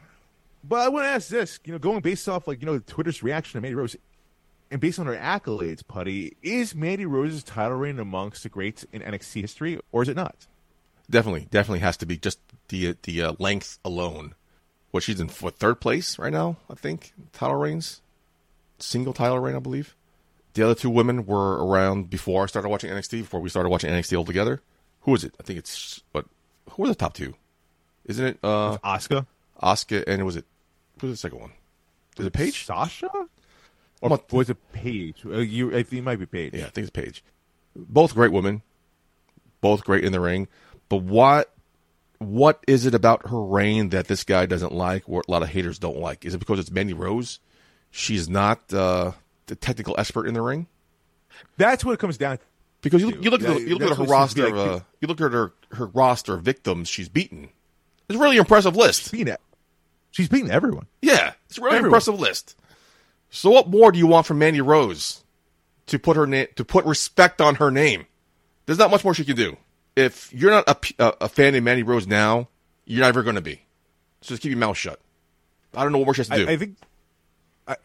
But 0.63 0.81
I 0.81 0.89
want 0.89 1.05
to 1.05 1.09
ask 1.09 1.29
this, 1.29 1.59
you 1.65 1.73
know, 1.73 1.79
going 1.79 2.01
based 2.01 2.29
off 2.29 2.47
like, 2.47 2.61
you 2.61 2.67
know, 2.67 2.79
Twitter's 2.79 3.23
reaction 3.23 3.59
to 3.59 3.63
Mandy 3.63 3.75
Rose 3.75 3.97
and 4.71 4.81
based 4.81 4.99
on 4.99 5.07
her 5.07 5.17
accolades, 5.17 5.87
Putty, 5.87 6.37
is 6.43 6.75
Mandy 6.75 7.05
Rose's 7.05 7.43
title 7.43 7.77
reign 7.77 7.99
amongst 7.99 8.45
the 8.45 8.49
greats 8.49 8.87
in 8.93 9.03
NXT 9.03 9.41
history, 9.41 9.81
or 9.91 10.03
is 10.03 10.09
it 10.09 10.17
not? 10.17 10.47
Definitely, 11.11 11.49
definitely 11.51 11.81
has 11.81 11.97
to 11.99 12.07
be 12.07 12.17
just 12.17 12.39
the 12.69 12.97
the 13.03 13.23
uh, 13.23 13.33
length 13.39 13.79
alone. 13.85 14.35
What 14.93 15.03
she's 15.03 15.21
in 15.21 15.29
for 15.29 15.51
third 15.51 15.81
place 15.81 16.19
right 16.19 16.33
now? 16.33 16.57
I 16.69 16.75
think 16.75 17.13
title 17.33 17.57
reigns, 17.57 18.01
single 18.79 19.13
title 19.13 19.41
reign, 19.41 19.57
I 19.57 19.61
believe. 19.61 19.97
The 20.61 20.67
other 20.67 20.75
two 20.75 20.91
women 20.91 21.25
were 21.25 21.65
around 21.67 22.11
before 22.11 22.43
I 22.43 22.47
started 22.47 22.69
watching 22.69 22.91
NXT. 22.91 23.23
Before 23.23 23.41
we 23.41 23.49
started 23.49 23.71
watching 23.71 23.89
NXT 23.89 24.15
altogether. 24.15 24.61
Who 25.01 25.15
is 25.15 25.25
it? 25.25 25.35
I 25.41 25.43
think 25.43 25.59
it's 25.59 26.03
what? 26.13 26.27
Who 26.73 26.85
are 26.85 26.89
the 26.89 26.95
top 26.95 27.15
two? 27.15 27.33
Isn't 28.05 28.27
it 28.27 28.39
uh 28.43 28.77
Asuka? 28.85 29.27
Oscar 29.59 30.05
and 30.07 30.27
was 30.27 30.37
it? 30.37 30.45
Who 31.01 31.07
was 31.07 31.15
the 31.15 31.17
second 31.17 31.41
one? 31.41 31.53
Was 32.19 32.27
it 32.27 32.35
Paige? 32.35 32.67
Sasha? 32.67 33.09
Or 34.03 34.21
was 34.31 34.51
it 34.51 34.59
Paige? 34.75 35.25
Uh, 35.25 35.39
you, 35.39 35.71
I 35.71 35.83
think 35.83 36.01
it 36.01 36.03
might 36.03 36.19
be 36.19 36.27
Paige. 36.27 36.53
Yeah, 36.53 36.67
I 36.67 36.69
think 36.69 36.89
it's 36.89 36.91
Paige. 36.91 37.25
Both 37.75 38.13
great 38.13 38.31
women, 38.31 38.61
both 39.63 39.83
great 39.83 40.05
in 40.05 40.13
the 40.13 40.21
ring. 40.21 40.47
But 40.91 40.99
what 40.99 41.55
what 42.19 42.63
is 42.69 42.85
it 42.85 42.95
about 42.95 43.31
her 43.31 43.43
reign 43.43 43.89
that 43.89 44.09
this 44.09 44.25
guy 44.25 44.45
doesn't 44.45 44.73
like, 44.73 45.05
or 45.07 45.23
a 45.27 45.31
lot 45.31 45.43
of 45.43 45.49
haters 45.49 45.79
don't 45.79 45.97
like? 45.97 46.27
Is 46.27 46.35
it 46.35 46.39
because 46.39 46.59
it's 46.59 46.71
Mandy 46.71 46.93
Rose? 46.93 47.41
She's 47.91 48.29
not 48.29 48.71
uh, 48.75 49.13
the 49.51 49.57
technical 49.57 49.95
expert 49.99 50.27
in 50.27 50.35
the 50.35 50.41
ring. 50.41 50.67
That's 51.59 51.85
what 51.85 51.93
it 51.93 51.99
comes 51.99 52.17
down 52.17 52.39
to. 52.39 52.45
Because 52.83 53.03
you, 53.03 53.11
you 53.21 53.31
look 53.31 53.43
at 53.43 53.55
the, 53.55 53.61
you 53.61 53.77
look 53.77 53.91
at 53.91 53.99
her 53.99 54.05
what 54.05 54.31
seems 54.31 54.35
to 54.35 54.43
roster 54.43 54.47
of 54.47 54.81
uh, 54.81 54.81
you 55.01 55.09
look 55.09 55.21
at 55.21 55.33
her 55.33 55.53
her 55.73 55.87
roster 55.87 56.35
of 56.35 56.43
victims 56.43 56.89
she's 56.89 57.09
beaten. 57.11 57.51
It's 58.09 58.17
a 58.17 58.23
really 58.23 58.39
impressive 58.39 58.75
list. 58.75 59.13
Beating 59.13 59.35
it. 59.35 59.41
She's 60.13 60.29
beaten 60.29 60.51
everyone. 60.51 60.87
Yeah, 61.03 61.35
it's 61.49 61.59
a 61.59 61.61
really 61.61 61.77
Everyone. 61.77 61.89
impressive 61.89 62.19
list. 62.19 62.57
So 63.29 63.51
what 63.51 63.69
more 63.69 63.93
do 63.93 63.99
you 63.99 64.07
want 64.07 64.27
from 64.27 64.39
Mandy 64.39 64.61
Rose 64.61 65.23
to 65.87 65.99
put 65.99 66.17
her 66.17 66.27
name 66.27 66.47
to 66.57 66.65
put 66.65 66.85
respect 66.85 67.41
on 67.41 67.57
her 67.57 67.71
name? 67.71 68.07
There's 68.67 68.79
not 68.79 68.91
much 68.91 69.05
more 69.05 69.15
she 69.15 69.25
can 69.25 69.37
do. 69.37 69.57
If 69.95 70.33
you're 70.33 70.51
not 70.51 70.65
a 70.99 71.29
fan 71.29 71.55
of 71.55 71.63
Mandy 71.63 71.83
Rose 71.83 72.07
now, 72.07 72.49
you're 72.87 73.05
never 73.05 73.23
going 73.23 73.35
to 73.37 73.43
be. 73.43 73.63
So 74.23 74.31
just 74.31 74.43
keep 74.43 74.51
your 74.51 74.59
mouth 74.59 74.77
shut. 74.77 75.01
I 75.75 75.83
don't 75.83 75.93
know 75.93 75.99
what 75.99 76.07
more 76.07 76.15
she 76.15 76.21
has 76.21 76.29
to 76.29 76.37
do. 76.37 76.49
I, 76.49 76.53
I 76.53 76.57
think. 76.57 76.77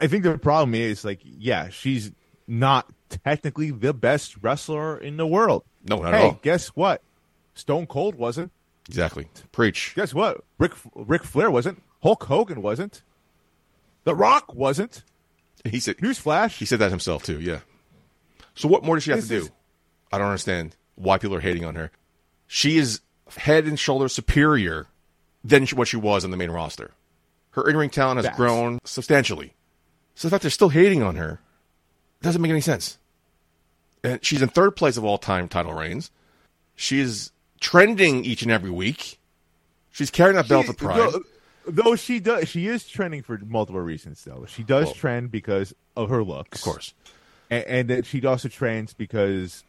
I, 0.00 0.06
think 0.06 0.24
the 0.24 0.38
problem 0.38 0.74
is 0.74 1.04
like, 1.04 1.20
yeah, 1.22 1.68
she's 1.68 2.12
not 2.46 2.88
technically 3.08 3.70
the 3.70 3.92
best 3.92 4.36
wrestler 4.42 4.98
in 4.98 5.16
the 5.16 5.26
world. 5.26 5.64
No, 5.88 6.02
not 6.02 6.14
hey, 6.14 6.18
at 6.20 6.24
all. 6.24 6.38
guess 6.42 6.68
what? 6.68 7.02
Stone 7.54 7.86
Cold 7.86 8.14
wasn't. 8.16 8.50
exactly. 8.88 9.28
Preach. 9.52 9.92
Guess 9.94 10.12
what? 10.14 10.44
Ric 10.58 10.72
Ric 10.94 11.24
Flair 11.24 11.50
wasn't. 11.50 11.82
Hulk 12.02 12.24
Hogan 12.24 12.62
wasn't. 12.62 13.02
The 14.04 14.14
Rock 14.14 14.54
wasn't. 14.54 15.02
He 15.64 15.80
said 15.80 15.96
Newsflash. 15.98 16.58
he 16.58 16.64
said 16.64 16.78
that 16.78 16.90
himself 16.90 17.22
too. 17.22 17.40
Yeah. 17.40 17.60
So 18.54 18.68
what 18.68 18.84
more 18.84 18.96
does 18.96 19.04
she 19.04 19.10
have 19.10 19.20
This 19.20 19.28
to 19.28 19.34
do? 19.38 19.44
is- 19.46 19.50
I 20.12 20.18
don't 20.18 20.28
understand 20.28 20.76
why 20.94 21.18
people 21.18 21.36
are 21.36 21.40
hating 21.40 21.64
on 21.64 21.74
her. 21.74 21.90
She 22.46 22.78
is 22.78 23.00
head 23.36 23.66
and 23.66 23.78
shoulders 23.78 24.12
superior 24.12 24.86
than 25.42 25.66
what 25.68 25.88
she 25.88 25.96
was 25.96 26.24
on 26.24 26.30
the 26.30 26.36
main 26.36 26.50
roster. 26.50 26.92
Her 27.50 27.68
in-ring 27.68 27.90
talent 27.90 28.24
has 28.24 28.36
grown 28.36 28.78
substantially. 28.84 29.54
So 30.16 30.26
the 30.28 30.30
fact 30.32 30.42
they're 30.42 30.50
still 30.50 30.70
hating 30.70 31.02
on 31.02 31.14
her 31.16 31.40
doesn't 32.22 32.42
make 32.42 32.50
any 32.50 32.60
sense. 32.60 32.98
And 34.02 34.24
she's 34.24 34.42
in 34.42 34.48
third 34.48 34.74
place 34.74 34.96
of 34.96 35.04
all 35.04 35.18
time 35.18 35.46
title 35.46 35.74
reigns. 35.74 36.10
She 36.74 36.98
is 37.00 37.30
trending 37.60 38.24
each 38.24 38.42
and 38.42 38.50
every 38.50 38.70
week. 38.70 39.18
She's 39.92 40.10
carrying 40.10 40.36
that 40.36 40.48
belt 40.48 40.68
of 40.68 40.76
pride. 40.76 40.98
Though, 41.12 41.20
though 41.68 41.96
she 41.96 42.18
does, 42.18 42.48
she 42.48 42.66
is 42.66 42.86
trending 42.88 43.22
for 43.22 43.38
multiple 43.38 43.80
reasons. 43.80 44.24
Though 44.24 44.46
she 44.48 44.62
does 44.62 44.86
Well- 44.86 44.94
trend 44.94 45.30
because 45.30 45.74
of 45.96 46.08
her 46.10 46.24
looks, 46.24 46.58
of 46.58 46.64
course. 46.64 46.94
and, 47.50 47.64
and 47.64 47.90
that 47.90 48.06
she 48.06 48.24
also 48.26 48.48
trends 48.48 48.92
because 48.94 49.64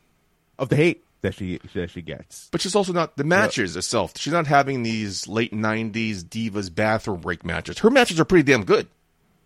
of 0.60 0.70
the 0.70 0.76
hate 0.76 1.04
that 1.22 1.34
she 1.36 1.60
that 1.74 1.90
she 1.90 2.02
gets. 2.02 2.48
But 2.52 2.62
she's 2.62 2.76
also 2.76 2.94
not 2.94 3.18
the 3.18 3.24
matches 3.24 3.76
itself. 3.76 4.14
She's 4.18 4.34
not 4.34 4.48
having 4.48 4.84
these 4.84 5.28
late 5.28 5.52
'90s 5.54 6.24
divas 6.24 6.74
bathroom 6.74 7.22
break 7.22 7.44
matches. 7.46 7.80
Her 7.80 7.90
matches 7.90 8.20
are 8.20 8.26
pretty 8.26 8.44
damn 8.50 8.64
good. 8.66 8.88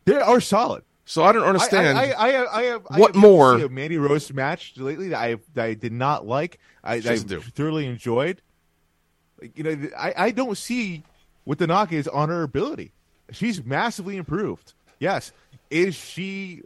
They 0.06 0.16
are 0.16 0.41
solid. 0.41 0.84
So 1.12 1.26
I 1.26 1.34
don't 1.34 1.43
understand. 1.43 1.97
I, 1.97 2.12
I, 2.12 2.12
I, 2.12 2.28
I 2.28 2.30
have, 2.32 2.47
I 2.53 2.62
have, 2.64 2.88
I 2.89 2.99
What 2.99 3.16
have 3.16 3.22
more- 3.22 3.55
A 3.57 3.68
Mandy 3.70 3.97
Rose 3.97 4.32
match 4.32 4.78
lately 4.78 5.09
that 5.09 5.20
I 5.20 5.36
that 5.55 5.66
I 5.66 5.74
did 5.74 5.91
not 5.91 6.26
like. 6.26 6.57
I, 6.86 6.95
I 6.95 7.18
thoroughly 7.18 7.86
enjoyed. 7.86 8.41
Like, 9.41 9.57
You 9.57 9.64
know, 9.66 9.89
I, 9.97 10.14
I 10.16 10.32
don't 10.32 10.57
see 10.57 11.03
what 11.43 11.57
the 11.57 11.68
knock 11.68 11.91
is 11.91 12.07
on 12.07 12.30
her 12.30 12.43
ability. 12.43 12.93
She's 13.32 13.62
massively 13.66 14.16
improved. 14.16 14.72
Yes, 14.99 15.34
is 15.70 15.95
she? 15.95 16.62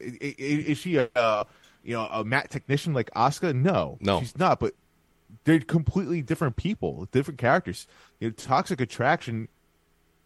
i- 0.00 0.06
i- 0.20 0.34
Is 0.38 0.78
she 0.78 0.96
a 0.96 1.08
uh, 1.14 1.44
you 1.84 1.94
know 1.94 2.08
a 2.10 2.24
mat 2.24 2.50
technician 2.50 2.94
like 2.94 3.10
Asuka? 3.14 3.54
No, 3.54 3.96
No. 4.00 4.18
she's 4.18 4.36
not. 4.36 4.58
But 4.58 4.74
they're 5.44 5.60
completely 5.60 6.20
different 6.20 6.56
people, 6.56 7.06
different 7.12 7.38
characters. 7.38 7.86
You 8.18 8.28
know, 8.28 8.32
toxic 8.32 8.80
attraction 8.80 9.46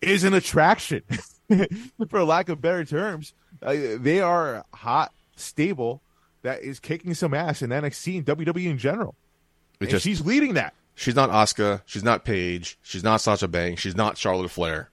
is 0.00 0.24
an 0.24 0.32
attraction, 0.32 1.02
for 2.08 2.24
lack 2.24 2.48
of 2.48 2.60
better 2.60 2.84
terms. 2.84 3.32
Uh, 3.62 3.74
they 3.98 4.20
are 4.20 4.64
hot, 4.74 5.12
stable, 5.36 6.02
that 6.42 6.62
is 6.62 6.78
kicking 6.80 7.14
some 7.14 7.34
ass 7.34 7.62
in 7.62 7.70
NXT 7.70 8.18
and 8.18 8.26
WWE 8.26 8.66
in 8.70 8.78
general. 8.78 9.14
And 9.80 9.90
just- 9.90 10.04
she's 10.04 10.20
leading 10.24 10.54
that. 10.54 10.74
she's 10.94 11.14
not 11.14 11.30
Asuka. 11.30 11.82
She's 11.86 12.04
not 12.04 12.24
Paige. 12.24 12.78
She's 12.82 13.04
not 13.04 13.20
Sasha 13.20 13.48
Banks. 13.48 13.82
She's 13.82 13.96
not 13.96 14.16
Charlotte 14.16 14.50
Flair. 14.50 14.90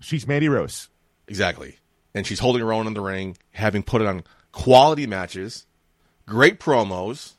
She's 0.00 0.26
Mandy 0.26 0.48
Rose. 0.48 0.88
Exactly. 1.26 1.76
And 2.14 2.26
she's 2.26 2.38
holding 2.40 2.62
her 2.62 2.72
own 2.72 2.86
in 2.86 2.94
the 2.94 3.00
ring, 3.00 3.36
having 3.52 3.82
put 3.82 4.00
it 4.00 4.06
on 4.06 4.24
quality 4.52 5.06
matches, 5.06 5.66
great 6.26 6.58
promos. 6.58 7.34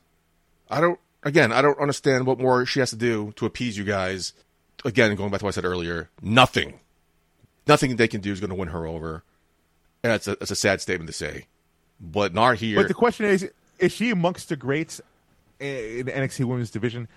I 0.70 0.80
don't. 0.82 1.00
Again, 1.24 1.52
I 1.52 1.62
don't 1.62 1.80
understand 1.80 2.26
what 2.26 2.40
more 2.40 2.66
she 2.66 2.80
has 2.80 2.92
to 2.92 2.96
do 2.96 3.34
to 3.36 3.46
appease 3.46 3.78
you 3.78 3.84
guys. 3.84 4.34
Again, 4.86 5.14
going 5.16 5.32
back 5.32 5.40
to 5.40 5.46
what 5.46 5.50
I 5.50 5.56
said 5.56 5.66
earlier, 5.66 6.10
nothing, 6.22 6.80
nothing 7.70 7.96
they 7.96 8.08
can 8.08 8.20
do 8.20 8.34
is 8.34 8.42
going 8.42 8.50
to 8.50 8.56
win 8.56 8.68
her 8.70 8.86
over. 8.86 9.24
And 10.04 10.12
that's 10.12 10.28
a, 10.28 10.36
that's 10.36 10.52
a 10.52 10.56
sad 10.56 10.82
statement 10.82 11.08
to 11.08 11.14
say, 11.14 11.46
but 12.02 12.34
not 12.34 12.58
here. 12.58 12.76
But 12.76 12.88
the 12.88 12.94
question 12.94 13.26
is, 13.26 13.50
is 13.78 13.92
she 13.92 14.10
amongst 14.10 14.50
the 14.50 14.56
greats 14.56 15.00
in 15.60 16.06
the 16.06 16.12
NXT 16.12 16.46
Women's 16.46 16.72
Division? 16.72 17.08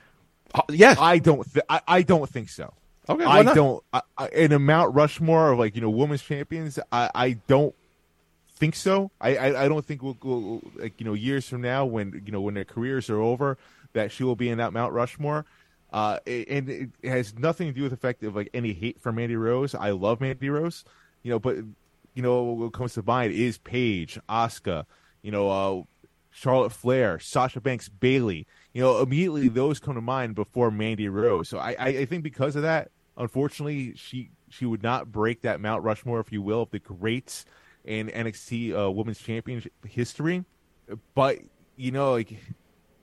Uh, 0.55 0.63
yeah, 0.69 0.95
I 0.99 1.19
don't. 1.19 1.51
Th- 1.53 1.65
I, 1.69 1.81
I 1.89 2.03
don't 2.03 2.29
think 2.29 2.49
so. 2.49 2.75
Okay, 3.09 3.25
I 3.25 3.43
not? 3.43 3.55
don't. 3.55 3.85
I, 3.93 4.03
I, 4.19 4.29
in 4.29 4.53
a 4.53 4.59
Mount 4.59 4.95
Rushmore 4.95 5.53
of 5.53 5.59
like 5.59 5.75
you 5.75 5.81
know 5.81 5.91
women's 5.91 6.23
champions, 6.23 6.79
I, 6.91 7.11
I 7.15 7.33
don't 7.47 7.75
think 8.57 8.75
so. 8.75 9.11
I, 9.21 9.37
I, 9.37 9.65
I 9.65 9.69
don't 9.69 9.85
think 9.85 10.03
we'll, 10.03 10.17
we'll 10.23 10.63
like 10.77 11.01
you 11.01 11.07
know 11.07 11.15
years 11.15 11.49
from 11.49 11.63
now 11.63 11.85
when 11.85 12.23
you 12.25 12.33
know 12.33 12.41
when 12.41 12.55
their 12.55 12.65
careers 12.65 13.09
are 13.11 13.21
over 13.21 13.59
that 13.93 14.13
she 14.13 14.25
will 14.25 14.37
be 14.37 14.49
in 14.49 14.59
that 14.59 14.73
Mount 14.73 14.93
Rushmore. 14.93 15.45
Uh, 15.93 16.19
and 16.27 16.71
it 16.71 16.91
has 17.05 17.39
nothing 17.39 17.67
to 17.67 17.73
do 17.73 17.83
with 17.83 17.91
the 17.91 17.97
fact 17.97 18.23
of 18.23 18.35
like 18.35 18.49
any 18.55 18.73
hate 18.73 19.01
for 19.01 19.13
Mandy 19.13 19.37
Rose. 19.37 19.75
I 19.75 19.91
love 19.91 20.21
Mandy 20.21 20.49
Rose, 20.49 20.85
you 21.23 21.31
know, 21.31 21.39
but 21.39 21.57
you 22.15 22.23
know 22.23 22.43
what 22.43 22.73
comes 22.73 22.95
to 22.95 23.03
mind 23.03 23.33
is 23.33 23.59
Paige, 23.59 24.19
Asuka, 24.29 24.85
you 25.23 25.31
know, 25.31 25.51
uh, 25.51 25.83
Charlotte 26.31 26.73
Flair, 26.73 27.19
Sasha 27.19 27.61
Banks, 27.61 27.89
Bayley. 27.89 28.47
You 28.73 28.83
know, 28.83 29.01
immediately 29.01 29.49
those 29.49 29.79
come 29.79 29.95
to 29.95 30.01
mind 30.01 30.35
before 30.35 30.71
Mandy 30.71 31.09
Rose. 31.09 31.49
So 31.49 31.59
I, 31.59 31.77
I, 31.79 32.05
think 32.07 32.23
because 32.23 32.57
of 32.57 32.63
that, 32.63 32.91
unfortunately, 33.19 33.95
she 33.95 34.31
she 34.49 34.65
would 34.65 34.83
not 34.83 35.13
break 35.13 35.43
that 35.43 35.61
Mount 35.61 35.85
Rushmore, 35.85 36.21
if 36.21 36.33
you 36.33 36.41
will, 36.41 36.63
of 36.63 36.71
the 36.71 36.79
greats 36.79 37.45
in 37.85 38.09
NXT 38.09 38.87
uh, 38.87 38.91
Women's 38.91 39.19
Championship 39.19 39.73
history. 39.87 40.45
But 41.15 41.39
you 41.77 41.91
know, 41.91 42.13
like 42.13 42.35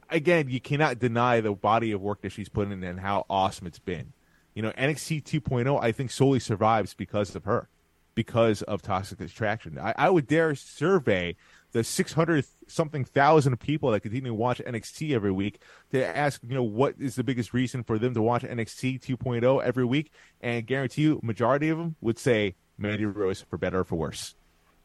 again, 0.10 0.50
you 0.50 0.60
cannot 0.60 1.00
deny 1.00 1.42
the 1.42 1.52
body 1.52 1.92
of 1.92 2.02
work 2.02 2.22
that 2.22 2.32
she's 2.32 2.50
put 2.50 2.72
in 2.72 2.84
and 2.84 3.00
how 3.00 3.26
awesome 3.30 3.68
it's 3.68 3.80
been. 3.80 4.14
You 4.54 4.64
know, 4.64 4.72
NXT 4.72 5.24
2.0, 5.24 5.82
I 5.82 5.92
think, 5.92 6.12
solely 6.12 6.40
survives 6.40 6.94
because 6.94 7.36
of 7.36 7.46
her, 7.46 7.70
because 8.16 8.62
of 8.64 8.82
Toxic 8.82 9.22
Attraction. 9.22 9.78
I, 9.80 9.94
I 9.98 10.10
would 10.10 10.28
dare 10.28 10.56
survey 10.56 11.36
the 11.72 11.84
600 11.84 12.46
something 12.68 13.06
thousand 13.06 13.60
people 13.60 13.92
that 13.92 14.00
continue 14.02 14.32
to 14.32 14.34
watch 14.34 14.60
NXT 14.66 15.14
every 15.14 15.32
week 15.32 15.62
to 15.92 16.06
ask, 16.06 16.42
you 16.48 16.56
know, 16.56 16.64
what 16.64 16.96
is 17.00 17.16
the 17.16 17.24
biggest 17.24 17.54
reason 17.54 17.84
for 17.84 18.00
them 18.00 18.14
to 18.16 18.22
watch 18.22 18.44
NXT 18.44 19.02
2.0 19.02 19.64
every 19.64 19.86
week? 19.86 20.12
And 20.42 20.66
guarantee 20.66 21.04
you, 21.04 21.20
majority 21.22 21.70
of 21.70 21.78
them 21.78 21.96
would 22.02 22.18
say 22.18 22.56
Mandy 22.78 23.06
Rose 23.06 23.46
for 23.50 23.58
better 23.58 23.80
or 23.80 23.84
for 23.84 23.96
worse. 23.98 24.36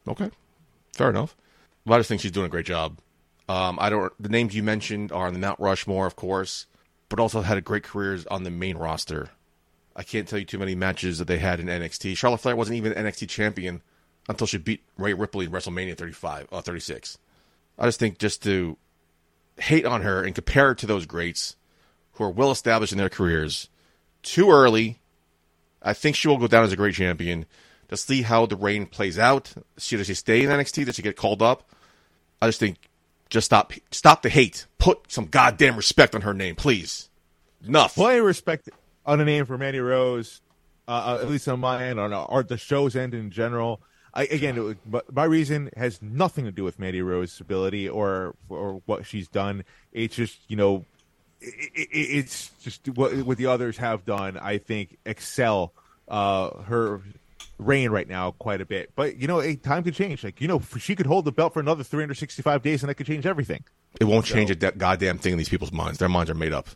Okay, 0.07 0.29
fair 0.93 1.09
enough. 1.09 1.35
Well, 1.85 1.95
I 1.95 1.99
just 1.99 2.09
think 2.09 2.21
she's 2.21 2.31
doing 2.31 2.45
a 2.45 2.49
great 2.49 2.65
job. 2.65 2.99
Um, 3.47 3.77
I 3.79 3.89
don't. 3.89 4.11
The 4.19 4.29
names 4.29 4.55
you 4.55 4.63
mentioned 4.63 5.11
are 5.11 5.27
on 5.27 5.33
the 5.33 5.39
Mount 5.39 5.59
Rushmore, 5.59 6.07
of 6.07 6.15
course, 6.15 6.65
but 7.09 7.19
also 7.19 7.41
had 7.41 7.63
great 7.63 7.83
careers 7.83 8.25
on 8.27 8.43
the 8.43 8.49
main 8.49 8.77
roster. 8.77 9.29
I 9.95 10.03
can't 10.03 10.27
tell 10.27 10.39
you 10.39 10.45
too 10.45 10.57
many 10.57 10.75
matches 10.75 11.19
that 11.19 11.27
they 11.27 11.37
had 11.37 11.59
in 11.59 11.67
NXT. 11.67 12.17
Charlotte 12.17 12.39
Flair 12.39 12.55
wasn't 12.55 12.77
even 12.77 12.93
NXT 12.93 13.29
champion 13.29 13.81
until 14.27 14.47
she 14.47 14.57
beat 14.57 14.83
Rhea 14.97 15.15
Ripley 15.15 15.45
in 15.45 15.51
WrestleMania 15.51 15.97
35, 15.97 16.47
uh, 16.51 16.61
36. 16.61 17.17
I 17.77 17.85
just 17.85 17.99
think 17.99 18.17
just 18.17 18.43
to 18.43 18.77
hate 19.57 19.85
on 19.85 20.01
her 20.01 20.23
and 20.23 20.35
compare 20.35 20.69
her 20.69 20.75
to 20.75 20.87
those 20.87 21.05
greats 21.05 21.55
who 22.13 22.23
are 22.23 22.29
well 22.29 22.51
established 22.51 22.91
in 22.91 22.97
their 22.97 23.09
careers 23.09 23.69
too 24.21 24.49
early. 24.49 24.99
I 25.81 25.93
think 25.93 26.15
she 26.15 26.27
will 26.27 26.37
go 26.37 26.47
down 26.47 26.63
as 26.63 26.73
a 26.73 26.77
great 26.77 26.95
champion. 26.95 27.45
To 27.89 27.97
see 27.97 28.23
how 28.23 28.47
the 28.47 28.55
reign 28.55 28.87
plays 28.87 29.19
out. 29.19 29.53
Does 29.75 29.83
she 30.07 30.13
stay 30.15 30.41
in 30.41 30.49
NXT? 30.49 30.85
Does 30.85 30.95
she 30.95 31.03
get 31.03 31.15
called 31.15 31.43
up? 31.43 31.69
I 32.41 32.47
just 32.47 32.59
think 32.59 32.77
just 33.35 33.45
stop 33.45 33.73
stop 33.91 34.21
the 34.21 34.29
hate. 34.29 34.65
Put 34.77 35.11
some 35.11 35.25
goddamn 35.25 35.75
respect 35.75 36.15
on 36.15 36.21
her 36.21 36.33
name, 36.33 36.55
please. 36.55 37.09
Enough. 37.67 37.95
Plenty 37.95 38.21
respect 38.21 38.69
on 39.05 39.19
the 39.19 39.25
name 39.25 39.45
for 39.45 39.57
Mandy 39.57 39.79
Rose, 39.79 40.39
uh, 40.87 40.91
uh, 40.91 41.19
at 41.21 41.29
least 41.29 41.47
on 41.49 41.59
my 41.59 41.83
end, 41.83 41.99
on 41.99 42.13
or 42.13 42.43
the 42.43 42.57
show's 42.57 42.95
end 42.95 43.13
in 43.13 43.31
general. 43.31 43.81
I, 44.13 44.23
again, 44.23 44.77
but 44.85 45.13
my 45.13 45.25
reason 45.25 45.69
has 45.75 46.01
nothing 46.01 46.45
to 46.45 46.51
do 46.51 46.63
with 46.63 46.79
Mandy 46.79 47.01
Rose's 47.01 47.41
ability 47.41 47.89
or 47.89 48.35
or 48.47 48.81
what 48.85 49.05
she's 49.05 49.27
done. 49.27 49.65
It's 49.91 50.15
just 50.15 50.39
you 50.47 50.55
know, 50.55 50.85
it, 51.41 51.71
it, 51.75 51.89
it's 51.91 52.51
just 52.61 52.87
what 52.87 53.13
what 53.17 53.37
the 53.37 53.47
others 53.47 53.75
have 53.77 54.05
done. 54.05 54.37
I 54.37 54.59
think 54.59 54.97
excel 55.05 55.73
uh, 56.07 56.61
her 56.63 57.01
reign 57.57 57.89
right 57.89 58.07
now 58.07 58.31
quite 58.31 58.61
a 58.61 58.65
bit. 58.65 58.91
But 58.95 59.17
you 59.17 59.27
know, 59.27 59.39
hey, 59.39 59.55
time 59.55 59.83
could 59.83 59.93
change. 59.93 60.23
Like 60.23 60.41
you 60.41 60.47
know, 60.47 60.61
she 60.77 60.95
could 60.95 61.05
hold 61.05 61.25
the 61.25 61.31
belt 61.31 61.53
for 61.53 61.59
another 61.59 61.83
365 61.83 62.61
days, 62.61 62.83
and 62.83 62.89
that 62.89 62.95
could 62.95 63.07
change 63.07 63.25
everything. 63.25 63.63
It 63.99 64.05
won't 64.05 64.25
change 64.25 64.49
a 64.51 64.55
de- 64.55 64.71
goddamn 64.71 65.17
thing 65.17 65.33
in 65.33 65.37
these 65.37 65.49
people's 65.49 65.71
minds. 65.71 65.99
Their 65.99 66.09
minds 66.09 66.29
are 66.29 66.35
made 66.35 66.53
up. 66.53 66.67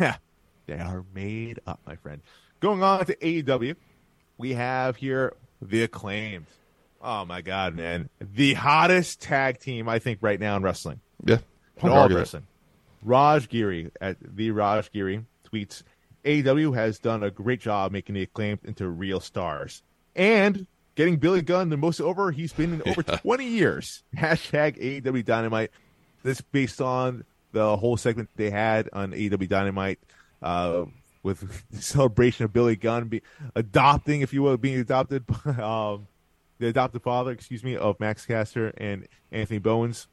Yeah, 0.00 0.16
they 0.66 0.74
are 0.74 1.04
made 1.14 1.60
up, 1.66 1.80
my 1.86 1.96
friend. 1.96 2.20
Going 2.60 2.82
on 2.82 3.04
to 3.06 3.16
AEW, 3.16 3.76
we 4.38 4.54
have 4.54 4.96
here 4.96 5.34
the 5.62 5.82
acclaimed. 5.84 6.46
Oh 7.02 7.24
my 7.24 7.42
god, 7.42 7.74
man! 7.76 8.08
The 8.20 8.54
hottest 8.54 9.20
tag 9.20 9.60
team 9.60 9.88
I 9.88 9.98
think 9.98 10.18
right 10.22 10.40
now 10.40 10.56
in 10.56 10.62
wrestling. 10.62 11.00
Yeah. 11.24 11.38
In 11.82 11.90
all 11.90 12.08
wrestling. 12.08 12.46
Raj 13.02 13.48
Giri 13.48 13.90
at 14.00 14.16
the 14.20 14.50
Raj 14.50 14.90
Giri 14.90 15.24
tweets 15.52 15.82
AEW 16.26 16.74
has 16.74 16.98
done 16.98 17.22
a 17.22 17.30
great 17.30 17.60
job 17.60 17.92
making 17.92 18.16
the 18.16 18.22
acclaimed 18.22 18.60
into 18.64 18.88
real 18.88 19.20
stars. 19.20 19.82
And 20.14 20.66
getting 20.96 21.16
Billy 21.16 21.40
Gunn 21.40 21.68
the 21.68 21.76
most 21.76 22.00
over 22.00 22.32
he's 22.32 22.52
been 22.52 22.74
in 22.74 22.82
over 22.90 23.04
Yeah. 23.08 23.16
20 23.18 23.46
years. 23.46 24.02
Hashtag 24.16 25.02
AEW 25.02 25.24
Dynamite. 25.24 25.70
This 26.22 26.40
based 26.40 26.80
on 26.80 27.24
the 27.52 27.76
whole 27.76 27.96
segment 27.96 28.28
they 28.34 28.50
had 28.50 28.88
on 28.92 29.12
AEW 29.12 29.48
Dynamite 29.48 30.00
uh, 30.42 30.86
with 31.22 31.40
the 31.70 31.80
celebration 31.82 32.44
of 32.44 32.52
Billy 32.52 32.74
Gunn 32.74 33.06
be, 33.08 33.22
adopting, 33.54 34.22
if 34.22 34.32
you 34.32 34.42
will, 34.42 34.56
being 34.56 34.80
adopted, 34.80 35.24
um, 35.46 36.08
the 36.58 36.66
adopted 36.66 37.02
father, 37.02 37.30
excuse 37.30 37.62
me, 37.62 37.76
of 37.76 38.00
Max 38.00 38.26
Caster 38.26 38.72
and 38.76 39.06
Anthony 39.30 39.60
Bowens. 39.60 40.08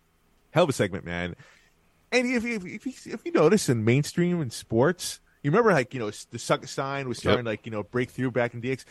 Hell 0.51 0.65
of 0.65 0.69
a 0.69 0.73
segment, 0.73 1.05
man. 1.05 1.35
And 2.11 2.27
if, 2.27 2.45
if, 2.45 2.65
if, 2.65 2.85
you, 2.85 3.13
if 3.13 3.25
you 3.25 3.31
notice 3.31 3.69
in 3.69 3.83
mainstream 3.83 4.39
and 4.39 4.53
sports, 4.53 5.19
you 5.43 5.51
remember 5.51 5.71
like, 5.73 5.93
you 5.93 5.99
know, 5.99 6.09
the 6.31 6.39
Suck 6.39 6.65
sign 6.67 7.07
was 7.07 7.17
starting 7.19 7.43
to 7.45 7.51
like, 7.51 7.65
you 7.65 7.71
know, 7.71 7.83
break 7.83 8.09
through 8.09 8.31
back 8.31 8.53
in 8.53 8.61
DX. 8.61 8.85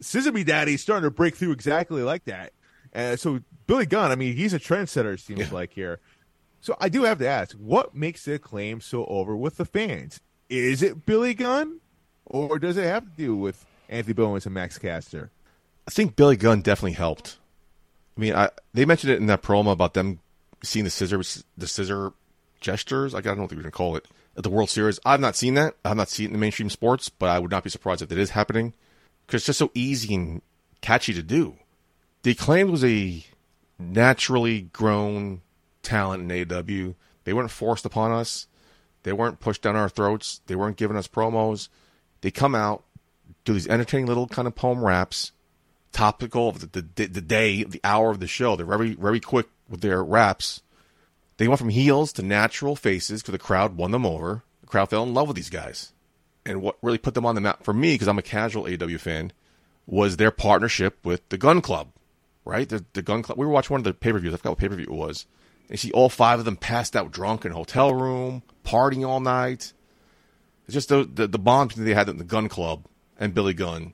Scissor 0.00 0.32
Me 0.32 0.44
Daddy's 0.44 0.80
starting 0.80 1.04
to 1.04 1.10
break 1.10 1.36
through 1.36 1.52
exactly 1.52 2.02
like 2.02 2.24
that. 2.24 2.52
Uh, 2.94 3.16
so 3.16 3.40
Billy 3.66 3.86
Gunn, 3.86 4.10
I 4.10 4.14
mean, 4.14 4.34
he's 4.36 4.54
a 4.54 4.60
trendsetter, 4.60 5.14
it 5.14 5.20
seems 5.20 5.40
Yeah. 5.40 5.48
like 5.50 5.72
here. 5.72 5.98
So 6.60 6.76
I 6.80 6.88
do 6.88 7.04
have 7.04 7.18
to 7.18 7.28
ask, 7.28 7.54
what 7.56 7.94
makes 7.94 8.24
the 8.24 8.38
claim 8.38 8.80
so 8.80 9.04
over 9.06 9.36
with 9.36 9.56
the 9.56 9.64
fans? 9.64 10.20
Is 10.48 10.82
it 10.82 11.04
Billy 11.06 11.34
Gunn, 11.34 11.80
or 12.24 12.58
does 12.58 12.76
it 12.76 12.84
have 12.84 13.04
to 13.04 13.10
do 13.16 13.36
with 13.36 13.64
Anthony 13.88 14.14
Bowens 14.14 14.46
and 14.46 14.54
Max 14.54 14.78
Caster? 14.78 15.30
I 15.86 15.90
think 15.90 16.16
Billy 16.16 16.36
Gunn 16.36 16.62
definitely 16.62 16.92
helped. 16.92 17.38
I 18.16 18.20
mean, 18.20 18.34
I, 18.34 18.50
they 18.74 18.84
mentioned 18.84 19.12
it 19.12 19.18
in 19.20 19.26
that 19.26 19.42
promo 19.42 19.72
about 19.72 19.94
them 19.94 20.20
seeing 20.62 20.84
the 20.84 20.90
scissor, 20.90 21.18
the 21.58 21.66
scissor 21.66 22.12
gestures. 22.60 23.12
Like, 23.14 23.26
I 23.26 23.28
don't 23.30 23.36
know 23.38 23.42
what 23.44 23.52
you're 23.52 23.62
going 23.62 23.70
to 23.70 23.76
call 23.76 23.96
it 23.96 24.06
the 24.42 24.50
World 24.50 24.70
Series. 24.70 25.00
I've 25.04 25.20
not 25.20 25.36
seen 25.36 25.54
that. 25.54 25.76
I've 25.84 25.96
not 25.96 26.08
seen 26.08 26.24
it 26.24 26.28
in 26.28 26.32
the 26.34 26.38
mainstream 26.38 26.70
sports, 26.70 27.08
but 27.08 27.30
I 27.30 27.38
would 27.38 27.50
not 27.50 27.64
be 27.64 27.70
surprised 27.70 28.02
if 28.02 28.12
it 28.12 28.18
is 28.18 28.30
happening 28.30 28.74
because 29.26 29.40
it's 29.40 29.46
just 29.46 29.58
so 29.58 29.70
easy 29.74 30.14
and 30.14 30.42
catchy 30.80 31.12
to 31.14 31.22
do. 31.22 31.56
The 32.22 32.32
acclaimed 32.32 32.70
was 32.70 32.84
a 32.84 33.24
naturally 33.78 34.62
grown 34.62 35.42
talent 35.82 36.30
in 36.30 36.46
AEW. 36.46 36.94
They 37.24 37.32
weren't 37.32 37.50
forced 37.50 37.84
upon 37.84 38.12
us. 38.12 38.46
They 39.02 39.12
weren't 39.12 39.40
pushed 39.40 39.62
down 39.62 39.76
our 39.76 39.88
throats. 39.88 40.40
They 40.46 40.56
weren't 40.56 40.76
giving 40.76 40.96
us 40.96 41.08
promos. 41.08 41.68
They 42.20 42.30
come 42.30 42.54
out, 42.54 42.84
do 43.44 43.52
these 43.52 43.68
entertaining 43.68 44.06
little 44.06 44.26
kind 44.26 44.48
of 44.48 44.54
poem 44.54 44.84
raps, 44.84 45.32
topical 45.92 46.48
of 46.48 46.72
the, 46.72 46.86
the, 46.94 47.06
the 47.06 47.20
day, 47.20 47.62
the 47.62 47.80
hour 47.84 48.10
of 48.10 48.20
the 48.20 48.26
show. 48.26 48.56
They're 48.56 48.66
very, 48.66 48.94
very 48.94 49.20
quick 49.20 49.46
with 49.68 49.80
their 49.80 50.02
raps. 50.02 50.62
They 51.36 51.48
went 51.48 51.58
from 51.58 51.68
heels 51.68 52.12
to 52.14 52.22
natural 52.22 52.76
faces 52.76 53.22
because 53.22 53.32
the 53.32 53.38
crowd 53.38 53.76
won 53.76 53.90
them 53.90 54.06
over. 54.06 54.42
The 54.62 54.66
crowd 54.66 54.90
fell 54.90 55.02
in 55.02 55.14
love 55.14 55.28
with 55.28 55.36
these 55.36 55.50
guys. 55.50 55.92
And 56.44 56.62
what 56.62 56.78
really 56.80 56.98
put 56.98 57.14
them 57.14 57.26
on 57.26 57.34
the 57.34 57.40
map 57.40 57.64
for 57.64 57.74
me, 57.74 57.94
because 57.94 58.08
I'm 58.08 58.18
a 58.18 58.22
casual 58.22 58.64
AEW 58.64 59.00
fan, 59.00 59.32
was 59.86 60.16
their 60.16 60.30
partnership 60.30 60.98
with 61.04 61.28
the 61.28 61.38
Gunn 61.38 61.60
Club, 61.60 61.88
right? 62.44 62.68
The, 62.68 62.84
the 62.92 63.02
Gunn 63.02 63.22
Club. 63.22 63.38
We 63.38 63.46
were 63.46 63.52
watching 63.52 63.74
one 63.74 63.80
of 63.80 63.84
the 63.84 63.94
pay 63.94 64.12
per 64.12 64.18
views. 64.18 64.32
I 64.32 64.36
forgot 64.38 64.50
what 64.50 64.58
pay 64.58 64.68
per 64.68 64.76
view 64.76 64.86
it 64.86 64.90
was. 64.90 65.26
And 65.68 65.72
you 65.72 65.76
see 65.76 65.92
all 65.92 66.08
five 66.08 66.38
of 66.38 66.44
them 66.44 66.56
passed 66.56 66.96
out 66.96 67.10
drunk 67.10 67.44
in 67.44 67.52
a 67.52 67.56
hotel 67.56 67.92
room, 67.94 68.42
partying 68.64 69.06
all 69.06 69.20
night. 69.20 69.72
It's 70.66 70.74
just 70.74 70.88
the, 70.88 71.04
the, 71.04 71.26
the 71.26 71.38
bond 71.38 71.72
they 71.72 71.94
had 71.94 72.08
in 72.08 72.18
the 72.18 72.24
Gunn 72.24 72.48
Club 72.48 72.86
and 73.18 73.34
Billy 73.34 73.54
Gunn 73.54 73.92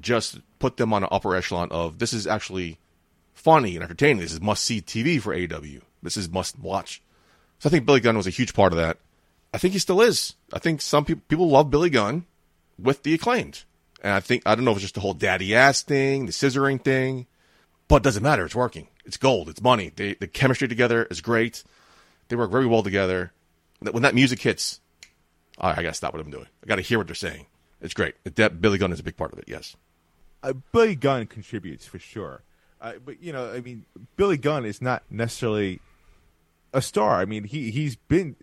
just 0.00 0.40
put 0.58 0.76
them 0.76 0.92
on 0.92 1.02
an 1.02 1.08
upper 1.12 1.34
echelon 1.34 1.68
of 1.70 1.98
this 1.98 2.12
is 2.12 2.26
actually 2.26 2.78
funny 3.34 3.74
and 3.74 3.84
entertaining. 3.84 4.18
This 4.18 4.32
is 4.32 4.40
must 4.40 4.64
see 4.64 4.80
TV 4.80 5.20
for 5.20 5.34
AEW. 5.34 5.82
This 6.02 6.16
is 6.16 6.28
must 6.30 6.58
watch. 6.58 7.02
So 7.58 7.68
I 7.68 7.70
think 7.70 7.86
Billy 7.86 8.00
Gunn 8.00 8.16
was 8.16 8.26
a 8.26 8.30
huge 8.30 8.54
part 8.54 8.72
of 8.72 8.78
that. 8.78 8.98
I 9.54 9.58
think 9.58 9.72
he 9.72 9.78
still 9.78 10.00
is. 10.00 10.34
I 10.52 10.58
think 10.58 10.80
some 10.80 11.04
people 11.04 11.22
people 11.28 11.48
love 11.48 11.70
Billy 11.70 11.90
Gunn 11.90 12.24
with 12.78 13.02
the 13.02 13.14
acclaimed. 13.14 13.64
And 14.02 14.12
I 14.12 14.20
think 14.20 14.42
I 14.46 14.54
don't 14.54 14.64
know 14.64 14.72
if 14.72 14.78
it's 14.78 14.82
just 14.82 14.94
the 14.94 15.00
whole 15.00 15.14
daddy 15.14 15.54
ass 15.54 15.82
thing, 15.82 16.26
the 16.26 16.32
scissoring 16.32 16.82
thing, 16.82 17.26
but 17.86 17.96
it 17.96 18.02
doesn't 18.02 18.22
matter. 18.22 18.44
It's 18.44 18.54
working. 18.54 18.88
It's 19.04 19.16
gold. 19.16 19.48
It's 19.48 19.62
money. 19.62 19.92
They, 19.94 20.14
the 20.14 20.26
chemistry 20.26 20.68
together 20.68 21.04
is 21.04 21.20
great. 21.20 21.62
They 22.28 22.36
work 22.36 22.50
very 22.50 22.66
well 22.66 22.82
together. 22.82 23.32
When 23.80 24.02
that 24.02 24.14
music 24.14 24.40
hits, 24.40 24.80
I 25.58 25.74
gotta 25.82 25.94
stop 25.94 26.14
what 26.14 26.20
I'm 26.22 26.30
doing. 26.30 26.46
I 26.64 26.66
gotta 26.66 26.82
hear 26.82 26.98
what 26.98 27.06
they're 27.06 27.14
saying. 27.14 27.46
It's 27.80 27.94
great. 27.94 28.14
That 28.36 28.60
Billy 28.60 28.78
Gunn 28.78 28.92
is 28.92 29.00
a 29.00 29.04
big 29.04 29.16
part 29.16 29.32
of 29.32 29.38
it. 29.38 29.44
Yes. 29.48 29.76
uh, 30.42 30.52
Billy 30.72 30.94
Gunn 30.94 31.26
contributes 31.26 31.86
for 31.86 31.98
sure. 31.98 32.42
Uh, 32.80 32.94
but 33.04 33.22
you 33.22 33.32
know, 33.32 33.52
I 33.52 33.60
mean, 33.60 33.84
Billy 34.16 34.36
Gunn 34.36 34.64
is 34.64 34.80
not 34.80 35.02
necessarily 35.10 35.80
a 36.72 36.82
star. 36.82 37.16
I 37.20 37.24
mean, 37.24 37.44
he 37.44 37.70
he's 37.70 37.96
been 37.96 38.36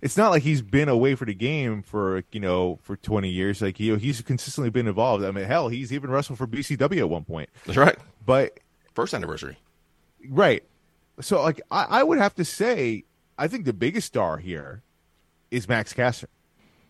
it's 0.00 0.16
not 0.16 0.30
like 0.30 0.42
he's 0.42 0.62
been 0.62 0.88
away 0.88 1.14
for 1.14 1.24
the 1.24 1.34
game 1.34 1.82
for 1.82 2.24
you 2.32 2.40
know 2.40 2.78
for 2.82 2.96
20 2.96 3.28
years. 3.28 3.62
Like 3.62 3.78
you 3.78 3.92
know, 3.92 3.98
he's 3.98 4.20
consistently 4.22 4.70
been 4.70 4.88
involved. 4.88 5.24
I 5.24 5.30
mean, 5.30 5.44
hell, 5.44 5.68
he's 5.68 5.92
even 5.92 6.10
wrestled 6.10 6.38
for 6.38 6.46
BCW 6.46 6.98
at 6.98 7.08
one 7.08 7.24
point. 7.24 7.48
That's 7.64 7.78
right. 7.78 7.96
But 8.26 8.58
First 8.94 9.14
anniversary. 9.14 9.56
right, 10.28 10.62
so 11.20 11.40
like 11.42 11.60
I, 11.70 11.84
I 11.84 12.02
would 12.02 12.18
have 12.18 12.34
to 12.34 12.44
say, 12.44 13.04
I 13.38 13.48
think 13.48 13.64
the 13.64 13.72
biggest 13.72 14.06
star 14.08 14.36
here 14.36 14.82
is 15.50 15.66
Max 15.68 15.92
Caster. 15.94 16.28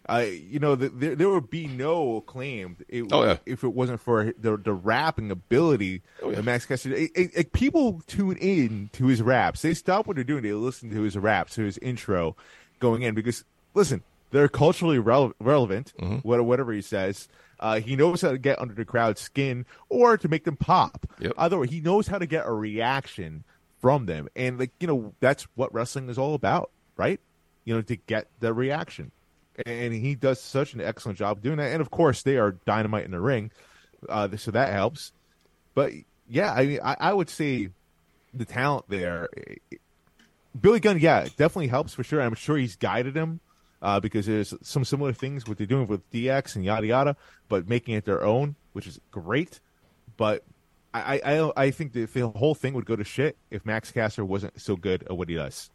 I, 0.09 0.23
you 0.25 0.59
know, 0.59 0.75
the, 0.75 0.89
there 0.89 1.15
there 1.15 1.29
would 1.31 1.49
be 1.51 1.67
no 1.69 2.23
claim 2.23 2.77
it, 2.89 3.05
Oh, 3.13 3.25
yeah. 3.25 3.37
if 3.47 3.63
it 3.63 3.69
wasn't 3.75 4.01
for 4.01 4.33
the 4.39 4.57
the 4.57 4.73
rapping 4.73 5.31
ability 5.31 6.03
Oh, 6.23 6.31
yeah. 6.31 6.39
of 6.41 6.45
Max 6.45 6.67
Caster. 6.67 6.93
It, 6.93 7.11
it, 7.15 7.31
it- 7.35 7.53
people 7.53 8.03
tune 8.07 8.37
in 8.39 8.91
to 8.95 9.07
his 9.07 9.23
raps. 9.23 9.63
They 9.63 9.75
stop 9.75 10.07
what 10.07 10.17
they're 10.17 10.25
doing. 10.25 10.43
They 10.43 10.53
listen 10.53 10.91
to 10.91 11.03
his 11.03 11.17
raps, 11.17 11.55
to 11.55 11.63
his 11.63 11.79
intro, 11.79 12.37
going 12.81 13.03
in 13.03 13.15
because 13.15 13.45
listen, 13.75 14.03
they're 14.33 14.49
culturally 14.49 14.99
rele- 14.99 15.35
relevant. 15.41 15.93
Mm-hmm. 16.01 16.27
Whatever 16.29 16.73
he 16.73 16.83
says, 16.83 17.29
uh, 17.61 17.79
he 17.79 17.95
knows 17.95 18.23
how 18.23 18.33
to 18.33 18.39
get 18.39 18.59
under 18.61 18.75
the 18.75 18.85
crowd's 18.85 19.21
skin 19.21 19.67
or 19.89 20.17
to 20.19 20.27
make 20.29 20.45
them 20.45 20.57
pop. 20.57 21.07
Yep. 21.21 21.33
Either 21.39 21.59
way, 21.59 21.69
he 21.69 21.81
knows 21.81 22.09
how 22.09 22.19
to 22.19 22.27
get 22.27 22.45
a 22.47 22.53
reaction 22.53 23.45
from 23.81 24.07
them, 24.07 24.29
and 24.35 24.59
like 24.59 24.71
you 24.81 24.87
know, 24.89 25.15
that's 25.21 25.45
what 25.55 25.73
wrestling 25.73 26.09
is 26.09 26.19
all 26.19 26.35
about, 26.35 26.71
right? 26.97 27.21
You 27.65 27.75
know, 27.77 27.83
to 27.83 27.95
get 27.97 28.27
the 28.41 28.53
reaction 28.53 29.13
and 29.67 29.93
he 29.93 30.15
does 30.15 30.41
such 30.41 30.75
an 30.75 30.81
excellent 30.81 31.19
job 31.19 31.43
doing 31.43 31.57
that. 31.57 31.73
And 31.73 31.81
of 31.81 31.91
course, 31.91 32.23
they 32.23 32.37
are 32.37 32.53
dynamite 32.67 33.05
in 33.05 33.11
the 33.11 33.21
ring, 33.21 33.51
uh, 34.09 34.29
so 34.37 34.51
that 34.51 34.73
helps. 34.73 35.13
But 35.75 35.93
yeah, 36.29 36.53
I 36.53 36.67
mean, 36.67 36.81
I, 36.83 36.97
I 36.99 37.13
would 37.13 37.31
say 37.31 37.69
the 38.35 38.45
talent 38.45 38.87
there, 38.89 39.29
Billy 40.59 40.81
Gunn, 40.81 40.99
yeah, 40.99 41.25
definitely 41.37 41.69
helps 41.69 41.95
for 41.95 42.05
sure. 42.05 42.21
I'm 42.21 42.35
sure 42.35 42.57
he's 42.57 42.77
guided 42.77 43.17
him 43.17 43.41
uh, 43.81 44.01
because 44.01 44.27
there's 44.27 44.55
some 44.63 44.85
similar 44.85 45.13
things 45.13 45.47
what 45.47 45.59
they're 45.59 45.67
doing 45.67 45.87
with 45.87 46.09
DX 46.11 46.57
and 46.57 46.65
yada 46.65 46.87
yada, 46.87 47.17
but 47.49 47.69
making 47.69 47.95
it 47.95 48.05
their 48.05 48.23
own, 48.23 48.55
which 48.73 48.87
is 48.87 49.01
great. 49.11 49.61
But 50.17 50.45
I, 50.95 51.21
I, 51.25 51.53
I 51.65 51.71
think 51.71 51.93
the, 51.93 52.05
the 52.05 52.29
whole 52.29 52.55
thing 52.55 52.75
would 52.75 52.85
go 52.85 52.97
to 52.97 53.05
shit 53.05 53.37
if 53.51 53.65
Max 53.65 53.91
Caster 53.91 54.25
wasn't 54.25 54.61
so 54.61 54.77
good 54.77 55.03
at 55.05 55.17
what 55.17 55.29
he 55.29 55.35
does. 55.35 55.71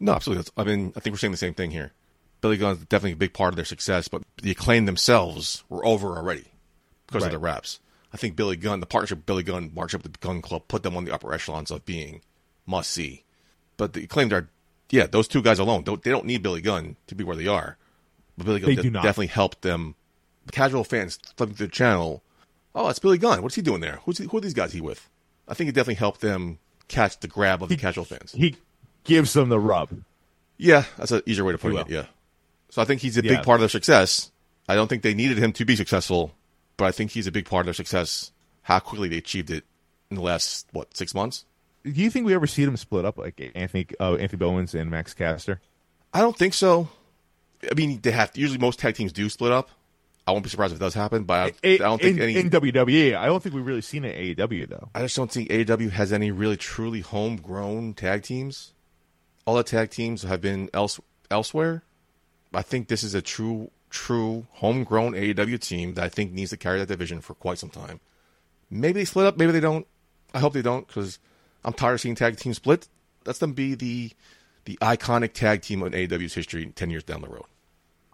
No, 0.00 0.12
absolutely. 0.12 0.44
I 0.56 0.64
mean, 0.64 0.92
I 0.96 1.00
think 1.00 1.14
we're 1.14 1.18
saying 1.18 1.30
the 1.30 1.38
same 1.38 1.54
thing 1.54 1.70
here. 1.70 1.92
Billy 2.40 2.56
Gunn's 2.56 2.78
definitely 2.86 3.12
a 3.12 3.16
big 3.16 3.32
part 3.32 3.52
of 3.52 3.56
their 3.56 3.64
success, 3.64 4.08
but 4.08 4.22
the 4.42 4.50
acclaim 4.50 4.86
themselves 4.86 5.64
were 5.68 5.84
over 5.84 6.16
already 6.16 6.46
because 7.06 7.22
Right. 7.22 7.28
of 7.34 7.40
the 7.40 7.44
raps. 7.44 7.80
I 8.12 8.16
think 8.16 8.36
Billy 8.36 8.56
Gunn, 8.56 8.80
the 8.80 8.86
partnership 8.86 9.26
Billy 9.26 9.42
Gunn, 9.42 9.70
partnership 9.70 10.02
with 10.02 10.12
the 10.12 10.18
Gunn 10.18 10.42
Club, 10.42 10.68
put 10.68 10.82
them 10.82 10.96
on 10.96 11.04
the 11.04 11.12
upper 11.12 11.32
echelons 11.32 11.70
of 11.70 11.84
being 11.84 12.22
must 12.66 12.90
see. 12.90 13.24
But 13.76 13.92
the 13.92 14.04
acclaimed 14.04 14.32
are, 14.32 14.48
yeah, 14.90 15.06
those 15.06 15.28
two 15.28 15.42
guys 15.42 15.58
alone, 15.58 15.82
don't, 15.82 16.02
they 16.02 16.10
don't 16.10 16.24
need 16.24 16.42
Billy 16.42 16.60
Gunn 16.60 16.96
to 17.08 17.14
be 17.14 17.24
where 17.24 17.36
they 17.36 17.46
are. 17.46 17.76
But 18.38 18.46
Billy 18.46 18.60
Gunn 18.60 18.74
de- 18.76 18.90
definitely 18.90 19.26
helped 19.28 19.62
them. 19.62 19.94
Casual 20.52 20.84
fans 20.84 21.18
flipping 21.36 21.56
through 21.56 21.66
the 21.66 21.72
channel, 21.72 22.22
oh, 22.74 22.88
it's 22.88 23.00
Billy 23.00 23.18
Gunn. 23.18 23.42
What's 23.42 23.56
he 23.56 23.62
doing 23.62 23.80
there? 23.80 24.00
Who's 24.04 24.18
he, 24.18 24.24
who 24.26 24.36
are 24.38 24.40
these 24.40 24.54
guys 24.54 24.72
he 24.72 24.80
with? 24.80 25.08
I 25.48 25.54
think 25.54 25.68
it 25.68 25.72
definitely 25.74 25.96
helped 25.96 26.20
them 26.20 26.58
catch 26.88 27.18
the 27.18 27.28
grab 27.28 27.62
of 27.62 27.68
the 27.68 27.76
casual 27.76 28.04
fans. 28.04 28.32
He 28.32 28.56
gives 29.04 29.32
them 29.32 29.48
the 29.48 29.58
rub. 29.58 29.90
Yeah, 30.56 30.84
that's 30.96 31.10
an 31.10 31.22
easier 31.26 31.44
way 31.44 31.52
to 31.52 31.58
put 31.58 31.74
it. 31.74 31.88
Yeah. 31.90 32.06
So 32.70 32.82
I 32.82 32.84
think 32.84 33.00
he's 33.00 33.16
a 33.16 33.24
Yeah. 33.24 33.36
big 33.36 33.44
part 33.44 33.56
of 33.56 33.60
their 33.60 33.68
success. 33.68 34.30
I 34.68 34.74
don't 34.74 34.88
think 34.88 35.02
they 35.02 35.14
needed 35.14 35.38
him 35.38 35.52
to 35.54 35.64
be 35.64 35.76
successful, 35.76 36.32
but 36.76 36.86
I 36.86 36.92
think 36.92 37.12
he's 37.12 37.26
a 37.26 37.32
big 37.32 37.46
part 37.46 37.60
of 37.62 37.66
their 37.66 37.74
success. 37.74 38.32
How 38.62 38.78
quickly 38.80 39.08
they 39.08 39.18
achieved 39.18 39.50
it 39.50 39.64
in 40.10 40.16
the 40.16 40.22
last 40.22 40.66
what 40.72 40.96
six 40.96 41.14
months? 41.14 41.44
Do 41.84 41.90
you 41.92 42.10
think 42.10 42.26
we 42.26 42.34
ever 42.34 42.48
see 42.48 42.64
them 42.64 42.76
split 42.76 43.04
up 43.04 43.16
like 43.16 43.40
Anthony 43.54 43.86
uh, 44.00 44.14
Anthony 44.16 44.38
Bowens 44.38 44.74
and 44.74 44.90
Max 44.90 45.14
Caster? 45.14 45.60
I 46.12 46.20
don't 46.20 46.36
think 46.36 46.52
so. 46.54 46.88
I 47.70 47.74
mean, 47.74 48.00
they 48.02 48.10
have 48.10 48.32
usually 48.34 48.58
most 48.58 48.78
tag 48.80 48.96
teams 48.96 49.12
do 49.12 49.28
split 49.28 49.52
up. 49.52 49.70
I 50.26 50.32
won't 50.32 50.42
be 50.42 50.50
surprised 50.50 50.72
if 50.72 50.80
it 50.80 50.84
does 50.84 50.94
happen, 50.94 51.22
but 51.22 51.54
I, 51.64 51.68
I 51.74 51.76
don't 51.76 52.02
think 52.02 52.16
in, 52.16 52.22
any. 52.24 52.36
in 52.36 52.50
WWE. 52.50 53.14
I 53.16 53.26
don't 53.26 53.40
think 53.40 53.54
we've 53.54 53.64
really 53.64 53.80
seen 53.80 54.04
it 54.04 54.16
in 54.16 54.34
AEW 54.36 54.68
though. 54.68 54.88
I 54.92 55.02
just 55.02 55.14
don't 55.14 55.30
think 55.30 55.48
AEW 55.48 55.90
has 55.92 56.12
any 56.12 56.32
really 56.32 56.56
truly 56.56 57.00
homegrown 57.00 57.94
tag 57.94 58.24
teams. 58.24 58.72
All 59.44 59.54
the 59.54 59.62
tag 59.62 59.90
teams 59.90 60.22
have 60.24 60.40
been 60.40 60.68
else 60.74 60.98
elsewhere. 61.30 61.84
I 62.56 62.62
think 62.62 62.88
this 62.88 63.02
is 63.02 63.14
a 63.14 63.22
true, 63.22 63.70
true 63.90 64.46
homegrown 64.52 65.12
AEW 65.12 65.60
team 65.60 65.94
that 65.94 66.04
I 66.04 66.08
think 66.08 66.32
needs 66.32 66.50
to 66.50 66.56
carry 66.56 66.78
that 66.78 66.88
division 66.88 67.20
for 67.20 67.34
quite 67.34 67.58
some 67.58 67.70
time. 67.70 68.00
Maybe 68.70 69.00
they 69.00 69.04
split 69.04 69.26
up, 69.26 69.36
maybe 69.36 69.52
they 69.52 69.60
don't. 69.60 69.86
I 70.34 70.40
hope 70.40 70.52
they 70.54 70.62
don't 70.62 70.86
because 70.86 71.18
I'm 71.64 71.72
tired 71.72 71.94
of 71.94 72.00
seeing 72.00 72.14
tag 72.14 72.36
teams 72.36 72.56
split. 72.56 72.88
Let's 73.24 73.38
them 73.38 73.52
be 73.52 73.74
the 73.74 74.10
the 74.64 74.76
iconic 74.82 75.32
tag 75.32 75.62
team 75.62 75.82
in 75.82 75.92
AEW's 75.92 76.34
history 76.34 76.66
ten 76.74 76.90
years 76.90 77.04
down 77.04 77.20
the 77.22 77.28
road. 77.28 77.44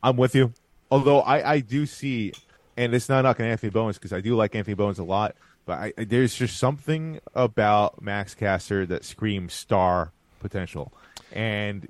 I'm 0.03 0.17
with 0.17 0.35
you. 0.35 0.53
Although 0.91 1.21
I, 1.23 1.53
I 1.55 1.61
do 1.61 1.87
see, 1.87 2.33
and 2.77 2.95
it's 2.95 3.09
not 3.09 3.23
knocking 3.23 3.47
Anthony 3.47 3.71
Bowens 3.71 3.97
because 3.97 4.13
I 4.13 4.21
do 4.21 4.37
like 4.37 4.55
Anthony 4.55 4.75
Bowens 4.75 4.99
a 4.99 5.05
lot, 5.05 5.35
but 5.65 5.79
I, 5.79 5.93
I- 5.97 6.05
there's 6.05 6.35
just 6.35 6.59
something 6.59 7.19
about 7.35 8.03
Max 8.03 8.35
Caster 8.35 8.85
that 8.87 9.05
screams 9.05 9.55
star 9.55 10.13
potential, 10.41 10.93
and 11.33 11.89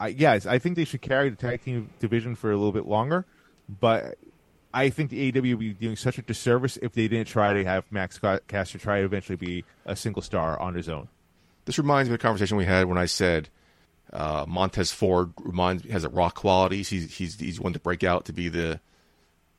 I 0.00 0.08
yes, 0.08 0.46
I 0.46 0.58
think 0.58 0.76
they 0.76 0.84
should 0.84 1.02
carry 1.02 1.28
the 1.28 1.36
tag 1.36 1.62
team 1.62 1.90
division 2.00 2.34
for 2.34 2.50
a 2.50 2.56
little 2.56 2.72
bit 2.72 2.86
longer, 2.86 3.26
but 3.68 4.16
I 4.72 4.88
think 4.88 5.10
the 5.10 5.30
AEW 5.30 5.50
would 5.50 5.58
be 5.58 5.74
doing 5.74 5.96
such 5.96 6.18
a 6.18 6.22
disservice 6.22 6.78
if 6.78 6.92
they 6.92 7.06
didn't 7.06 7.28
try 7.28 7.52
to 7.52 7.64
have 7.64 7.84
Max 7.92 8.18
Ca- 8.18 8.40
Caster 8.48 8.78
try 8.78 9.00
to 9.00 9.04
eventually 9.04 9.36
be 9.36 9.64
a 9.84 9.94
single 9.94 10.22
star 10.22 10.58
on 10.58 10.74
his 10.74 10.88
own. 10.88 11.08
This 11.66 11.76
reminds 11.76 12.08
me 12.08 12.14
of 12.14 12.20
a 12.20 12.22
conversation 12.22 12.56
we 12.56 12.64
had 12.64 12.86
when 12.86 12.98
I 12.98 13.04
said 13.04 13.50
uh, 14.12 14.44
Montez 14.48 14.90
Ford 14.90 15.32
reminds 15.40 15.84
has 15.90 16.04
a 16.04 16.08
rock 16.08 16.34
qualities. 16.34 16.88
He's 16.88 17.14
he's 17.14 17.38
he's 17.38 17.60
one 17.60 17.74
to 17.74 17.78
break 17.78 18.02
out 18.02 18.24
to 18.24 18.32
be 18.32 18.48
the 18.48 18.80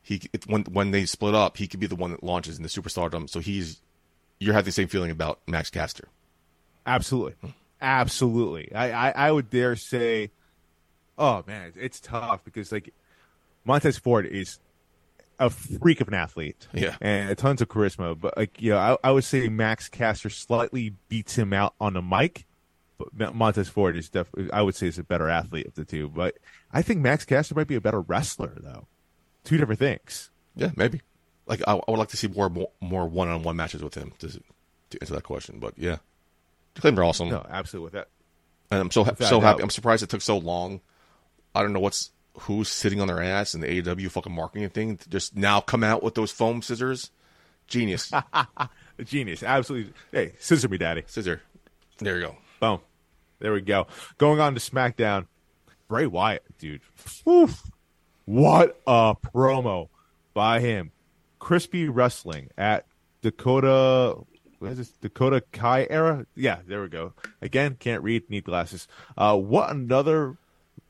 he 0.01 0.21
if, 0.33 0.47
when 0.47 0.63
when 0.63 0.91
they 0.91 1.05
split 1.05 1.35
up, 1.35 1.57
he 1.57 1.67
could 1.67 1.79
be 1.79 1.87
the 1.87 1.95
one 1.95 2.11
that 2.11 2.23
launches 2.23 2.57
in 2.57 2.63
the 2.63 2.69
superstardom. 2.69 3.29
So 3.29 3.39
he's 3.39 3.81
you're 4.39 4.53
having 4.53 4.65
the 4.65 4.71
same 4.71 4.87
feeling 4.87 5.11
about 5.11 5.39
Max 5.47 5.69
Caster. 5.69 6.07
Absolutely, 6.85 7.53
absolutely. 7.81 8.73
I, 8.73 9.09
I, 9.09 9.27
I 9.27 9.31
would 9.31 9.49
dare 9.49 9.75
say, 9.75 10.31
oh 11.17 11.43
man, 11.47 11.73
it's 11.75 11.99
tough 11.99 12.43
because 12.43 12.71
like 12.71 12.93
Montez 13.65 13.97
Ford 13.97 14.25
is 14.25 14.59
a 15.39 15.49
freak 15.49 16.01
of 16.01 16.07
an 16.07 16.13
athlete, 16.13 16.67
Yeah. 16.73 16.95
and 17.01 17.35
tons 17.37 17.61
of 17.61 17.67
charisma. 17.67 18.19
But 18.19 18.37
like, 18.37 18.61
you 18.61 18.71
know, 18.71 18.77
I, 18.77 18.97
I 19.03 19.11
would 19.11 19.23
say 19.23 19.49
Max 19.49 19.89
Caster 19.89 20.29
slightly 20.29 20.93
beats 21.09 21.35
him 21.35 21.51
out 21.53 21.73
on 21.81 21.93
the 21.93 22.01
mic. 22.01 22.45
But 23.13 23.33
Montez 23.33 23.67
Ford 23.67 23.97
is 23.97 24.09
definitely, 24.09 24.51
I 24.51 24.61
would 24.61 24.75
say, 24.75 24.85
is 24.85 24.99
a 24.99 25.03
better 25.03 25.27
athlete 25.27 25.65
of 25.65 25.73
the 25.73 25.83
two. 25.83 26.07
But 26.07 26.37
I 26.71 26.83
think 26.83 26.99
Max 27.01 27.25
Caster 27.25 27.55
might 27.55 27.65
be 27.67 27.73
a 27.73 27.81
better 27.81 27.99
wrestler, 28.01 28.53
though. 28.61 28.85
Two 29.43 29.57
different 29.57 29.79
things. 29.79 30.29
Yeah, 30.55 30.69
maybe. 30.75 31.01
Like 31.47 31.61
I, 31.67 31.73
I 31.73 31.81
would 31.89 31.97
like 31.97 32.09
to 32.09 32.17
see 32.17 32.27
more 32.27 32.51
more 32.79 33.07
one 33.07 33.27
on 33.27 33.41
one 33.41 33.55
matches 33.55 33.81
with 33.81 33.95
him 33.95 34.13
to 34.19 34.27
to 34.29 34.97
answer 35.01 35.15
that 35.15 35.23
question. 35.23 35.57
But 35.59 35.73
yeah, 35.77 35.97
claims 36.75 36.97
are 36.99 37.03
awesome, 37.03 37.29
No, 37.29 37.45
absolutely 37.49 37.85
with 37.85 37.93
that. 37.93 38.07
and 38.71 38.79
I'm 38.81 38.91
so 38.91 39.03
Without 39.03 39.27
so 39.29 39.39
happy. 39.39 39.63
I'm 39.63 39.69
surprised 39.69 40.03
it 40.03 40.09
took 40.09 40.21
so 40.21 40.37
long. 40.37 40.81
I 41.53 41.61
don't 41.61 41.73
know 41.73 41.79
what's 41.79 42.11
who's 42.39 42.69
sitting 42.69 43.01
on 43.01 43.07
their 43.07 43.21
ass 43.21 43.53
in 43.53 43.61
the 43.61 43.67
AEW 43.67 44.09
fucking 44.09 44.33
marketing 44.33 44.69
thing 44.69 44.97
to 44.97 45.09
just 45.09 45.35
now 45.35 45.59
come 45.59 45.83
out 45.83 46.01
with 46.01 46.15
those 46.15 46.31
foam 46.31 46.61
scissors. 46.61 47.11
Genius. 47.67 48.11
Genius, 49.03 49.43
absolutely. 49.43 49.93
Hey, 50.11 50.33
scissor 50.39 50.69
me, 50.69 50.77
daddy. 50.77 51.03
Scissor. 51.07 51.41
There 51.99 52.17
you 52.19 52.27
go. 52.27 52.35
Boom. 52.59 52.79
There 53.39 53.53
we 53.53 53.61
go. 53.61 53.87
Going 54.17 54.39
on 54.39 54.53
to 54.55 54.59
SmackDown. 54.61 55.27
Bray 55.87 56.05
Wyatt, 56.05 56.43
dude. 56.57 56.81
Oof. 57.27 57.63
What 58.25 58.79
a 58.87 59.15
promo 59.15 59.89
by 60.33 60.59
him. 60.61 60.91
Crispy 61.39 61.89
Wrestling 61.89 62.49
at 62.57 62.85
Dakota. 63.21 64.15
What 64.61 64.73
is 64.73 64.77
this? 64.77 64.91
Dakota 64.91 65.41
Kai 65.51 65.87
era? 65.89 66.27
Yeah, 66.35 66.59
there 66.67 66.83
we 66.83 66.87
go. 66.87 67.13
Again, 67.41 67.77
can't 67.79 68.03
read, 68.03 68.29
need 68.29 68.43
glasses. 68.43 68.87
Uh, 69.17 69.35
what 69.35 69.71
another 69.71 70.37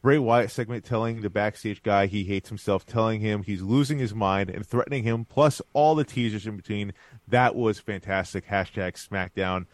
Bray 0.02 0.18
Wyatt 0.18 0.52
segment 0.52 0.84
telling 0.84 1.22
the 1.22 1.30
backstage 1.30 1.82
guy 1.82 2.08
he 2.08 2.26
hates 2.26 2.50
himself, 2.50 2.86
telling 2.86 3.22
him 3.22 3.44
he's 3.44 3.62
losing 3.62 3.98
his 3.98 4.14
mind 4.14 4.50
and 4.50 4.68
threatening 4.68 5.04
him, 5.04 5.24
plus 5.24 5.62
all 5.72 5.96
the 5.96 6.04
teasers 6.04 6.46
in 6.46 6.58
between. 6.58 6.92
That 7.30 7.56
was 7.56 7.80
fantastic. 7.80 8.46
Hashtag 8.46 8.94
SmackDown. 8.94 9.68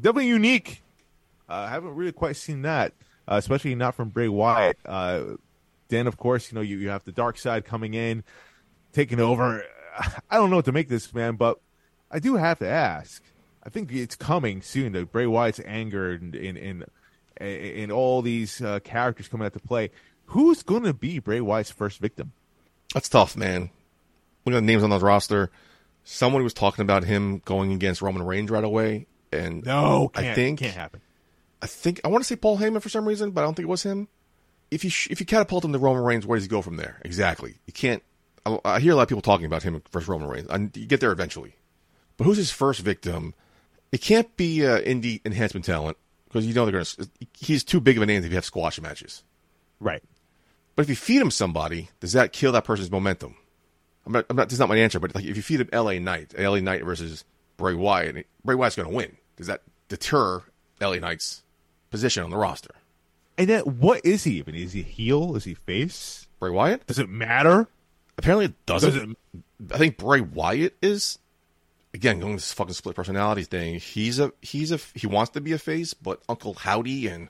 Definitely 0.00 0.28
unique. 0.30 0.82
Uh, 1.48 1.66
I 1.68 1.68
haven't 1.68 1.94
really 1.94 2.10
quite 2.10 2.34
seen 2.34 2.62
that, 2.62 2.92
uh, 3.28 3.36
especially 3.36 3.76
not 3.76 3.94
from 3.94 4.08
Bray 4.08 4.28
Wyatt. 4.28 4.78
Uh, 4.84 5.22
then, 5.86 6.08
of 6.08 6.16
course, 6.16 6.50
you 6.50 6.56
know 6.56 6.60
you, 6.60 6.78
you 6.78 6.88
have 6.88 7.04
the 7.04 7.12
dark 7.12 7.38
side 7.38 7.64
coming 7.64 7.94
in, 7.94 8.24
taking 8.92 9.20
over. 9.20 9.62
I 10.28 10.38
don't 10.38 10.50
know 10.50 10.56
what 10.56 10.64
to 10.64 10.72
make 10.72 10.88
this 10.88 11.14
man, 11.14 11.36
but 11.36 11.60
I 12.10 12.18
do 12.18 12.36
have 12.36 12.58
to 12.60 12.68
ask. 12.68 13.22
I 13.64 13.70
think 13.70 13.92
it's 13.92 14.16
coming 14.16 14.62
soon. 14.62 14.92
The 14.92 15.04
Bray 15.04 15.26
Wyatt's 15.26 15.60
anger 15.64 16.12
and 16.12 16.34
and 16.34 16.56
and, 16.58 16.84
and 17.38 17.92
all 17.92 18.22
these 18.22 18.60
uh, 18.62 18.80
characters 18.80 19.28
coming 19.28 19.46
out 19.46 19.52
to 19.54 19.60
play. 19.60 19.90
Who's 20.26 20.62
going 20.62 20.82
to 20.84 20.92
be 20.94 21.18
Bray 21.18 21.40
Wyatt's 21.40 21.70
first 21.70 21.98
victim? 22.00 22.32
That's 22.94 23.08
tough, 23.08 23.36
man. 23.36 23.70
Look 24.44 24.54
at 24.54 24.60
the 24.60 24.62
names 24.62 24.82
on 24.82 24.90
the 24.90 24.98
roster. 24.98 25.50
Someone 26.04 26.42
was 26.42 26.54
talking 26.54 26.82
about 26.82 27.04
him 27.04 27.42
going 27.44 27.72
against 27.72 28.00
Roman 28.00 28.22
Reigns 28.22 28.50
right 28.50 28.64
away, 28.64 29.06
and 29.30 29.64
No, 29.64 30.10
I 30.14 30.32
think 30.34 30.60
can't 30.60 30.74
happen. 30.74 31.00
I 31.60 31.66
think 31.66 32.00
I 32.04 32.08
want 32.08 32.22
to 32.24 32.28
say 32.28 32.36
Paul 32.36 32.56
Heyman 32.58 32.80
for 32.80 32.88
some 32.88 33.06
reason, 33.06 33.32
but 33.32 33.42
I 33.42 33.44
don't 33.44 33.54
think 33.54 33.64
it 33.64 33.70
was 33.70 33.82
him. 33.82 34.08
if 34.70 34.84
you 34.84 34.90
sh- 34.90 35.08
if 35.10 35.20
you 35.20 35.26
catapult 35.26 35.64
him 35.64 35.72
to 35.72 35.78
Roman 35.78 36.02
Reigns, 36.02 36.24
where 36.26 36.36
does 36.36 36.44
he 36.44 36.48
go 36.48 36.62
from 36.62 36.76
there? 36.76 37.00
Exactly. 37.04 37.56
You 37.66 37.72
can't. 37.74 38.02
I, 38.46 38.58
I 38.64 38.80
hear 38.80 38.92
a 38.92 38.96
lot 38.96 39.02
of 39.02 39.08
people 39.08 39.22
talking 39.22 39.44
about 39.46 39.62
him 39.62 39.82
versus 39.92 40.08
Roman 40.08 40.28
Reigns. 40.28 40.46
And 40.48 40.74
you 40.76 40.86
get 40.86 41.00
there 41.00 41.12
eventually, 41.12 41.56
but 42.18 42.24
who's 42.24 42.36
his 42.36 42.50
first 42.50 42.80
victim? 42.80 43.32
It 43.90 44.02
can't 44.02 44.36
be 44.36 44.66
uh, 44.66 44.80
indie 44.80 45.22
enhancement 45.24 45.64
talent 45.64 45.96
because 46.26 46.46
you 46.46 46.52
know 46.52 46.66
they're 46.66 46.72
gonna. 46.84 47.08
He's 47.38 47.64
too 47.64 47.80
big 47.80 47.96
of 47.96 48.02
a 48.02 48.06
name 48.06 48.22
if 48.22 48.28
you 48.28 48.34
have 48.34 48.44
squash 48.44 48.78
matches. 48.78 49.24
Right. 49.80 50.02
But 50.76 50.82
if 50.82 50.90
you 50.90 50.96
feed 50.96 51.22
him 51.22 51.30
somebody, 51.30 51.88
does 52.00 52.12
that 52.12 52.32
kill 52.34 52.52
that 52.52 52.64
person's 52.64 52.90
momentum? 52.90 53.34
I'm 54.04 54.12
not. 54.12 54.26
I'm 54.28 54.36
not. 54.36 54.48
This 54.48 54.54
is 54.54 54.60
not 54.60 54.68
my 54.68 54.76
answer. 54.76 55.00
But 55.00 55.14
like, 55.14 55.24
if 55.24 55.36
you 55.36 55.42
feed 55.42 55.60
him 55.60 55.68
L.A. 55.72 55.98
Knight, 55.98 56.34
L.A. 56.36 56.60
Knight 56.60 56.84
versus 56.84 57.24
Bray 57.56 57.74
Wyatt, 57.74 58.26
Bray 58.44 58.54
Wyatt's 58.54 58.76
going 58.76 58.88
to 58.88 58.94
win. 58.94 59.16
Does 59.36 59.46
that 59.46 59.62
deter 59.88 60.42
L.A. 60.80 61.00
Knight's 61.00 61.42
position 61.90 62.22
on 62.24 62.30
the 62.30 62.36
roster? 62.36 62.74
And 63.38 63.48
then 63.48 63.60
what 63.62 64.04
is 64.04 64.24
he 64.24 64.32
even? 64.38 64.54
Is 64.54 64.72
he 64.72 64.82
heel? 64.82 65.34
Is 65.36 65.44
he 65.44 65.54
face? 65.54 66.26
Bray 66.40 66.50
Wyatt? 66.50 66.86
Does 66.86 66.98
it 66.98 67.08
matter? 67.08 67.68
Apparently, 68.18 68.46
it 68.46 68.66
doesn't. 68.66 68.92
Does 68.92 69.02
it- 69.02 69.16
I 69.74 69.78
think 69.78 69.96
Bray 69.96 70.20
Wyatt 70.20 70.76
is. 70.82 71.18
Again, 71.94 72.20
going 72.20 72.34
this 72.34 72.52
fucking 72.52 72.74
split 72.74 72.94
personality 72.94 73.44
thing. 73.44 73.80
He's 73.80 74.18
a 74.18 74.32
he's 74.42 74.72
a 74.72 74.78
he 74.94 75.06
wants 75.06 75.30
to 75.32 75.40
be 75.40 75.52
a 75.52 75.58
face, 75.58 75.94
but 75.94 76.20
Uncle 76.28 76.54
Howdy 76.54 77.06
and 77.08 77.28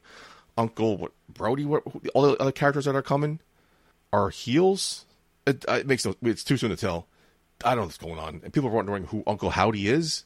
Uncle 0.57 0.97
what, 0.97 1.13
Brody, 1.29 1.65
what, 1.65 1.85
all 2.15 2.23
the 2.23 2.37
other 2.43 2.51
characters 2.53 2.87
that 2.87 2.97
are 2.97 3.03
coming 3.03 3.39
are 4.13 4.31
heels. 4.31 5.07
It, 5.47 5.65
it 5.69 5.87
makes 5.87 6.05
no. 6.05 6.15
It's 6.23 6.43
too 6.43 6.57
soon 6.57 6.71
to 6.71 6.77
tell. 6.77 7.07
I 7.65 7.71
don't 7.71 7.79
know 7.79 7.85
what's 7.85 7.99
going 7.99 8.19
on, 8.19 8.41
and 8.43 8.53
people 8.53 8.69
are 8.69 8.73
wondering 8.73 9.05
who 9.05 9.23
Uncle 9.27 9.51
Howdy 9.51 9.89
is. 9.89 10.25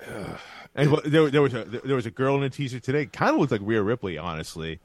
And 0.72 0.92
well, 0.92 1.00
there, 1.04 1.28
there 1.30 1.42
was 1.42 1.52
a 1.52 1.64
there 1.64 1.96
was 1.96 2.06
a 2.06 2.12
girl 2.12 2.36
in 2.36 2.44
a 2.44 2.48
teaser 2.50 2.78
today. 2.78 3.04
Kind 3.06 3.34
of 3.34 3.40
looked 3.40 3.50
like 3.50 3.60
Rhea 3.64 3.82
Ripley, 3.82 4.18
honestly. 4.18 4.78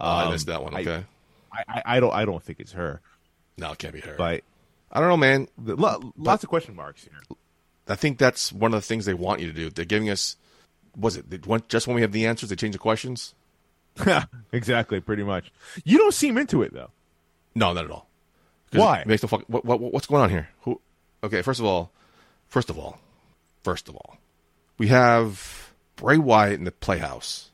Oh, 0.00 0.04
I 0.08 0.24
Um, 0.24 0.32
missed 0.32 0.46
that 0.48 0.64
one. 0.64 0.74
Okay, 0.74 1.04
I, 1.52 1.62
I, 1.68 1.82
I 1.96 2.00
don't 2.00 2.12
I 2.12 2.24
don't 2.24 2.42
think 2.42 2.58
it's 2.58 2.72
her, 2.72 3.00
no, 3.56 3.70
it 3.70 3.78
can't 3.78 3.94
be 3.94 4.00
her. 4.00 4.16
but 4.18 4.42
I 4.90 4.98
don't 4.98 5.08
know, 5.08 5.16
man. 5.16 5.46
the, 5.56 5.76
lo- 5.76 6.12
lots 6.16 6.42
of 6.42 6.48
question 6.48 6.74
marks 6.74 7.04
here. 7.04 7.36
I 7.88 7.94
think 7.94 8.18
that's 8.18 8.52
one 8.52 8.74
of 8.74 8.80
the 8.80 8.86
things 8.86 9.04
they 9.04 9.14
want 9.14 9.40
you 9.40 9.46
to 9.48 9.52
do. 9.52 9.70
They're 9.70 9.84
giving 9.84 10.10
us. 10.10 10.36
Was 10.96 11.16
it 11.16 11.46
want- 11.46 11.68
just 11.68 11.86
when 11.86 11.94
we 11.94 12.02
have 12.02 12.12
the 12.12 12.26
answers, 12.26 12.50
they 12.50 12.56
change 12.56 12.74
the 12.74 12.78
questions? 12.78 13.34
exactly, 14.52 15.00
pretty 15.00 15.22
much. 15.22 15.52
You 15.84 15.98
don't 15.98 16.14
seem 16.14 16.38
into 16.38 16.62
it 16.62 16.72
though. 16.72 16.90
No, 17.54 17.72
not 17.72 17.84
at 17.84 17.90
all. 17.90 18.08
Why? 18.72 19.04
Makes 19.06 19.22
no 19.22 19.28
fuck. 19.28 19.44
What, 19.48 19.64
what, 19.64 19.80
what's 19.80 20.06
going 20.06 20.22
on 20.22 20.30
here? 20.30 20.48
Who? 20.62 20.80
Okay, 21.22 21.42
first 21.42 21.60
of 21.60 21.66
all, 21.66 21.92
first 22.48 22.70
of 22.70 22.78
all, 22.78 22.98
first 23.62 23.88
of 23.88 23.96
all, 23.96 24.16
we 24.78 24.88
have 24.88 25.72
Bray 25.96 26.18
Wyatt 26.18 26.54
in 26.54 26.64
the 26.64 26.72
Playhouse, 26.72 27.50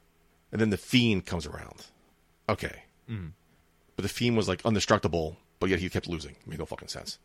and 0.53 0.61
then 0.61 0.71
the 0.71 0.77
Fiend 0.77 1.27
comes 1.27 1.47
around. 1.47 1.87
Okay, 2.49 2.85
mm-hmm. 3.11 3.29
but 3.97 4.03
the 4.03 4.09
Fiend 4.09 4.37
was 4.37 4.49
like 4.49 4.65
indestructible, 4.65 5.37
but 5.59 5.69
yet 5.69 5.81
he 5.81 5.89
kept 5.89 6.09
losing. 6.09 6.33
It 6.33 6.47
made 6.47 6.59
no 6.61 6.67
fucking 6.67 6.89
sense. 6.89 7.19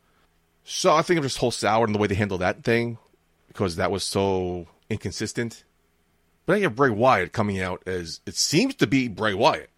So 0.63 0.93
I 0.93 1.01
think 1.01 1.17
I'm 1.17 1.23
just 1.23 1.37
whole 1.37 1.51
sour 1.51 1.85
in 1.85 1.93
the 1.93 1.99
way 1.99 2.07
they 2.07 2.15
handled 2.15 2.41
that 2.41 2.63
thing 2.63 2.97
because 3.47 3.75
that 3.75 3.91
was 3.91 4.03
so 4.03 4.67
inconsistent. 4.89 5.63
But 6.45 6.53
then 6.53 6.61
you 6.61 6.67
have 6.67 6.75
Bray 6.75 6.89
Wyatt 6.89 7.31
coming 7.31 7.61
out 7.61 7.83
as 7.85 8.21
it 8.25 8.35
seems 8.35 8.75
to 8.75 8.87
be 8.87 9.07
Bray 9.07 9.33
Wyatt. 9.33 9.69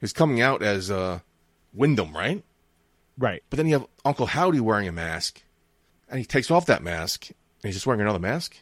He's 0.00 0.12
coming 0.12 0.40
out 0.40 0.62
as 0.62 0.90
uh, 0.90 1.20
Windham, 1.72 2.14
right? 2.14 2.44
Right. 3.16 3.42
But 3.50 3.56
then 3.56 3.66
you 3.66 3.72
have 3.74 3.86
Uncle 4.04 4.26
Howdy 4.26 4.60
wearing 4.60 4.88
a 4.88 4.92
mask, 4.92 5.42
and 6.08 6.18
he 6.18 6.24
takes 6.24 6.50
off 6.50 6.66
that 6.66 6.82
mask, 6.82 7.28
and 7.28 7.36
he's 7.64 7.74
just 7.74 7.86
wearing 7.86 8.00
another 8.00 8.20
mask. 8.20 8.56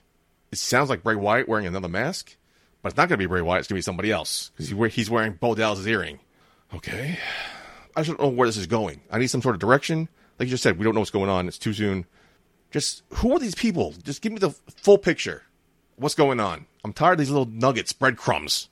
It 0.50 0.58
sounds 0.58 0.88
like 0.88 1.02
Bray 1.02 1.14
Wyatt 1.14 1.48
wearing 1.48 1.66
another 1.66 1.88
mask, 1.88 2.36
but 2.82 2.88
it's 2.88 2.96
not 2.96 3.08
going 3.08 3.18
to 3.18 3.22
be 3.22 3.26
Bray 3.26 3.42
Wyatt. 3.42 3.60
It's 3.60 3.68
going 3.68 3.76
to 3.76 3.78
be 3.80 3.82
somebody 3.82 4.10
else 4.10 4.50
because 4.56 4.70
he, 4.70 4.88
he's 4.88 5.10
wearing 5.10 5.34
Bo 5.34 5.54
Dallas' 5.54 5.86
earring. 5.86 6.20
Okay, 6.74 7.18
I 7.94 8.00
just 8.02 8.16
don't 8.16 8.20
know 8.20 8.34
where 8.34 8.48
this 8.48 8.56
is 8.56 8.66
going. 8.66 9.02
I 9.10 9.18
need 9.18 9.28
some 9.28 9.42
sort 9.42 9.54
of 9.54 9.60
direction. 9.60 10.08
Like 10.38 10.46
you 10.46 10.50
just 10.50 10.62
said, 10.62 10.78
we 10.78 10.84
don't 10.84 10.94
know 10.94 11.00
what's 11.00 11.10
going 11.10 11.30
on. 11.30 11.48
It's 11.48 11.58
too 11.58 11.72
soon. 11.72 12.04
Just 12.70 13.02
who 13.14 13.32
are 13.34 13.38
these 13.38 13.54
people? 13.54 13.94
Just 14.02 14.22
give 14.22 14.32
me 14.32 14.38
the 14.38 14.50
full 14.50 14.98
picture. 14.98 15.42
What's 15.96 16.14
going 16.14 16.40
on? 16.40 16.66
I'm 16.84 16.92
tired 16.92 17.12
of 17.14 17.18
these 17.20 17.30
little 17.30 17.46
nuggets, 17.46 17.92
breadcrumbs. 17.92 18.68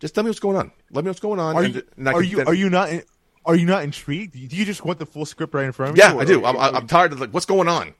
Just 0.00 0.14
tell 0.14 0.24
me 0.24 0.30
what's 0.30 0.40
going 0.40 0.56
on. 0.56 0.70
Let 0.90 1.02
me 1.04 1.06
know 1.06 1.10
what's 1.10 1.20
going 1.20 1.40
on. 1.40 1.56
Are 1.56 1.62
and- 1.62 1.74
you 1.74 1.82
and 1.96 2.08
are 2.08 2.22
you 2.22 2.36
then- 2.38 2.48
are 2.48 2.54
you 2.54 2.70
not 2.70 2.88
in, 2.90 3.02
are 3.44 3.54
you 3.56 3.66
not 3.66 3.84
intrigued? 3.84 4.32
Do 4.32 4.56
you 4.56 4.64
just 4.64 4.84
want 4.84 4.98
the 4.98 5.06
full 5.06 5.26
script 5.26 5.52
right 5.54 5.66
in 5.66 5.72
front 5.72 5.92
of 5.92 5.98
Yeah, 5.98 6.14
you? 6.14 6.20
I 6.20 6.24
do. 6.24 6.44
I'm, 6.44 6.56
I'm 6.56 6.76
I'm 6.76 6.86
tired 6.86 7.12
of 7.12 7.20
like, 7.20 7.30
what's 7.34 7.46
going 7.46 7.68
on? 7.68 7.94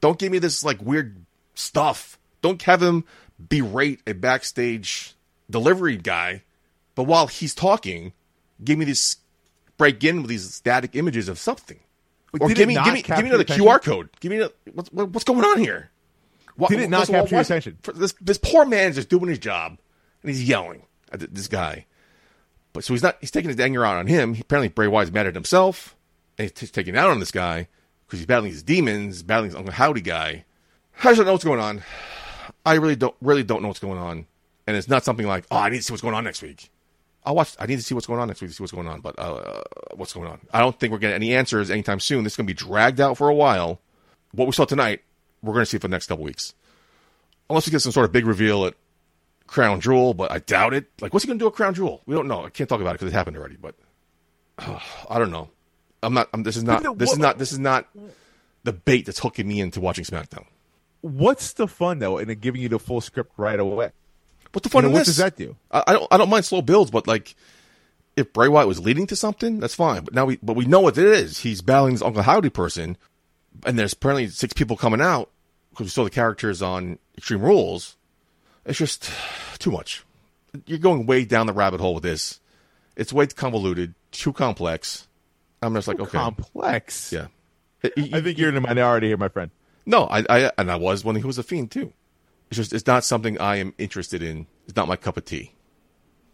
Don't 0.00 0.18
give 0.18 0.30
me 0.30 0.38
this 0.38 0.62
like 0.62 0.80
weird 0.80 1.24
stuff. 1.54 2.18
Don't 2.42 2.60
have 2.62 2.82
him 2.82 3.04
berate 3.48 4.00
a 4.06 4.12
backstage 4.12 5.14
delivery 5.50 5.96
guy, 5.96 6.42
but 6.94 7.04
while 7.04 7.26
he's 7.26 7.54
talking, 7.54 8.12
give 8.62 8.78
me 8.78 8.84
this 8.84 9.16
break 9.76 10.02
in 10.04 10.18
with 10.22 10.28
these 10.28 10.54
static 10.54 10.94
images 10.94 11.28
of 11.28 11.38
something, 11.38 11.80
But 12.34 12.42
or 12.42 12.48
give 12.48 12.66
me 12.66 12.74
give 12.74 12.92
me 12.94 13.02
give 13.02 13.22
me 13.22 13.28
another 13.28 13.44
QR 13.44 13.80
code. 13.82 14.08
Give 14.20 14.30
me 14.32 14.40
a, 14.40 14.50
what's 14.72 14.90
what's 14.92 15.24
going 15.24 15.44
on 15.44 15.58
here? 15.58 15.90
Why- 16.56 16.68
Did 16.68 16.80
it 16.80 16.90
not 16.90 17.06
capture 17.06 17.34
your 17.36 17.42
attention? 17.42 17.78
This 17.94 18.12
this 18.20 18.38
poor 18.38 18.64
man 18.64 18.90
is 18.90 18.96
just 18.96 19.08
doing 19.08 19.28
his 19.28 19.38
job, 19.38 19.78
and 20.22 20.30
he's 20.30 20.42
yelling 20.42 20.82
at 21.12 21.20
th- 21.20 21.30
this 21.32 21.46
guy. 21.48 21.86
But 22.72 22.82
so 22.82 22.92
he's 22.92 23.02
not. 23.04 23.16
He's 23.20 23.30
taking 23.30 23.50
his 23.50 23.60
anger 23.60 23.84
out 23.86 23.96
on 23.98 24.08
him. 24.08 24.34
He, 24.34 24.40
apparently, 24.40 24.68
Bray 24.68 24.88
Wyatt's 24.88 25.12
mad 25.12 25.26
at 25.28 25.34
himself, 25.34 25.94
and 26.38 26.50
he's 26.58 26.70
taking 26.72 26.94
it 26.96 26.98
out 26.98 27.10
on 27.10 27.20
this 27.20 27.30
guy 27.30 27.68
because 28.06 28.18
he's 28.18 28.26
battling 28.26 28.50
his 28.50 28.64
demons, 28.64 29.22
battling 29.22 29.50
his 29.50 29.56
Uncle 29.56 29.72
Howdy 29.72 30.00
guy. 30.00 30.44
I 31.00 31.02
just 31.04 31.18
don't 31.18 31.26
know 31.26 31.32
what's 31.32 31.44
going 31.44 31.60
on. 31.60 31.82
I 32.66 32.74
really 32.74 32.96
don't 32.96 33.14
really 33.20 33.44
don't 33.44 33.62
know 33.62 33.68
what's 33.68 33.78
going 33.80 33.98
on, 33.98 34.26
and 34.66 34.76
it's 34.76 34.88
not 34.88 35.04
something 35.04 35.26
like, 35.26 35.44
oh, 35.52 35.56
I 35.56 35.68
need 35.68 35.76
to 35.78 35.82
see 35.84 35.92
what's 35.92 36.02
going 36.02 36.14
on 36.14 36.24
next 36.24 36.42
week. 36.42 36.70
I'll 37.26 37.34
watch. 37.34 37.54
I 37.58 37.66
need 37.66 37.76
to 37.76 37.82
see 37.82 37.94
what's 37.94 38.06
going 38.06 38.20
on 38.20 38.28
next 38.28 38.42
week 38.42 38.50
to 38.50 38.56
see 38.56 38.62
what's 38.62 38.72
going 38.72 38.86
on. 38.86 39.00
But 39.00 39.18
uh, 39.18 39.62
what's 39.94 40.12
going 40.12 40.28
on? 40.28 40.40
I 40.52 40.60
don't 40.60 40.78
think 40.78 40.92
we're 40.92 40.98
getting 40.98 41.16
any 41.16 41.34
answers 41.34 41.70
anytime 41.70 42.00
soon. 42.00 42.24
This 42.24 42.34
is 42.34 42.36
going 42.36 42.46
to 42.46 42.52
be 42.52 42.56
dragged 42.56 43.00
out 43.00 43.16
for 43.16 43.28
a 43.28 43.34
while. 43.34 43.80
What 44.32 44.46
we 44.46 44.52
saw 44.52 44.64
tonight, 44.64 45.02
we're 45.42 45.54
going 45.54 45.62
to 45.62 45.66
see 45.66 45.78
for 45.78 45.88
the 45.88 45.92
next 45.92 46.06
couple 46.06 46.24
weeks, 46.24 46.54
unless 47.48 47.66
we 47.66 47.70
get 47.70 47.80
some 47.80 47.92
sort 47.92 48.04
of 48.04 48.12
big 48.12 48.26
reveal 48.26 48.66
at 48.66 48.74
Crown 49.46 49.80
Jewel. 49.80 50.12
But 50.12 50.32
I 50.32 50.38
doubt 50.38 50.74
it. 50.74 50.86
Like, 51.00 51.14
what's 51.14 51.24
he 51.24 51.28
going 51.28 51.38
to 51.38 51.42
do 51.42 51.46
at 51.48 51.54
Crown 51.54 51.74
Jewel? 51.74 52.02
We 52.06 52.14
don't 52.14 52.28
know. 52.28 52.44
I 52.44 52.50
can't 52.50 52.68
talk 52.68 52.80
about 52.80 52.90
it 52.90 53.00
because 53.00 53.12
it 53.12 53.16
happened 53.16 53.36
already. 53.36 53.56
But 53.56 53.74
I 54.58 55.18
don't 55.18 55.30
know. 55.30 55.48
I'm 56.02 56.12
not. 56.12 56.28
I'm, 56.34 56.42
this 56.42 56.56
is 56.56 56.64
not. 56.64 56.98
This 56.98 57.12
is 57.12 57.18
not. 57.18 57.38
This 57.38 57.52
is 57.52 57.58
not 57.58 57.88
the 58.64 58.72
bait 58.72 59.06
that's 59.06 59.20
hooking 59.20 59.48
me 59.48 59.60
into 59.60 59.80
watching 59.80 60.04
SmackDown. 60.04 60.44
What's 61.00 61.52
the 61.52 61.68
fun 61.68 61.98
though 61.98 62.18
in 62.18 62.28
giving 62.38 62.60
you 62.60 62.68
the 62.68 62.78
full 62.78 63.00
script 63.00 63.32
right 63.36 63.58
away? 63.58 63.92
What 64.54 64.62
the 64.62 64.68
fun 64.68 64.84
You 64.84 64.90
know, 64.90 64.94
what 64.94 65.04
does 65.04 65.16
that 65.18 65.36
do? 65.36 65.56
I, 65.70 65.82
I 65.86 65.92
don't. 65.92 66.08
I 66.12 66.16
don't 66.16 66.30
mind 66.30 66.44
slow 66.44 66.62
builds, 66.62 66.90
but 66.90 67.06
like, 67.06 67.34
if 68.16 68.32
Bray 68.32 68.48
Wyatt 68.48 68.68
was 68.68 68.80
leading 68.80 69.06
to 69.08 69.16
something, 69.16 69.60
that's 69.60 69.74
fine. 69.74 70.04
But 70.04 70.14
now 70.14 70.24
we, 70.24 70.38
but 70.42 70.54
we 70.54 70.64
know 70.64 70.80
what 70.80 70.96
it 70.96 71.04
is. 71.04 71.40
He's 71.40 71.60
battling 71.60 71.94
this 71.94 72.02
Uncle 72.02 72.22
Howdy 72.22 72.50
person, 72.50 72.96
and 73.66 73.78
there's 73.78 73.92
apparently 73.92 74.28
six 74.28 74.52
people 74.52 74.76
coming 74.76 75.00
out 75.00 75.30
because 75.70 75.86
we 75.86 75.90
saw 75.90 76.04
the 76.04 76.10
characters 76.10 76.62
on 76.62 76.98
Extreme 77.18 77.42
Rules. 77.42 77.96
It's 78.64 78.78
just 78.78 79.10
too 79.58 79.70
much. 79.70 80.04
You're 80.66 80.78
going 80.78 81.06
way 81.06 81.24
down 81.24 81.46
the 81.46 81.52
rabbit 81.52 81.80
hole 81.80 81.94
with 81.94 82.04
this. 82.04 82.40
It's 82.96 83.12
way 83.12 83.26
too 83.26 83.34
convoluted, 83.34 83.94
too 84.12 84.32
complex. 84.32 85.08
I'm 85.60 85.74
just 85.74 85.88
like, 85.88 85.98
okay, 85.98 86.18
Complex. 86.18 87.12
yeah. 87.12 87.26
I 87.82 88.20
think 88.20 88.38
you're 88.38 88.48
in 88.48 88.54
the 88.54 88.60
minority 88.60 89.08
here, 89.08 89.16
my 89.16 89.28
friend. 89.28 89.50
No, 89.84 90.04
I, 90.04 90.24
I 90.28 90.52
and 90.56 90.70
I 90.70 90.76
was 90.76 91.04
when 91.04 91.16
he 91.16 91.22
was 91.22 91.38
a 91.38 91.42
fiend 91.42 91.70
too. 91.70 91.92
It's 92.48 92.56
just 92.56 92.72
it's 92.72 92.86
not 92.86 93.04
something 93.04 93.38
I 93.38 93.56
am 93.56 93.74
interested 93.78 94.22
in. 94.22 94.46
It's 94.66 94.76
not 94.76 94.88
my 94.88 94.96
cup 94.96 95.16
of 95.16 95.24
tea. 95.24 95.52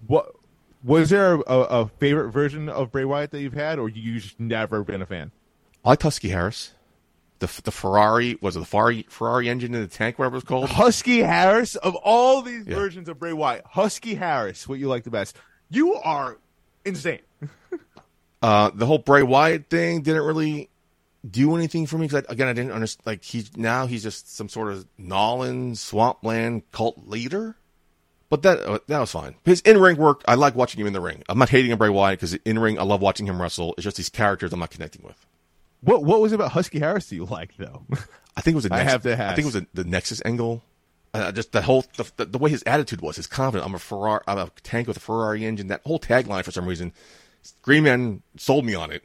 What 0.06 0.34
was 0.82 1.10
there 1.10 1.34
a, 1.34 1.40
a 1.46 1.88
favorite 1.98 2.30
version 2.30 2.68
of 2.68 2.90
Bray 2.92 3.04
Wyatt 3.04 3.30
that 3.32 3.40
you've 3.40 3.52
had, 3.54 3.78
or 3.78 3.88
you 3.88 4.18
just 4.20 4.38
never 4.40 4.82
been 4.84 5.02
a 5.02 5.06
fan? 5.06 5.30
I 5.84 5.90
like 5.90 6.02
Husky 6.02 6.28
Harris. 6.30 6.72
The 7.40 7.50
the 7.64 7.70
Ferrari 7.70 8.38
was 8.42 8.54
it 8.56 8.60
the 8.60 8.66
Ferrari 8.66 9.06
Ferrari 9.08 9.48
engine 9.48 9.74
in 9.74 9.80
the 9.80 9.86
tank, 9.88 10.18
whatever 10.18 10.36
it's 10.36 10.46
called. 10.46 10.68
Husky 10.70 11.20
Harris 11.20 11.74
of 11.76 11.94
all 11.96 12.42
these 12.42 12.66
Yeah. 12.66 12.74
versions 12.74 13.08
of 13.08 13.18
Bray 13.18 13.32
Wyatt, 13.32 13.64
Husky 13.70 14.14
Harris, 14.14 14.68
what 14.68 14.78
you 14.78 14.88
like 14.88 15.04
the 15.04 15.10
best? 15.10 15.36
You 15.70 15.94
are 15.94 16.38
insane. 16.84 17.20
Uh, 18.42 18.70
the 18.74 18.86
whole 18.86 18.96
Bray 18.96 19.22
Wyatt 19.22 19.68
thing 19.68 20.00
didn't 20.00 20.22
really 20.22 20.70
do 21.30 21.54
anything 21.54 21.86
for 21.86 21.98
me 21.98 22.06
because 22.06 22.24
again 22.30 22.48
I 22.48 22.54
didn't 22.54 22.72
understand. 22.72 23.06
Like 23.06 23.22
he's 23.22 23.54
now 23.54 23.86
he's 23.86 24.02
just 24.02 24.34
some 24.34 24.48
sort 24.48 24.72
of 24.72 24.86
Nolan 24.96 25.74
swampland 25.76 26.62
cult 26.72 27.06
leader. 27.06 27.56
But 28.30 28.42
that 28.42 28.60
uh, 28.60 28.78
that 28.86 29.00
was 29.00 29.10
fine. 29.10 29.34
His 29.44 29.60
in 29.62 29.78
ring 29.78 29.96
work, 29.96 30.22
I 30.26 30.34
like 30.34 30.54
watching 30.54 30.80
him 30.80 30.86
in 30.86 30.92
the 30.92 31.00
ring. 31.00 31.22
I'm 31.28 31.38
not 31.38 31.48
hating 31.50 31.72
on 31.72 31.78
Bray 31.78 31.88
Wyatt 31.88 32.18
because 32.18 32.34
in 32.34 32.58
ring 32.58 32.78
I 32.78 32.82
love 32.84 33.02
watching 33.02 33.26
him 33.26 33.42
wrestle. 33.42 33.74
It's 33.76 33.84
just 33.84 33.96
these 33.96 34.08
characters 34.08 34.52
I'm 34.52 34.60
not 34.60 34.70
connecting 34.70 35.04
with. 35.04 35.26
What 35.82 36.04
what 36.04 36.20
was 36.20 36.32
it 36.32 36.36
about 36.36 36.52
Husky 36.52 36.78
Harris 36.78 37.08
that 37.08 37.16
you 37.16 37.24
liked 37.24 37.58
though? 37.58 37.82
I 38.36 38.40
think 38.40 38.54
it 38.54 38.56
was 38.56 38.66
a 38.66 38.72
I 38.72 38.78
Nex- 38.78 38.92
have 38.92 39.02
to 39.02 39.12
I 39.14 39.34
think 39.34 39.40
it 39.40 39.54
was 39.54 39.56
a, 39.56 39.66
the 39.74 39.84
Nexus 39.84 40.22
angle. 40.24 40.62
Uh, 41.12 41.32
just 41.32 41.50
the 41.50 41.62
whole 41.62 41.84
the, 41.96 42.10
the, 42.16 42.24
the 42.24 42.38
way 42.38 42.50
his 42.50 42.62
attitude 42.66 43.00
was, 43.00 43.16
his 43.16 43.26
confidence. 43.26 43.66
I'm 43.66 43.74
a 43.74 43.80
Ferrari. 43.80 44.22
I'm 44.28 44.38
a 44.38 44.50
tank 44.62 44.86
with 44.86 44.96
a 44.96 45.00
Ferrari 45.00 45.44
engine. 45.44 45.66
That 45.66 45.82
whole 45.84 45.98
tagline 45.98 46.44
for 46.44 46.52
some 46.52 46.66
reason, 46.66 46.92
Green 47.62 47.82
Man 47.82 48.22
sold 48.36 48.64
me 48.64 48.76
on 48.76 48.92
it. 48.92 49.02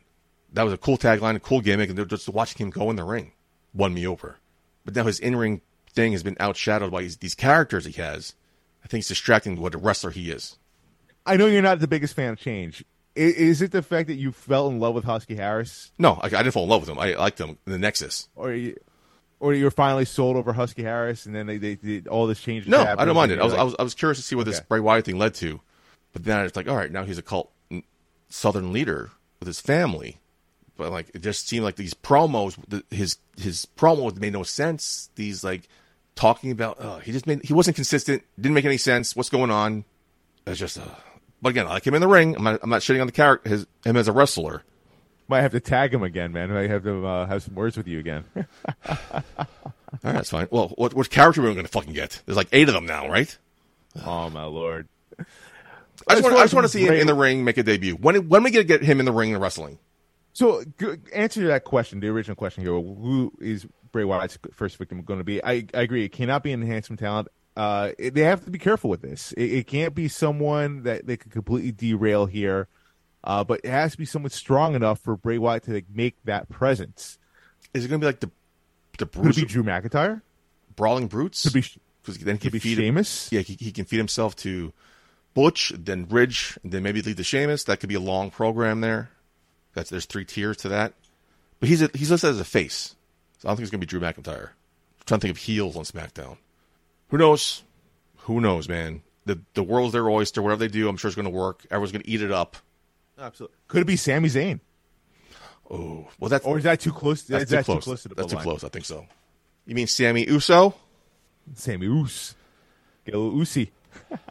That 0.54 0.64
was 0.64 0.74
a 0.74 0.78
cool 0.78 1.00
tagline, 1.00 1.36
a 1.36 1.40
cool 1.40 1.62
gimmick, 1.62 1.90
and 1.90 2.10
just 2.10 2.30
watching 2.30 2.64
him 2.64 2.70
go 2.70 2.92
in 2.92 2.96
the 2.96 3.04
ring 3.04 3.32
won 3.76 3.94
me 3.94 4.08
over. 4.08 4.38
But 4.86 4.96
now 4.96 5.04
his 5.04 5.20
in 5.20 5.36
ring 5.36 5.62
thing 5.92 6.14
has 6.14 6.24
been 6.24 6.36
outshadowed 6.36 6.92
by 6.92 7.02
these, 7.02 7.18
these 7.18 7.36
characters 7.36 7.86
he 7.86 7.92
has. 8.02 8.34
I 8.86 8.88
think 8.88 9.00
it's 9.02 9.08
distracting 9.10 9.60
what 9.60 9.74
a 9.74 9.80
wrestler 9.80 10.12
he 10.12 10.30
is. 10.32 10.58
I 11.26 11.38
know 11.38 11.48
you're 11.48 11.64
not 11.64 11.80
the 11.80 11.88
biggest 11.88 12.14
fan 12.14 12.34
of 12.34 12.40
change. 12.40 12.86
is 13.16 13.64
it 13.64 13.72
the 13.72 13.82
fact 13.82 14.08
that 14.10 14.16
you 14.16 14.32
fell 14.32 14.68
in 14.68 14.80
love 14.80 14.94
with 14.94 15.06
Husky 15.06 15.36
Harris, 15.36 15.92
No, 15.98 16.20
I, 16.22 16.28
I 16.28 16.30
didn't 16.30 16.52
fall 16.52 16.64
in 16.64 16.70
love 16.70 16.82
with 16.82 16.90
him. 16.90 17.00
I 17.00 17.16
liked 17.16 17.40
him 17.40 17.58
in 17.66 17.72
the 17.72 17.80
Nexus. 17.80 18.30
or 18.36 18.54
you, 18.54 18.78
or 19.40 19.54
you're 19.54 19.72
finally 19.72 20.06
sold 20.06 20.38
over 20.38 20.54
Husky 20.54 20.84
Harris, 20.84 21.26
and 21.26 21.36
then 21.36 21.48
they, 21.48 21.58
they 21.58 21.76
did 21.76 22.08
all 22.08 22.28
this 22.28 22.40
change? 22.40 22.68
No, 22.68 22.78
happened, 22.78 23.02
I 23.02 23.06
don't 23.06 23.16
mind 23.16 23.32
it. 23.32 23.40
I 23.40 23.44
was, 23.44 23.54
you're 23.54 23.62
I 23.62 23.64
was 23.64 23.76
I 23.80 23.84
was 23.84 23.96
curious 23.96 24.18
to 24.20 24.24
see 24.24 24.36
what 24.36 24.46
this 24.46 24.58
Okay. 24.58 24.66
Bray 24.70 24.80
Wyatt 24.80 25.06
thing 25.06 25.18
led 25.18 25.34
to, 25.36 25.60
but 26.14 26.24
then 26.24 26.38
I 26.40 26.44
was 26.44 26.56
like, 26.56 26.70
all 26.70 26.76
right, 26.76 26.92
now 26.92 27.04
he's 27.04 27.18
a 27.18 27.24
cult 27.24 27.52
Southern 28.30 28.72
leader 28.72 29.10
with 29.40 29.48
his 29.48 29.60
family, 29.60 30.18
but 30.78 30.92
like 30.92 31.10
it 31.16 31.22
just 31.24 31.48
seemed 31.48 31.64
like 31.64 31.76
these 31.76 31.94
promos, 31.96 32.56
the, 32.68 32.84
his 32.96 33.18
his 33.38 33.66
promos 33.78 34.18
made 34.20 34.34
no 34.34 34.44
sense. 34.44 35.10
These 35.16 35.44
like 35.44 35.68
talking 36.16 36.52
about, 36.52 36.80
uh, 36.80 37.00
he 37.00 37.12
just 37.12 37.28
made 37.28 37.44
he 37.44 37.54
wasn't 37.54 37.76
consistent, 37.76 38.24
didn't 38.40 38.54
make 38.54 38.66
any 38.66 38.78
sense. 38.78 39.16
What's 39.16 39.30
going 39.30 39.52
on? 39.52 39.86
It's 40.48 40.60
just, 40.60 40.78
uh, 40.78 40.84
but 41.42 41.50
again, 41.50 41.68
I 41.68 41.72
like 41.72 41.86
him 41.86 41.94
in 41.94 42.02
the 42.02 42.08
ring. 42.08 42.36
I'm 42.36 42.44
not 42.44 42.60
I'm 42.64 42.70
not 42.70 42.82
shitting 42.82 43.02
on 43.02 43.08
the 43.08 43.14
character, 43.14 43.50
his 43.50 43.68
him 43.86 43.98
as 43.98 44.08
a 44.08 44.12
wrestler. 44.12 44.64
might 45.28 45.42
have 45.42 45.52
to 45.52 45.60
tag 45.60 45.94
him 45.94 46.04
again, 46.04 46.32
man. 46.32 46.52
Might 46.52 46.70
have 46.70 46.84
to 46.84 47.06
uh, 47.06 47.26
have 47.28 47.44
some 47.44 47.56
words 47.56 47.78
with 47.78 47.88
you 47.88 48.00
again. 48.00 48.26
All 49.96 50.02
right, 50.04 50.14
that's 50.14 50.30
fine. 50.30 50.48
Well, 50.52 50.70
what 50.76 50.94
what 50.94 51.10
character 51.10 51.42
are 51.42 51.48
we 51.48 51.54
going 51.54 51.66
to 51.66 51.72
fucking 51.72 51.94
get? 51.94 52.22
There's 52.26 52.38
like 52.38 52.50
eight 52.52 52.68
of 52.68 52.74
them 52.74 52.86
now, 52.86 53.10
right? 53.10 53.36
oh 54.06 54.30
my 54.30 54.44
lord! 54.44 54.88
I 56.08 56.16
just 56.16 56.24
want 56.24 56.36
I 56.36 56.42
just 56.44 56.54
want 56.54 56.66
to 56.66 56.70
see 56.70 56.86
him 56.86 56.94
in 56.96 57.08
the 57.08 57.14
ring 57.14 57.44
make 57.44 57.58
a 57.58 57.64
debut. 57.64 57.96
When 57.96 58.28
when 58.28 58.44
we 58.44 58.52
get 58.52 58.60
to 58.60 58.64
get 58.66 58.84
him 58.84 59.00
in 59.00 59.06
the 59.06 59.12
ring 59.14 59.34
and 59.34 59.42
wrestling? 59.42 59.80
So, 60.34 60.66
g- 60.78 60.98
answer 61.14 61.40
to 61.42 61.48
that 61.48 61.64
question, 61.64 62.02
the 62.02 62.10
original 62.10 62.36
question 62.36 62.64
here: 62.64 62.74
Who 62.74 63.32
is 63.40 63.66
Bray 63.96 64.04
Wyatt's 64.04 64.38
first 64.52 64.76
victim 64.76 65.02
going 65.04 65.20
to 65.20 65.24
be? 65.24 65.42
I, 65.42 65.66
I 65.74 65.82
agree. 65.84 66.04
It 66.04 66.12
cannot 66.12 66.44
be 66.44 66.52
an 66.52 66.62
enhancement 66.62 67.00
talent. 67.00 67.30
Uh, 67.56 67.92
it- 67.98 68.14
they 68.14 68.22
have 68.22 68.44
to 68.44 68.52
be 68.52 68.60
careful 68.60 68.90
with 68.90 69.02
this. 69.02 69.32
It, 69.32 69.46
it 69.46 69.68
can't 69.68 69.96
be 69.96 70.10
someone 70.10 70.84
that 70.84 71.08
they 71.08 71.16
could 71.16 71.32
completely 71.32 71.72
derail 71.72 72.26
here. 72.26 72.68
Uh, 73.24 73.46
but 73.46 73.62
it 73.64 73.70
has 73.72 73.94
to 73.94 73.98
be 73.98 74.04
someone 74.06 74.32
strong 74.32 74.76
enough 74.76 75.00
for 75.00 75.16
Bray 75.16 75.38
Wyatt 75.38 75.64
to 75.64 75.74
like, 75.76 75.86
make 75.94 76.16
that 76.26 76.50
presence. 76.50 77.18
Is 77.74 77.86
it 77.86 77.88
going 77.88 78.02
to 78.02 78.04
be 78.04 78.08
like 78.08 78.20
the 78.20 78.30
the 78.98 79.06
Could 79.06 79.20
it 79.20 79.22
Bruce 79.24 79.36
be 79.38 79.46
Drew 79.46 79.64
McIntyre? 79.64 80.22
brawling 80.76 81.08
brutes? 81.08 81.44
Could 81.44 81.54
be 81.54 81.64
because 82.04 82.18
then 82.20 82.36
he 82.36 82.40
could 82.40 82.42
can 82.42 82.52
be 82.52 82.60
feed 82.60 82.76
Sheamus? 82.78 83.32
Yeah, 83.32 83.40
he, 83.42 83.54
he 83.60 83.72
can 83.72 83.86
feed 83.86 83.98
himself 83.98 84.36
to 84.38 84.74
Butch, 85.34 85.72
then 85.76 86.06
Ridge, 86.10 86.58
and 86.64 86.72
then 86.74 86.84
maybe 86.84 87.02
lead 87.02 87.16
to 87.18 87.24
Sheamus. 87.24 87.64
That 87.64 87.80
could 87.80 87.90
be 87.90 87.96
a 87.96 88.00
long 88.02 88.30
program 88.30 88.82
there. 88.82 89.10
That's 89.74 89.90
there's 89.90 90.06
three 90.06 90.26
tiers 90.26 90.58
to 90.58 90.70
that. 90.70 90.94
But 91.62 91.70
he's 91.70 91.82
a, 91.82 91.90
he's 91.94 92.12
listed 92.12 92.30
as 92.32 92.40
a 92.40 92.46
face, 92.46 92.96
so 93.40 93.48
I 93.48 93.52
don't 93.52 93.58
think 93.58 93.64
it's 93.64 93.72
going 93.72 93.82
to 93.82 93.86
be 93.86 93.90
Drew 93.90 94.00
McIntyre. 94.00 94.50
I'm 94.50 95.06
trying 95.06 95.20
to 95.20 95.28
think 95.28 95.38
of 95.38 95.44
heels 95.44 95.76
on 95.76 95.84
SmackDown. 95.84 96.38
Who 97.10 97.18
knows? 97.18 97.64
Who 98.20 98.42
knows, 98.42 98.68
man? 98.68 99.02
The 99.26 99.40
the 99.54 99.64
world's 99.64 99.94
their 99.94 100.08
oyster. 100.10 100.42
Whatever 100.42 100.60
they 100.60 100.68
do, 100.68 100.88
I'm 100.90 100.98
sure 100.98 101.10
it's 101.10 101.16
going 101.16 101.26
to 101.26 101.32
work. 101.32 101.66
Everyone's 101.72 101.92
going 101.92 102.02
to 102.04 102.10
eat 102.10 102.22
it 102.22 102.32
up. 102.32 102.58
Absolutely. 103.20 103.56
Could 103.68 103.82
it 103.82 103.86
be 103.86 103.96
Sami 103.96 104.30
Zayn? 104.30 104.60
Oh, 105.70 106.08
well, 106.20 106.30
that's 106.30 106.46
Or 106.46 106.58
is 106.58 106.64
that 106.66 106.80
too 106.80 106.92
close? 106.92 107.24
that's 107.24 107.44
is 107.46 107.50
too 107.50 107.56
that 107.56 107.66
close. 107.66 107.84
too 107.84 107.90
close 107.90 108.04
to 108.04 108.10
the 108.10 108.16
that's 108.16 108.32
too 108.32 108.38
bloodline? 108.38 108.44
close. 108.44 108.64
I 108.64 108.70
think 108.70 108.86
so. 108.86 109.08
You 109.66 109.74
mean 109.76 109.88
Sami 109.88 110.26
Uso? 110.28 110.76
Sammy 111.56 111.88
Oos. 111.88 112.36
Get 113.06 113.16
a 113.16 113.20
little 113.20 113.40
Oosie. 113.40 113.70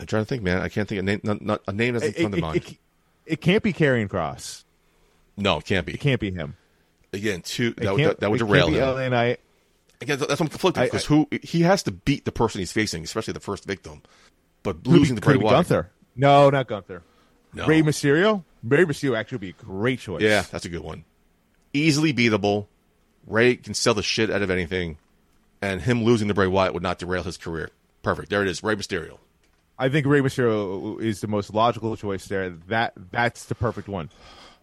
I'm 0.00 0.06
trying 0.06 0.22
to 0.22 0.28
think, 0.28 0.42
man. 0.42 0.60
I 0.62 0.68
can't 0.68 0.88
think 0.88 0.98
of 1.00 1.04
a 1.04 1.06
name. 1.06 1.20
Not, 1.22 1.42
not, 1.42 1.62
a 1.68 1.72
name 1.72 1.94
doesn't 1.94 2.16
It, 2.16 2.22
come 2.22 2.32
to 2.32 2.38
it- 2.38 2.40
mind. 2.40 2.56
it- 2.56 2.78
it 3.24 3.40
can't 3.40 3.62
be 3.62 3.72
Karrion 3.72 4.08
Kross. 4.08 4.64
no, 5.36 5.58
it 5.58 5.64
can't 5.64 5.86
be. 5.86 5.94
It 5.94 6.00
can't 6.00 6.20
be 6.20 6.32
him. 6.32 6.56
Again, 7.12 7.42
two 7.42 7.72
that, 7.74 7.92
would- 7.94 8.04
that, 8.04 8.20
that 8.20 8.30
would 8.30 8.38
derail 8.38 8.68
him. 8.68 9.12
LA. 9.12 9.34
Again, 10.00 10.18
that's 10.18 10.30
what 10.30 10.40
I'm 10.40 10.48
conflicted 10.48 10.84
because 10.84 11.04
who 11.04 11.28
he 11.42 11.60
has 11.62 11.84
to 11.84 11.92
beat 11.92 12.24
the 12.24 12.32
person 12.32 12.58
he's 12.58 12.72
facing, 12.72 13.04
especially 13.04 13.34
the 13.34 13.40
first 13.40 13.64
victim. 13.64 14.02
But 14.64 14.86
losing 14.86 15.14
be- 15.16 15.20
to 15.20 15.24
Bray 15.24 15.34
could 15.34 15.36
it 15.36 15.38
be 15.40 15.44
Wyatt, 15.44 15.56
Gunther. 15.68 15.90
No, 16.16 16.50
not 16.50 16.66
Gunther. 16.66 17.02
no. 17.54 17.66
Rey 17.66 17.82
Mysterio. 17.82 18.42
Rey 18.64 18.84
Mysterio 18.84 19.16
actually 19.16 19.36
would 19.36 19.40
be 19.40 19.50
a 19.50 19.64
great 19.64 19.98
choice. 20.00 20.22
yeah, 20.22 20.42
that's 20.50 20.64
a 20.64 20.68
good 20.68 20.82
one. 20.82 21.04
Easily 21.72 22.12
beatable. 22.12 22.66
Rey 23.26 23.56
can 23.56 23.74
sell 23.74 23.94
the 23.94 24.02
shit 24.02 24.30
out 24.30 24.42
of 24.42 24.50
anything, 24.50 24.98
and 25.60 25.80
him 25.80 26.02
losing 26.02 26.28
to 26.28 26.34
Bray 26.34 26.46
Wyatt 26.48 26.74
would 26.74 26.82
not 26.82 26.98
derail 26.98 27.22
his 27.22 27.36
career. 27.36 27.70
Perfect. 28.02 28.30
There 28.30 28.42
it 28.42 28.48
is. 28.48 28.62
Rey 28.64 28.74
Mysterio. 28.74 29.18
I 29.78 29.88
think 29.88 30.06
Rey 30.06 30.20
Mysterio 30.20 31.00
is 31.00 31.20
the 31.20 31.28
most 31.28 31.54
logical 31.54 31.96
choice 31.96 32.26
there. 32.26 32.50
That 32.68 32.92
that's 33.12 33.44
the 33.44 33.54
perfect 33.54 33.86
one. 33.88 34.10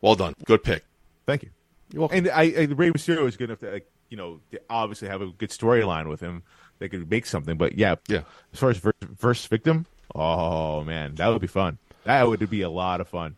Well 0.02 0.16
done. 0.16 0.34
Good 0.46 0.64
pick. 0.64 0.84
Thank 1.26 1.44
you. 1.44 1.50
You're 1.92 2.02
welcome. 2.02 2.18
And 2.20 2.30
I, 2.30 2.42
I 2.44 2.64
Rey 2.66 2.92
Mysterio 2.92 3.28
is 3.28 3.38
good 3.38 3.50
enough 3.50 3.60
to 3.60 3.72
like, 3.72 3.90
you 4.10 4.18
know 4.18 4.40
obviously 4.70 5.08
have 5.08 5.22
a 5.22 5.28
good 5.28 5.50
storyline 5.50 6.10
with 6.10 6.20
him. 6.20 6.44
They 6.80 6.90
could 6.90 7.10
make 7.10 7.26
something, 7.26 7.58
but 7.58 7.78
yeah, 7.78 7.96
Yeah. 8.08 8.22
As 8.54 8.60
far 8.60 8.70
as 8.70 8.78
ver- 8.78 8.94
verse 9.02 9.46
victim, 9.46 9.86
oh 10.16 10.84
man, 10.84 11.16
that 11.16 11.28
would 11.28 11.42
be 11.42 11.48
fun. 11.48 11.78
That 12.06 12.28
would 12.28 12.50
be 12.50 12.62
a 12.62 12.70
lot 12.70 13.02
of 13.02 13.08
fun. 13.08 13.36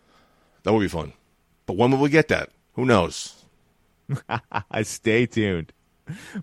That 0.64 0.73
would 0.73 0.82
be 0.82 0.88
fun. 0.88 1.14
But 1.65 1.78
when 1.78 1.91
will 1.91 1.99
we 1.99 2.10
get 2.10 2.28
that? 2.28 2.49
Who 2.76 2.86
knows? 2.86 3.44
I 4.72 4.82
Stay 4.84 5.26
tuned. 5.26 5.73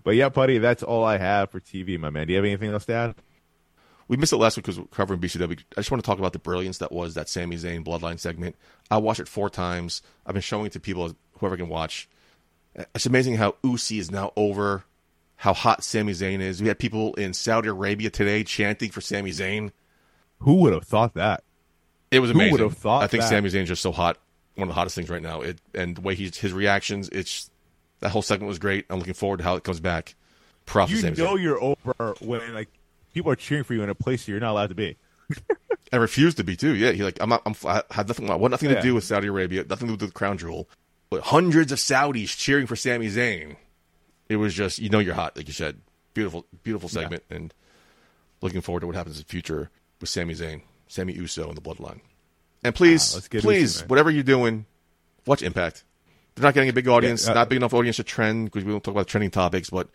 But 0.03 0.15
yeah, 0.15 0.29
buddy, 0.29 0.57
that's 0.57 0.83
all 0.83 1.03
I 1.03 1.17
have 1.17 1.51
for 1.51 1.59
TV, 1.59 1.99
my 1.99 2.09
man. 2.09 2.27
Do 2.27 2.33
you 2.33 2.37
have 2.37 2.45
anything 2.45 2.71
else 2.71 2.85
to 2.85 2.93
add? 2.93 3.15
We 4.07 4.17
missed 4.17 4.33
it 4.33 4.37
last 4.37 4.57
week 4.57 4.65
because 4.65 4.79
we're 4.79 4.87
covering 4.87 5.19
BCW. 5.19 5.59
I 5.77 5.81
just 5.81 5.91
want 5.91 6.03
to 6.03 6.05
talk 6.07 6.17
about 6.17 6.33
the 6.33 6.39
brilliance 6.39 6.79
that 6.79 6.91
was 6.91 7.13
that 7.13 7.29
Sami 7.29 7.57
Zayn 7.57 7.85
Bloodline 7.85 8.19
segment. 8.19 8.55
I 8.89 8.97
watched 8.97 9.19
it 9.19 9.27
four 9.27 9.51
times. 9.51 10.01
I've 10.25 10.33
been 10.33 10.41
showing 10.41 10.65
it 10.65 10.71
to 10.71 10.79
people, 10.79 11.15
whoever 11.39 11.57
can 11.57 11.69
watch. 11.69 12.07
It's 12.95 13.05
amazing 13.05 13.35
how 13.35 13.55
Usi 13.63 13.99
is 13.99 14.11
now 14.11 14.31
over, 14.35 14.83
how 15.37 15.53
hot 15.53 15.83
Sami 15.83 16.13
Zayn 16.13 16.39
is. 16.39 16.61
We 16.61 16.67
had 16.67 16.79
people 16.79 17.13
in 17.15 17.33
Saudi 17.33 17.69
Arabia 17.69 18.09
today 18.09 18.43
chanting 18.43 18.91
for 18.91 19.01
Sami 19.01 19.31
Zayn. 19.31 19.71
Who 20.39 20.55
would 20.55 20.73
have 20.73 20.83
thought 20.85 21.15
that? 21.15 21.43
It 22.11 22.19
was 22.19 22.31
amazing. 22.31 22.49
Who 22.57 22.63
would 22.63 22.71
have 22.71 22.77
thought 22.77 23.03
I 23.03 23.07
think 23.07 23.23
that? 23.23 23.29
Sami 23.29 23.49
Zayn's 23.49 23.67
just 23.67 23.81
so 23.81 23.91
hot. 23.91 24.17
One 24.55 24.63
of 24.63 24.69
the 24.69 24.75
hottest 24.75 24.95
things 24.95 25.09
right 25.09 25.21
now. 25.21 25.41
It 25.41 25.59
and 25.73 25.95
the 25.95 26.01
way 26.01 26.15
he's 26.15 26.37
his 26.37 26.53
reactions. 26.53 27.09
It's 27.09 27.49
that 27.99 28.09
whole 28.09 28.21
segment 28.21 28.47
was 28.47 28.59
great. 28.59 28.85
I'm 28.89 28.99
looking 28.99 29.13
forward 29.13 29.37
to 29.37 29.43
how 29.43 29.55
it 29.55 29.63
comes 29.63 29.79
back. 29.79 30.15
Props 30.65 30.91
You 30.91 30.97
Sami 30.97 31.17
know 31.17 31.35
Zayn. 31.35 31.41
you're 31.41 31.61
over 31.61 32.15
when 32.21 32.53
like 32.53 32.69
people 33.13 33.31
are 33.31 33.35
cheering 33.35 33.63
for 33.63 33.73
you 33.73 33.83
in 33.83 33.89
a 33.89 33.95
place 33.95 34.27
you're 34.27 34.39
not 34.39 34.51
allowed 34.51 34.69
to 34.69 34.75
be. 34.75 34.97
I 35.93 35.97
refused 35.97 36.37
to 36.37 36.43
be 36.43 36.55
too. 36.55 36.75
Yeah, 36.75 36.91
he 36.91 37.03
like 37.03 37.17
I'm 37.21 37.29
not. 37.29 37.41
I'm, 37.45 37.55
I 37.65 37.83
had 37.91 38.07
nothing. 38.07 38.29
I 38.29 38.35
want 38.35 38.51
nothing 38.51 38.69
to 38.69 38.81
do 38.81 38.95
with 38.95 39.03
Saudi 39.03 39.27
Arabia. 39.27 39.65
Nothing 39.67 39.87
to 39.87 39.95
do 39.97 40.03
with 40.05 40.11
the 40.11 40.17
crown 40.17 40.37
jewel. 40.37 40.67
But 41.09 41.21
hundreds 41.21 41.71
of 41.71 41.79
Saudis 41.79 42.37
cheering 42.37 42.67
for 42.67 42.75
Sami 42.75 43.07
Zayn. 43.07 43.55
It 44.27 44.35
was 44.35 44.53
just 44.53 44.77
you 44.79 44.89
know 44.89 44.99
you're 44.99 45.15
hot, 45.15 45.35
like 45.35 45.47
you 45.47 45.53
said. 45.53 45.79
Beautiful, 46.13 46.45
beautiful 46.63 46.89
segment, 46.89 47.23
and 47.29 47.53
looking 48.41 48.61
forward 48.61 48.81
to 48.81 48.87
what 48.87 48.95
happens 48.95 49.17
in 49.17 49.23
the 49.23 49.27
future 49.29 49.69
with 49.99 50.09
Sami 50.09 50.33
Zayn, 50.35 50.61
Sami 50.87 51.13
Uso, 51.13 51.47
and 51.47 51.57
the 51.57 51.61
Bloodline. 51.61 52.01
And 52.63 52.75
please, 52.75 53.15
Ah, 53.15 53.39
please, 53.39 53.77
Uso, 53.77 53.85
whatever 53.87 54.11
you're 54.11 54.23
doing, 54.23 54.65
watch 55.25 55.41
Impact. 55.41 55.83
They're 56.35 56.43
not 56.43 56.53
getting 56.53 56.69
a 56.69 56.73
big 56.73 56.87
audience, 56.87 57.25
Yeah, 57.25 57.31
uh, 57.31 57.35
not 57.35 57.49
big 57.49 57.57
enough 57.57 57.73
audience 57.73 57.97
to 57.97 58.03
trend 58.03 58.45
because 58.45 58.63
we 58.63 58.71
don't 58.71 58.83
talk 58.83 58.93
about 58.93 59.07
trending 59.07 59.31
topics. 59.31 59.69
But 59.71 59.89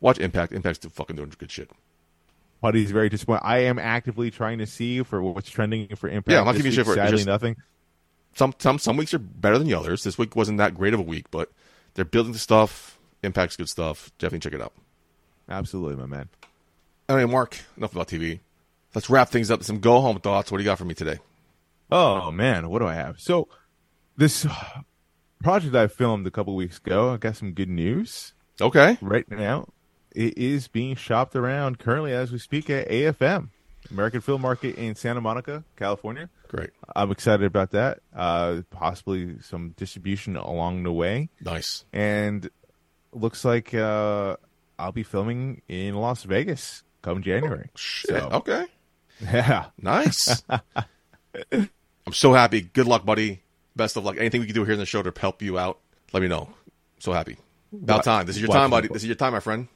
watch 0.00 0.18
Impact. 0.18 0.52
Impact's 0.52 0.78
still 0.78 0.90
fucking 0.90 1.16
doing 1.16 1.32
good 1.36 1.50
shit. 1.50 1.70
Buddy's 2.62 2.90
very 2.90 3.08
disappointed. 3.08 3.42
I 3.44 3.58
am 3.60 3.78
actively 3.78 4.30
trying 4.30 4.58
to 4.58 4.66
see 4.66 5.02
for 5.02 5.20
what's 5.22 5.50
trending 5.50 5.88
for 5.96 6.08
Impact. 6.08 6.30
Yeah, 6.32 6.40
I'm 6.40 6.44
not 6.46 6.56
giving 6.56 6.70
you 6.72 6.76
shit 6.76 6.84
for 6.86 6.92
it. 6.92 6.96
Sadly, 6.96 7.16
just- 7.16 7.26
nothing. 7.26 7.56
Some 8.34 8.54
some 8.58 8.78
some 8.78 8.96
weeks 8.96 9.14
are 9.14 9.18
better 9.18 9.58
than 9.58 9.66
the 9.66 9.74
others. 9.74 10.04
This 10.04 10.18
week 10.18 10.36
wasn't 10.36 10.58
that 10.58 10.74
great 10.74 10.94
of 10.94 11.00
a 11.00 11.04
week, 11.04 11.30
but 11.30 11.50
they're 11.94 12.04
building 12.04 12.32
the 12.32 12.38
stuff. 12.38 12.98
Impact's 13.22 13.56
good 13.56 13.68
stuff. 13.68 14.10
Definitely 14.18 14.50
check 14.50 14.60
it 14.60 14.62
out. 14.62 14.72
Absolutely, 15.48 15.96
my 15.96 16.06
man. 16.06 16.28
Anyway, 17.08 17.30
Mark, 17.30 17.58
enough 17.76 17.92
about 17.92 18.08
TV. 18.08 18.40
Let's 18.94 19.10
wrap 19.10 19.28
things 19.28 19.50
up 19.50 19.60
with 19.60 19.66
some 19.66 19.80
go 19.80 20.00
home 20.00 20.20
thoughts. 20.20 20.50
What 20.50 20.58
do 20.58 20.64
you 20.64 20.70
got 20.70 20.78
for 20.78 20.84
me 20.84 20.94
today? 20.94 21.18
Oh 21.90 22.30
man, 22.30 22.68
what 22.70 22.78
do 22.78 22.86
I 22.86 22.94
have? 22.94 23.20
So 23.20 23.48
this 24.16 24.46
uh, 24.46 24.82
project 25.42 25.74
I 25.74 25.88
filmed 25.88 26.26
a 26.26 26.30
couple 26.30 26.54
weeks 26.54 26.78
ago, 26.78 27.12
I 27.12 27.16
got 27.16 27.36
some 27.36 27.52
good 27.52 27.68
news. 27.68 28.32
Okay. 28.60 28.98
Right 29.00 29.28
now, 29.30 29.68
it 30.14 30.36
is 30.36 30.68
being 30.68 30.94
shopped 30.94 31.34
around 31.34 31.78
currently 31.78 32.12
as 32.12 32.30
we 32.30 32.38
speak 32.38 32.68
at 32.70 32.88
AFM, 32.88 33.48
American 33.90 34.20
Film 34.20 34.42
Market 34.42 34.76
in 34.76 34.94
Santa 34.94 35.20
Monica, 35.20 35.64
California. 35.76 36.28
Great. 36.50 36.70
I'm 36.96 37.12
excited 37.12 37.46
about 37.46 37.70
that. 37.70 38.00
Uh, 38.14 38.62
possibly 38.70 39.36
some 39.40 39.70
distribution 39.76 40.36
along 40.36 40.82
the 40.82 40.90
way, 40.92 41.28
Nice. 41.40 41.84
and 41.92 42.50
looks 43.12 43.44
like 43.44 43.72
uh, 43.72 44.36
I'll 44.76 44.90
be 44.90 45.04
filming 45.04 45.62
in 45.68 45.94
Las 45.94 46.24
Vegas 46.24 46.82
come 47.02 47.22
January. 47.22 47.70
Shit. 47.76 48.10
So- 48.10 48.28
Okay. 48.32 48.66
Yeah, 49.22 49.66
Nice. 49.80 50.42
I'm 51.52 52.12
so 52.12 52.32
happy. 52.32 52.62
Good 52.62 52.86
luck, 52.86 53.04
buddy. 53.04 53.42
Best 53.76 53.96
of 53.96 54.04
luck. 54.04 54.16
Anything 54.18 54.40
we 54.40 54.46
can 54.46 54.54
do 54.54 54.64
here 54.64 54.72
in 54.72 54.78
the 54.80 54.86
show 54.86 55.02
to 55.02 55.12
help 55.20 55.42
you 55.42 55.58
out, 55.58 55.78
let 56.12 56.20
me 56.22 56.28
know. 56.28 56.48
So 56.98 57.12
happy. 57.12 57.36
About 57.72 57.98
What- 57.98 58.04
time. 58.04 58.26
This 58.26 58.36
is 58.36 58.42
your 58.42 58.48
what- 58.48 58.56
time, 58.56 58.70
buddy. 58.70 58.88
This 58.88 59.02
is 59.02 59.06
your 59.08 59.14
time, 59.16 59.32
my 59.34 59.40
friend. 59.40 59.68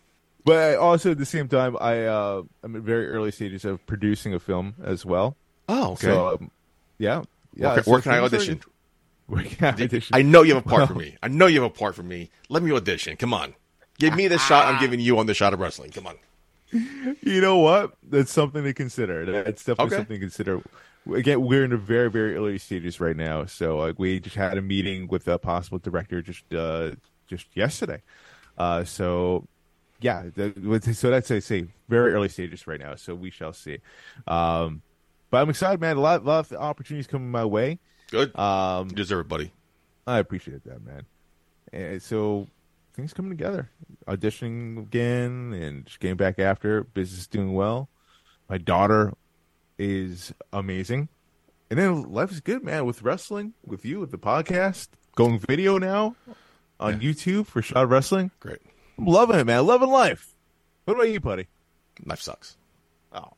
but 0.44 0.76
also 0.78 1.12
at 1.12 1.18
the 1.18 1.26
same 1.26 1.46
time, 1.48 1.76
I 1.80 2.05
uh, 2.06 2.42
I'm 2.62 2.74
in 2.76 2.82
very 2.82 3.09
early 3.10 3.30
stages 3.30 3.64
of 3.64 3.84
producing 3.86 4.34
a 4.34 4.40
film 4.40 4.74
as 4.82 5.06
well. 5.06 5.36
Oh, 5.68 5.92
okay. 5.92 6.06
So 6.09 6.28
um, 6.40 6.51
yeah, 6.99 7.23
yeah. 7.55 7.75
where, 7.75 7.83
where 7.85 8.01
can 8.01 8.12
I 8.12 8.19
audition? 8.19 8.61
Where 9.27 9.45
can 9.45 9.75
I 9.79 9.83
audition? 9.85 10.15
I 10.15 10.23
know 10.23 10.43
you 10.43 10.55
have 10.55 10.66
a 10.66 10.69
part 10.69 10.89
for 10.89 10.95
me. 10.95 11.16
I 11.23 11.29
know 11.29 11.47
you 11.47 11.62
have 11.62 11.71
a 11.71 11.75
part 11.75 11.95
for 11.95 12.03
me. 12.03 12.31
Let 12.49 12.62
me 12.62 12.73
audition. 12.73 13.16
Come 13.16 13.35
on. 13.35 13.55
Give 13.99 14.15
me 14.15 14.27
the 14.29 14.39
shot 14.39 14.66
I'm 14.66 14.81
giving 14.81 14.99
you 15.01 15.19
on 15.19 15.27
the 15.27 15.35
shot 15.35 15.55
of 15.55 15.61
wrestling. 15.61 15.93
Come 15.93 16.07
on. 16.07 16.16
You 16.73 17.41
know 17.41 17.59
what? 17.59 17.95
That's 18.03 18.33
something 18.33 18.65
to 18.65 18.75
consider. 18.75 19.25
That's 19.25 19.62
definitely 19.65 19.85
Okay. 19.87 19.97
something 19.97 20.16
to 20.16 20.21
consider. 20.21 20.62
again, 21.15 21.43
we're 21.43 21.65
in 21.65 21.71
the 21.71 21.77
very, 21.77 22.11
very 22.11 22.35
early 22.35 22.59
stages 22.59 22.99
right 22.99 23.16
now. 23.16 23.45
So 23.45 23.79
like, 23.79 23.99
we 23.99 24.19
just 24.19 24.35
had 24.35 24.59
a 24.59 24.62
meeting 24.62 25.07
with 25.07 25.29
a 25.29 25.39
possible 25.39 25.79
director 25.79 26.23
just 26.23 26.43
uh, 26.53 26.93
just 27.29 27.47
yesterday. 27.55 28.03
Uh, 28.59 28.83
so 28.85 29.47
yeah, 30.01 30.25
the, 30.35 30.81
so 30.95 31.11
that's 31.11 31.31
I 31.31 31.39
say 31.39 31.66
very 31.89 32.12
early 32.12 32.29
stages 32.29 32.66
right 32.66 32.81
now. 32.81 32.97
So 32.97 33.15
we 33.15 33.31
shall 33.31 33.53
see. 33.53 33.79
Um, 34.27 34.83
but 35.35 35.43
I'm 35.43 35.51
excited, 35.51 35.81
man. 35.81 35.97
A 35.97 36.01
lot, 36.01 36.24
lot 36.24 36.48
of 36.48 36.52
opportunities 36.52 37.09
coming 37.09 37.28
my 37.28 37.44
way. 37.44 37.81
Good. 38.09 38.39
Um, 38.39 38.90
You 38.90 38.94
deserve 38.94 39.23
it, 39.23 39.28
buddy. 39.28 39.52
I 40.06 40.20
appreciate 40.20 40.62
that, 40.62 40.85
man. 40.85 41.06
And 41.73 42.01
so 42.01 42.47
things 42.93 43.12
coming 43.12 43.32
together. 43.32 43.69
Auditioning 44.06 44.78
again 44.78 45.52
and 45.52 45.86
just 45.86 45.98
getting 45.98 46.16
back 46.16 46.39
after. 46.39 46.85
Business 46.85 47.27
doing 47.27 47.52
well. 47.52 47.89
My 48.48 48.59
daughter 48.59 49.12
is 49.77 50.32
amazing. 50.52 51.09
And 51.69 51.81
then 51.81 52.12
life 52.12 52.31
is 52.31 52.39
good, 52.39 52.62
man, 52.62 52.85
with 52.85 53.02
wrestling, 53.02 53.55
with 53.66 53.85
you, 53.85 53.98
with 53.98 54.12
the 54.12 54.19
podcast, 54.19 54.86
going 55.16 55.40
video 55.40 55.78
now 55.78 56.15
on 56.78 57.01
YouTube 57.01 57.47
for 57.48 57.61
Shot 57.61 57.89
Wrestling. 57.89 58.31
Great. 58.39 58.61
I'm 58.97 59.06
loving 59.06 59.40
it, 59.40 59.47
man. 59.47 59.66
Loving 59.66 59.90
life. 59.90 60.32
What 60.85 60.94
about 60.94 61.11
you, 61.11 61.19
buddy? 61.19 61.48
Life 62.05 62.20
sucks. 62.20 62.56
Oh. 63.12 63.32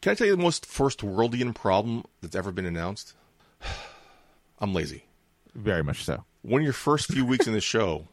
Can 0.00 0.12
I 0.12 0.14
tell 0.14 0.26
you 0.26 0.36
the 0.36 0.42
most 0.42 0.64
first 0.64 1.00
worldian 1.00 1.54
problem 1.54 2.04
that's 2.22 2.36
ever 2.36 2.52
been 2.52 2.66
announced? 2.66 3.14
I'm 4.58 4.72
lazy. 4.74 5.04
Very 5.54 5.82
much 5.82 6.04
so. 6.04 6.24
One 6.42 6.62
of 6.62 6.64
your 6.64 6.72
first 6.72 7.06
few 7.12 7.24
weeks 7.24 7.46
in 7.46 7.52
the 7.52 7.60
show, 7.60 8.08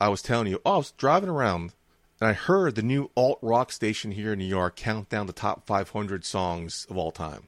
I 0.00 0.08
was 0.08 0.22
telling 0.22 0.46
you, 0.46 0.60
oh, 0.64 0.74
I 0.74 0.76
was 0.78 0.92
driving 0.92 1.28
around 1.28 1.74
and 2.20 2.28
I 2.28 2.32
heard 2.32 2.74
the 2.74 2.82
new 2.82 3.10
alt 3.16 3.38
rock 3.42 3.72
station 3.72 4.12
here 4.12 4.32
in 4.32 4.38
New 4.38 4.44
York 4.46 4.76
count 4.76 5.08
down 5.08 5.26
the 5.26 5.32
top 5.32 5.66
500 5.66 6.24
songs 6.24 6.86
of 6.88 6.96
all 6.96 7.10
time. 7.10 7.44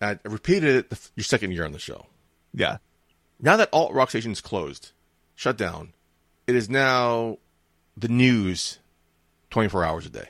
And 0.00 0.18
I 0.24 0.28
repeated 0.28 0.76
it 0.76 0.90
the, 0.90 0.98
your 1.16 1.24
second 1.24 1.52
year 1.52 1.64
on 1.64 1.72
the 1.72 1.78
show. 1.78 2.06
Yeah. 2.52 2.78
Now 3.40 3.56
that 3.56 3.70
alt 3.72 3.92
rock 3.92 4.10
station 4.10 4.32
is 4.32 4.40
closed, 4.40 4.92
shut 5.34 5.56
down, 5.56 5.94
it 6.46 6.54
is 6.54 6.68
now 6.68 7.38
the 7.96 8.08
news 8.08 8.78
24 9.50 9.84
hours 9.84 10.06
a 10.06 10.10
day. 10.10 10.28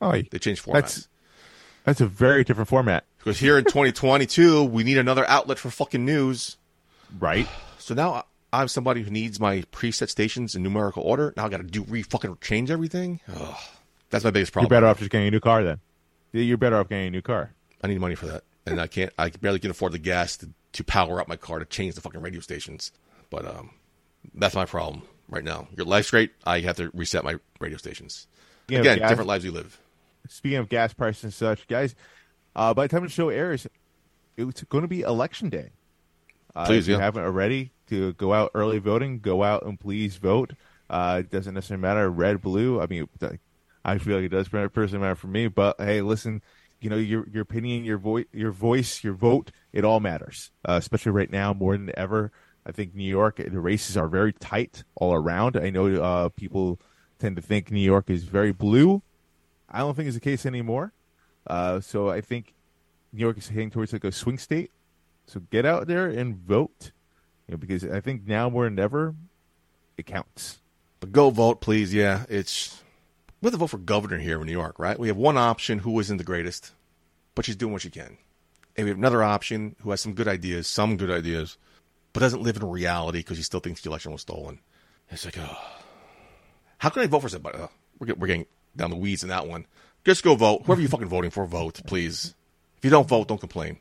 Oh, 0.00 0.12
They 0.12 0.38
changed 0.38 0.64
formats. 0.64 0.72
that's 0.72 1.08
that's 1.90 2.00
a 2.00 2.06
very 2.06 2.44
different 2.44 2.68
format, 2.68 3.04
Because 3.18 3.38
here 3.40 3.58
in 3.58 3.64
2022, 3.64 4.62
we 4.76 4.84
need 4.84 4.96
another 4.96 5.28
outlet 5.28 5.58
for 5.58 5.70
fucking 5.70 6.04
news. 6.04 6.56
right? 7.18 7.48
So 7.78 7.94
now 7.94 8.24
I'm 8.52 8.68
somebody 8.68 9.02
who 9.02 9.10
needs 9.10 9.40
my 9.40 9.62
preset 9.72 10.08
stations 10.08 10.54
in 10.54 10.62
numerical 10.62 11.02
order. 11.02 11.34
Now 11.36 11.46
I 11.46 11.48
got 11.48 11.56
to 11.56 11.64
do 11.64 11.82
re 11.88 12.02
fucking 12.02 12.38
change 12.40 12.70
everything. 12.70 13.18
Ugh. 13.34 13.56
That's 14.10 14.24
my 14.24 14.30
biggest 14.30 14.52
problem. 14.52 14.70
You're 14.72 14.80
better 14.80 14.86
off 14.86 14.98
just 14.98 15.10
getting 15.10 15.26
a 15.26 15.30
new 15.32 15.40
car 15.40 15.64
then. 15.64 15.80
You're 16.32 16.58
better 16.58 16.76
off 16.76 16.88
getting 16.88 17.08
a 17.08 17.10
new 17.10 17.22
car. 17.22 17.52
I 17.82 17.88
need 17.88 17.98
money 18.00 18.14
for 18.14 18.26
that, 18.26 18.44
and 18.66 18.80
I 18.80 18.86
can't. 18.86 19.12
I 19.18 19.30
barely 19.30 19.58
can 19.58 19.72
afford 19.72 19.90
the 19.92 19.98
gas 19.98 20.36
to, 20.36 20.50
to 20.74 20.84
power 20.84 21.20
up 21.20 21.26
my 21.26 21.34
car 21.36 21.58
to 21.58 21.64
change 21.64 21.96
the 21.96 22.00
fucking 22.00 22.20
radio 22.20 22.40
stations. 22.40 22.92
But 23.30 23.44
um, 23.46 23.70
that's 24.34 24.54
my 24.54 24.64
problem 24.64 25.02
right 25.28 25.42
now. 25.42 25.66
Your 25.76 25.86
life's 25.86 26.10
great. 26.10 26.30
I 26.44 26.60
have 26.60 26.76
to 26.76 26.90
reset 26.94 27.24
my 27.24 27.36
radio 27.58 27.78
stations. 27.78 28.28
Again, 28.68 28.98
gas- 28.98 29.08
different 29.08 29.26
lives 29.26 29.44
we 29.44 29.50
live. 29.50 29.79
Speaking 30.30 30.58
of 30.58 30.68
gas 30.68 30.92
prices 30.92 31.24
and 31.24 31.34
such, 31.34 31.66
guys, 31.66 31.96
uh, 32.54 32.72
by 32.72 32.84
the 32.84 32.88
time 32.88 33.02
the 33.02 33.08
show 33.08 33.30
airs, 33.30 33.66
it's 34.36 34.62
going 34.64 34.82
to 34.82 34.88
be 34.88 35.00
election 35.00 35.48
day. 35.48 35.70
Uh, 36.54 36.66
Please, 36.66 36.88
if 36.88 36.92
you 36.92 36.98
haven't 37.00 37.24
already, 37.24 37.72
to 37.88 38.12
go 38.12 38.32
out 38.32 38.52
early 38.54 38.78
voting, 38.78 39.18
go 39.18 39.42
out 39.42 39.64
and 39.64 39.78
please 39.78 40.16
vote. 40.16 40.52
Uh, 40.88 41.18
it 41.20 41.30
doesn't 41.30 41.54
necessarily 41.54 41.82
matter 41.82 42.08
red, 42.08 42.40
blue. 42.40 42.80
I 42.80 42.86
mean, 42.86 43.08
I 43.84 43.98
feel 43.98 44.16
like 44.16 44.26
it 44.26 44.28
does 44.30 44.48
personally 44.48 45.02
matter 45.02 45.16
for 45.16 45.26
me. 45.26 45.48
But 45.48 45.76
hey, 45.80 46.00
listen, 46.00 46.42
you 46.80 46.90
know 46.90 46.96
your 46.96 47.28
your 47.28 47.42
opinion, 47.42 47.84
your 47.84 47.98
voice, 47.98 48.26
your 48.32 48.52
voice, 48.52 49.02
your 49.02 49.14
vote, 49.14 49.50
it 49.72 49.84
all 49.84 49.98
matters. 49.98 50.52
Uh, 50.68 50.74
especially 50.74 51.12
right 51.12 51.30
now, 51.30 51.52
more 51.52 51.76
than 51.76 51.90
ever. 51.96 52.30
I 52.64 52.72
think 52.72 52.94
New 52.94 53.08
York, 53.08 53.36
the 53.36 53.60
races 53.60 53.96
are 53.96 54.06
very 54.06 54.32
tight 54.32 54.84
all 54.94 55.14
around. 55.14 55.56
I 55.56 55.70
know 55.70 55.86
uh, 56.00 56.28
people 56.28 56.78
tend 57.18 57.36
to 57.36 57.42
think 57.42 57.70
New 57.70 57.80
York 57.80 58.10
is 58.10 58.24
very 58.24 58.52
blue. 58.52 59.02
I 59.70 59.78
don't 59.80 59.94
think 59.94 60.08
it's 60.08 60.16
the 60.16 60.20
case 60.20 60.46
anymore. 60.46 60.92
Uh, 61.46 61.80
so 61.80 62.08
I 62.08 62.20
think 62.20 62.54
New 63.12 63.20
York 63.20 63.38
is 63.38 63.48
heading 63.48 63.70
towards 63.70 63.92
like 63.92 64.04
a 64.04 64.12
swing 64.12 64.38
state. 64.38 64.70
So 65.26 65.40
get 65.50 65.64
out 65.64 65.86
there 65.86 66.08
and 66.08 66.36
vote, 66.36 66.92
you 67.46 67.52
know, 67.52 67.58
because 67.58 67.84
I 67.84 68.00
think 68.00 68.26
now 68.26 68.50
more 68.50 68.64
than 68.64 68.78
ever, 68.78 69.14
it 69.96 70.06
counts. 70.06 70.60
But 70.98 71.12
go 71.12 71.30
vote, 71.30 71.60
please. 71.60 71.94
Yeah, 71.94 72.24
it's 72.28 72.82
we 73.40 73.46
have 73.46 73.54
to 73.54 73.58
vote 73.58 73.70
for 73.70 73.78
governor 73.78 74.18
here 74.18 74.40
in 74.40 74.46
New 74.46 74.52
York, 74.52 74.78
right? 74.78 74.98
We 74.98 75.08
have 75.08 75.16
one 75.16 75.38
option 75.38 75.78
who 75.78 75.98
isn't 76.00 76.16
the 76.16 76.24
greatest, 76.24 76.72
but 77.34 77.44
she's 77.44 77.56
doing 77.56 77.72
what 77.72 77.82
she 77.82 77.90
can, 77.90 78.18
and 78.76 78.84
we 78.84 78.90
have 78.90 78.98
another 78.98 79.22
option 79.22 79.76
who 79.82 79.90
has 79.90 80.00
some 80.00 80.14
good 80.14 80.28
ideas, 80.28 80.66
some 80.66 80.96
good 80.96 81.10
ideas, 81.10 81.56
but 82.12 82.20
doesn't 82.20 82.42
live 82.42 82.56
in 82.56 82.68
reality 82.68 83.20
because 83.20 83.38
he 83.38 83.42
still 83.42 83.60
thinks 83.60 83.80
the 83.80 83.88
election 83.88 84.12
was 84.12 84.22
stolen. 84.22 84.60
It's 85.10 85.24
like, 85.24 85.38
oh, 85.38 85.56
how 86.78 86.88
can 86.90 87.02
I 87.02 87.06
vote 87.06 87.20
for 87.20 87.28
somebody? 87.28 87.58
Uh, 87.58 87.68
we're, 87.98 88.14
we're 88.14 88.26
getting 88.26 88.46
down 88.76 88.90
the 88.90 88.96
weeds 88.96 89.22
in 89.22 89.28
that 89.28 89.46
one. 89.46 89.66
Just 90.04 90.22
go 90.24 90.34
vote. 90.34 90.62
Whoever 90.64 90.80
you're 90.80 90.90
fucking 90.90 91.08
voting 91.08 91.30
for, 91.30 91.44
vote, 91.46 91.80
please. 91.86 92.34
If 92.78 92.84
you 92.84 92.90
don't 92.90 93.08
vote, 93.08 93.28
don't 93.28 93.40
complain. 93.40 93.78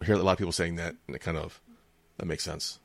I 0.00 0.04
hear 0.04 0.16
a 0.16 0.18
lot 0.22 0.32
of 0.32 0.38
people 0.38 0.52
saying 0.52 0.76
that, 0.76 0.96
and 1.06 1.14
it 1.14 1.20
kind 1.20 1.36
of 1.36 1.60
that 2.18 2.26
makes 2.26 2.42
sense. 2.42 2.80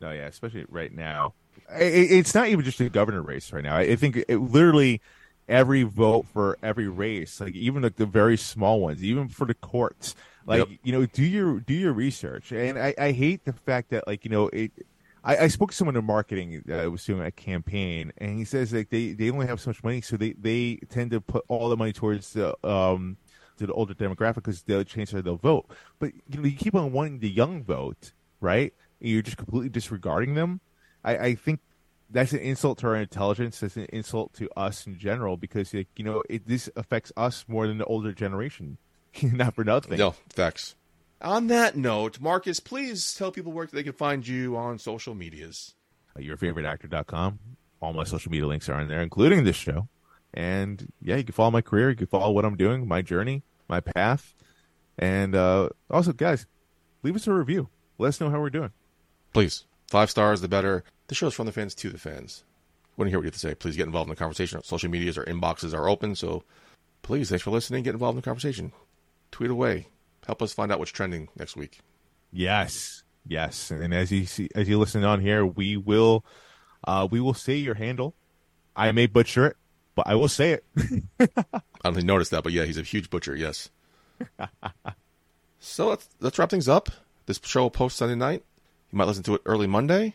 No, 0.00 0.10
yeah, 0.10 0.26
especially 0.26 0.64
right 0.68 0.92
now. 0.92 1.34
I- 1.70 1.74
I- 1.82 2.08
It's 2.18 2.34
not 2.34 2.48
even 2.48 2.64
just 2.64 2.80
a 2.80 2.88
governor 2.88 3.20
race 3.22 3.52
right 3.52 3.62
now. 3.62 3.76
I 3.76 3.94
think 3.96 4.16
it, 4.16 4.38
literally 4.38 5.00
every 5.48 5.82
vote 5.82 6.26
for 6.32 6.56
every 6.62 6.88
race, 6.88 7.40
like 7.40 7.54
even 7.54 7.82
like 7.82 7.96
the 7.96 8.06
very 8.06 8.36
small 8.38 8.80
ones, 8.80 9.04
even 9.04 9.28
for 9.28 9.46
the 9.46 9.54
courts, 9.54 10.14
like 10.46 10.60
Yep. 10.66 10.78
you 10.82 10.92
know, 10.92 11.04
do 11.06 11.22
your 11.22 11.60
do 11.60 11.74
your 11.74 11.92
research. 11.92 12.52
And 12.52 12.78
I, 12.78 12.94
I 12.98 13.12
hate 13.12 13.44
the 13.44 13.52
fact 13.52 13.90
that 13.90 14.06
like 14.06 14.24
you 14.24 14.30
know 14.30 14.48
it. 14.48 14.72
I, 15.24 15.36
I 15.36 15.48
spoke 15.48 15.70
to 15.70 15.76
someone 15.76 15.96
in 15.96 16.04
marketing 16.04 16.62
that 16.66 16.90
was 16.90 17.04
doing 17.04 17.22
a 17.22 17.30
campaign, 17.30 18.12
and 18.18 18.38
he 18.38 18.44
says 18.44 18.72
like 18.72 18.90
they, 18.90 19.12
they 19.12 19.30
only 19.30 19.46
have 19.46 19.60
so 19.60 19.70
much 19.70 19.82
money, 19.84 20.00
so 20.00 20.16
they, 20.16 20.32
they 20.32 20.80
tend 20.88 21.10
to 21.12 21.20
put 21.20 21.44
all 21.48 21.68
the 21.68 21.76
money 21.76 21.92
towards 21.92 22.32
the 22.32 22.56
um 22.66 23.16
to 23.58 23.66
the 23.66 23.72
older 23.72 23.94
demographic 23.94 24.36
because 24.36 24.62
they'll 24.62 24.84
change 24.84 25.12
how 25.12 25.20
they'll 25.20 25.36
vote. 25.36 25.66
But 25.98 26.12
you 26.28 26.40
know 26.40 26.48
you 26.48 26.56
keep 26.56 26.74
on 26.74 26.92
wanting 26.92 27.20
the 27.20 27.30
young 27.30 27.62
vote, 27.62 28.12
right? 28.40 28.72
And 29.00 29.10
you're 29.10 29.22
just 29.22 29.36
completely 29.36 29.68
disregarding 29.68 30.34
them. 30.34 30.60
I, 31.04 31.16
I 31.16 31.34
think 31.34 31.60
that's 32.10 32.32
an 32.32 32.40
insult 32.40 32.78
to 32.78 32.88
our 32.88 32.96
intelligence. 32.96 33.60
That's 33.60 33.76
an 33.76 33.86
insult 33.92 34.34
to 34.34 34.48
us 34.56 34.86
in 34.86 34.98
general 34.98 35.36
because 35.36 35.72
like, 35.72 35.88
you 35.96 36.04
know 36.04 36.22
it, 36.28 36.46
this 36.46 36.68
affects 36.76 37.12
us 37.16 37.44
more 37.48 37.66
than 37.66 37.78
the 37.78 37.84
older 37.84 38.12
generation. 38.12 38.78
Not 39.22 39.54
for 39.54 39.64
nothing. 39.64 39.98
No, 39.98 40.14
facts. 40.30 40.74
On 41.22 41.46
that 41.46 41.76
note, 41.76 42.20
Marcus, 42.20 42.58
please 42.58 43.14
tell 43.14 43.30
people 43.30 43.52
where 43.52 43.66
they 43.66 43.84
can 43.84 43.92
find 43.92 44.26
you 44.26 44.56
on 44.56 44.80
social 44.80 45.14
medias. 45.14 45.74
yourfavoriteactor.com. 46.18 47.38
All 47.80 47.92
my 47.92 48.02
social 48.02 48.32
media 48.32 48.48
links 48.48 48.68
are 48.68 48.80
in 48.80 48.88
there, 48.88 49.02
including 49.02 49.44
this 49.44 49.54
show. 49.54 49.88
And 50.34 50.92
yeah, 51.00 51.16
you 51.16 51.24
can 51.24 51.32
follow 51.32 51.52
my 51.52 51.60
career. 51.60 51.90
You 51.90 51.96
can 51.96 52.08
follow 52.08 52.32
what 52.32 52.44
I'm 52.44 52.56
doing, 52.56 52.88
my 52.88 53.02
journey, 53.02 53.44
my 53.68 53.78
path. 53.78 54.34
And 54.98 55.36
uh, 55.36 55.68
also, 55.90 56.12
guys, 56.12 56.46
leave 57.04 57.14
us 57.14 57.28
a 57.28 57.32
review. 57.32 57.68
Let 57.98 58.08
us 58.08 58.20
know 58.20 58.30
how 58.30 58.40
we're 58.40 58.50
doing. 58.50 58.72
Please, 59.32 59.64
five 59.88 60.10
stars, 60.10 60.40
the 60.40 60.48
better. 60.48 60.82
The 61.06 61.14
show's 61.14 61.34
from 61.34 61.46
the 61.46 61.52
fans 61.52 61.74
to 61.76 61.90
the 61.90 61.98
fans. 61.98 62.42
Want 62.96 63.06
to 63.06 63.10
hear 63.10 63.18
what 63.18 63.24
you 63.24 63.28
have 63.28 63.34
to 63.34 63.38
say? 63.38 63.54
Please 63.54 63.76
get 63.76 63.86
involved 63.86 64.08
in 64.08 64.14
the 64.14 64.18
conversation. 64.18 64.60
Social 64.64 64.90
medias 64.90 65.16
or 65.16 65.24
inboxes 65.24 65.72
are 65.72 65.88
open, 65.88 66.16
so 66.16 66.42
please, 67.02 67.28
thanks 67.28 67.42
for 67.44 67.50
listening. 67.50 67.84
Get 67.84 67.94
involved 67.94 68.16
in 68.16 68.20
the 68.20 68.24
conversation. 68.24 68.72
Tweet 69.30 69.50
away. 69.50 69.86
Help 70.26 70.42
us 70.42 70.52
find 70.52 70.70
out 70.70 70.78
what's 70.78 70.90
trending 70.90 71.28
next 71.36 71.56
week. 71.56 71.80
Yes, 72.32 73.02
yes. 73.26 73.70
And 73.70 73.92
as 73.92 74.12
you 74.12 74.26
see, 74.26 74.48
as 74.54 74.68
you 74.68 74.78
listen 74.78 75.04
on 75.04 75.20
here, 75.20 75.44
we 75.44 75.76
will, 75.76 76.24
uh, 76.84 77.08
we 77.10 77.20
will 77.20 77.34
say 77.34 77.56
your 77.56 77.74
handle. 77.74 78.14
I 78.74 78.92
may 78.92 79.06
butcher 79.06 79.46
it, 79.46 79.56
but 79.94 80.06
I 80.06 80.14
will 80.14 80.28
say 80.28 80.52
it. 80.52 80.64
I 81.20 81.26
don't 81.84 81.94
think 81.94 81.96
you 81.98 82.02
noticed 82.04 82.30
that, 82.30 82.44
but 82.44 82.52
yeah, 82.52 82.64
he's 82.64 82.78
a 82.78 82.82
huge 82.82 83.10
butcher. 83.10 83.36
Yes. 83.36 83.70
so 85.58 85.88
let's 85.88 86.08
let's 86.20 86.38
wrap 86.38 86.50
things 86.50 86.68
up. 86.68 86.88
This 87.26 87.40
show 87.44 87.62
will 87.62 87.70
post 87.70 87.96
Sunday 87.96 88.14
night. 88.14 88.44
You 88.90 88.98
might 88.98 89.06
listen 89.06 89.22
to 89.24 89.34
it 89.34 89.42
early 89.44 89.66
Monday. 89.66 90.14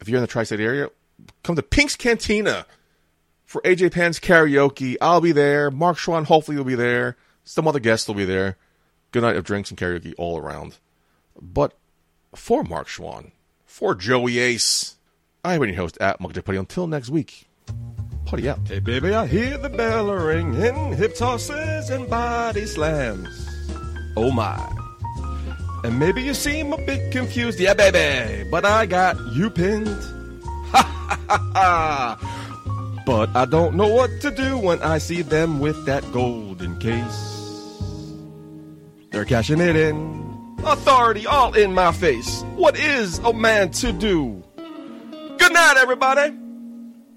If 0.00 0.08
you're 0.08 0.18
in 0.18 0.22
the 0.22 0.28
tri-state 0.28 0.60
area, 0.60 0.90
come 1.42 1.56
to 1.56 1.62
Pink's 1.62 1.96
Cantina 1.96 2.66
for 3.44 3.62
AJ 3.62 3.92
Pan's 3.92 4.18
karaoke. 4.18 4.96
I'll 5.00 5.20
be 5.20 5.32
there. 5.32 5.70
Mark 5.70 5.96
Schwann 5.96 6.24
hopefully 6.24 6.56
will 6.56 6.64
be 6.64 6.74
there. 6.74 7.16
Some 7.44 7.68
other 7.68 7.80
guests 7.80 8.08
will 8.08 8.14
be 8.14 8.24
there. 8.24 8.56
Good 9.14 9.22
night 9.22 9.36
of 9.36 9.44
drinks 9.44 9.70
and 9.70 9.78
karaoke 9.78 10.12
all 10.18 10.38
around. 10.38 10.78
But 11.40 11.74
for 12.34 12.64
Mark 12.64 12.88
Schwann, 12.88 13.30
for 13.64 13.94
Joey 13.94 14.40
Ace, 14.40 14.96
I'm 15.44 15.62
your 15.62 15.72
host 15.76 15.96
at 16.00 16.20
Mug 16.20 16.34
Putty. 16.44 16.58
Until 16.58 16.88
next 16.88 17.10
week, 17.10 17.46
putty 18.26 18.48
out. 18.48 18.66
Hey 18.66 18.80
baby, 18.80 19.14
I 19.14 19.28
hear 19.28 19.56
the 19.56 19.68
bell 19.68 20.12
ringing, 20.12 20.96
hip 20.96 21.14
tosses 21.14 21.90
and 21.90 22.10
body 22.10 22.66
slams. 22.66 23.48
Oh 24.16 24.32
my. 24.32 24.58
And 25.84 25.96
maybe 25.96 26.20
you 26.20 26.34
seem 26.34 26.72
a 26.72 26.78
bit 26.78 27.12
confused, 27.12 27.60
yeah 27.60 27.74
baby, 27.74 28.50
but 28.50 28.64
I 28.64 28.84
got 28.84 29.16
you 29.32 29.48
pinned. 29.48 29.86
Ha 30.72 30.82
ha 30.82 31.20
ha 31.28 31.50
ha. 31.52 33.02
But 33.06 33.30
I 33.36 33.44
don't 33.44 33.76
know 33.76 33.86
what 33.86 34.10
to 34.22 34.32
do 34.32 34.58
when 34.58 34.82
I 34.82 34.98
see 34.98 35.22
them 35.22 35.60
with 35.60 35.86
that 35.86 36.02
golden 36.10 36.80
case. 36.80 37.33
They're 39.14 39.24
cashing 39.24 39.60
it 39.60 39.76
in. 39.76 40.56
authority 40.64 41.24
all 41.24 41.54
in 41.54 41.72
my 41.72 41.92
face. 41.92 42.42
What 42.56 42.76
is 42.76 43.20
a 43.20 43.32
man 43.32 43.70
to 43.70 43.92
do? 43.92 44.42
Good 44.56 45.52
night, 45.52 45.74
everybody. 45.78 46.36